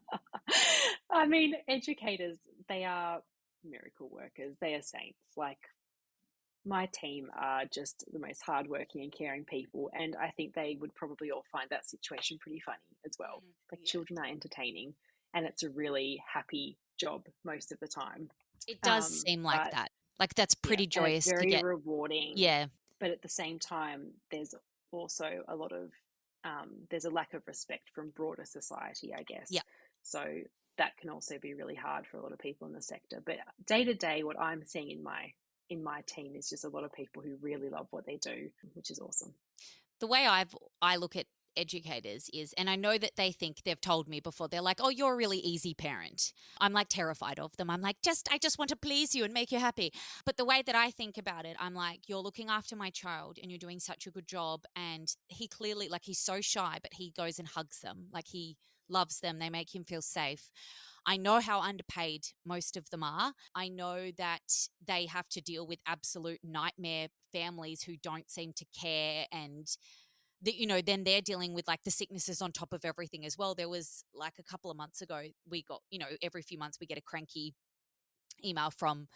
I 1.12 1.26
mean, 1.26 1.56
educators, 1.68 2.38
they 2.68 2.84
are 2.86 3.22
miracle 3.64 4.10
workers. 4.12 4.56
They 4.62 4.76
are 4.76 4.82
saints. 4.82 5.18
Like, 5.36 5.58
my 6.66 6.88
team 6.94 7.30
are 7.40 7.64
just 7.74 8.04
the 8.12 8.20
most 8.20 8.42
hardworking 8.46 9.02
and 9.02 9.12
caring 9.12 9.46
people. 9.46 9.90
And 9.94 10.16
I 10.16 10.30
think 10.38 10.54
they 10.54 10.78
would 10.80 10.94
probably 10.94 11.32
all 11.32 11.44
find 11.52 11.68
that 11.72 11.88
situation 11.90 12.38
pretty 12.40 12.60
funny 12.64 12.78
as 13.06 13.14
well. 13.20 13.42
Mm, 13.44 13.54
Like, 13.72 13.80
yeah. 13.82 13.92
children 13.92 14.20
are 14.20 14.26
entertaining, 14.28 14.94
and 15.34 15.46
it's 15.46 15.64
a 15.64 15.70
really 15.70 16.22
happy 16.32 16.78
job 17.00 17.24
most 17.44 17.72
of 17.72 17.80
the 17.80 17.88
time. 17.88 18.30
It 18.68 18.82
does 18.82 19.06
Um, 19.08 19.12
seem 19.12 19.44
like 19.44 19.64
but- 19.64 19.72
that. 19.74 19.92
Like 20.20 20.36
that's 20.36 20.54
pretty 20.54 20.84
it's 20.84 20.94
joyous 20.96 21.26
to 21.26 21.32
very 21.36 21.50
get. 21.50 21.64
rewarding. 21.64 22.34
Yeah. 22.36 22.68
but 23.00 23.10
at 23.12 23.22
the 23.22 23.30
same 23.30 23.58
time, 23.58 24.12
there's 24.30 24.54
also 24.92 25.44
a 25.48 25.56
lot 25.56 25.72
of 25.72 25.92
um, 26.44 26.70
there's 26.90 27.06
a 27.06 27.10
lack 27.10 27.34
of 27.34 27.42
respect 27.48 27.90
from 27.94 28.12
broader 28.16 28.46
society, 28.46 29.14
I 29.14 29.24
guess. 29.24 29.48
Yeah. 29.50 29.62
So 30.02 30.24
that 30.78 30.98
can 30.98 31.10
also 31.10 31.38
be 31.40 31.54
really 31.54 31.76
hard 31.76 32.08
for 32.08 32.18
a 32.18 32.22
lot 32.24 32.32
of 32.32 32.40
people 32.40 32.68
in 32.68 32.74
the 32.74 32.82
sector. 32.82 33.22
But 33.26 33.36
day 33.66 33.84
to 33.84 33.94
day, 33.94 34.24
what 34.24 34.40
I'm 34.40 34.66
seeing 34.66 34.90
in 34.90 35.04
my 35.04 35.34
in 35.70 35.84
my 35.84 36.02
team 36.08 36.36
is 36.36 36.50
just 36.50 36.66
a 36.66 36.70
lot 36.70 36.84
of 36.84 36.92
people 36.94 37.22
who 37.22 37.36
really 37.42 37.70
love 37.70 37.88
what 37.92 38.06
they 38.06 38.18
do, 38.18 38.50
which 38.74 38.90
is 38.90 39.00
awesome. 39.00 39.34
the 40.00 40.08
way 40.08 40.26
I've 40.26 40.56
I 40.82 40.96
look 40.96 41.16
at 41.16 41.28
educators 41.58 42.30
is 42.34 42.54
and 42.58 42.70
I 42.70 42.76
know 42.76 42.98
that 42.98 43.16
they 43.16 43.32
think 43.32 43.64
they've 43.64 43.80
told 43.80 44.08
me 44.08 44.20
before 44.20 44.48
they're 44.48 44.62
like 44.62 44.80
oh 44.82 44.90
you're 44.90 45.14
a 45.14 45.18
really 45.18 45.40
easy 45.40 45.74
parent. 45.74 46.34
I'm 46.60 46.74
like 46.74 46.90
terrified 46.90 47.40
of 47.40 47.56
them. 47.58 47.70
I'm 47.70 47.82
like 47.82 47.98
just 48.04 48.30
I 48.32 48.38
just 48.38 48.58
want 48.58 48.70
to 48.70 48.76
please 48.76 49.16
you 49.16 49.24
and 49.24 49.34
make 49.34 49.52
you 49.52 49.60
happy. 49.60 49.92
But 50.26 50.38
the 50.38 50.46
way 50.46 50.62
that 50.66 50.76
I 50.76 50.92
think 50.92 51.18
about 51.18 51.46
it 51.46 51.56
I'm 51.60 51.74
like 51.74 52.02
you're 52.08 52.20
looking 52.20 52.50
after 52.50 52.76
my 52.76 52.90
child 52.90 53.38
and 53.42 53.52
you're 53.52 53.60
doing 53.60 53.80
such 53.80 54.08
a 54.08 54.12
good 54.12 54.28
job 54.28 54.66
and 54.76 55.14
he 55.28 55.48
clearly 55.48 55.88
like 55.90 56.06
he's 56.06 56.20
so 56.20 56.42
shy 56.42 56.80
but 56.82 56.94
he 56.94 57.12
goes 57.16 57.40
and 57.40 57.48
hugs 57.48 57.80
them. 57.82 58.08
Like 58.14 58.28
he 58.28 58.58
loves 58.90 59.20
them. 59.20 59.40
They 59.40 59.50
make 59.50 59.74
him 59.74 59.84
feel 59.84 60.02
safe. 60.02 60.52
I 61.06 61.18
know 61.18 61.40
how 61.40 61.62
underpaid 61.62 62.28
most 62.46 62.76
of 62.76 62.90
them 62.90 63.04
are. 63.04 63.34
I 63.56 63.70
know 63.70 64.12
that 64.18 64.68
they 64.86 65.06
have 65.06 65.30
to 65.30 65.42
deal 65.42 65.66
with 65.66 65.80
absolute 65.88 66.40
nightmare 66.44 67.08
families 67.32 67.84
who 67.84 67.96
don't 67.98 68.30
seem 68.30 68.54
to 68.54 68.66
care 68.80 69.26
and 69.32 69.68
that 70.42 70.56
you 70.56 70.68
know 70.68 70.82
then 70.82 71.04
they're 71.04 71.22
dealing 71.22 71.54
with 71.54 71.68
like 71.68 71.84
the 71.84 71.92
sicknesses 71.92 72.42
on 72.42 72.52
top 72.52 72.74
of 72.74 72.86
everything 72.86 73.26
as 73.26 73.38
well. 73.38 73.56
There 73.56 73.70
was 73.70 74.04
like 74.14 74.34
a 74.40 74.44
couple 74.44 74.72
of 74.72 74.78
months 74.78 75.02
ago 75.02 75.24
we 75.50 75.64
got 75.64 75.82
you 75.90 76.00
know 76.00 76.08
every 76.22 76.42
few 76.42 76.58
months 76.58 76.78
we 76.80 76.88
get 76.88 76.98
a 76.98 77.02
cranky 77.02 77.54
email 78.44 78.72
from 78.72 79.08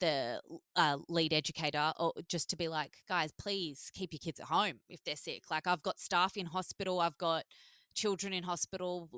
the 0.00 0.40
uh, 0.76 0.96
lead 1.08 1.32
educator 1.32 1.92
or 1.98 2.12
just 2.28 2.48
to 2.50 2.56
be 2.56 2.68
like 2.68 2.98
guys 3.08 3.30
please 3.32 3.90
keep 3.92 4.12
your 4.12 4.18
kids 4.18 4.40
at 4.40 4.46
home 4.46 4.80
if 4.88 5.02
they're 5.04 5.16
sick. 5.16 5.44
Like 5.50 5.66
i've 5.66 5.82
got 5.82 6.00
staff 6.00 6.36
in 6.36 6.46
hospital 6.46 7.00
i've 7.00 7.18
got 7.18 7.44
children 7.94 8.32
in 8.32 8.44
hospital 8.44 9.10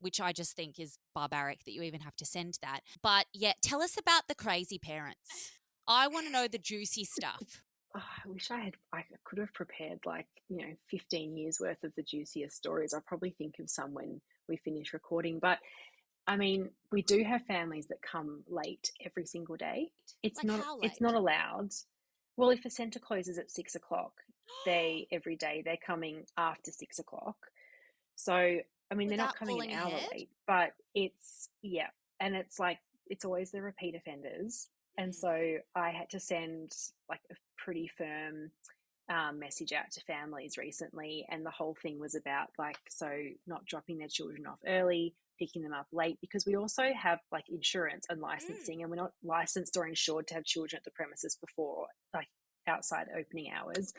which 0.00 0.20
i 0.20 0.32
just 0.32 0.56
think 0.56 0.78
is 0.80 0.96
barbaric 1.14 1.64
that 1.64 1.72
you 1.72 1.82
even 1.82 2.00
have 2.00 2.16
to 2.16 2.24
send 2.24 2.58
that. 2.62 2.80
But 3.02 3.26
yeah 3.34 3.52
tell 3.62 3.82
us 3.82 3.98
about 3.98 4.22
the 4.28 4.34
crazy 4.34 4.78
parents. 4.78 5.52
I 5.86 6.08
want 6.08 6.26
to 6.26 6.32
know 6.32 6.48
the 6.48 6.58
juicy 6.58 7.04
stuff 7.04 7.62
Oh, 7.96 8.00
I 8.00 8.28
wish 8.28 8.50
I 8.50 8.58
had. 8.60 8.74
I 8.92 9.02
could 9.24 9.38
have 9.38 9.52
prepared 9.54 10.00
like 10.04 10.26
you 10.48 10.58
know 10.58 10.72
15 10.90 11.36
years 11.36 11.58
worth 11.60 11.82
of 11.84 11.92
the 11.96 12.02
juiciest 12.02 12.56
stories. 12.56 12.92
I'll 12.94 13.00
probably 13.00 13.30
think 13.30 13.58
of 13.58 13.70
some 13.70 13.94
when 13.94 14.20
we 14.48 14.56
finish 14.58 14.92
recording. 14.92 15.38
But 15.38 15.58
I 16.26 16.36
mean, 16.36 16.70
we 16.92 17.02
do 17.02 17.24
have 17.24 17.42
families 17.46 17.86
that 17.88 18.02
come 18.02 18.42
late 18.48 18.92
every 19.04 19.24
single 19.26 19.56
day. 19.56 19.90
It's 20.22 20.38
Like 20.38 20.46
not. 20.46 20.64
It's 20.82 21.00
not 21.00 21.14
allowed. 21.14 21.70
Well, 22.36 22.50
if 22.50 22.64
a 22.64 22.70
centre 22.70 23.00
closes 23.00 23.38
at 23.38 23.50
six 23.50 23.74
o'clock, 23.74 24.12
they 24.64 25.08
every 25.12 25.36
day 25.36 25.62
they're 25.64 25.78
coming 25.84 26.24
after 26.36 26.70
six 26.70 26.98
o'clock. 26.98 27.36
So 28.16 28.34
I 28.90 28.94
mean, 28.94 29.08
they're 29.08 29.16
not 29.18 29.36
coming 29.36 29.60
an 29.62 29.78
hour 29.78 29.88
ahead? 29.88 30.08
late, 30.12 30.30
but 30.46 30.72
it's 30.94 31.48
yeah, 31.62 31.88
and 32.20 32.34
it's 32.36 32.58
like 32.58 32.78
it's 33.06 33.24
always 33.24 33.50
the 33.50 33.62
repeat 33.62 33.94
offenders. 33.94 34.68
And 34.98 35.12
Mm. 35.12 35.14
so 35.14 35.58
I 35.74 35.90
had 35.90 36.10
to 36.10 36.20
send 36.20 36.72
like 37.08 37.20
a 37.30 37.34
pretty 37.64 37.90
firm 37.98 38.50
um, 39.10 39.38
message 39.38 39.72
out 39.72 39.90
to 39.92 40.00
families 40.02 40.58
recently, 40.58 41.26
and 41.30 41.44
the 41.44 41.50
whole 41.50 41.76
thing 41.82 41.98
was 41.98 42.14
about 42.14 42.48
like 42.58 42.78
so 42.90 43.10
not 43.46 43.64
dropping 43.66 43.98
their 43.98 44.08
children 44.08 44.46
off 44.46 44.58
early, 44.66 45.14
picking 45.38 45.62
them 45.62 45.72
up 45.72 45.86
late, 45.92 46.18
because 46.20 46.44
we 46.46 46.56
also 46.56 46.84
have 46.94 47.18
like 47.32 47.44
insurance 47.48 48.06
and 48.10 48.20
licensing, 48.20 48.82
and 48.82 48.90
we're 48.90 48.96
not 48.96 49.12
licensed 49.22 49.76
or 49.76 49.86
insured 49.86 50.26
to 50.28 50.34
have 50.34 50.44
children 50.44 50.78
at 50.78 50.84
the 50.84 50.90
premises 50.90 51.38
before 51.40 51.86
like 52.14 52.28
outside 52.66 53.06
opening 53.18 53.50
hours. 53.50 53.94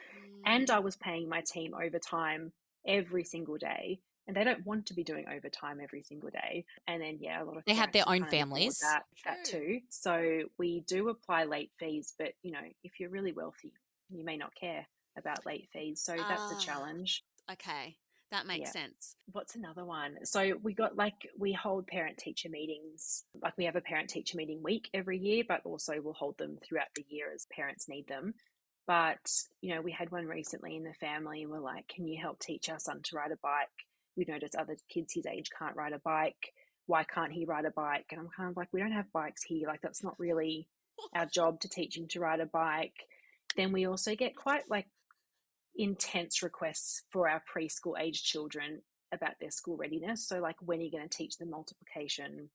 And 0.45 0.69
I 0.69 0.79
was 0.79 0.95
paying 0.95 1.27
my 1.27 1.41
team 1.41 1.73
overtime 1.73 2.51
every 2.87 3.23
single 3.23 3.57
day. 3.57 3.99
And 4.29 4.35
they 4.37 4.43
don't 4.43 4.63
want 4.63 4.85
to 4.85 4.93
be 4.93 5.03
doing 5.03 5.25
overtime 5.27 5.79
every 5.81 6.03
single 6.03 6.29
day. 6.29 6.63
And 6.87 7.01
then, 7.01 7.17
yeah, 7.19 7.41
a 7.41 7.45
lot 7.45 7.57
of 7.57 7.65
They 7.65 7.73
have 7.73 7.91
their 7.91 8.07
own 8.07 8.25
families. 8.25 8.77
That, 8.77 9.05
that 9.25 9.43
too. 9.43 9.79
So 9.89 10.43
we 10.59 10.81
do 10.81 11.09
apply 11.09 11.45
late 11.45 11.71
fees, 11.79 12.13
but 12.15 12.33
you 12.43 12.51
know, 12.51 12.59
if 12.83 12.99
you're 12.99 13.09
really 13.09 13.31
wealthy, 13.31 13.73
you 14.11 14.23
may 14.23 14.37
not 14.37 14.53
care 14.53 14.85
about 15.17 15.47
late 15.47 15.67
fees. 15.73 16.03
So 16.03 16.15
that's 16.15 16.51
Ah. 16.51 16.55
a 16.55 16.63
challenge. 16.63 17.23
okay 17.51 17.97
that 18.29 18.45
makes 18.45 18.67
Yeah. 18.67 18.83
sense 18.83 19.15
What's 19.31 19.55
another 19.55 19.83
one? 19.83 20.23
So 20.27 20.57
we 20.61 20.75
got 20.75 20.95
like 20.95 21.27
we 21.35 21.51
hold 21.51 21.87
parent 21.87 22.19
teacher 22.19 22.49
meetings. 22.49 23.25
Like 23.41 23.57
we 23.57 23.65
have 23.65 23.75
a 23.75 23.81
parent 23.81 24.11
teacher 24.11 24.37
meeting 24.37 24.61
week 24.61 24.91
every 24.93 25.17
year, 25.17 25.43
but 25.47 25.61
also 25.65 25.99
we'll 25.99 26.13
hold 26.13 26.37
them 26.37 26.59
throughout 26.63 26.93
the 26.93 27.03
year 27.09 27.31
as 27.33 27.47
parents 27.51 27.89
need 27.89 28.05
them. 28.07 28.35
But 28.85 29.27
you 29.61 29.73
know, 29.73 29.81
we 29.81 29.91
had 29.91 30.11
one 30.11 30.27
recently 30.27 30.75
in 30.75 30.83
the 30.83 30.93
family, 30.93 31.41
and 31.41 31.51
we're 31.51 31.59
like, 31.59 31.87
"Can 31.87 32.07
you 32.07 32.19
help 32.21 32.39
teach 32.39 32.69
our 32.69 32.79
son 32.79 33.01
to 33.05 33.15
ride 33.15 33.31
a 33.31 33.37
bike?" 33.37 33.69
We 34.19 34.25
notice 34.27 34.51
other 34.57 34.75
kids 34.89 35.13
his 35.13 35.25
age 35.25 35.49
can't 35.57 35.77
ride 35.77 35.93
a 35.93 35.99
bike. 35.99 36.53
Why 36.87 37.05
can't 37.05 37.31
he 37.31 37.45
ride 37.45 37.63
a 37.63 37.71
bike? 37.71 38.07
And 38.11 38.19
I'm 38.19 38.27
kind 38.35 38.49
of 38.49 38.57
like, 38.57 38.67
we 38.73 38.81
don't 38.81 38.91
have 38.91 39.11
bikes 39.13 39.43
here. 39.43 39.65
Like 39.65 39.81
that's 39.81 40.03
not 40.03 40.19
really 40.19 40.67
our 41.15 41.25
job 41.33 41.61
to 41.61 41.69
teach 41.69 41.97
him 41.97 42.07
to 42.09 42.19
ride 42.19 42.41
a 42.41 42.45
bike. 42.45 43.05
Then 43.55 43.71
we 43.71 43.87
also 43.87 44.15
get 44.15 44.35
quite 44.35 44.69
like 44.69 44.87
intense 45.77 46.43
requests 46.43 47.03
for 47.11 47.29
our 47.29 47.41
preschool 47.55 47.93
age 47.97 48.23
children 48.23 48.81
about 49.13 49.35
their 49.39 49.51
school 49.51 49.77
readiness. 49.77 50.27
So, 50.27 50.39
like, 50.39 50.57
when 50.59 50.79
are 50.79 50.83
you 50.83 50.91
going 50.91 51.07
to 51.07 51.17
teach 51.17 51.37
them 51.37 51.49
multiplication? 51.49 52.49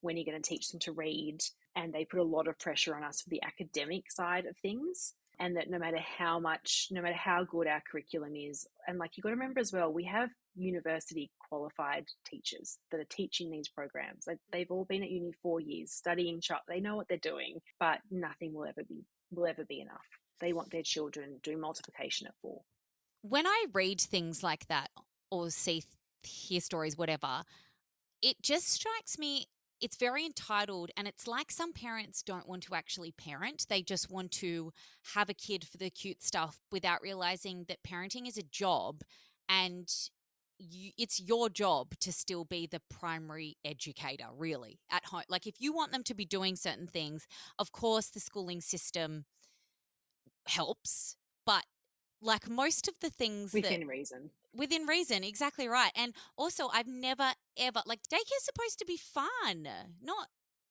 When 0.00 0.14
are 0.14 0.18
you 0.18 0.24
going 0.24 0.40
to 0.40 0.48
teach 0.48 0.68
them 0.68 0.78
to 0.80 0.92
read? 0.92 1.38
And 1.74 1.92
they 1.92 2.04
put 2.04 2.20
a 2.20 2.24
lot 2.24 2.46
of 2.46 2.60
pressure 2.60 2.94
on 2.94 3.02
us 3.02 3.20
for 3.20 3.30
the 3.30 3.42
academic 3.42 4.10
side 4.10 4.46
of 4.46 4.56
things. 4.58 5.14
And 5.40 5.56
that 5.56 5.70
no 5.70 5.78
matter 5.78 5.98
how 5.98 6.38
much, 6.38 6.88
no 6.90 7.00
matter 7.00 7.14
how 7.14 7.44
good 7.44 7.66
our 7.66 7.82
curriculum 7.90 8.34
is, 8.34 8.66
and 8.86 8.98
like 8.98 9.16
you 9.16 9.22
got 9.22 9.30
to 9.30 9.34
remember 9.34 9.60
as 9.60 9.72
well, 9.72 9.92
we 9.92 10.04
have 10.04 10.30
university 10.56 11.30
qualified 11.48 12.04
teachers 12.26 12.78
that 12.90 13.00
are 13.00 13.06
teaching 13.08 13.50
these 13.50 13.68
programs. 13.68 14.26
Like 14.26 14.38
they've 14.52 14.70
all 14.70 14.84
been 14.84 15.02
at 15.02 15.10
uni 15.10 15.32
four 15.42 15.60
years 15.60 15.92
studying 15.92 16.40
chart. 16.40 16.62
They 16.68 16.80
know 16.80 16.96
what 16.96 17.08
they're 17.08 17.18
doing, 17.18 17.60
but 17.78 17.98
nothing 18.10 18.52
will 18.54 18.66
ever 18.66 18.82
be 18.88 19.04
will 19.30 19.46
ever 19.46 19.64
be 19.64 19.80
enough. 19.80 19.96
They 20.40 20.52
want 20.52 20.70
their 20.70 20.82
children 20.82 21.38
doing 21.42 21.60
multiplication 21.60 22.26
at 22.26 22.34
four. 22.40 22.62
When 23.22 23.46
I 23.46 23.66
read 23.72 24.00
things 24.00 24.42
like 24.42 24.66
that 24.68 24.90
or 25.30 25.50
see 25.50 25.82
hear 26.22 26.60
stories, 26.60 26.96
whatever, 26.96 27.42
it 28.22 28.36
just 28.42 28.68
strikes 28.68 29.18
me 29.18 29.46
it's 29.80 29.96
very 29.96 30.24
entitled 30.24 30.90
and 30.96 31.06
it's 31.06 31.26
like 31.26 31.50
some 31.50 31.72
parents 31.72 32.22
don't 32.22 32.48
want 32.48 32.62
to 32.62 32.74
actually 32.74 33.12
parent 33.12 33.66
they 33.68 33.82
just 33.82 34.10
want 34.10 34.30
to 34.30 34.72
have 35.14 35.28
a 35.28 35.34
kid 35.34 35.64
for 35.64 35.76
the 35.78 35.90
cute 35.90 36.22
stuff 36.22 36.58
without 36.70 37.00
realizing 37.02 37.64
that 37.68 37.82
parenting 37.82 38.26
is 38.26 38.36
a 38.36 38.42
job 38.42 39.02
and 39.48 39.88
you, 40.58 40.90
it's 40.98 41.20
your 41.20 41.48
job 41.48 41.94
to 42.00 42.12
still 42.12 42.44
be 42.44 42.66
the 42.66 42.80
primary 42.90 43.56
educator 43.64 44.26
really 44.36 44.80
at 44.90 45.04
home. 45.04 45.22
Like 45.28 45.46
if 45.46 45.54
you 45.60 45.72
want 45.72 45.92
them 45.92 46.02
to 46.04 46.14
be 46.14 46.24
doing 46.24 46.56
certain 46.56 46.86
things 46.86 47.26
of 47.58 47.72
course 47.72 48.08
the 48.08 48.20
schooling 48.20 48.60
system 48.60 49.24
helps 50.46 51.16
but 51.46 51.64
like 52.20 52.48
most 52.48 52.88
of 52.88 52.94
the 53.00 53.10
things 53.10 53.52
within 53.52 53.80
that, 53.80 53.86
reason 53.86 54.30
within 54.54 54.86
reason 54.86 55.22
exactly 55.24 55.68
right 55.68 55.92
and 55.94 56.14
also 56.36 56.68
i've 56.72 56.86
never 56.86 57.32
ever 57.56 57.82
like 57.86 58.00
daycare's 58.10 58.44
supposed 58.44 58.78
to 58.78 58.84
be 58.86 58.96
fun 58.96 59.68
not 60.02 60.28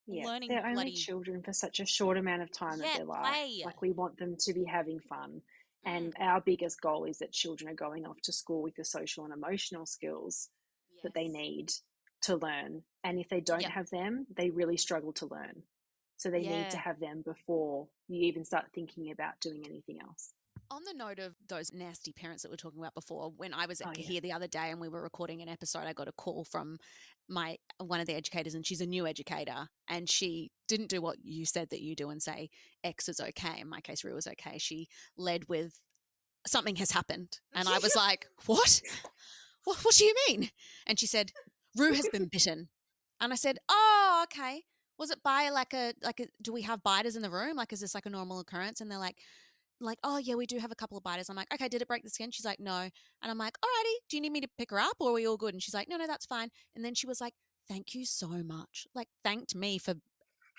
yeah, 0.07 0.25
learning 0.25 0.49
they're 0.49 0.61
only 0.63 0.73
bloody 0.73 0.93
children 0.93 1.43
for 1.43 1.51
such 1.53 1.80
a 1.80 1.86
short 1.86 2.17
amount 2.17 2.41
of 2.41 2.51
time 2.51 2.80
Yeah, 2.82 2.91
of 2.91 2.97
their 2.97 3.05
life. 3.05 3.34
play. 3.34 3.61
Like 3.65 3.82
we 3.82 3.91
want 3.91 4.17
them 4.17 4.36
to 4.39 4.53
be 4.53 4.63
having 4.63 4.99
fun. 5.01 5.41
Mm. 5.86 5.91
And 5.95 6.13
our 6.19 6.39
biggest 6.39 6.80
goal 6.82 7.03
is 7.03 7.17
that 7.19 7.34
children 7.34 7.69
are 7.69 7.75
going 7.75 8.05
off 8.05 8.21
to 8.23 8.32
school 8.32 8.61
with 8.61 8.75
the 8.75 8.86
social 8.86 9.25
and 9.25 9.34
emotional 9.34 9.86
skills 9.86 10.47
that 11.03 11.13
they 11.13 11.28
need 11.28 11.73
to 12.21 12.38
learn. 12.38 12.84
And 13.03 13.19
if 13.19 13.28
they 13.28 13.41
don't 13.41 13.61
Yep. 13.61 13.71
have 13.71 13.89
them, 13.89 14.25
they 14.36 14.49
really 14.49 14.78
struggle 14.78 15.11
to 15.13 15.25
learn. 15.25 15.63
So 16.15 16.32
they 16.32 16.43
need 16.43 16.69
to 16.71 16.78
have 16.78 16.99
them 16.99 17.21
before 17.21 17.89
you 18.07 18.21
even 18.28 18.43
start 18.45 18.67
thinking 18.73 19.11
about 19.11 19.39
doing 19.41 19.63
anything 19.67 19.99
else. 20.01 20.34
On 20.70 20.82
the 20.84 20.93
note 20.93 21.20
of 21.20 21.36
those 21.47 21.72
nasty 21.74 22.11
parents 22.11 22.43
that 22.43 22.49
we 22.49 22.55
are 22.55 22.57
talking 22.57 22.80
about 22.80 22.93
before, 22.93 23.32
when 23.38 23.53
I 23.53 23.65
was 23.68 23.82
Oh, 23.86 23.91
yeah. 23.95 24.03
here 24.03 24.22
the 24.22 24.34
other 24.34 24.47
day 24.47 24.70
and 24.70 24.82
we 24.82 24.89
were 24.89 25.01
recording 25.01 25.41
an 25.41 25.47
episode, 25.47 25.84
I 25.88 25.93
got 25.93 26.09
a 26.09 26.11
call 26.11 26.43
from 26.43 26.78
my 27.30 27.57
one 27.80 27.99
of 28.01 28.07
the 28.07 28.15
educators, 28.15 28.53
and 28.53 28.65
she's 28.65 28.82
a 28.82 28.86
new 28.86 29.07
educator, 29.07 29.70
and 29.88 30.09
she 30.09 30.51
didn't 30.68 30.89
do 30.89 31.01
what 31.01 31.18
you 31.24 31.45
said 31.45 31.70
that 31.70 31.82
you 31.82 31.95
do 31.95 32.09
and 32.09 32.22
say 32.22 32.49
X 32.84 33.07
is 33.07 33.20
okay. 33.20 33.59
In 33.61 33.70
my 33.70 33.80
case, 33.82 34.03
Rue 34.03 34.18
is 34.18 34.28
okay. 34.28 34.57
She 34.57 34.88
led 35.18 35.47
with 35.47 35.80
something 36.45 36.76
has 36.78 36.91
happened, 36.91 37.39
and 37.53 37.68
I 37.70 37.80
was 37.80 37.95
like, 37.95 38.28
what? 38.45 38.82
What? 39.63 39.78
What 39.86 39.95
do 39.95 40.03
you 40.05 40.15
mean? 40.28 40.49
And 40.86 40.99
she 40.99 41.07
said, 41.07 41.32
Rue 41.78 41.93
has 41.93 42.07
been 42.09 42.28
bitten, 42.28 42.70
and 43.22 43.32
I 43.32 43.36
said, 43.36 43.57
oh, 43.70 44.26
okay. 44.26 44.63
Was 44.97 45.11
it 45.11 45.22
by 45.24 45.49
like 45.49 45.74
a 45.74 45.93
like 46.03 46.20
a? 46.20 46.28
Do 46.41 46.51
we 46.51 46.63
have 46.63 46.82
biters 46.84 47.15
in 47.15 47.22
the 47.22 47.30
room? 47.30 47.55
Like, 47.55 47.72
is 47.72 47.82
this 47.82 47.93
like 47.93 48.05
a 48.05 48.09
normal 48.09 48.39
occurrence? 48.39 48.82
And 48.82 48.89
they're 48.89 48.97
like 48.97 49.18
like, 49.86 49.99
oh 50.03 50.17
yeah, 50.17 50.36
we 50.36 50.45
do 50.45 50.57
have 50.59 50.71
a 50.71 50.75
couple 50.75 50.97
of 50.97 51.03
biters. 51.03 51.30
I'm 51.30 51.36
like, 51.36 51.53
okay, 51.53 51.67
did 51.67 51.82
it 51.82 51.88
break 51.88 52.03
the 52.03 52.09
skin? 52.09 52.32
She's 52.32 52.45
like, 52.45 52.59
no. 52.59 52.78
And 53.21 53.32
I'm 53.32 53.38
like, 53.38 53.55
alrighty, 53.63 53.95
do 54.09 54.17
you 54.17 54.21
need 54.21 54.32
me 54.32 54.41
to 54.41 54.49
pick 54.57 54.71
her 54.71 54.80
up 54.80 54.97
or 54.99 55.11
are 55.11 55.13
we 55.13 55.28
all 55.28 55.38
good? 55.38 55.53
And 55.53 55.61
she's 55.61 55.73
like, 55.73 55.89
no, 55.89 55.97
no, 55.97 56.07
that's 56.07 56.25
fine. 56.25 56.49
And 56.75 56.84
then 56.84 56.95
she 56.95 57.07
was 57.07 57.21
like, 57.21 57.34
thank 57.67 57.93
you 57.93 58.05
so 58.05 58.28
much. 58.28 58.88
Like, 58.95 59.07
thanked 59.23 59.55
me 59.55 59.78
for 59.78 59.95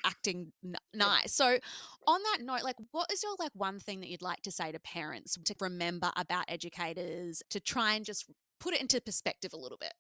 acting 0.04 0.52
n- 0.64 0.76
nice. 0.94 1.34
So, 1.34 1.58
on 2.06 2.20
that 2.22 2.38
note, 2.42 2.62
like, 2.62 2.76
what 2.92 3.10
is 3.12 3.22
your 3.22 3.34
like 3.38 3.52
one 3.54 3.78
thing 3.78 4.00
that 4.00 4.08
you'd 4.08 4.22
like 4.22 4.42
to 4.42 4.50
say 4.50 4.72
to 4.72 4.78
parents 4.78 5.36
to 5.44 5.54
remember 5.60 6.10
about 6.16 6.44
educators 6.48 7.42
to 7.50 7.60
try 7.60 7.94
and 7.94 8.04
just 8.04 8.30
put 8.60 8.74
it 8.74 8.80
into 8.80 9.00
perspective 9.00 9.52
a 9.52 9.58
little 9.58 9.78
bit? 9.78 9.94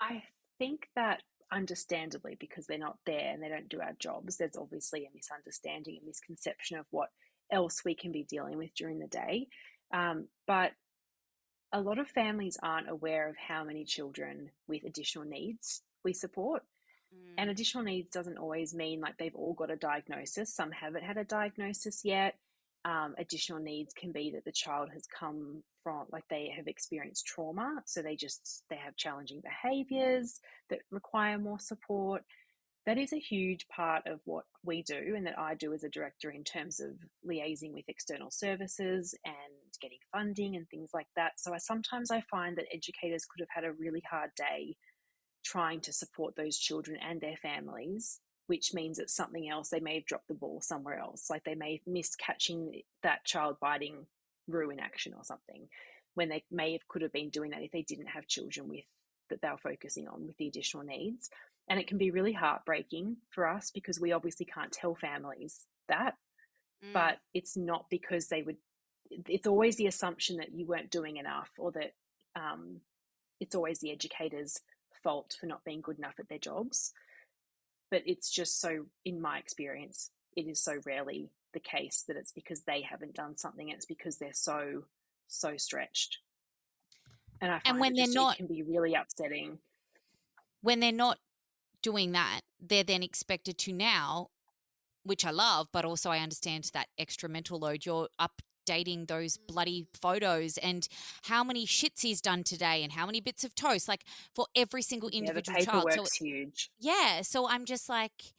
I 0.00 0.22
think 0.58 0.88
that 0.96 1.22
understandably, 1.52 2.36
because 2.38 2.66
they're 2.66 2.78
not 2.78 2.98
there 3.06 3.32
and 3.32 3.42
they 3.42 3.48
don't 3.48 3.68
do 3.68 3.80
our 3.80 3.94
jobs, 3.98 4.36
there's 4.36 4.56
obviously 4.56 5.04
a 5.04 5.14
misunderstanding, 5.14 5.98
a 6.02 6.06
misconception 6.06 6.78
of 6.78 6.86
what 6.90 7.08
else 7.50 7.82
we 7.84 7.94
can 7.94 8.12
be 8.12 8.24
dealing 8.24 8.56
with 8.58 8.74
during 8.74 8.98
the 8.98 9.06
day. 9.06 9.48
Um, 9.92 10.28
but 10.46 10.72
a 11.72 11.80
lot 11.80 11.98
of 11.98 12.08
families 12.08 12.58
aren't 12.62 12.88
aware 12.88 13.28
of 13.28 13.36
how 13.36 13.64
many 13.64 13.84
children 13.84 14.50
with 14.66 14.84
additional 14.84 15.24
needs 15.24 15.82
we 16.04 16.12
support. 16.12 16.62
And 17.38 17.50
additional 17.50 17.84
needs 17.84 18.10
doesn't 18.10 18.38
always 18.38 18.74
mean 18.74 19.00
like 19.00 19.16
they've 19.16 19.34
all 19.34 19.54
got 19.54 19.70
a 19.70 19.76
diagnosis. 19.76 20.54
Some 20.54 20.70
haven't 20.70 21.04
had 21.04 21.16
a 21.16 21.24
diagnosis 21.24 22.04
yet. 22.04 22.34
Um, 22.84 23.14
additional 23.18 23.60
needs 23.60 23.92
can 23.94 24.12
be 24.12 24.30
that 24.32 24.44
the 24.44 24.52
child 24.52 24.90
has 24.92 25.06
come 25.06 25.62
from 25.82 26.06
like 26.12 26.24
they 26.28 26.52
have 26.56 26.68
experienced 26.68 27.26
trauma, 27.26 27.82
so 27.86 28.02
they 28.02 28.16
just 28.16 28.62
they 28.70 28.76
have 28.76 28.96
challenging 28.96 29.40
behaviors 29.40 30.40
that 30.70 30.80
require 30.90 31.38
more 31.38 31.58
support. 31.58 32.24
That 32.86 32.98
is 32.98 33.12
a 33.12 33.18
huge 33.18 33.68
part 33.68 34.06
of 34.06 34.20
what 34.24 34.44
we 34.64 34.82
do 34.82 35.14
and 35.14 35.26
that 35.26 35.38
I 35.38 35.54
do 35.54 35.74
as 35.74 35.84
a 35.84 35.90
director 35.90 36.30
in 36.30 36.42
terms 36.42 36.80
of 36.80 36.92
liaising 37.26 37.74
with 37.74 37.84
external 37.88 38.30
services 38.30 39.14
and 39.26 39.34
getting 39.80 39.98
funding 40.10 40.56
and 40.56 40.66
things 40.68 40.90
like 40.94 41.08
that. 41.14 41.32
So 41.38 41.52
I 41.52 41.58
sometimes 41.58 42.10
I 42.10 42.22
find 42.30 42.56
that 42.56 42.72
educators 42.72 43.26
could 43.26 43.40
have 43.40 43.50
had 43.50 43.64
a 43.64 43.74
really 43.74 44.02
hard 44.10 44.30
day 44.36 44.76
trying 45.44 45.80
to 45.82 45.92
support 45.92 46.34
those 46.36 46.58
children 46.58 46.98
and 47.06 47.20
their 47.20 47.36
families, 47.36 48.20
which 48.46 48.72
means 48.72 48.98
it's 48.98 49.14
something 49.14 49.48
else. 49.48 49.68
They 49.68 49.80
may 49.80 49.96
have 49.96 50.06
dropped 50.06 50.28
the 50.28 50.34
ball 50.34 50.60
somewhere 50.62 50.98
else. 50.98 51.28
Like 51.28 51.44
they 51.44 51.54
may 51.54 51.72
have 51.72 51.92
missed 51.92 52.18
catching 52.18 52.82
that 53.02 53.24
child 53.24 53.56
biting 53.60 54.06
Rue 54.46 54.70
in 54.70 54.80
action 54.80 55.12
or 55.14 55.24
something 55.24 55.68
when 56.14 56.28
they 56.30 56.42
may 56.50 56.72
have 56.72 56.88
could 56.88 57.02
have 57.02 57.12
been 57.12 57.30
doing 57.30 57.50
that 57.50 57.62
if 57.62 57.70
they 57.70 57.82
didn't 57.82 58.06
have 58.06 58.26
children 58.26 58.68
with 58.68 58.84
that 59.30 59.42
they 59.42 59.48
were 59.48 59.58
focusing 59.58 60.08
on 60.08 60.26
with 60.26 60.36
the 60.38 60.48
additional 60.48 60.82
needs. 60.84 61.28
And 61.68 61.78
it 61.78 61.86
can 61.86 61.98
be 61.98 62.10
really 62.10 62.32
heartbreaking 62.32 63.18
for 63.30 63.46
us 63.46 63.70
because 63.70 64.00
we 64.00 64.12
obviously 64.12 64.46
can't 64.46 64.72
tell 64.72 64.94
families 64.94 65.66
that, 65.88 66.16
Mm. 66.82 66.92
but 66.92 67.18
it's 67.34 67.56
not 67.56 67.90
because 67.90 68.28
they 68.28 68.42
would, 68.42 68.56
it's 69.10 69.46
always 69.48 69.76
the 69.76 69.86
assumption 69.88 70.36
that 70.36 70.52
you 70.52 70.64
weren't 70.64 70.90
doing 70.90 71.16
enough 71.16 71.50
or 71.58 71.72
that 71.72 71.92
um, 72.36 72.80
it's 73.40 73.54
always 73.56 73.80
the 73.80 73.90
educator's 73.90 74.60
fault 75.02 75.36
for 75.40 75.46
not 75.46 75.64
being 75.64 75.80
good 75.80 75.98
enough 75.98 76.14
at 76.20 76.28
their 76.28 76.38
jobs. 76.38 76.92
But 77.90 78.02
it's 78.06 78.30
just 78.30 78.60
so, 78.60 78.86
in 79.04 79.20
my 79.20 79.38
experience, 79.38 80.10
it 80.36 80.42
is 80.42 80.62
so 80.62 80.78
rarely 80.86 81.30
the 81.52 81.60
case 81.60 82.04
that 82.06 82.16
it's 82.16 82.32
because 82.32 82.62
they 82.62 82.82
haven't 82.82 83.14
done 83.14 83.36
something. 83.36 83.70
It's 83.70 83.86
because 83.86 84.18
they're 84.18 84.32
so, 84.32 84.84
so 85.26 85.56
stretched. 85.56 86.18
And 87.40 87.50
I 87.50 87.58
find 87.60 87.80
when 87.80 87.94
they're 87.94 88.06
not- 88.08 88.34
it 88.34 88.38
can 88.38 88.46
be 88.46 88.62
really 88.62 88.94
upsetting. 88.94 89.58
when 90.60 90.80
they're 90.80 90.92
not 90.92 91.18
doing 91.88 92.12
that, 92.12 92.40
they're 92.60 92.84
then 92.84 93.02
expected 93.02 93.56
to 93.56 93.72
now, 93.72 94.28
which 95.04 95.24
I 95.24 95.30
love, 95.30 95.68
but 95.72 95.84
also 95.86 96.10
I 96.10 96.18
understand 96.18 96.70
that 96.74 96.88
extra 96.98 97.28
mental 97.28 97.58
load. 97.58 97.86
You're 97.86 98.08
updating 98.20 99.08
those 99.08 99.38
bloody 99.38 99.82
mm. 99.82 99.86
photos 99.98 100.58
and 100.58 100.86
how 101.22 101.42
many 101.42 101.66
shits 101.66 102.02
he's 102.02 102.20
done 102.20 102.42
today 102.44 102.82
and 102.82 102.92
how 102.92 103.06
many 103.06 103.20
bits 103.22 103.42
of 103.42 103.54
toast, 103.54 103.88
like 103.88 104.04
for 104.34 104.46
every 104.54 104.82
single 104.82 105.08
Yeah, 105.10 105.20
the 105.20 105.28
individual 105.28 105.64
child. 105.64 105.92
So 105.92 106.04
huge. 106.24 106.70
yeah, 106.78 107.22
so 107.22 107.48
I'm 107.48 107.64
just 107.64 107.88
like, 107.88 108.34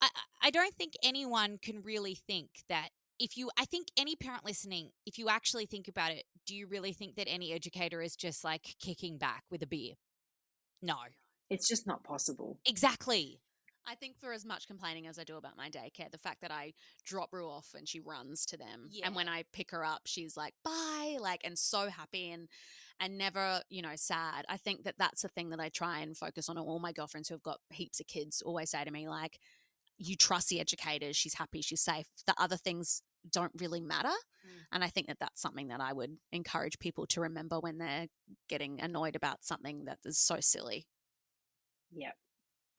I- 0.00 0.10
I 0.42 0.50
don't 0.50 0.74
think 0.74 0.92
anyone 1.02 1.58
can 1.60 1.82
really 1.82 2.14
think 2.14 2.50
that 2.68 2.90
if 3.18 3.36
you, 3.36 3.50
I 3.58 3.64
think 3.64 3.88
any 3.96 4.14
parent 4.14 4.44
listening, 4.44 4.90
if 5.06 5.18
you 5.18 5.28
actually 5.28 5.66
think 5.66 5.88
about 5.88 6.12
it, 6.12 6.24
do 6.46 6.54
you 6.54 6.68
really 6.68 6.92
think 6.92 7.16
that 7.16 7.26
any 7.28 7.52
educator 7.52 8.00
is 8.00 8.14
just 8.14 8.44
like 8.44 8.76
kicking 8.78 9.18
back 9.18 9.42
with 9.50 9.62
a 9.62 9.66
beer? 9.66 9.94
No, 10.80 10.96
It's 11.50 11.68
just 11.68 11.86
not 11.86 12.04
possible. 12.04 12.58
exactly. 12.66 13.40
I 13.88 13.94
think 13.94 14.18
for 14.18 14.32
as 14.32 14.44
much 14.44 14.66
complaining 14.66 15.06
as 15.06 15.16
I 15.16 15.22
do 15.22 15.36
about 15.36 15.56
my 15.56 15.70
daycare, 15.70 16.10
the 16.10 16.18
fact 16.18 16.40
that 16.40 16.50
I 16.50 16.72
drop 17.04 17.28
Rue 17.32 17.48
off 17.48 17.68
and 17.72 17.88
she 17.88 18.00
runs 18.00 18.44
to 18.46 18.56
them, 18.56 18.88
and 19.04 19.14
when 19.14 19.28
I 19.28 19.44
pick 19.52 19.70
her 19.70 19.84
up, 19.84 20.02
she's 20.06 20.36
like 20.36 20.54
bye, 20.64 21.16
like 21.20 21.42
and 21.44 21.56
so 21.56 21.88
happy 21.88 22.32
and 22.32 22.48
and 22.98 23.16
never 23.16 23.62
you 23.70 23.82
know 23.82 23.94
sad. 23.94 24.44
I 24.48 24.56
think 24.56 24.82
that 24.84 24.96
that's 24.98 25.22
the 25.22 25.28
thing 25.28 25.50
that 25.50 25.60
I 25.60 25.68
try 25.68 26.00
and 26.00 26.16
focus 26.16 26.48
on. 26.48 26.58
All 26.58 26.80
my 26.80 26.90
girlfriends 26.90 27.28
who've 27.28 27.42
got 27.42 27.60
heaps 27.70 28.00
of 28.00 28.08
kids 28.08 28.42
always 28.42 28.70
say 28.70 28.82
to 28.82 28.90
me 28.90 29.08
like, 29.08 29.38
"You 29.98 30.16
trust 30.16 30.48
the 30.48 30.58
educators. 30.58 31.16
She's 31.16 31.34
happy. 31.34 31.62
She's 31.62 31.80
safe. 31.82 32.06
The 32.26 32.34
other 32.38 32.56
things 32.56 33.02
don't 33.30 33.52
really 33.56 33.80
matter." 33.80 34.08
Mm. 34.08 34.66
And 34.72 34.84
I 34.84 34.88
think 34.88 35.06
that 35.06 35.20
that's 35.20 35.40
something 35.40 35.68
that 35.68 35.80
I 35.80 35.92
would 35.92 36.18
encourage 36.32 36.80
people 36.80 37.06
to 37.06 37.20
remember 37.20 37.60
when 37.60 37.78
they're 37.78 38.08
getting 38.48 38.80
annoyed 38.80 39.14
about 39.14 39.44
something 39.44 39.84
that 39.84 39.98
is 40.04 40.18
so 40.18 40.38
silly. 40.40 40.88
Yep, 41.94 42.14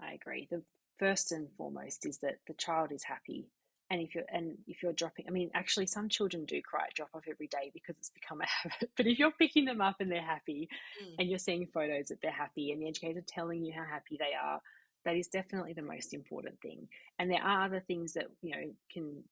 I 0.02 0.14
agree. 0.14 0.48
The 0.50 0.64
first 1.00 1.32
and 1.32 1.48
foremost 1.58 2.06
is 2.06 2.20
that 2.20 2.38
the 2.48 2.54
child 2.54 2.92
is 2.92 3.04
happy. 3.04 3.50
And 3.90 4.02
if 4.02 4.14
you're 4.16 4.26
and 4.32 4.58
if 4.68 4.84
you're 4.84 4.92
dropping, 4.94 5.26
I 5.28 5.32
mean, 5.32 5.50
actually, 5.54 5.86
some 5.88 6.10
children 6.10 6.44
do 6.46 6.62
cry 6.62 6.86
at 6.88 6.94
drop 6.94 7.10
off 7.14 7.24
every 7.30 7.48
day 7.48 7.72
because 7.74 7.96
it's 7.98 8.10
become 8.10 8.42
a 8.42 8.46
habit. 8.70 8.92
But 8.98 9.08
if 9.08 9.18
you're 9.18 9.32
picking 9.32 9.64
them 9.66 9.80
up 9.82 9.98
and 10.02 10.12
they're 10.12 10.22
happy, 10.22 10.68
Mm. 11.02 11.16
and 11.20 11.30
you're 11.30 11.40
seeing 11.40 11.68
photos 11.68 12.08
that 12.08 12.22
they're 12.22 12.32
happy, 12.32 12.72
and 12.72 12.82
the 12.82 12.88
educator 12.90 13.22
telling 13.26 13.64
you 13.64 13.74
how 13.74 13.86
happy 13.86 14.18
they 14.20 14.34
are, 14.42 14.62
that 15.06 15.16
is 15.16 15.28
definitely 15.30 15.74
the 15.74 15.82
most 15.82 16.14
important 16.14 16.60
thing. 16.60 16.90
And 17.18 17.32
there 17.32 17.42
are 17.42 17.64
other 17.66 17.80
things 17.80 18.14
that 18.14 18.28
you 18.42 18.52
know 18.52 18.74
can 18.92 19.24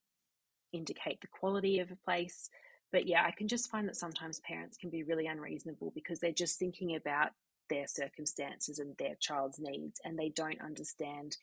indicate 0.72 1.19
the 1.22 1.27
quality 1.27 1.80
of 1.80 1.91
a 1.91 1.95
place. 1.97 2.49
But 2.91 3.07
yeah, 3.07 3.23
I 3.26 3.31
can 3.31 3.47
just 3.49 3.69
find 3.69 3.88
that 3.89 3.97
sometimes 3.97 4.39
parents 4.39 4.77
can 4.77 4.89
be 4.89 5.03
really 5.03 5.27
unreasonable 5.27 5.91
because 5.93 6.19
they're 6.19 6.31
just 6.31 6.57
thinking 6.60 6.95
about 6.95 7.31
their 7.70 7.88
circumstances 7.88 8.80
and 8.80 8.96
their 8.98 9.16
child's 9.20 9.60
needs, 9.60 10.00
and 10.04 10.18
they 10.18 10.30
don't 10.30 10.62
understand 10.62 11.38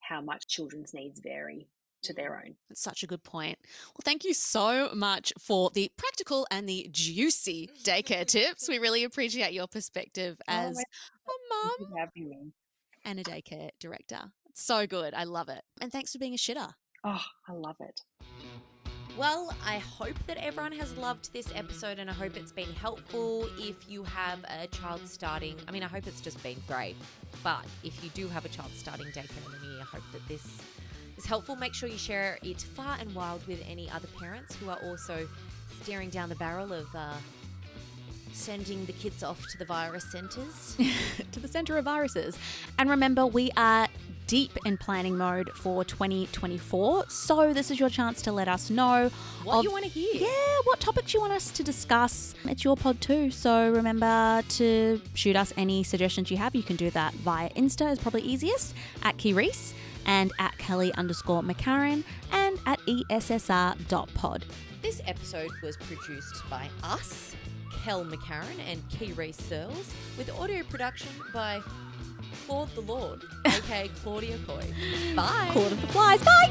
how 0.00 0.20
much 0.20 0.46
children's 0.46 0.94
needs 0.94 1.20
vary 1.20 1.68
to 2.02 2.12
mm, 2.12 2.16
their 2.16 2.36
own. 2.36 2.54
That's 2.68 2.82
such 2.82 3.02
a 3.02 3.06
good 3.06 3.22
point. 3.22 3.58
Well, 3.88 4.02
thank 4.04 4.24
you 4.24 4.34
so 4.34 4.90
much 4.94 5.32
for 5.38 5.70
the 5.70 5.90
practical 5.96 6.46
and 6.50 6.68
the 6.68 6.88
juicy 6.90 7.70
daycare 7.84 8.26
tips. 8.26 8.68
We 8.68 8.78
really 8.78 9.04
appreciate 9.04 9.52
your 9.52 9.66
perspective 9.66 10.38
oh, 10.48 10.52
as 10.52 10.76
my- 10.76 10.82
a 10.82 11.64
mum 11.64 11.72
Thank 11.78 11.80
you 11.80 11.86
for 11.88 11.98
having 11.98 12.28
me. 12.28 12.52
and 13.04 13.18
a 13.20 13.24
daycare 13.24 13.70
director. 13.80 14.32
It's 14.50 14.62
so 14.62 14.86
good. 14.86 15.14
I 15.14 15.24
love 15.24 15.48
it. 15.48 15.62
And 15.80 15.90
thanks 15.92 16.12
for 16.12 16.18
being 16.18 16.34
a 16.34 16.38
shitter. 16.38 16.72
Oh, 17.04 17.22
I 17.48 17.52
love 17.52 17.76
it. 17.80 18.00
Well, 19.16 19.54
I 19.64 19.78
hope 19.78 20.18
that 20.26 20.36
everyone 20.36 20.72
has 20.72 20.94
loved 20.98 21.32
this 21.32 21.50
episode 21.54 21.98
and 21.98 22.10
I 22.10 22.12
hope 22.12 22.36
it's 22.36 22.52
been 22.52 22.70
helpful. 22.74 23.48
If 23.56 23.88
you 23.88 24.04
have 24.04 24.44
a 24.44 24.66
child 24.66 25.08
starting, 25.08 25.56
I 25.66 25.70
mean, 25.70 25.82
I 25.82 25.86
hope 25.86 26.06
it's 26.06 26.20
just 26.20 26.42
been 26.42 26.62
great. 26.68 26.96
But 27.42 27.64
if 27.82 28.04
you 28.04 28.10
do 28.10 28.28
have 28.28 28.44
a 28.44 28.50
child 28.50 28.72
starting 28.74 29.06
daycare 29.06 29.46
in 29.46 29.52
the 29.52 29.66
new 29.66 29.72
year, 29.72 29.80
I 29.80 29.84
hope 29.84 30.02
that 30.12 30.28
this 30.28 30.58
is 31.16 31.24
helpful. 31.24 31.56
Make 31.56 31.72
sure 31.72 31.88
you 31.88 31.96
share 31.96 32.38
it 32.42 32.60
far 32.60 32.98
and 33.00 33.14
wide 33.14 33.40
with 33.46 33.64
any 33.66 33.88
other 33.90 34.08
parents 34.20 34.54
who 34.56 34.68
are 34.68 34.78
also 34.84 35.26
staring 35.82 36.10
down 36.10 36.28
the 36.28 36.34
barrel 36.34 36.74
of 36.74 36.86
uh, 36.94 37.14
sending 38.34 38.84
the 38.84 38.92
kids 38.92 39.22
off 39.22 39.40
to 39.48 39.56
the 39.56 39.64
virus 39.64 40.04
centres. 40.12 40.76
to 41.32 41.40
the 41.40 41.48
center 41.48 41.78
of 41.78 41.86
viruses. 41.86 42.36
And 42.78 42.90
remember, 42.90 43.24
we 43.24 43.50
are 43.56 43.88
deep 44.26 44.56
in 44.64 44.76
planning 44.76 45.16
mode 45.16 45.50
for 45.54 45.84
2024. 45.84 47.04
So 47.08 47.52
this 47.52 47.70
is 47.70 47.78
your 47.78 47.88
chance 47.88 48.22
to 48.22 48.32
let 48.32 48.48
us 48.48 48.70
know 48.70 49.10
what 49.44 49.58
of- 49.58 49.64
you 49.64 49.70
want 49.70 49.84
to 49.84 49.90
hear? 49.90 50.22
yeah, 50.28 50.56
what 50.64 50.80
topics 50.80 51.14
you 51.14 51.20
want 51.20 51.32
us 51.32 51.50
to 51.52 51.62
discuss. 51.62 52.34
It's 52.44 52.64
your 52.64 52.76
pod 52.76 53.00
too. 53.00 53.30
So 53.30 53.70
remember 53.70 54.42
to 54.48 55.00
shoot 55.14 55.36
us 55.36 55.52
any 55.56 55.82
suggestions 55.84 56.30
you 56.30 56.36
have. 56.36 56.54
You 56.54 56.62
can 56.62 56.76
do 56.76 56.90
that 56.90 57.14
via 57.14 57.50
Insta 57.50 57.90
is 57.92 57.98
probably 57.98 58.22
easiest 58.22 58.74
at 59.02 59.16
Kee 59.18 59.32
Reece 59.32 59.74
and 60.06 60.32
at 60.38 60.56
Kelly 60.58 60.92
underscore 60.94 61.42
McCarren 61.42 62.04
and 62.32 62.58
at 62.66 62.78
ESSR.pod. 62.86 64.44
This 64.82 65.00
episode 65.06 65.50
was 65.62 65.76
produced 65.76 66.48
by 66.48 66.68
us, 66.82 67.34
Kel 67.82 68.04
McCarren 68.04 68.58
and 68.70 68.82
Kee 68.90 69.12
Reece 69.12 69.36
Searles, 69.36 69.92
with 70.16 70.30
audio 70.38 70.62
production 70.64 71.08
by 71.32 71.60
Claude 72.46 72.74
the 72.74 72.80
Lord, 72.82 73.22
aka 73.44 73.88
Claudia 74.02 74.38
Coy. 74.46 74.64
Bye. 75.14 75.50
Court 75.52 75.72
of 75.72 75.80
the 75.80 75.86
Flies. 75.88 76.22
Bye! 76.22 76.50